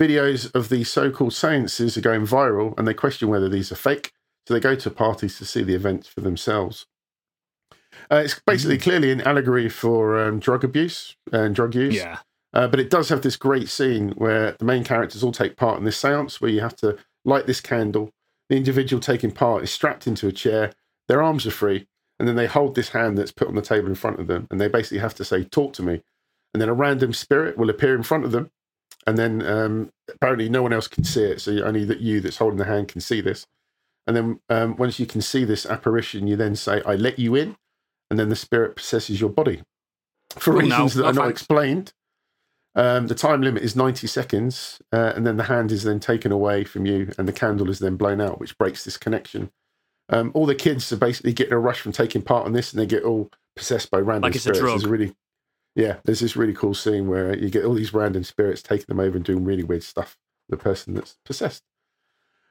videos 0.00 0.54
of 0.54 0.68
these 0.68 0.90
so-called 0.90 1.32
seances 1.32 1.96
are 1.96 2.02
going 2.02 2.26
viral 2.26 2.78
and 2.78 2.86
they 2.86 2.94
question 2.94 3.28
whether 3.28 3.48
these 3.48 3.72
are 3.72 3.76
fake 3.76 4.12
so 4.46 4.54
they 4.54 4.60
go 4.60 4.74
to 4.74 4.90
parties 4.90 5.38
to 5.38 5.44
see 5.44 5.62
the 5.62 5.74
events 5.74 6.06
for 6.06 6.20
themselves 6.20 6.86
uh, 8.10 8.16
it's 8.16 8.38
basically 8.46 8.76
clearly 8.76 9.10
an 9.10 9.22
allegory 9.22 9.68
for 9.68 10.20
um, 10.20 10.38
drug 10.38 10.62
abuse 10.62 11.16
and 11.32 11.54
drug 11.54 11.74
use 11.74 11.94
Yeah. 11.94 12.18
Uh, 12.56 12.66
but 12.68 12.80
it 12.80 12.90
does 12.90 13.10
have 13.10 13.22
this 13.22 13.36
great 13.36 13.68
scene 13.68 14.10
where 14.12 14.54
the 14.58 14.64
main 14.64 14.82
characters 14.82 15.22
all 15.22 15.32
take 15.32 15.58
part 15.58 15.78
in 15.78 15.84
this 15.84 15.98
seance 15.98 16.40
where 16.40 16.50
you 16.50 16.62
have 16.62 16.76
to 16.78 16.98
light 17.24 17.46
this 17.46 17.60
candle. 17.60 18.10
The 18.48 18.56
individual 18.56 19.00
taking 19.00 19.30
part 19.30 19.62
is 19.64 19.70
strapped 19.70 20.08
into 20.08 20.26
a 20.26 20.32
chair. 20.32 20.72
Their 21.06 21.22
arms 21.22 21.46
are 21.46 21.52
free. 21.52 21.86
And 22.18 22.26
then 22.26 22.36
they 22.36 22.46
hold 22.46 22.74
this 22.74 22.90
hand 22.90 23.18
that's 23.18 23.30
put 23.32 23.48
on 23.48 23.56
the 23.56 23.62
table 23.62 23.88
in 23.88 23.94
front 23.94 24.20
of 24.20 24.26
them. 24.26 24.48
And 24.50 24.58
they 24.60 24.68
basically 24.68 25.00
have 25.00 25.14
to 25.16 25.24
say 25.24 25.44
talk 25.44 25.74
to 25.74 25.84
me. 25.84 26.02
And 26.54 26.62
then 26.62 26.70
a 26.70 26.74
random 26.74 27.12
spirit 27.12 27.58
will 27.58 27.70
appear 27.70 27.94
in 27.94 28.02
front 28.04 28.24
of 28.24 28.32
them. 28.32 28.50
And 29.06 29.18
then 29.18 29.46
um, 29.46 29.90
apparently 30.10 30.48
no 30.48 30.62
one 30.62 30.72
else 30.72 30.88
can 30.88 31.04
see 31.04 31.24
it. 31.24 31.42
So 31.42 31.52
only 31.62 31.84
that 31.84 32.00
you 32.00 32.20
that's 32.22 32.38
holding 32.38 32.58
the 32.58 32.66
hand 32.66 32.88
can 32.88 33.02
see 33.02 33.20
this. 33.20 33.46
And 34.06 34.16
then 34.16 34.40
um, 34.50 34.76
once 34.76 34.98
you 35.00 35.06
can 35.06 35.22
see 35.22 35.44
this 35.44 35.66
apparition 35.66 36.26
you 36.28 36.36
then 36.36 36.56
say 36.56 36.82
i 36.86 36.94
let 36.96 37.18
you 37.18 37.34
in. 37.36 37.56
And 38.10 38.18
then 38.18 38.30
the 38.30 38.36
spirit 38.36 38.76
possesses 38.76 39.20
your 39.20 39.30
body. 39.30 39.62
For 40.30 40.54
Oh, 40.54 40.60
no. 40.60 40.62
reasons 40.62 40.94
that 40.94 41.06
are 41.06 41.12
not 41.14 41.30
explained 41.30 41.92
um, 42.76 43.08
the 43.08 43.14
time 43.14 43.42
limit 43.42 43.62
is 43.62 43.74
90 43.74 44.06
seconds 44.06 44.80
uh, 44.92 45.12
and 45.16 45.26
then 45.26 45.36
the 45.36 45.44
hand 45.44 45.72
is 45.72 45.82
then 45.82 45.98
taken 45.98 46.30
away 46.30 46.62
from 46.62 46.86
you 46.86 47.12
and 47.18 47.26
the 47.26 47.32
candle 47.32 47.70
is 47.70 47.80
then 47.80 47.96
blown 47.96 48.20
out 48.20 48.38
which 48.38 48.56
breaks 48.58 48.84
this 48.84 48.96
connection 48.96 49.50
um, 50.08 50.30
all 50.34 50.46
the 50.46 50.54
kids 50.54 50.92
are 50.92 50.96
basically 50.96 51.32
getting 51.32 51.52
a 51.52 51.58
rush 51.58 51.80
from 51.80 51.92
taking 51.92 52.22
part 52.22 52.46
in 52.46 52.52
this 52.52 52.72
and 52.72 52.80
they 52.80 52.86
get 52.86 53.02
all 53.02 53.30
possessed 53.56 53.90
by 53.90 53.98
random 53.98 54.22
Like 54.22 54.36
it's 54.36 54.46
a 54.46 54.54
spirits 54.54 54.60
drug. 54.60 54.80
There's 54.80 54.86
really 54.90 55.14
yeah, 55.74 55.96
there's 56.04 56.20
this 56.20 56.36
really 56.36 56.54
cool 56.54 56.72
scene 56.72 57.06
where 57.06 57.36
you 57.36 57.50
get 57.50 57.64
all 57.64 57.74
these 57.74 57.92
random 57.92 58.24
spirits 58.24 58.62
taking 58.62 58.86
them 58.88 58.98
over 58.98 59.16
and 59.16 59.24
doing 59.24 59.44
really 59.44 59.62
weird 59.62 59.82
stuff. 59.82 60.16
The 60.48 60.56
person 60.56 60.94
that's 60.94 61.18
possessed. 61.24 61.64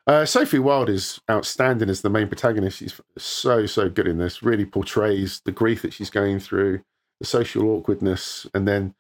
Uh, 0.05 0.25
Sophie 0.25 0.59
Wilde 0.59 0.89
is 0.89 1.19
outstanding 1.31 1.89
as 1.89 2.01
the 2.01 2.09
main 2.09 2.27
protagonist. 2.27 2.77
She's 2.77 3.01
so 3.17 3.65
so 3.65 3.89
good 3.89 4.07
in 4.07 4.19
this. 4.19 4.43
Really 4.43 4.65
portrays 4.65 5.41
the 5.43 5.51
grief 5.51 5.81
that 5.81 5.93
she's 5.93 6.11
going 6.11 6.39
through, 6.39 6.81
the 7.19 7.25
social 7.25 7.67
awkwardness, 7.69 8.45
and 8.53 8.67
then 8.67 8.93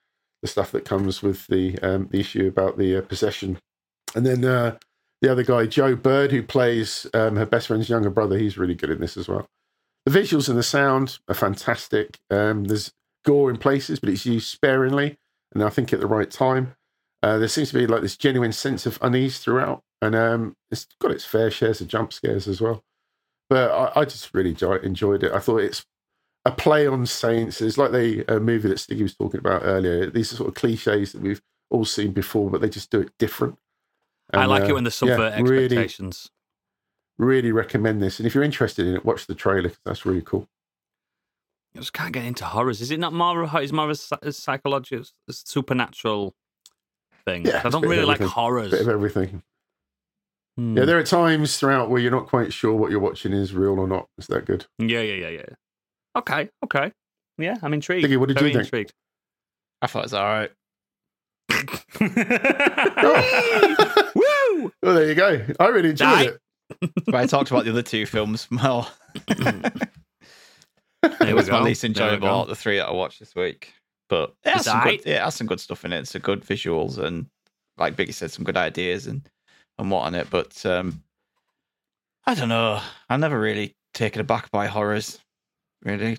the 0.45 0.51
stuff 0.51 0.71
that 0.71 0.85
comes 0.85 1.21
with 1.21 1.47
the 1.47 1.77
um, 1.79 2.07
the 2.11 2.19
issue 2.19 2.47
about 2.47 2.77
the 2.77 2.97
uh, 2.97 3.01
possession. 3.01 3.57
And 4.15 4.25
then 4.25 4.45
uh, 4.45 4.77
the 5.21 5.31
other 5.31 5.43
guy, 5.43 5.65
Joe 5.65 5.95
Bird, 5.95 6.31
who 6.31 6.43
plays 6.43 7.07
um, 7.13 7.35
her 7.35 7.45
best 7.45 7.67
friend's 7.67 7.89
younger 7.89 8.09
brother, 8.09 8.37
he's 8.37 8.57
really 8.57 8.75
good 8.75 8.89
in 8.89 9.01
this 9.01 9.17
as 9.17 9.27
well. 9.27 9.45
The 10.05 10.17
visuals 10.17 10.47
and 10.47 10.57
the 10.57 10.63
sound 10.63 11.19
are 11.27 11.35
fantastic. 11.35 12.17
Um, 12.29 12.65
there's 12.65 12.91
gore 13.25 13.49
in 13.49 13.57
places, 13.57 13.99
but 13.99 14.09
it's 14.09 14.25
used 14.25 14.47
sparingly 14.47 15.17
and 15.55 15.63
I 15.63 15.69
think 15.69 15.93
at 15.93 15.99
the 15.99 16.07
right 16.07 16.29
time. 16.29 16.75
Uh, 17.23 17.39
there 17.39 17.47
seems 17.47 17.69
to 17.69 17.79
be 17.79 17.87
like 17.87 18.01
this 18.01 18.17
genuine 18.17 18.51
sense 18.51 18.85
of 18.85 18.99
unease 19.01 19.39
throughout, 19.39 19.81
and 20.01 20.13
um, 20.13 20.55
it's 20.69 20.85
got 21.01 21.11
its 21.11 21.25
fair 21.25 21.49
shares 21.49 21.81
of 21.81 21.87
jump 21.87 22.13
scares 22.13 22.47
as 22.47 22.61
well. 22.61 22.83
But 23.49 23.71
I, 23.71 24.01
I 24.01 24.05
just 24.05 24.31
really 24.33 24.51
enjoy, 24.51 24.75
enjoyed 24.77 25.23
it. 25.23 25.31
I 25.31 25.39
thought 25.39 25.61
it's 25.61 25.85
a 26.45 26.51
play 26.51 26.85
on 26.87 27.05
saints. 27.05 27.61
It's 27.61 27.77
like 27.77 27.91
the 27.91 28.23
uh, 28.27 28.39
movie 28.39 28.69
that 28.69 28.79
Stiggy 28.79 29.03
was 29.03 29.15
talking 29.15 29.39
about 29.39 29.61
earlier. 29.63 30.09
These 30.09 30.33
are 30.33 30.35
sort 30.37 30.49
of 30.49 30.55
cliches 30.55 31.11
that 31.13 31.21
we've 31.21 31.41
all 31.69 31.85
seen 31.85 32.11
before, 32.11 32.49
but 32.49 32.61
they 32.61 32.69
just 32.69 32.91
do 32.91 33.01
it 33.01 33.11
different. 33.17 33.57
I 34.33 34.41
And, 34.41 34.49
like 34.51 34.63
uh, 34.63 34.67
it 34.67 34.73
when 34.73 34.83
they 34.83 34.89
subvert 34.91 35.19
yeah, 35.33 35.41
really, 35.41 35.63
expectations. 35.65 36.31
really 37.17 37.51
recommend 37.51 38.01
this. 38.01 38.19
And 38.19 38.27
if 38.27 38.35
you're 38.35 38.43
interested 38.43 38.85
in 38.87 38.95
it, 38.95 39.03
watch 39.05 39.25
the 39.27 39.35
trailer 39.35 39.69
'cause 39.69 39.79
that's 39.85 40.05
really 40.05 40.21
cool. 40.21 40.47
I 41.75 41.79
just 41.79 41.93
can't 41.93 42.13
get 42.13 42.23
into 42.25 42.45
horrors. 42.45 42.79
Is 42.79 42.91
it 42.91 42.99
not 42.99 43.11
more? 43.13 43.41
of 43.43 43.53
a- 43.53 43.59
Is 43.59 43.73
more 43.73 43.89
of 43.89 43.99
a 44.21 44.31
psychological, 44.31 45.05
supernatural 45.29 46.33
thing? 47.25 47.45
Yeah, 47.45 47.61
I 47.65 47.69
don't 47.69 47.81
really 47.81 48.05
like 48.05 48.21
horrors. 48.21 48.71
Bit 48.71 48.81
of 48.81 48.89
everything. 48.89 49.43
Hmm. 50.57 50.77
Yeah, 50.77 50.85
there 50.85 50.97
are 50.97 51.03
times 51.03 51.57
throughout 51.57 51.89
where 51.89 51.99
you're 51.99 52.11
not 52.11 52.27
quite 52.27 52.53
sure 52.53 52.73
what 52.73 52.91
you're 52.91 52.99
watching 53.01 53.33
is 53.33 53.53
real 53.53 53.77
or 53.79 53.87
not. 53.87 54.07
Is 54.17 54.27
that 54.27 54.45
good? 54.45 54.67
yeah, 54.79 55.01
yeah, 55.01 55.27
yeah, 55.27 55.29
yeah. 55.29 55.45
Okay, 56.15 56.49
okay. 56.63 56.91
Yeah, 57.37 57.57
I'm 57.61 57.73
intrigued. 57.73 58.07
Diggy, 58.07 58.17
what 58.17 58.29
did 58.29 58.39
you 58.39 58.47
think? 58.47 58.59
Intrigued. 58.63 58.93
I 59.81 59.87
thought 59.87 59.99
it 59.99 60.03
was 60.03 60.13
all 60.13 60.25
right. 60.25 60.51
Woo! 64.15 64.71
Well, 64.81 64.95
there 64.95 65.09
you 65.09 65.15
go. 65.15 65.45
I 65.59 65.67
really 65.67 65.89
enjoyed 65.89 66.07
Die. 66.07 66.23
it. 66.23 66.39
But 67.05 67.15
I 67.15 67.25
talked 67.27 67.51
about 67.51 67.65
the 67.65 67.71
other 67.71 67.81
two 67.81 68.05
films 68.05 68.47
more. 68.49 68.87
There 69.27 69.71
it 71.03 71.27
we 71.27 71.33
was 71.33 71.49
my 71.49 71.61
least 71.61 71.83
enjoyable 71.83 72.27
out 72.27 72.43
of 72.43 72.47
the 72.49 72.55
three 72.55 72.77
that 72.77 72.87
I 72.87 72.91
watched 72.91 73.19
this 73.19 73.35
week. 73.35 73.73
But 74.09 74.33
it 74.43 74.53
has, 74.53 74.65
some 74.65 74.79
aight. 74.81 75.03
good, 75.03 75.09
yeah, 75.09 75.17
it 75.17 75.25
has 75.25 75.35
some 75.35 75.47
good 75.47 75.59
stuff 75.59 75.85
in 75.85 75.93
it. 75.93 76.07
Some 76.07 76.21
good 76.21 76.41
visuals 76.41 76.97
and, 76.97 77.27
like 77.77 77.95
Biggie 77.95 78.13
said, 78.13 78.31
some 78.31 78.45
good 78.45 78.57
ideas 78.57 79.07
and 79.07 79.27
and 79.77 79.91
what 79.91 80.01
on 80.01 80.15
it. 80.15 80.29
But 80.29 80.65
um, 80.65 81.03
I 82.25 82.33
don't 82.33 82.49
know. 82.49 82.81
I'm 83.09 83.19
never 83.19 83.39
really 83.39 83.75
taken 83.93 84.21
aback 84.21 84.49
by 84.51 84.67
horrors. 84.67 85.19
Really, 85.85 86.17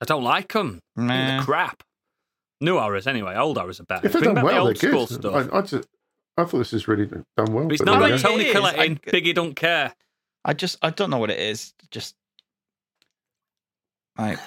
I 0.00 0.04
don't 0.04 0.22
like 0.22 0.52
them. 0.52 0.80
Nah. 0.94 1.42
crap. 1.42 1.82
New 2.60 2.78
horrors, 2.78 3.06
anyway. 3.06 3.34
Old 3.34 3.58
horrors 3.58 3.80
are 3.80 3.84
better. 3.84 4.06
If 4.06 4.12
they're 4.12 4.22
Bring 4.22 4.34
done 4.34 4.44
back 4.44 4.52
the 4.52 4.54
well, 4.54 4.64
they're 4.64 4.68
old 4.68 4.78
school 4.78 5.06
good. 5.06 5.14
stuff. 5.20 5.52
I, 5.52 5.58
I, 5.58 5.62
just, 5.62 5.88
I 6.36 6.44
thought 6.44 6.58
this 6.58 6.72
was 6.72 6.86
really 6.86 7.06
done 7.06 7.24
well. 7.36 7.64
But 7.64 7.72
it's 7.72 7.82
but 7.82 7.92
not 7.92 7.98
there 8.00 8.10
like. 8.10 8.20
Toni 8.20 8.44
It 8.44 8.46
is. 8.48 8.52
Collette 8.52 8.78
in 8.86 8.96
Biggie 8.98 9.34
Don't 9.34 9.54
Care. 9.54 9.92
I 10.44 10.52
just 10.52 10.78
I 10.82 10.90
don't 10.90 11.10
know 11.10 11.18
what 11.18 11.30
it 11.30 11.40
is. 11.40 11.72
Just 11.90 12.14
like 14.18 14.38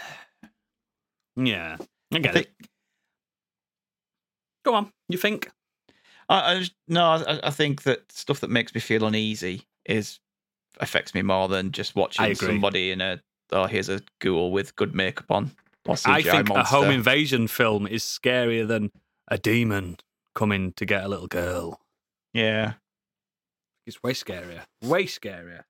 Yeah, 1.35 1.77
I 2.13 2.15
I 2.15 2.19
get 2.19 2.33
think, 2.33 2.47
it. 2.59 2.67
Go 4.63 4.73
on. 4.75 4.91
You 5.09 5.17
think? 5.17 5.49
I, 6.29 6.53
I 6.53 6.59
just, 6.59 6.73
no, 6.87 7.03
I, 7.03 7.39
I 7.43 7.49
think 7.51 7.83
that 7.83 8.11
stuff 8.11 8.39
that 8.41 8.49
makes 8.49 8.73
me 8.73 8.81
feel 8.81 9.05
uneasy 9.05 9.63
is 9.85 10.19
affects 10.79 11.13
me 11.13 11.21
more 11.21 11.47
than 11.47 11.71
just 11.71 11.95
watching 11.95 12.35
somebody 12.35 12.91
in 12.91 13.01
a 13.01 13.21
oh 13.51 13.65
here's 13.65 13.89
a 13.89 14.01
ghoul 14.19 14.51
with 14.51 14.75
good 14.75 14.93
makeup 14.95 15.29
on. 15.31 15.51
I 16.05 16.21
think 16.21 16.49
monster. 16.49 16.53
a 16.59 16.63
home 16.65 16.89
invasion 16.91 17.47
film 17.47 17.87
is 17.87 18.03
scarier 18.03 18.67
than 18.67 18.91
a 19.29 19.37
demon 19.37 19.97
coming 20.35 20.73
to 20.73 20.85
get 20.85 21.03
a 21.05 21.07
little 21.07 21.27
girl. 21.27 21.79
Yeah, 22.33 22.73
It's 23.85 24.03
way 24.03 24.11
scarier. 24.13 24.63
Way 24.83 25.05
scarier. 25.05 25.63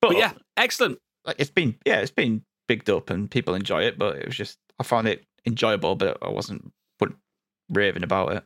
but, 0.00 0.08
But 0.10 0.16
yeah, 0.16 0.32
excellent. 0.56 0.98
like 1.24 1.36
it's 1.40 1.50
been 1.50 1.76
yeah 1.84 2.00
it's 2.00 2.12
been 2.12 2.44
bigged 2.68 2.88
up 2.88 3.10
and 3.10 3.28
people 3.30 3.54
enjoy 3.54 3.82
it, 3.82 3.98
but 3.98 4.16
it 4.16 4.26
was 4.26 4.36
just 4.36 4.58
I 4.78 4.84
found 4.84 5.08
it 5.08 5.24
enjoyable, 5.44 5.96
but 5.96 6.18
I 6.22 6.28
wasn't 6.30 6.72
but 7.00 7.10
raving 7.68 8.04
about 8.04 8.32
it. 8.32 8.44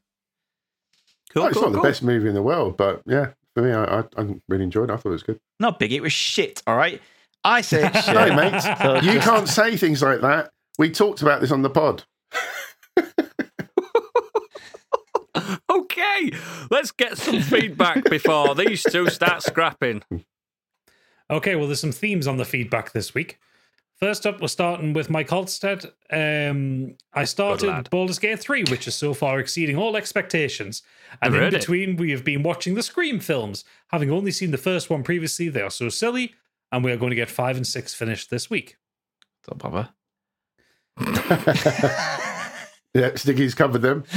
Cool, 1.33 1.43
Oh, 1.43 1.47
it's 1.47 1.55
cool, 1.59 1.65
not 1.65 1.75
cool. 1.75 1.83
the 1.83 1.89
best 1.89 2.03
movie 2.03 2.29
in 2.29 2.35
the 2.35 2.43
world, 2.43 2.77
but 2.79 3.03
yeah, 3.07 3.33
for 3.55 3.63
me, 3.63 3.73
I, 3.73 4.01
I, 4.01 4.05
I 4.17 4.35
really 4.49 4.65
enjoyed 4.65 4.89
it. 4.89 4.93
I 4.95 4.97
thought 4.97 5.11
it 5.11 5.13
was 5.13 5.23
good. 5.23 5.41
Not 5.61 5.79
big, 5.79 5.93
it 5.93 6.01
was 6.01 6.13
shit. 6.13 6.63
All 6.67 6.77
right, 6.77 7.01
I 7.45 7.61
say 7.61 7.87
it's 7.87 8.05
shit. 8.05 8.15
No, 8.15 8.35
mate, 8.35 8.61
So 8.83 8.95
you 8.97 9.13
just- 9.15 9.27
can't 9.29 9.49
say 9.49 9.77
things 9.77 10.03
like 10.03 10.21
that. 10.23 10.51
We 10.79 10.91
talked 10.91 11.23
about 11.23 11.41
this 11.41 11.51
on 11.53 11.63
the 11.63 11.71
pod. 11.71 12.05
Okay, 15.71 16.31
let's 16.71 16.93
get 16.93 17.19
some 17.19 17.41
feedback 17.41 18.05
before 18.05 18.55
these 18.55 18.83
two 18.83 19.11
start 19.11 19.43
scrapping. 19.43 20.03
Okay, 21.29 21.57
well, 21.57 21.67
there's 21.67 21.81
some 21.81 21.91
themes 21.93 22.29
on 22.29 22.37
the 22.37 22.45
feedback 22.45 22.93
this 22.93 23.15
week. 23.15 23.39
First 23.99 24.27
up, 24.27 24.41
we're 24.41 24.49
starting 24.49 24.93
with 24.93 25.11
Mike 25.11 25.31
Halstead. 25.31 25.87
Um, 26.11 26.97
I 27.13 27.25
started 27.25 27.67
lad. 27.67 27.91
Baldur's 27.91 28.19
Gate 28.19 28.39
3, 28.41 28.65
which 28.71 28.87
is 28.87 28.95
so 28.95 29.13
far 29.15 29.39
exceeding 29.41 29.77
all 29.77 29.97
expectations. 29.97 30.83
And 31.21 31.29
I've 31.29 31.35
in 31.35 31.41
heard 31.41 31.55
it. 31.55 31.61
between, 31.61 31.97
we 31.97 32.11
have 32.13 32.25
been 32.25 32.43
watching 32.43 32.75
the 32.75 32.83
Scream 32.83 33.19
films. 33.19 33.65
Having 33.89 34.11
only 34.13 34.31
seen 34.31 34.51
the 34.53 34.59
first 34.59 34.89
one 34.91 35.03
previously, 35.03 35.49
they 35.49 35.63
are 35.63 35.71
so 35.71 35.89
silly, 35.89 36.35
and 36.75 36.85
we 36.85 36.91
are 36.91 36.97
going 36.97 37.11
to 37.11 37.17
get 37.17 37.31
five 37.31 37.57
and 37.57 37.67
six 37.67 37.95
finished 37.95 38.31
this 38.31 38.51
week. 38.51 38.77
Don't 39.47 39.59
bother. 39.59 39.91
yeah, 42.95 43.11
Stiggy's 43.15 43.55
covered 43.55 43.83
them. 43.83 44.05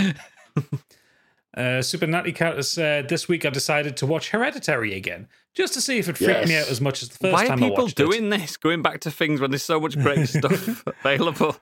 Uh, 1.55 1.81
Super 1.81 2.05
Natty 2.05 2.34
Cat 2.34 2.55
has 2.55 2.69
said, 2.69 3.09
This 3.09 3.27
week 3.27 3.43
I 3.43 3.49
decided 3.49 3.97
to 3.97 4.05
watch 4.05 4.29
Hereditary 4.29 4.93
again, 4.93 5.27
just 5.55 5.73
to 5.73 5.81
see 5.81 5.97
if 5.97 6.07
it 6.07 6.15
freaked 6.15 6.47
me 6.47 6.55
out 6.55 6.67
as 6.67 6.79
much 6.79 7.01
as 7.01 7.09
the 7.09 7.17
first 7.17 7.34
Why 7.34 7.47
time 7.47 7.63
I 7.63 7.69
people 7.69 7.84
watched 7.85 7.99
it. 7.99 8.03
people 8.03 8.11
doing 8.11 8.29
this? 8.29 8.57
Going 8.57 8.84
back 8.84 8.99
to 9.01 9.09
things 9.09 9.41
when 9.41 9.49
there's 9.49 9.63
so 9.63 9.79
much 9.79 9.97
great 9.97 10.29
stuff 10.29 10.85
available. 10.85 11.55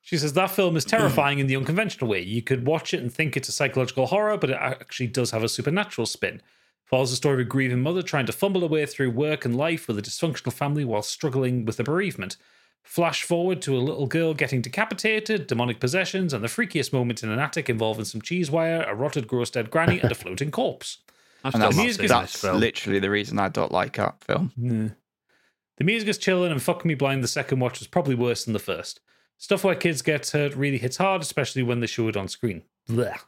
She 0.00 0.16
says 0.16 0.32
that 0.32 0.52
film 0.52 0.78
is 0.78 0.86
terrifying 0.86 1.40
in 1.40 1.46
the 1.46 1.56
unconventional 1.56 2.08
way. 2.08 2.22
You 2.22 2.40
could 2.40 2.66
watch 2.66 2.94
it 2.94 3.00
and 3.00 3.12
think 3.12 3.36
it's 3.36 3.50
a 3.50 3.52
psychological 3.52 4.06
horror, 4.06 4.38
but 4.38 4.48
it 4.48 4.56
actually 4.58 5.08
does 5.08 5.32
have 5.32 5.44
a 5.44 5.48
supernatural 5.48 6.06
spin. 6.06 6.40
Follows 6.88 7.10
the 7.10 7.16
story 7.16 7.34
of 7.34 7.40
a 7.40 7.44
grieving 7.44 7.80
mother 7.82 8.02
trying 8.02 8.26
to 8.26 8.32
fumble 8.32 8.62
her 8.62 8.66
way 8.66 8.86
through 8.86 9.10
work 9.10 9.44
and 9.44 9.54
life 9.56 9.88
with 9.88 9.98
a 9.98 10.02
dysfunctional 10.02 10.52
family 10.52 10.84
while 10.84 11.02
struggling 11.02 11.64
with 11.66 11.76
the 11.76 11.84
bereavement. 11.84 12.36
Flash 12.82 13.22
forward 13.22 13.60
to 13.62 13.76
a 13.76 13.80
little 13.80 14.06
girl 14.06 14.32
getting 14.32 14.62
decapitated, 14.62 15.46
demonic 15.46 15.80
possessions, 15.80 16.32
and 16.32 16.42
the 16.42 16.48
freakiest 16.48 16.92
moment 16.92 17.22
in 17.22 17.28
an 17.30 17.38
attic 17.38 17.68
involving 17.68 18.06
some 18.06 18.22
cheese 18.22 18.50
wire, 18.50 18.82
a 18.88 18.94
rotted, 18.94 19.28
gross 19.28 19.50
dead 19.50 19.70
granny, 19.70 20.00
and 20.00 20.10
a 20.10 20.14
floating 20.14 20.50
corpse. 20.50 20.98
And 21.44 21.52
that's, 21.52 21.76
not 21.76 21.82
music 21.82 22.04
is- 22.04 22.10
that's 22.10 22.42
literally 22.42 22.98
the 22.98 23.10
reason 23.10 23.38
I 23.38 23.48
don't 23.48 23.72
like 23.72 23.96
that 23.96 24.24
film. 24.24 24.52
Nah. 24.56 24.88
The 25.76 25.84
music 25.84 26.08
is 26.08 26.18
chilling 26.18 26.50
and 26.50 26.62
fuck 26.62 26.84
me 26.86 26.94
blind. 26.94 27.22
The 27.22 27.28
second 27.28 27.60
watch 27.60 27.78
was 27.78 27.86
probably 27.86 28.14
worse 28.14 28.44
than 28.44 28.54
the 28.54 28.58
first. 28.58 29.00
Stuff 29.36 29.62
where 29.62 29.74
kids 29.76 30.00
get 30.02 30.26
hurt 30.30 30.56
really 30.56 30.78
hits 30.78 30.96
hard, 30.96 31.22
especially 31.22 31.62
when 31.62 31.80
they 31.80 31.86
show 31.86 32.08
it 32.08 32.16
on 32.16 32.26
screen. 32.26 32.62
Blech. 32.88 33.20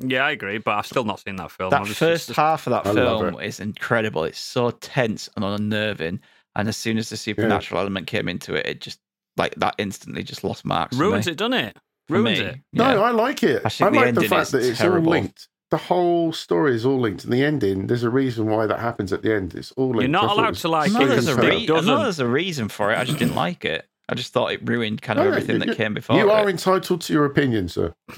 Yeah, 0.00 0.24
I 0.24 0.30
agree, 0.30 0.58
but 0.58 0.72
I've 0.78 0.86
still 0.86 1.04
not 1.04 1.20
seen 1.20 1.36
that 1.36 1.50
film. 1.50 1.70
That 1.70 1.84
just- 1.84 1.98
first 1.98 2.26
just- 2.28 2.36
half 2.38 2.66
of 2.66 2.70
that 2.72 2.86
I 2.86 2.94
film 2.94 3.40
is 3.40 3.60
incredible. 3.60 4.24
It's 4.24 4.38
so 4.38 4.70
tense 4.70 5.28
and 5.36 5.44
unnerving. 5.44 6.20
And 6.56 6.68
as 6.68 6.76
soon 6.76 6.98
as 6.98 7.08
the 7.10 7.16
supernatural 7.16 7.80
element 7.80 8.06
came 8.06 8.28
into 8.28 8.54
it, 8.54 8.66
it 8.66 8.80
just 8.80 9.00
like 9.36 9.54
that 9.56 9.74
instantly 9.78 10.22
just 10.22 10.44
lost 10.44 10.64
marks. 10.64 10.96
for 10.96 11.02
ruins 11.04 11.26
it, 11.26 11.36
doesn't 11.38 11.54
it? 11.54 11.76
For 12.08 12.14
Ruins 12.18 12.38
me. 12.40 12.44
it. 12.44 12.56
No, 12.72 12.92
Yeah. 12.94 13.00
I 13.00 13.10
like 13.12 13.42
it. 13.42 13.62
I 13.64 13.66
I, 13.66 13.70
think 13.70 13.92
the 13.92 13.98
like 14.00 14.14
the 14.14 14.28
fact 14.28 14.50
that 14.52 14.62
it's 14.62 14.78
terrible. 14.78 15.06
all 15.06 15.12
linked. 15.12 15.48
The 15.70 15.76
whole 15.78 16.32
story 16.34 16.74
is 16.74 16.84
all 16.84 16.98
linked. 17.00 17.24
And 17.24 17.32
the 17.32 17.42
ending, 17.42 17.86
there's 17.86 18.02
a 18.02 18.10
reason 18.10 18.46
why 18.46 18.66
that 18.66 18.80
happens 18.80 19.10
at 19.12 19.22
the 19.22 19.34
end. 19.34 19.54
It's 19.54 19.72
all 19.72 19.86
linked. 19.88 20.02
You're 20.02 20.08
not 20.10 20.28
I 20.28 20.32
allowed 20.32 20.54
to 20.56 20.68
like 20.68 20.90
I 20.90 20.94
it 20.94 20.98
know, 21.00 21.06
there's 21.08 21.28
a 21.28 21.32
it 21.32 21.36
freaking 21.38 21.68
re- 21.70 21.76
I 21.76 21.80
know 21.80 22.02
there's 22.02 22.18
a 22.18 22.26
reason 22.26 22.68
for 22.68 22.92
it. 22.92 22.98
I 22.98 23.04
just 23.04 23.18
didn't 23.18 23.34
like 23.36 23.64
it. 23.64 23.86
I 24.08 24.14
just 24.14 24.32
thought 24.34 24.52
it 24.52 24.60
ruined 24.68 25.00
kind 25.00 25.18
of 25.18 25.24
No, 25.24 25.30
no, 25.30 25.36
everything 25.36 25.60
you- 25.60 25.66
that 25.68 25.76
came 25.76 25.94
before. 25.94 26.16
You 26.18 26.30
are 26.30 26.46
it. 26.48 26.50
entitled 26.50 27.00
to 27.02 27.12
your 27.14 27.24
opinion, 27.24 27.68
sir. 27.70 27.94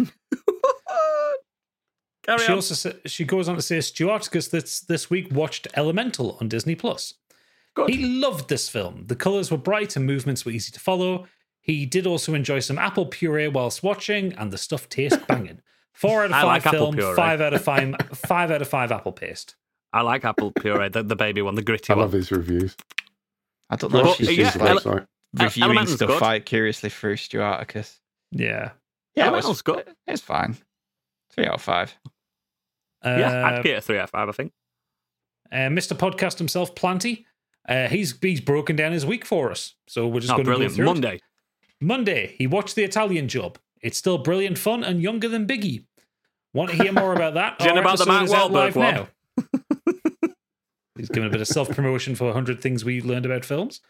Carry 2.27 2.39
She 2.39 2.47
on. 2.49 2.55
also 2.55 2.75
sa- 2.75 2.97
she 3.07 3.25
goes 3.25 3.49
on 3.49 3.57
to 3.57 3.63
say 3.63 3.79
Stuarticus 3.79 4.51
this 4.51 4.81
this 4.81 5.11
week 5.11 5.29
watched 5.33 5.69
Elemental 5.75 6.39
on 6.41 6.49
Disney 6.49 6.75
Plus. 6.75 7.15
Good. 7.75 7.91
He 7.91 8.05
loved 8.07 8.49
this 8.49 8.69
film. 8.69 9.05
The 9.09 9.17
colors 9.17 9.51
were 9.51 9.59
bright 9.59 9.97
and 9.97 10.07
movements 10.07 10.45
were 10.45 10.53
easy 10.53 10.71
to 10.73 10.81
follow. 10.81 11.27
He 11.61 11.87
did 11.87 12.07
also 12.07 12.35
enjoy 12.35 12.61
some 12.61 12.79
apple 12.79 13.07
puree 13.07 13.49
whilst 13.49 13.83
watching, 13.83 14.33
and 14.35 14.53
the 14.53 14.59
stuff 14.59 14.89
tastes 14.89 15.19
banging. 15.29 15.61
Four 15.93 16.21
out 16.25 16.27
of 16.27 16.31
five 16.33 16.65
like 16.65 16.75
film, 16.75 16.97
five 17.17 17.41
out 17.41 17.55
of 17.55 17.63
five, 17.63 17.95
five 18.15 18.51
out 18.51 18.63
of 18.63 18.69
five 18.69 18.91
apple 18.93 19.13
paste. 19.13 19.57
I 19.93 20.03
like 20.03 20.25
apple 20.25 20.51
puree, 20.53 20.89
the, 20.89 21.03
the 21.03 21.15
baby 21.17 21.41
one, 21.43 21.55
the 21.55 21.63
gritty 21.63 21.93
one. 21.93 21.99
I 21.99 22.03
one. 22.03 22.07
love 22.07 22.13
his 22.13 22.31
reviews. 22.33 22.77
I 23.71 23.77
don't 23.77 23.93
know 23.93 24.03
Well, 24.03 24.11
if 24.13 24.17
she's 24.19 24.29
uh, 24.29 24.33
yeah, 24.33 24.37
just 24.45 24.55
His 24.55 24.63
like 24.63 24.71
ele- 24.71 24.81
website. 24.81 25.07
reviewing 25.41 25.71
Elemental's 25.71 25.95
stuff 25.95 26.09
good. 26.09 26.23
I 26.23 26.41
curiously 26.41 26.91
through 26.91 27.17
Stuarticus. 27.17 27.99
Yeah, 28.33 28.71
Yeah, 29.15 29.27
it 29.27 29.31
Elemental's 29.33 29.49
was 29.49 29.63
good. 29.63 29.95
It's 30.07 30.21
fine. 30.23 30.57
Three 31.31 31.47
out 31.47 31.55
of 31.55 31.63
five. 31.63 31.95
Uh, 33.05 33.17
yeah, 33.19 33.47
I'd 33.47 33.63
get 33.65 33.79
a 33.79 33.81
three 33.81 33.99
out 33.99 34.05
of 34.05 34.11
five, 34.11 34.29
I 34.29 34.33
think. 34.33 34.53
uh, 35.53 35.57
Mr. 35.69 35.97
Podcast 35.97 36.39
himself, 36.39 36.75
Planty. 36.75 37.27
Uh, 37.69 37.89
he's 37.89 38.15
he's 38.21 38.41
broken 38.41 38.77
down 38.77 38.93
his 38.93 39.07
week 39.07 39.25
for 39.25 39.51
us, 39.51 39.75
so 39.87 40.07
we're 40.07 40.21
just 40.21 40.33
Oh, 40.33 40.37
going 40.37 40.45
to 40.47 40.51
go 40.53 40.57
brilliant. 40.57 40.75
through 40.75 40.85
it. 40.85 40.89
Monday. 40.93 41.21
Monday, 41.81 42.35
he 42.39 42.47
watched 42.47 42.75
The 42.75 42.85
Italian 42.85 43.29
Job. 43.29 43.59
It's 43.81 43.99
still 43.99 44.19
brilliant 44.19 44.59
fun 44.59 44.83
and 44.85 45.03
younger 45.03 45.29
than 45.29 45.47
Biggie. 45.47 45.85
Want 46.53 46.71
to 46.71 46.77
hear 46.83 46.93
more 46.93 47.13
about 47.15 47.35
that? 47.35 47.59
Do 47.59 47.65
you 47.67 47.71
know 47.73 47.77
Our 47.81 47.83
about 47.83 47.99
the 47.99 48.11
episode 48.11 48.53
Mark 48.53 48.73
Wahlberg 48.73 48.77
one? 48.77 48.95
now. 48.95 49.09
He's 50.97 51.09
given 51.09 51.27
a 51.29 51.31
bit 51.31 51.41
of 51.41 51.49
self 51.49 51.69
promotion 51.71 52.15
for 52.15 52.25
100 52.27 52.61
things 52.61 52.85
we 52.85 53.01
learned 53.03 53.27
about 53.27 53.45
films. 53.45 53.81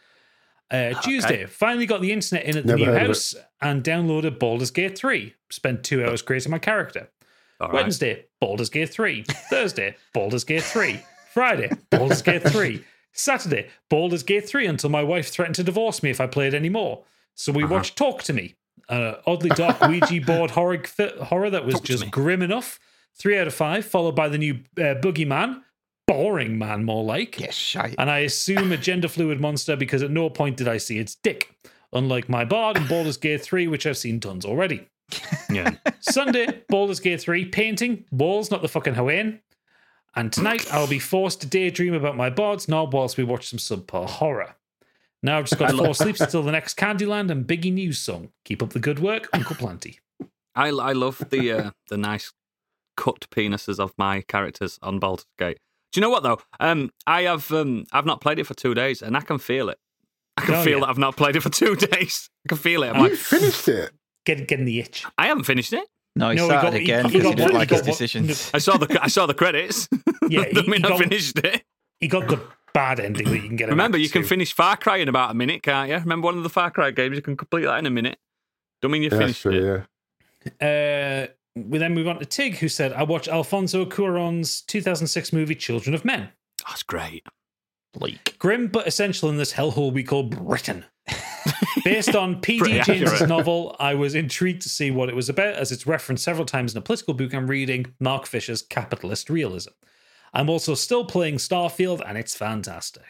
Uh, 0.70 0.95
Tuesday, 1.03 1.45
finally 1.45 1.85
got 1.85 2.01
the 2.01 2.11
internet 2.11 2.45
in 2.47 2.57
at 2.57 2.66
the 2.66 2.77
Never 2.77 2.93
new 2.93 3.07
house 3.07 3.35
and 3.61 3.85
downloaded 3.85 4.39
Baldur's 4.39 4.70
Gate 4.70 4.97
3. 4.97 5.35
Spent 5.51 5.85
two 5.85 6.03
hours 6.05 6.23
creating 6.23 6.51
my 6.51 6.59
character. 6.59 7.11
All 7.61 7.69
right. 7.69 7.75
Wednesday, 7.83 8.27
Baldur's 8.41 8.71
Gate 8.71 8.91
3. 8.91 9.25
Thursday, 9.51 9.97
Baldur's 10.13 10.45
Gate 10.45 10.63
3. 10.63 11.01
Friday, 11.33 11.71
Baldur's 11.91 12.23
Gate 12.23 12.43
3. 12.43 12.85
Saturday, 13.13 13.69
Baldur's 13.91 14.23
Gate 14.23 14.49
3 14.49 14.67
until 14.67 14.91
my 14.91 15.03
wife 15.03 15.29
threatened 15.29 15.55
to 15.57 15.63
divorce 15.65 16.03
me 16.03 16.11
if 16.11 16.21
I 16.21 16.27
played 16.27 16.53
any 16.55 16.69
more. 16.69 17.05
So 17.35 17.53
we 17.53 17.65
Uh-huh. 17.65 17.75
watched 17.75 17.97
Talk 17.97 18.23
to 18.25 18.33
Me, 18.33 18.55
an 18.89 19.17
oddly 19.27 19.51
dark 19.51 19.81
Ouija 19.89 20.21
board 20.21 20.51
horror, 20.53 20.83
horror 21.23 21.51
that 21.51 21.65
was 21.65 21.75
Talk 21.77 21.85
just 21.85 22.11
grim 22.11 22.43
enough. 22.43 22.79
Three 23.17 23.39
out 23.39 23.47
of 23.47 23.55
five, 23.55 23.85
followed 23.87 24.17
by 24.17 24.29
the 24.29 24.39
new 24.39 24.55
uh, 24.77 24.95
Boogeyman. 25.01 25.63
Boring 26.07 26.59
man, 26.59 26.85
more 26.85 27.03
like. 27.05 27.41
Yes, 27.41 27.55
shite. 27.55 27.95
And 27.99 28.11
I 28.11 28.19
assume 28.21 28.73
a 28.73 28.77
gender 28.77 29.09
fluid 29.09 29.41
monster 29.41 29.75
because 29.77 30.03
at 30.03 30.11
no 30.11 30.29
point 30.29 30.57
did 30.59 30.69
I 30.69 30.77
see 30.77 30.99
its 30.99 31.15
dick. 31.15 31.55
Unlike 31.93 32.29
my 32.29 32.45
Bard 32.45 32.77
and 32.77 32.89
Baldur's 32.89 33.17
Gate 33.17 33.41
3, 33.43 33.69
which 33.69 33.87
I've 33.87 33.97
seen 33.97 34.19
tons 34.21 34.45
already. 34.45 34.89
Yeah. 35.51 35.73
Sunday, 36.01 36.63
Baldur's 36.69 37.01
Gate 37.01 37.21
3, 37.21 37.47
painting, 37.47 38.05
walls, 38.11 38.51
not 38.51 38.63
the 38.63 38.69
fucking 38.69 38.95
Hawaiian. 38.95 39.41
And 40.17 40.33
tonight, 40.33 40.73
I'll 40.73 40.87
be 40.87 40.99
forced 40.99 41.41
to 41.41 41.47
daydream 41.47 41.93
about 41.95 42.17
my 42.17 42.31
Bard's 42.31 42.69
knob 42.69 42.95
whilst 42.95 43.17
we 43.17 43.25
watch 43.25 43.49
some 43.49 43.59
subpar 43.59 44.09
horror. 44.09 44.55
Now 45.23 45.39
I've 45.39 45.47
just 45.47 45.59
got 45.59 45.73
four 45.73 45.95
sleeps 45.95 46.21
until 46.21 46.43
the 46.43 46.53
next 46.53 46.77
Candyland 46.77 47.31
and 47.31 47.47
Biggie 47.47 47.73
News 47.73 47.99
song. 47.99 48.29
Keep 48.45 48.63
up 48.63 48.71
the 48.71 48.79
good 48.79 48.99
work, 48.99 49.29
Uncle 49.33 49.57
Planty. 49.57 49.99
I, 50.55 50.69
I 50.69 50.93
love 50.93 51.23
the 51.31 51.51
uh, 51.51 51.71
the 51.89 51.97
nice 51.97 52.33
cut 52.97 53.27
penises 53.31 53.81
of 53.81 53.93
my 53.97 54.21
characters 54.21 54.79
on 54.83 54.99
Baldur's 55.01 55.27
Gate. 55.39 55.59
Do 55.93 55.99
you 55.99 56.03
know 56.03 56.11
what 56.11 56.23
though? 56.25 56.41
Um, 56.61 56.91
I 57.07 57.23
have 57.23 57.51
um, 57.53 57.87
I've 57.91 58.05
not 58.07 58.21
played 58.21 58.39
it 58.39 58.47
for 58.47 58.55
two 58.55 58.75
days, 58.75 59.01
and 59.01 59.17
I 59.17 59.21
can 59.21 59.39
feel 59.39 59.69
it. 59.71 59.79
I 60.37 60.43
can 60.43 60.55
Oh, 60.57 60.63
feel 60.63 60.75
yeah. 60.75 60.81
that 60.81 60.91
I've 60.91 60.99
not 60.99 61.17
played 61.17 61.37
it 61.37 61.41
for 61.43 61.49
two 61.51 61.75
days. 61.77 62.29
I 62.45 62.49
can 62.51 62.59
feel 62.59 62.83
it. 62.83 62.91
I'm 62.91 62.97
You 62.97 63.03
like, 63.09 63.13
finished 63.15 63.67
it. 63.67 63.93
Get, 64.25 64.49
getting 64.49 64.65
the 64.65 64.81
itch. 64.81 65.05
I 65.19 65.27
haven't 65.27 65.45
finished 65.45 65.73
it. 65.73 65.87
No, 66.17 66.31
he 66.31 66.37
No, 66.37 66.43
he 66.45 66.49
started 66.49 66.71
got- 66.71 66.75
he- 66.75 66.83
again 66.85 67.05
he 67.07 67.11
because 67.19 67.23
he, 67.31 67.35
got 67.35 67.37
didn't 67.37 67.55
like 67.55 67.69
he 67.71 67.75
his 67.75 67.83
got 67.83 67.91
decisions. 67.91 68.51
I 68.55 68.59
saw 68.59 68.77
the 68.77 68.99
I 69.03 69.09
saw 69.09 69.27
the 69.27 69.35
credits. 69.35 69.89
Yeah, 70.31 70.41
I 70.57 70.61
he- 70.61 70.71
mean 70.71 70.83
he 70.85 70.93
I 70.93 70.97
finished 70.99 71.39
it. 71.41 71.63
He 72.01 72.09
got 72.09 72.29
the 72.29 72.41
bad 72.73 72.99
ending 73.01 73.27
that 73.29 73.35
you 73.37 73.43
can 73.49 73.57
get. 73.57 73.69
Remember, 73.69 73.99
back 73.99 74.03
you 74.03 74.09
can 74.11 74.25
finish 74.25 74.53
Far 74.55 74.77
Cry 74.77 74.97
in 74.99 75.09
about 75.09 75.31
a 75.31 75.35
minute, 75.35 75.63
can't 75.63 75.89
you? 75.91 75.97
Remember 75.99 76.25
one 76.27 76.37
of 76.37 76.43
the 76.43 76.49
Far 76.51 76.71
Cry 76.71 76.91
games? 76.93 77.15
You 77.17 77.23
can 77.23 77.37
complete 77.37 77.65
that 77.65 77.79
in 77.79 77.87
a 77.87 77.91
minute. 77.91 78.19
Don't 78.81 78.91
mean 78.91 79.03
you 79.03 79.11
Yeah, 79.13 79.19
finished 79.19 79.43
true, 79.43 79.53
it. 79.53 79.87
yeah. 80.61 81.27
Uh, 81.27 81.27
we 81.57 81.79
then 81.79 81.95
move 81.95 82.09
on 82.09 82.19
to 82.19 82.25
Tig, 82.25 82.57
who 82.57 82.69
said, 82.69 82.93
I 82.93 83.03
watched 83.05 83.29
Alfonso 83.29 83.85
Cuarón's 83.85 84.63
2006 84.63 85.33
movie 85.33 85.55
Children 85.55 85.95
of 85.95 86.05
Men. 86.05 86.31
That's 86.67 86.83
great. 86.83 87.27
Bleak. 87.93 88.37
Grim 88.39 88.69
but 88.69 88.87
essential 88.87 89.29
in 89.29 89.37
this 89.37 89.53
hellhole 89.53 89.93
we 89.93 90.03
call 90.03 90.25
Britain. 90.25 90.85
Based 91.85 92.16
on 92.16 92.40
P.D. 92.40 92.59
Pretty 92.61 92.81
James's 92.81 93.28
novel, 93.28 93.77
I 93.78 93.94
was 93.94 94.15
intrigued 94.15 94.62
to 94.62 94.69
see 94.69 94.90
what 94.90 95.09
it 95.09 95.15
was 95.15 95.28
about, 95.28 95.55
as 95.55 95.70
it's 95.70 95.86
referenced 95.86 96.24
several 96.24 96.47
times 96.47 96.73
in 96.73 96.78
a 96.78 96.81
political 96.81 97.15
book 97.15 97.35
I'm 97.35 97.47
reading, 97.47 97.94
Mark 98.01 98.27
Fisher's 98.27 98.62
Capitalist 98.62 99.28
Realism. 99.28 99.70
I'm 100.32 100.51
also 100.51 100.74
still 100.74 101.05
playing 101.05 101.36
Starfield, 101.36 102.02
and 102.06 102.19
it's 102.19 102.35
fantastic. 102.35 103.05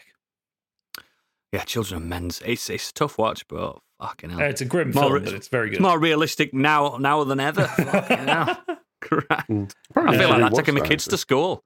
Yeah, 1.51 1.63
Children 1.63 2.03
of 2.03 2.07
Men's. 2.07 2.41
It's 2.45 2.69
it's 2.69 2.89
a 2.89 2.93
tough 2.93 3.17
watch, 3.17 3.47
but 3.47 3.79
fucking 4.01 4.29
hell. 4.31 4.41
Uh, 4.41 4.43
it's 4.43 4.61
a 4.61 4.65
grim 4.65 4.91
More- 4.91 5.03
film, 5.09 5.23
but 5.23 5.33
it's 5.33 5.47
very 5.47 5.69
good. 5.69 5.75
It's 5.75 5.81
more 5.81 5.97
realistic 5.97 6.53
now 6.53 6.97
now 6.99 7.23
than 7.23 7.39
ever. 7.39 7.63
Fucking 7.67 8.27
hell. 8.27 8.63
Crap. 9.01 9.47
Mm. 9.47 9.71
I 9.95 10.17
feel 10.17 10.29
like 10.29 10.39
that 10.39 10.51
rewatch 10.51 10.55
taking 10.57 10.75
my 10.75 10.81
kids 10.81 11.05
to 11.05 11.17
school. 11.17 11.63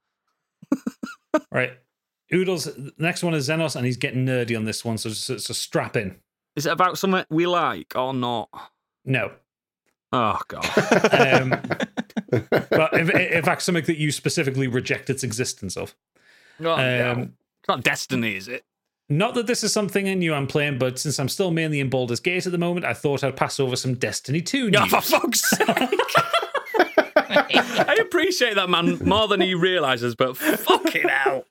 right. 1.52 1.74
Oodles, 2.34 2.70
next 2.98 3.24
one 3.24 3.34
is 3.34 3.50
Xenos, 3.50 3.76
and 3.76 3.86
he's 3.86 3.98
getting 3.98 4.26
nerdy 4.26 4.56
on 4.56 4.66
this 4.66 4.86
one, 4.86 4.98
so 5.00 5.10
it's, 5.10 5.30
it's 5.30 5.50
a 5.50 5.54
strap 5.54 5.98
in. 5.98 6.18
Is 6.56 6.66
it 6.66 6.72
about 6.72 6.98
something 6.98 7.24
we 7.30 7.46
like 7.48 7.94
or 7.96 8.14
not? 8.14 8.50
No. 9.06 9.32
Oh 10.12 10.40
god. 10.48 10.66
Um, 11.12 11.62
but 12.70 12.94
in, 12.94 13.10
in 13.12 13.44
fact, 13.44 13.62
something 13.64 13.84
that 13.86 13.98
you 13.98 14.12
specifically 14.12 14.68
reject 14.68 15.10
its 15.10 15.24
existence 15.24 15.76
of. 15.78 15.96
Oh, 16.60 16.64
no. 16.76 17.12
Um, 17.12 17.20
It's 17.62 17.68
not 17.68 17.84
Destiny, 17.84 18.36
is 18.36 18.48
it? 18.48 18.64
Not 19.08 19.34
that 19.36 19.48
this 19.48 19.64
is 19.64 19.74
something 19.74 20.08
I 20.08 20.14
knew 20.14 20.34
I'm 20.36 20.46
playing, 20.46 20.78
but 20.78 21.00
since 21.00 21.20
I'm 21.20 21.30
still 21.30 21.50
mainly 21.52 21.80
in 21.80 21.90
Baldur's 21.90 22.20
Gate 22.20 22.46
at 22.46 22.52
the 22.52 22.58
moment, 22.60 22.86
I 22.86 22.94
thought 22.94 23.24
I'd 23.24 23.36
pass 23.36 23.60
over 23.60 23.76
some 23.76 23.96
Destiny 23.96 24.42
2 24.42 24.70
Oh, 24.78 24.86
for 24.86 25.02
fuck's 25.02 25.50
sake. 25.50 25.68
I 27.16 27.98
appreciate 28.02 28.56
that 28.56 28.70
man 28.70 29.00
more 29.04 29.28
than 29.28 29.42
he 29.42 29.54
realizes, 29.56 30.16
but 30.16 30.38
fucking 30.38 31.08
hell. 31.08 31.46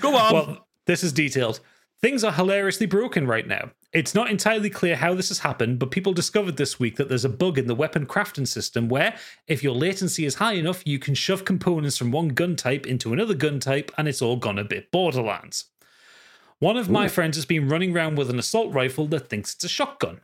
Go 0.00 0.16
on. 0.16 0.32
well, 0.32 0.66
this 0.86 1.02
is 1.04 1.12
detailed. 1.12 1.60
Things 2.04 2.22
are 2.22 2.32
hilariously 2.32 2.84
broken 2.84 3.26
right 3.26 3.46
now. 3.46 3.70
It's 3.94 4.14
not 4.14 4.28
entirely 4.28 4.68
clear 4.68 4.94
how 4.94 5.14
this 5.14 5.28
has 5.28 5.38
happened, 5.38 5.78
but 5.78 5.90
people 5.90 6.12
discovered 6.12 6.58
this 6.58 6.78
week 6.78 6.96
that 6.96 7.08
there's 7.08 7.24
a 7.24 7.30
bug 7.30 7.56
in 7.56 7.66
the 7.66 7.74
weapon 7.74 8.04
crafting 8.04 8.46
system 8.46 8.90
where, 8.90 9.16
if 9.46 9.62
your 9.62 9.74
latency 9.74 10.26
is 10.26 10.34
high 10.34 10.52
enough, 10.52 10.82
you 10.84 10.98
can 10.98 11.14
shove 11.14 11.46
components 11.46 11.96
from 11.96 12.10
one 12.10 12.28
gun 12.28 12.56
type 12.56 12.86
into 12.86 13.14
another 13.14 13.32
gun 13.32 13.58
type, 13.58 13.90
and 13.96 14.06
it's 14.06 14.20
all 14.20 14.36
gone 14.36 14.58
a 14.58 14.64
bit 14.64 14.90
Borderlands. 14.90 15.70
One 16.58 16.76
of 16.76 16.90
my 16.90 17.08
friends 17.08 17.38
has 17.38 17.46
been 17.46 17.70
running 17.70 17.96
around 17.96 18.18
with 18.18 18.28
an 18.28 18.38
assault 18.38 18.74
rifle 18.74 19.06
that 19.06 19.30
thinks 19.30 19.54
it's 19.54 19.64
a 19.64 19.68
shotgun, 19.70 20.20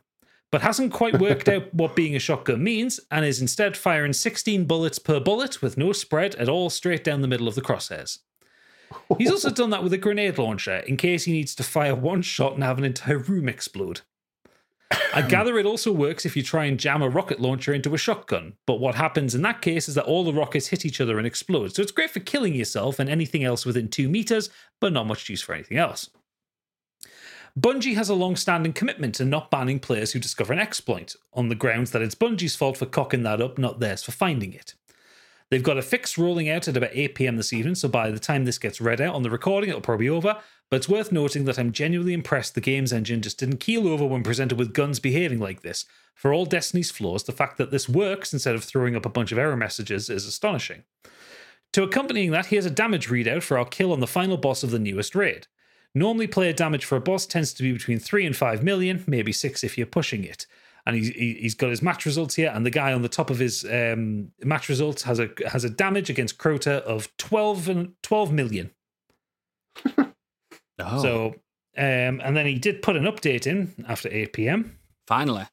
but 0.51 0.61
hasn't 0.61 0.93
quite 0.93 1.19
worked 1.19 1.49
out 1.49 1.73
what 1.73 1.95
being 1.95 2.15
a 2.15 2.19
shotgun 2.19 2.63
means, 2.63 2.99
and 3.09 3.25
is 3.25 3.41
instead 3.41 3.75
firing 3.75 4.13
16 4.13 4.65
bullets 4.65 4.99
per 4.99 5.19
bullet 5.19 5.63
with 5.63 5.79
no 5.79 5.93
spread 5.93 6.35
at 6.35 6.47
all 6.47 6.69
straight 6.69 7.03
down 7.03 7.21
the 7.21 7.27
middle 7.27 7.47
of 7.47 7.55
the 7.55 7.61
crosshairs. 7.63 8.19
He's 9.17 9.31
also 9.31 9.49
done 9.49 9.69
that 9.71 9.83
with 9.83 9.93
a 9.93 9.97
grenade 9.97 10.37
launcher 10.37 10.77
in 10.77 10.97
case 10.97 11.25
he 11.25 11.31
needs 11.31 11.55
to 11.55 11.63
fire 11.63 11.95
one 11.95 12.21
shot 12.21 12.53
and 12.53 12.63
have 12.63 12.77
an 12.77 12.83
entire 12.83 13.17
room 13.17 13.47
explode. 13.49 14.01
I 15.13 15.21
gather 15.27 15.57
it 15.57 15.65
also 15.65 15.91
works 15.91 16.25
if 16.25 16.35
you 16.35 16.43
try 16.43 16.65
and 16.65 16.79
jam 16.79 17.01
a 17.01 17.09
rocket 17.09 17.39
launcher 17.39 17.73
into 17.73 17.93
a 17.93 17.97
shotgun, 17.97 18.53
but 18.65 18.79
what 18.79 18.95
happens 18.95 19.35
in 19.35 19.41
that 19.43 19.61
case 19.61 19.87
is 19.87 19.95
that 19.95 20.05
all 20.05 20.23
the 20.23 20.33
rockets 20.33 20.67
hit 20.67 20.85
each 20.85 21.01
other 21.01 21.17
and 21.17 21.27
explode. 21.27 21.75
So 21.75 21.81
it's 21.81 21.91
great 21.91 22.11
for 22.11 22.19
killing 22.19 22.53
yourself 22.53 22.99
and 22.99 23.09
anything 23.09 23.43
else 23.43 23.65
within 23.65 23.87
two 23.87 24.09
meters, 24.09 24.49
but 24.79 24.93
not 24.93 25.07
much 25.07 25.29
use 25.29 25.41
for 25.41 25.53
anything 25.53 25.77
else. 25.77 26.09
Bungie 27.59 27.95
has 27.95 28.07
a 28.07 28.13
long 28.13 28.37
standing 28.37 28.71
commitment 28.71 29.15
to 29.15 29.25
not 29.25 29.51
banning 29.51 29.79
players 29.79 30.13
who 30.13 30.19
discover 30.19 30.53
an 30.53 30.59
exploit, 30.59 31.15
on 31.33 31.49
the 31.49 31.55
grounds 31.55 31.91
that 31.91 32.01
it's 32.01 32.15
Bungie's 32.15 32.55
fault 32.55 32.77
for 32.77 32.85
cocking 32.85 33.23
that 33.23 33.41
up, 33.41 33.57
not 33.57 33.79
theirs 33.79 34.03
for 34.03 34.11
finding 34.11 34.53
it. 34.53 34.75
They've 35.51 35.61
got 35.61 35.77
a 35.77 35.81
fix 35.81 36.17
rolling 36.17 36.49
out 36.49 36.69
at 36.69 36.77
about 36.77 36.91
8 36.93 37.13
pm 37.13 37.35
this 37.35 37.51
evening, 37.51 37.75
so 37.75 37.89
by 37.89 38.09
the 38.09 38.19
time 38.19 38.45
this 38.45 38.57
gets 38.57 38.79
read 38.79 39.01
out 39.01 39.13
on 39.13 39.21
the 39.21 39.29
recording, 39.29 39.69
it'll 39.69 39.81
probably 39.81 40.05
be 40.05 40.09
over. 40.09 40.37
But 40.69 40.77
it's 40.77 40.87
worth 40.87 41.11
noting 41.11 41.43
that 41.43 41.59
I'm 41.59 41.73
genuinely 41.73 42.13
impressed 42.13 42.55
the 42.55 42.61
game's 42.61 42.93
engine 42.93 43.21
just 43.21 43.37
didn't 43.37 43.57
keel 43.57 43.85
over 43.85 44.05
when 44.05 44.23
presented 44.23 44.57
with 44.57 44.73
guns 44.73 45.01
behaving 45.01 45.39
like 45.39 45.61
this. 45.61 45.83
For 46.15 46.31
all 46.33 46.45
Destiny's 46.45 46.89
flaws, 46.89 47.25
the 47.25 47.33
fact 47.33 47.57
that 47.57 47.69
this 47.69 47.89
works 47.89 48.31
instead 48.31 48.55
of 48.55 48.63
throwing 48.63 48.95
up 48.95 49.05
a 49.05 49.09
bunch 49.09 49.33
of 49.33 49.37
error 49.37 49.57
messages 49.57 50.09
is 50.09 50.25
astonishing. 50.25 50.83
To 51.73 51.83
accompanying 51.83 52.31
that, 52.31 52.45
here's 52.45 52.65
a 52.65 52.71
damage 52.71 53.09
readout 53.09 53.43
for 53.43 53.57
our 53.57 53.65
kill 53.65 53.91
on 53.91 53.99
the 53.99 54.07
final 54.07 54.37
boss 54.37 54.63
of 54.63 54.71
the 54.71 54.79
newest 54.79 55.15
raid. 55.15 55.47
Normally, 55.93 56.27
player 56.27 56.53
damage 56.53 56.85
for 56.85 56.95
a 56.95 57.01
boss 57.01 57.25
tends 57.25 57.53
to 57.55 57.63
be 57.63 57.73
between 57.73 57.99
3 57.99 58.25
and 58.25 58.37
5 58.37 58.63
million, 58.63 59.03
maybe 59.05 59.33
6 59.33 59.65
if 59.65 59.77
you're 59.77 59.85
pushing 59.85 60.23
it 60.23 60.47
and 60.85 60.95
he's 60.95 61.09
he- 61.09 61.37
he's 61.41 61.55
got 61.55 61.69
his 61.69 61.81
match 61.81 62.05
results 62.05 62.35
here, 62.35 62.51
and 62.53 62.65
the 62.65 62.69
guy 62.71 62.93
on 62.93 63.01
the 63.01 63.09
top 63.09 63.29
of 63.29 63.39
his 63.39 63.63
um, 63.65 64.31
match 64.43 64.69
results 64.69 65.03
has 65.03 65.19
a 65.19 65.29
has 65.51 65.63
a 65.63 65.69
damage 65.69 66.09
against 66.09 66.37
Crota 66.37 66.81
of 66.81 67.15
12 67.17 67.69
and 67.69 67.93
12 68.03 68.31
million. 68.31 68.71
Oh, 70.79 71.01
So, 71.01 71.25
um, 71.77 72.21
and 72.23 72.35
then 72.35 72.47
he 72.47 72.55
did 72.57 72.81
put 72.81 72.95
an 72.95 73.03
update 73.03 73.45
in 73.45 73.73
after 73.87 74.09
8 74.11 74.33
p.m., 74.33 74.79
finally. 75.05 75.45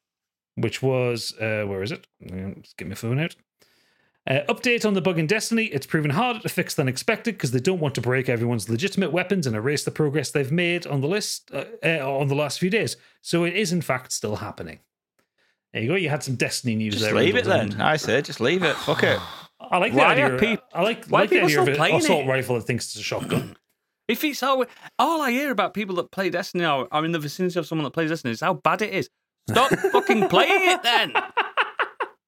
which 0.55 0.81
was 0.83 1.35
uh, 1.39 1.65
where 1.67 1.83
is 1.83 1.93
it? 1.93 2.07
Let's 2.21 2.73
get 2.75 2.89
my 2.89 2.95
phone 2.95 3.19
out. 3.19 3.37
Uh, 4.27 4.41
update 4.49 4.87
on 4.87 4.95
the 4.95 5.01
bug 5.03 5.19
in 5.19 5.27
Destiny. 5.27 5.65
It's 5.67 5.87
proven 5.87 6.11
harder 6.13 6.41
to 6.41 6.49
fix 6.49 6.75
than 6.75 6.89
expected 6.89 7.35
because 7.35 7.51
they 7.51 7.61
don't 7.61 7.81
want 7.81 7.95
to 7.97 8.01
break 8.01 8.29
everyone's 8.29 8.69
legitimate 8.71 9.13
weapons 9.13 9.47
and 9.47 9.55
erase 9.57 9.85
the 9.85 9.91
progress 9.91 10.31
they've 10.31 10.53
made 10.53 10.87
on 10.87 11.01
the 11.03 11.09
list 11.09 11.51
uh, 11.53 11.65
uh, 11.85 11.99
on 12.19 12.29
the 12.29 12.35
last 12.35 12.59
few 12.59 12.71
days. 12.71 12.97
So 13.23 13.45
it 13.45 13.55
is 13.55 13.71
in 13.73 13.81
fact 13.83 14.13
still 14.13 14.37
happening. 14.37 14.81
There 15.73 15.83
you 15.83 15.89
go. 15.89 15.95
You 15.95 16.09
had 16.09 16.23
some 16.23 16.37
Destiny 16.37 16.75
news 16.77 16.95
Just 16.95 17.05
there. 17.05 17.15
leave 17.15 17.37
it 17.37 17.47
Randall, 17.47 17.77
then. 17.79 17.81
I 17.87 17.97
say, 17.97 18.23
just 18.23 18.41
leave 18.41 18.63
it. 18.63 18.75
Fuck 18.77 19.03
it. 19.03 19.19
I 19.61 19.79
like 19.79 19.93
the 19.93 19.99
Why 19.99 20.13
idea. 20.13 20.29
are 20.31 20.35
of- 20.35 20.41
peop- 20.41 20.61
I 20.73 20.83
like, 20.83 21.05
why 21.07 21.21
are 21.21 21.23
like 21.23 21.31
the 21.31 21.37
people 21.37 21.47
idea 21.47 21.59
of 21.59 21.65
still 21.65 21.73
an 21.75 21.77
playing 21.77 21.97
assault 21.97 22.25
it? 22.25 22.29
rifle 22.29 22.55
that 22.57 22.63
thinks 22.63 22.87
it's 22.87 22.97
a 22.97 23.03
shotgun. 23.03 23.57
If 24.09 24.25
it's 24.25 24.41
how 24.41 24.65
all 24.99 25.21
I 25.21 25.31
hear 25.33 25.51
about 25.51 25.75
people 25.75 25.95
that 25.97 26.11
play 26.11 26.31
Destiny 26.31 26.65
are, 26.65 26.89
are 26.91 27.05
in 27.05 27.13
the 27.13 27.19
vicinity 27.19 27.59
of 27.59 27.67
someone 27.67 27.85
that 27.85 27.91
plays 27.91 28.09
Destiny 28.09 28.33
is 28.33 28.41
how 28.41 28.55
bad 28.55 28.81
it 28.81 28.95
is. 28.95 29.11
Stop 29.51 29.71
fucking 29.93 30.29
playing 30.31 30.71
it 30.71 30.83
then. 30.83 31.13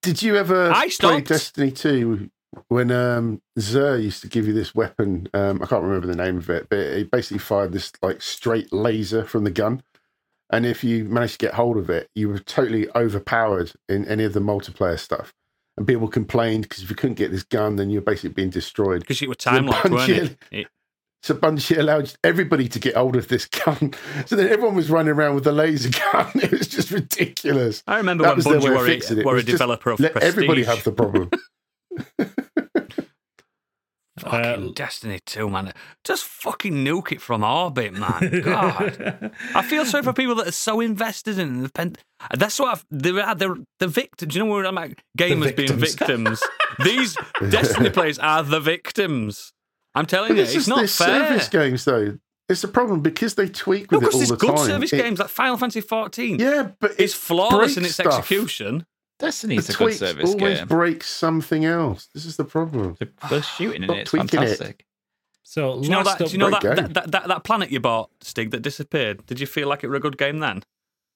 Did 0.03 0.21
you 0.21 0.35
ever 0.35 0.71
I 0.71 0.89
play. 0.99 1.21
Destiny 1.21 1.71
2 1.71 2.29
when 2.67 2.91
um, 2.91 3.41
Xur 3.57 3.99
used 3.99 4.21
to 4.21 4.27
give 4.27 4.45
you 4.45 4.53
this 4.53 4.75
weapon? 4.75 5.27
Um, 5.33 5.59
I 5.63 5.65
can't 5.65 5.81
remember 5.81 6.05
the 6.05 6.15
name 6.15 6.37
of 6.37 6.51
it, 6.51 6.67
but 6.69 6.97
he 6.97 7.03
basically 7.03 7.39
fired 7.39 7.71
this 7.71 7.91
like 8.03 8.21
straight 8.21 8.71
laser 8.71 9.23
from 9.25 9.43
the 9.43 9.51
gun. 9.51 9.81
And 10.51 10.65
if 10.65 10.83
you 10.83 11.05
managed 11.05 11.39
to 11.39 11.45
get 11.45 11.53
hold 11.55 11.77
of 11.77 11.89
it, 11.89 12.09
you 12.13 12.27
were 12.29 12.39
totally 12.39 12.89
overpowered 12.95 13.71
in 13.87 14.05
any 14.07 14.23
of 14.25 14.33
the 14.33 14.39
multiplayer 14.41 14.99
stuff. 14.99 15.33
And 15.77 15.87
people 15.87 16.07
complained 16.09 16.63
because 16.63 16.83
if 16.83 16.89
you 16.89 16.95
couldn't 16.95 17.15
get 17.15 17.31
this 17.31 17.43
gun, 17.43 17.77
then 17.77 17.89
you're 17.89 18.01
basically 18.01 18.31
being 18.31 18.49
destroyed. 18.49 18.99
Because 19.01 19.21
it 19.21 19.29
was 19.29 19.37
time 19.37 19.65
locked, 19.67 19.89
weren't 19.89 20.09
it? 20.09 20.37
it? 20.51 20.67
So 21.23 21.35
Bungie 21.35 21.77
allowed 21.77 22.11
everybody 22.23 22.67
to 22.67 22.79
get 22.79 22.95
hold 22.95 23.15
of 23.15 23.27
this 23.27 23.45
gun. 23.45 23.93
So 24.25 24.35
then 24.35 24.49
everyone 24.49 24.75
was 24.75 24.89
running 24.89 25.13
around 25.13 25.35
with 25.35 25.45
a 25.45 25.51
laser 25.51 25.89
gun. 26.11 26.31
It 26.33 26.49
was 26.49 26.67
just 26.67 26.89
ridiculous. 26.89 27.83
I 27.85 27.97
remember 27.97 28.23
That 28.23 28.37
when 28.37 28.59
Bungie 28.59 28.63
were, 28.75 28.87
a, 28.87 29.19
it. 29.19 29.23
were 29.25 29.37
a 29.37 29.43
developer 29.43 29.91
of 29.91 29.99
Let 29.99 30.13
Prestige. 30.13 30.27
everybody 30.29 30.63
have 30.63 30.83
the 30.83 30.91
problem. 30.91 31.29
Fucking 34.31 34.69
Uh, 34.69 34.71
Destiny 34.73 35.19
2, 35.25 35.49
man. 35.49 35.73
Just 36.03 36.23
fucking 36.25 36.73
nuke 36.73 37.11
it 37.11 37.21
from 37.21 37.43
orbit, 37.43 37.93
man. 37.93 38.41
God. 38.43 39.31
I 39.53 39.61
feel 39.61 39.85
sorry 39.85 40.03
for 40.03 40.13
people 40.13 40.35
that 40.35 40.47
are 40.47 40.51
so 40.51 40.79
invested 40.79 41.37
in 41.37 41.63
the 41.63 41.69
pen. 41.69 41.95
That's 42.33 42.59
what 42.59 42.73
I've, 42.73 42.85
they're, 42.89 43.35
they're 43.35 43.55
the 43.79 43.87
victims. 43.87 44.33
Do 44.33 44.39
you 44.39 44.45
know 44.45 44.51
where 44.51 44.65
I'm 44.65 44.77
at? 44.77 44.91
Gamers 45.17 45.55
being 45.55 45.73
victims. 45.77 46.39
victims. 46.39 46.43
These 46.83 47.17
Destiny 47.49 47.89
players 47.89 48.17
are 48.19 48.43
the 48.43 48.59
victims. 48.59 49.53
I'm 49.95 50.05
telling 50.05 50.29
you, 50.31 50.35
This 50.37 50.49
it's 50.55 50.63
is 50.63 50.67
not 50.67 50.77
their 50.77 50.87
fair. 50.87 51.27
service 51.27 51.49
games, 51.49 51.85
though. 51.85 52.17
It's 52.49 52.63
a 52.63 52.67
problem 52.67 53.01
because 53.01 53.35
they 53.35 53.47
tweak 53.47 53.91
No, 53.91 53.99
with 53.99 54.07
it 54.07 54.11
because 54.11 54.13
all 54.13 54.19
there's 54.19 54.29
the 54.29 54.35
good 54.35 54.59
service 54.59 54.93
It- 54.93 54.97
games 54.97 55.19
like 55.19 55.29
Final 55.29 55.57
Fantasy 55.57 55.81
14. 55.81 56.39
Yeah, 56.39 56.71
but 56.79 56.91
It's 56.97 57.13
it 57.13 57.17
flawless 57.17 57.77
in 57.77 57.85
its 57.85 57.93
stuff. 57.93 58.07
execution. 58.19 58.85
Destiny's 59.21 59.67
The 59.67 59.73
a 59.73 59.75
good 59.77 59.83
tweaks 59.85 59.99
service 59.99 60.29
always 60.33 60.57
game. 60.59 60.67
breaks 60.67 61.09
something 61.09 61.65
else. 61.65 62.07
This 62.13 62.25
is 62.25 62.37
the 62.37 62.43
problem. 62.45 62.95
The, 62.99 63.09
the 63.29 63.41
shooting 63.41 63.83
in 63.83 63.87
Stop 63.89 63.97
it 63.97 64.01
is 64.01 64.09
tweaking 64.09 64.25
it. 64.27 64.31
fantastic. 64.57 64.85
so 65.43 65.77
Do 65.79 65.83
you 65.85 65.89
know 65.91 65.97
last 66.01 66.17
that? 66.17 66.23
up, 66.25 66.29
Do 66.29 66.33
you 66.33 66.37
know 66.39 66.49
that, 66.49 66.61
that, 66.61 66.93
that, 66.93 67.11
that 67.11 67.27
that 67.27 67.43
planet 67.43 67.71
you 67.71 67.79
bought, 67.79 68.09
Stig, 68.21 68.51
that 68.51 68.61
disappeared? 68.61 69.25
Did 69.25 69.39
you 69.39 69.47
feel 69.47 69.67
like 69.67 69.83
it 69.83 69.87
were 69.87 69.95
a 69.95 69.99
good 69.99 70.17
game 70.17 70.39
then? 70.39 70.63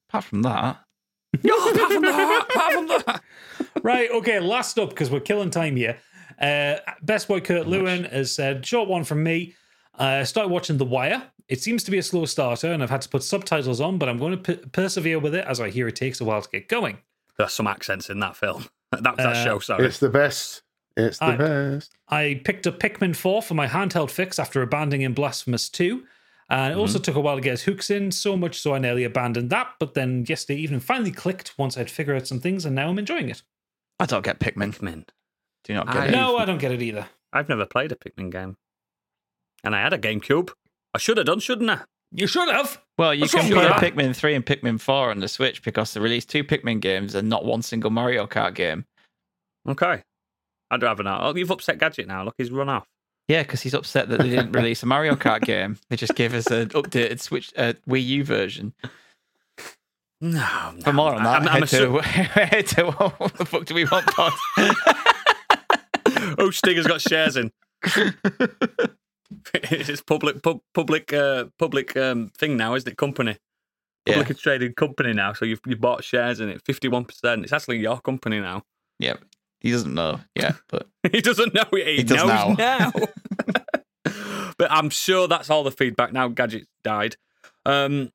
Apart 0.09 0.23
from 0.25 0.41
that, 0.43 0.77
No, 1.43 1.55
apart 1.55 1.91
from 1.91 2.01
that, 2.03 2.45
apart 2.49 2.73
from 2.73 2.87
that. 2.87 3.21
Right, 3.83 4.09
okay, 4.11 4.39
last 4.39 4.79
up 4.79 4.89
because 4.89 5.11
we're 5.11 5.19
killing 5.19 5.49
time 5.51 5.75
here. 5.75 5.97
Uh, 6.41 6.75
Best 7.03 7.27
Boy 7.27 7.39
Kurt 7.39 7.67
Lewin 7.67 8.05
has 8.05 8.31
said, 8.31 8.65
short 8.65 8.87
one 8.89 9.03
from 9.03 9.21
me. 9.23 9.53
I 9.97 10.19
uh, 10.19 10.25
started 10.25 10.49
watching 10.49 10.77
The 10.77 10.85
Wire. 10.85 11.23
It 11.47 11.61
seems 11.61 11.83
to 11.83 11.91
be 11.91 11.97
a 11.99 12.03
slow 12.03 12.25
starter, 12.25 12.71
and 12.71 12.81
I've 12.81 12.89
had 12.89 13.01
to 13.03 13.09
put 13.09 13.21
subtitles 13.23 13.79
on, 13.79 13.97
but 13.99 14.09
I'm 14.09 14.17
going 14.17 14.31
to 14.41 14.55
p- 14.55 14.67
persevere 14.69 15.19
with 15.19 15.35
it 15.35 15.45
as 15.45 15.59
I 15.61 15.69
hear 15.69 15.87
it 15.87 15.95
takes 15.95 16.19
a 16.19 16.25
while 16.25 16.41
to 16.41 16.49
get 16.49 16.67
going. 16.67 16.97
There's 17.37 17.53
some 17.53 17.67
accents 17.67 18.09
in 18.09 18.19
that 18.19 18.35
film. 18.35 18.65
That, 18.91 19.17
that 19.17 19.19
Uh, 19.19 19.43
show, 19.43 19.59
sorry. 19.59 19.85
It's 19.87 19.99
the 19.99 20.09
best. 20.09 20.61
It's 20.95 21.17
the 21.17 21.25
I- 21.25 21.35
best. 21.35 21.91
I 22.07 22.41
picked 22.45 22.65
up 22.65 22.79
Pikmin 22.79 23.13
4 23.15 23.41
for 23.41 23.53
my 23.53 23.67
handheld 23.67 24.09
fix 24.09 24.39
after 24.39 24.61
abandoning 24.61 25.11
Blasphemous 25.13 25.67
2. 25.69 26.03
And 26.49 26.71
it 26.73 26.77
also 26.77 26.99
took 26.99 27.15
a 27.15 27.19
while 27.19 27.35
to 27.35 27.41
get 27.41 27.51
his 27.51 27.63
hooks 27.63 27.89
in, 27.89 28.11
so 28.11 28.37
much 28.37 28.59
so 28.61 28.73
I 28.73 28.77
nearly 28.79 29.03
abandoned 29.03 29.49
that. 29.49 29.73
But 29.79 29.95
then 29.95 30.23
yesterday 30.29 30.59
evening 30.61 30.79
finally 30.79 31.11
clicked 31.11 31.57
once 31.57 31.77
I'd 31.77 31.89
figured 31.89 32.15
out 32.15 32.27
some 32.27 32.39
things, 32.39 32.63
and 32.63 32.75
now 32.75 32.87
I'm 32.87 32.99
enjoying 32.99 33.27
it. 33.29 33.41
I 33.99 34.05
don't 34.05 34.23
get 34.23 34.39
Pikmin. 34.39 34.77
Pikmin. 34.77 35.05
Do 35.65 35.73
not 35.73 35.87
get 35.87 35.95
I- 35.97 36.05
it. 36.07 36.11
No, 36.11 36.37
I 36.37 36.45
don't 36.45 36.59
get 36.59 36.71
it 36.71 36.81
either. 36.83 37.07
I've 37.33 37.49
never 37.49 37.65
played 37.65 37.91
a 37.91 37.95
Pikmin 37.95 38.31
game. 38.31 38.55
And 39.63 39.75
I 39.75 39.81
had 39.81 39.91
a 39.91 39.97
GameCube. 39.97 40.51
I 40.93 40.99
should 40.99 41.17
have 41.17 41.25
done, 41.25 41.39
shouldn't 41.39 41.69
I? 41.71 41.81
You 42.15 42.27
should 42.27 42.47
have. 42.47 42.81
Well, 42.97 43.13
you 43.13 43.21
What's 43.21 43.33
can 43.33 43.41
wrong 43.41 43.51
play 43.51 43.69
with 43.69 43.81
that? 43.81 43.93
Pikmin 43.93 44.15
3 44.15 44.35
and 44.35 44.45
Pikmin 44.45 44.79
4 44.79 45.11
on 45.11 45.19
the 45.19 45.27
Switch 45.27 45.61
because 45.61 45.93
they 45.93 45.99
released 45.99 46.29
two 46.29 46.45
Pikmin 46.45 46.79
games 46.79 47.13
and 47.13 47.27
not 47.27 47.43
one 47.43 47.61
single 47.61 47.89
Mario 47.89 48.25
Kart 48.25 48.53
game. 48.53 48.85
Okay. 49.67 50.01
I'd 50.71 50.81
rather 50.81 51.03
not. 51.03 51.21
Oh, 51.23 51.35
you've 51.35 51.51
upset 51.51 51.77
Gadget 51.77 52.07
now. 52.07 52.23
Look, 52.23 52.35
he's 52.37 52.51
run 52.51 52.69
off. 52.69 52.85
Yeah, 53.27 53.43
because 53.43 53.61
he's 53.61 53.73
upset 53.73 54.07
that 54.09 54.21
they 54.21 54.29
didn't 54.29 54.51
release 54.53 54.81
a 54.81 54.85
Mario 54.85 55.15
Kart 55.15 55.41
game. 55.41 55.77
They 55.89 55.97
just 55.97 56.15
gave 56.15 56.33
us 56.33 56.47
an 56.47 56.69
updated 56.69 57.19
Switch 57.19 57.51
uh, 57.57 57.73
Wii 57.87 58.05
U 58.05 58.23
version. 58.23 58.73
No, 60.21 60.71
no. 60.75 60.81
For 60.81 60.93
more 60.93 61.13
on 61.13 61.23
that, 61.23 61.41
I'm, 61.41 61.47
I'm 61.49 61.61
head, 61.63 61.69
to, 61.69 61.99
head 62.01 62.67
to 62.67 62.91
what 62.91 63.33
the 63.37 63.45
fuck 63.45 63.65
do 63.65 63.75
we 63.75 63.83
want 63.85 64.05
pod? 64.07 64.31
oh, 66.37 66.49
Stigger's 66.51 66.87
got 66.87 67.01
shares 67.01 67.35
in. 67.35 67.51
It's 69.53 70.01
public, 70.01 70.41
pub, 70.43 70.59
public, 70.73 71.11
uh, 71.13 71.45
public 71.59 71.95
um, 71.97 72.31
thing 72.37 72.57
now, 72.57 72.75
isn't 72.75 72.89
it? 72.91 72.97
Company, 72.97 73.37
yeah, 74.05 74.13
publicly 74.15 74.35
traded 74.35 74.75
company 74.75 75.13
now. 75.13 75.33
So 75.33 75.45
you've 75.45 75.61
you 75.65 75.75
bought 75.75 76.03
shares 76.03 76.39
in 76.39 76.49
it, 76.49 76.61
fifty-one 76.65 77.05
percent. 77.05 77.43
It's 77.43 77.53
actually 77.53 77.77
your 77.79 77.99
company 77.99 78.39
now. 78.39 78.63
yeah. 78.99 79.15
He 79.61 79.71
doesn't 79.71 79.95
know 79.95 80.19
yet, 80.35 80.55
but 80.69 80.87
he 81.11 81.21
doesn't 81.21 81.55
know 81.55 81.65
it. 81.71 81.87
He, 81.87 81.95
He 81.97 82.03
does 82.03 82.17
knows 82.17 82.55
now. 82.57 82.91
now. 82.91 82.91
but 84.57 84.71
I'm 84.71 84.91
sure 84.91 85.27
that's 85.27 85.49
all 85.49 85.63
the 85.63 85.71
feedback 85.71 86.13
now. 86.13 86.27
Gadget 86.27 86.67
died. 86.83 87.15
Um, 87.65 88.11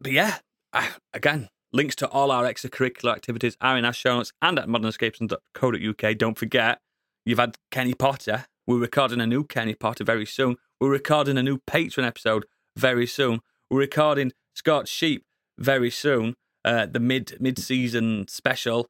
but 0.00 0.12
yeah, 0.12 0.36
ah, 0.72 0.96
again, 1.12 1.48
links 1.72 1.96
to 1.96 2.08
all 2.08 2.30
our 2.30 2.44
extracurricular 2.44 3.12
activities 3.16 3.56
are 3.60 3.76
in 3.76 3.84
our 3.84 3.92
show 3.92 4.16
notes 4.18 4.32
and 4.40 4.60
at 4.60 4.68
modernescapes.co.uk. 4.68 6.18
Don't 6.18 6.38
forget, 6.38 6.78
you've 7.24 7.38
had 7.38 7.56
Kenny 7.72 7.94
Potter. 7.94 8.44
We're 8.64 8.78
recording 8.78 9.20
a 9.20 9.26
new 9.26 9.42
Kenny 9.42 9.74
Potter 9.74 10.04
very 10.04 10.24
soon. 10.24 10.54
We're 10.80 10.92
recording 10.92 11.36
a 11.36 11.42
new 11.42 11.58
Patreon 11.58 12.06
episode 12.06 12.44
very 12.76 13.08
soon. 13.08 13.40
We're 13.68 13.80
recording 13.80 14.32
Scorched 14.54 14.92
Sheep 14.92 15.24
very 15.58 15.90
soon. 15.90 16.36
Uh, 16.64 16.86
the 16.86 17.00
mid 17.00 17.38
mid 17.40 17.58
season 17.58 18.28
special. 18.28 18.86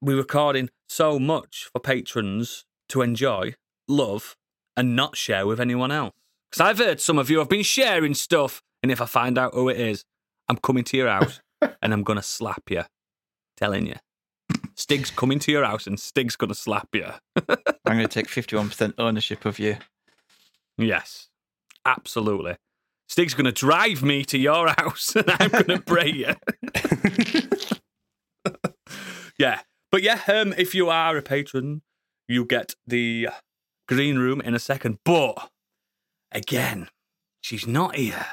We're 0.00 0.16
recording 0.16 0.68
so 0.88 1.20
much 1.20 1.68
for 1.72 1.78
patrons 1.78 2.64
to 2.88 3.02
enjoy, 3.02 3.54
love, 3.86 4.34
and 4.76 4.96
not 4.96 5.16
share 5.16 5.46
with 5.46 5.60
anyone 5.60 5.92
else. 5.92 6.12
Because 6.50 6.68
I've 6.68 6.78
heard 6.78 7.00
some 7.00 7.16
of 7.16 7.30
you 7.30 7.38
have 7.38 7.48
been 7.48 7.62
sharing 7.62 8.14
stuff, 8.14 8.62
and 8.82 8.90
if 8.90 9.00
I 9.00 9.06
find 9.06 9.38
out 9.38 9.54
who 9.54 9.68
it 9.68 9.78
is, 9.78 10.04
I'm 10.48 10.56
coming 10.56 10.82
to 10.82 10.96
your 10.96 11.08
house 11.08 11.40
and 11.80 11.92
I'm 11.92 12.02
gonna 12.02 12.20
slap 12.20 12.64
you. 12.68 12.82
Telling 13.56 13.86
you. 13.86 13.94
Stig's 14.76 15.10
coming 15.10 15.38
to 15.40 15.52
your 15.52 15.64
house 15.64 15.86
and 15.86 15.98
Stig's 15.98 16.36
gonna 16.36 16.54
slap 16.54 16.88
you. 16.94 17.06
I'm 17.86 17.96
going 17.96 18.08
to 18.08 18.12
take 18.12 18.28
51% 18.28 18.94
ownership 18.98 19.44
of 19.44 19.58
you. 19.58 19.76
Yes, 20.78 21.28
absolutely. 21.84 22.56
Stig's 23.08 23.34
going 23.34 23.44
to 23.44 23.52
drive 23.52 24.02
me 24.02 24.24
to 24.24 24.38
your 24.38 24.68
house 24.78 25.14
and 25.14 25.30
I'm 25.38 25.50
going 25.50 25.66
to 25.66 25.80
pray 25.80 26.10
you. 26.10 26.34
yeah. 29.38 29.60
But 29.92 30.02
yeah, 30.02 30.20
um, 30.26 30.54
if 30.56 30.74
you 30.74 30.88
are 30.88 31.16
a 31.16 31.22
patron, 31.22 31.82
you 32.26 32.44
get 32.46 32.74
the 32.86 33.28
green 33.86 34.18
room 34.18 34.40
in 34.40 34.54
a 34.54 34.58
second. 34.58 34.98
But 35.04 35.50
again, 36.32 36.88
she's 37.42 37.66
not 37.66 37.96
here. 37.96 38.26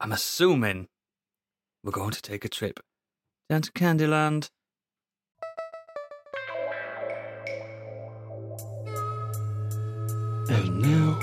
I'm 0.00 0.12
assuming 0.12 0.88
we're 1.84 1.92
going 1.92 2.10
to 2.10 2.20
take 2.20 2.44
a 2.44 2.48
trip 2.48 2.80
down 3.48 3.62
to 3.62 3.72
Candyland. 3.72 4.50
And 10.50 10.82
now, 10.82 11.18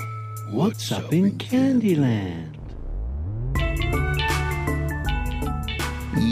what's 0.50 0.90
up 0.90 1.12
in 1.12 1.32
Candyland? 1.38 2.54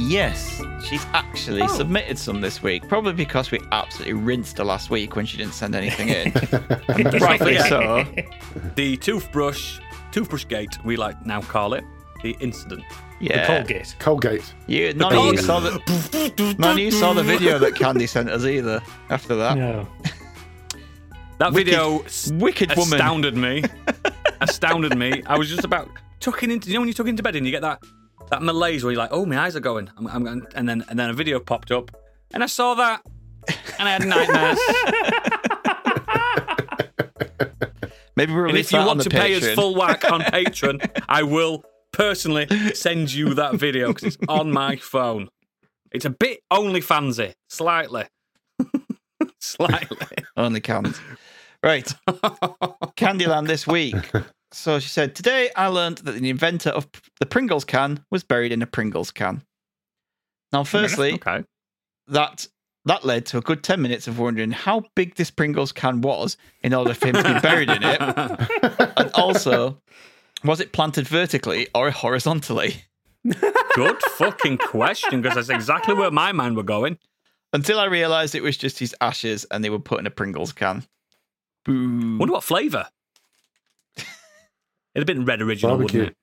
Yes, 0.09 0.63
she's 0.85 1.05
actually 1.13 1.63
Oh. 1.63 1.67
submitted 1.67 2.19
some 2.19 2.41
this 2.41 2.63
week. 2.63 2.89
Probably 2.89 3.13
because 3.13 3.51
we 3.51 3.61
absolutely 3.73 4.15
rinsed 4.15 4.59
her 4.59 4.65
last 4.65 4.89
week 4.91 5.15
when 5.17 5.27
she 5.27 5.37
didn't 5.37 5.55
send 5.55 5.75
anything 5.75 6.09
in. 6.09 6.33
and 6.89 7.21
rightly 7.21 7.57
forget. 7.57 7.69
so. 7.69 8.05
The 8.77 8.97
toothbrush, 8.97 9.79
toothbrush 10.13 10.47
gate, 10.49 10.79
we 10.85 10.97
like 10.97 11.25
now 11.27 11.43
call 11.43 11.75
it, 11.75 11.85
the 12.23 12.37
incident. 12.41 12.83
The 13.21 13.27
Yeah. 13.27 13.47
Colgate. 13.47 13.95
Colgate. 13.99 14.55
You, 14.67 14.95
none 14.95 15.15
of 15.15 15.25
you 15.27 15.37
saw 15.39 15.61
the 15.61 16.57
none 16.59 16.73
of 16.73 16.79
you 16.79 16.91
saw 16.91 17.13
the 17.13 17.23
video 17.23 17.59
that 17.59 17.75
Candy 17.75 18.07
sent 18.07 18.31
us 18.31 18.45
either. 18.45 18.81
After 19.11 19.35
that, 19.37 19.57
No. 19.59 19.87
That 21.39 21.53
Wicked- 21.53 21.67
video 21.67 22.05
wicked 22.39 22.71
woman. 22.77 22.95
astounded 22.95 23.37
me. 23.37 23.63
astounded 24.41 24.97
me. 24.97 25.23
I 25.27 25.37
was 25.37 25.49
just 25.51 25.65
about 25.65 25.89
tucking 26.21 26.51
into. 26.51 26.69
You 26.69 26.75
know 26.75 26.81
when 26.81 26.89
you 26.89 26.95
tuck 26.95 27.07
into 27.09 27.23
bed 27.23 27.37
and 27.37 27.45
you 27.45 27.53
get 27.53 27.63
that 27.63 27.83
that 28.31 28.43
malaise 28.43 28.83
where 28.83 28.93
you're 28.93 28.99
like, 29.01 29.11
oh, 29.13 29.27
my 29.27 29.39
eyes 29.39 29.55
are 29.55 29.61
going. 29.61 29.91
I'm, 29.99 30.07
I'm 30.07 30.47
and 30.55 30.69
then 30.69 30.85
and 30.89 30.99
then 30.99 31.11
a 31.11 31.13
video 31.13 31.39
popped 31.39 31.71
up, 31.71 31.91
and 32.33 32.43
I 32.43 32.47
saw 32.47 32.75
that, 32.75 33.03
and 33.79 33.87
I 33.89 33.93
had 33.93 34.07
nightmares. 34.07 34.59
maybe 38.17 38.33
we'll 38.33 38.47
and 38.49 38.57
if 38.59 38.73
you 38.73 38.79
want 38.79 39.03
to 39.03 39.11
pay 39.11 39.35
us 39.35 39.47
full 39.55 39.75
whack 39.75 40.11
on 40.11 40.21
Patreon, 40.33 40.91
I 41.09 41.23
will 41.23 41.65
personally 41.93 42.47
send 42.75 43.13
you 43.13 43.35
that 43.35 43.57
video 43.57 43.89
because 43.89 44.15
it's 44.15 44.19
on 44.29 44.51
my 44.53 44.77
phone. 44.77 45.29
It's 45.93 46.05
a 46.07 46.11
bit 46.11 46.41
only 46.51 46.81
fansy, 46.81 47.35
slightly, 47.49 48.05
slightly. 49.39 49.99
Only 50.37 50.61
counts. 50.61 51.01
Right. 51.67 51.93
Candyland 52.97 53.49
this 53.49 53.67
week. 53.67 53.97
So 54.53 54.79
she 54.79 54.89
said, 54.89 55.17
Today 55.17 55.51
I 55.57 55.67
learned 55.67 55.99
that 55.99 56.13
the 56.13 56.31
inventor 56.31 56.71
of 56.71 56.87
the 57.19 57.27
Pringles 57.27 57.65
can 57.65 58.05
was 58.13 58.23
buried 58.23 58.53
in 58.53 58.63
a 58.63 58.67
Pringles 58.67 59.11
can. 59.11 59.43
Now, 60.53 60.63
firstly, 60.63 61.15
Okay. 61.15 61.43
that 62.07 62.47
that 62.85 63.05
led 63.05 63.27
to 63.27 63.39
a 63.39 63.41
good 63.41 63.65
10 63.65 63.83
minutes 63.83 64.07
of 64.07 64.21
wondering 64.21 64.53
how 64.53 64.85
big 64.95 65.17
this 65.17 65.33
Pringles 65.33 65.73
can 65.73 66.01
was 66.01 66.37
in 66.63 66.73
order 66.73 66.95
for 66.95 67.09
him 67.09 67.17
to 67.17 67.35
be 67.35 67.41
buried 67.41 67.69
in 67.69 67.83
it. 67.83 68.01
And 68.97 69.11
also, 69.15 69.83
was 70.45 70.61
it 70.61 70.73
planted 70.73 71.09
vertically 71.09 71.67
or 71.75 71.91
horizontally? 71.91 72.85
Good 73.75 74.01
fucking 74.17 74.59
question, 74.59 75.21
because 75.21 75.35
that's 75.35 75.49
exactly 75.51 75.95
where 75.95 76.13
my 76.13 76.31
mind 76.31 76.57
were 76.57 76.63
going. 76.63 76.99
Until 77.53 77.81
I 77.81 77.87
realised 77.87 78.37
it 78.37 78.45
was 78.45 78.57
just 78.57 78.79
his 78.79 78.95
ashes 79.01 79.45
and 79.51 79.63
they 79.65 79.71
were 79.71 79.81
put 79.81 79.99
in 79.99 80.07
a 80.07 80.11
Pringles 80.11 80.53
can. 80.53 80.85
Boo. 81.67 82.17
Wonder 82.19 82.33
what 82.33 82.45
flavour. 82.45 82.87
It'd 83.97 84.07
have 84.97 85.17
been 85.17 85.25
red 85.27 85.43
original, 85.43 85.77
Barbecue. 85.77 86.01
wouldn't 86.01 86.17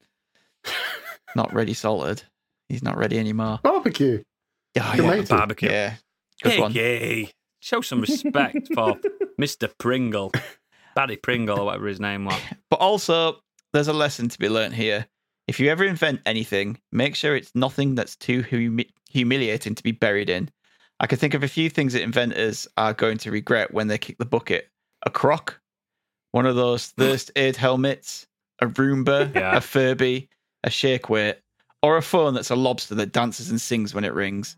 it? 0.66 0.74
Not 1.36 1.54
ready 1.54 1.74
solid. 1.74 2.24
He's 2.70 2.82
not 2.84 2.98
ready 2.98 3.20
anymore. 3.20 3.60
Barbecue. 3.64 4.24
Yeah, 4.76 4.96
yeah. 4.96 5.22
Barbecue. 5.24 5.70
yeah. 5.70 5.96
Good 6.42 6.52
Hey, 6.54 6.60
one. 6.62 6.72
yay. 6.72 7.32
Show 7.60 7.82
some 7.82 8.02
respect 8.02 8.70
for 8.74 8.96
Mr. 9.40 9.72
Pringle. 9.78 10.32
Barry 10.96 11.18
Pringle, 11.18 11.60
or 11.60 11.66
whatever 11.66 11.88
his 11.88 12.00
name 12.00 12.26
was. 12.26 12.40
But 12.70 12.80
also, 12.80 13.42
there's 13.74 13.88
a 13.88 13.94
lesson 13.94 14.30
to 14.30 14.40
be 14.40 14.50
learnt 14.50 14.74
here. 14.74 15.06
If 15.48 15.60
you 15.60 15.70
ever 15.70 15.84
invent 15.84 16.22
anything, 16.26 16.80
make 16.92 17.16
sure 17.16 17.36
it's 17.36 17.52
nothing 17.54 17.94
that's 17.96 18.16
too 18.16 18.42
humi- 18.42 18.90
humiliating 19.10 19.76
to 19.76 19.84
be 19.84 19.92
buried 19.92 20.30
in. 20.30 20.50
I 21.00 21.06
can 21.08 21.18
think 21.20 21.34
of 21.36 21.44
a 21.44 21.48
few 21.48 21.70
things 21.70 21.94
that 21.94 22.02
inventors 22.02 22.68
are 22.78 22.94
going 22.94 23.18
to 23.20 23.32
regret 23.32 23.74
when 23.74 23.88
they 23.88 23.98
kick 23.98 24.18
the 24.18 24.26
bucket 24.26 24.70
a 25.06 25.10
croc, 25.10 25.60
one 26.32 26.46
of 26.46 26.56
those 26.56 26.88
thirst 26.98 27.32
aid 27.36 27.56
helmets, 27.56 28.28
a 28.60 28.68
Roomba, 28.68 29.34
Yeah. 29.36 29.58
a 29.58 29.62
Furby, 29.62 30.30
a 30.64 30.70
shake 30.70 31.10
weight, 31.10 31.38
or 31.82 31.98
a 31.98 32.02
phone 32.02 32.34
that's 32.34 32.50
a 32.52 32.56
lobster 32.56 32.96
that 32.96 33.12
dances 33.12 33.50
and 33.50 33.60
sings 33.60 33.94
when 33.94 34.04
it 34.04 34.14
rings. 34.14 34.58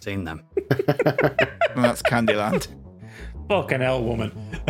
Seen 0.00 0.24
them. 0.24 0.44
And 0.56 0.68
that's 1.84 2.02
Candyland. 2.02 2.68
Fucking 3.48 3.80
hell, 3.80 4.02
woman. 4.02 4.32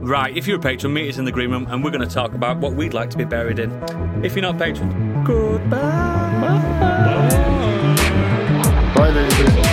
Right, 0.00 0.34
if 0.34 0.46
you're 0.46 0.56
a 0.58 0.60
patron, 0.60 0.94
meet 0.94 1.08
us 1.10 1.18
in 1.18 1.26
the 1.26 1.32
green 1.32 1.50
room 1.50 1.66
and 1.68 1.84
we're 1.84 1.90
going 1.90 2.08
to 2.08 2.14
talk 2.14 2.32
about 2.32 2.58
what 2.58 2.72
we'd 2.74 2.94
like 2.94 3.10
to 3.10 3.18
be 3.18 3.24
buried 3.24 3.58
in. 3.58 3.70
If 4.24 4.34
you're 4.34 4.42
not 4.42 4.54
a 4.54 4.58
patron, 4.58 5.22
goodbye. 5.24 5.78
Bye, 8.94 9.10
ladies 9.10 9.67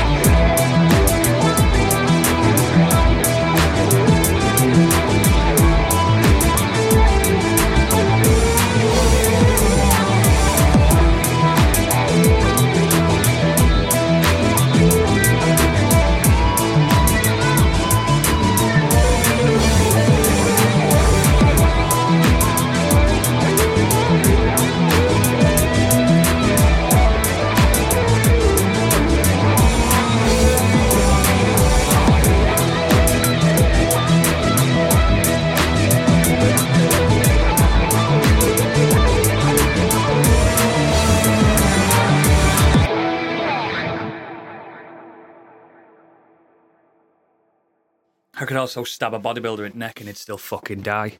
could 48.56 48.62
also 48.62 48.86
stab 48.86 49.14
a 49.14 49.20
bodybuilder 49.20 49.66
in 49.66 49.74
the 49.74 49.78
neck 49.78 50.00
and 50.00 50.08
he'd 50.08 50.16
still 50.16 50.38
fucking 50.38 50.80
die. 50.80 51.18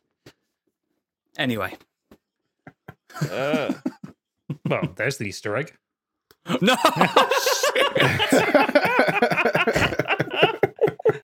Anyway. 1.38 1.76
Uh, 3.30 3.74
well, 4.66 4.94
there's 4.96 5.18
the 5.18 5.26
Easter 5.26 5.58
egg. 5.58 5.74
No! 6.62 6.76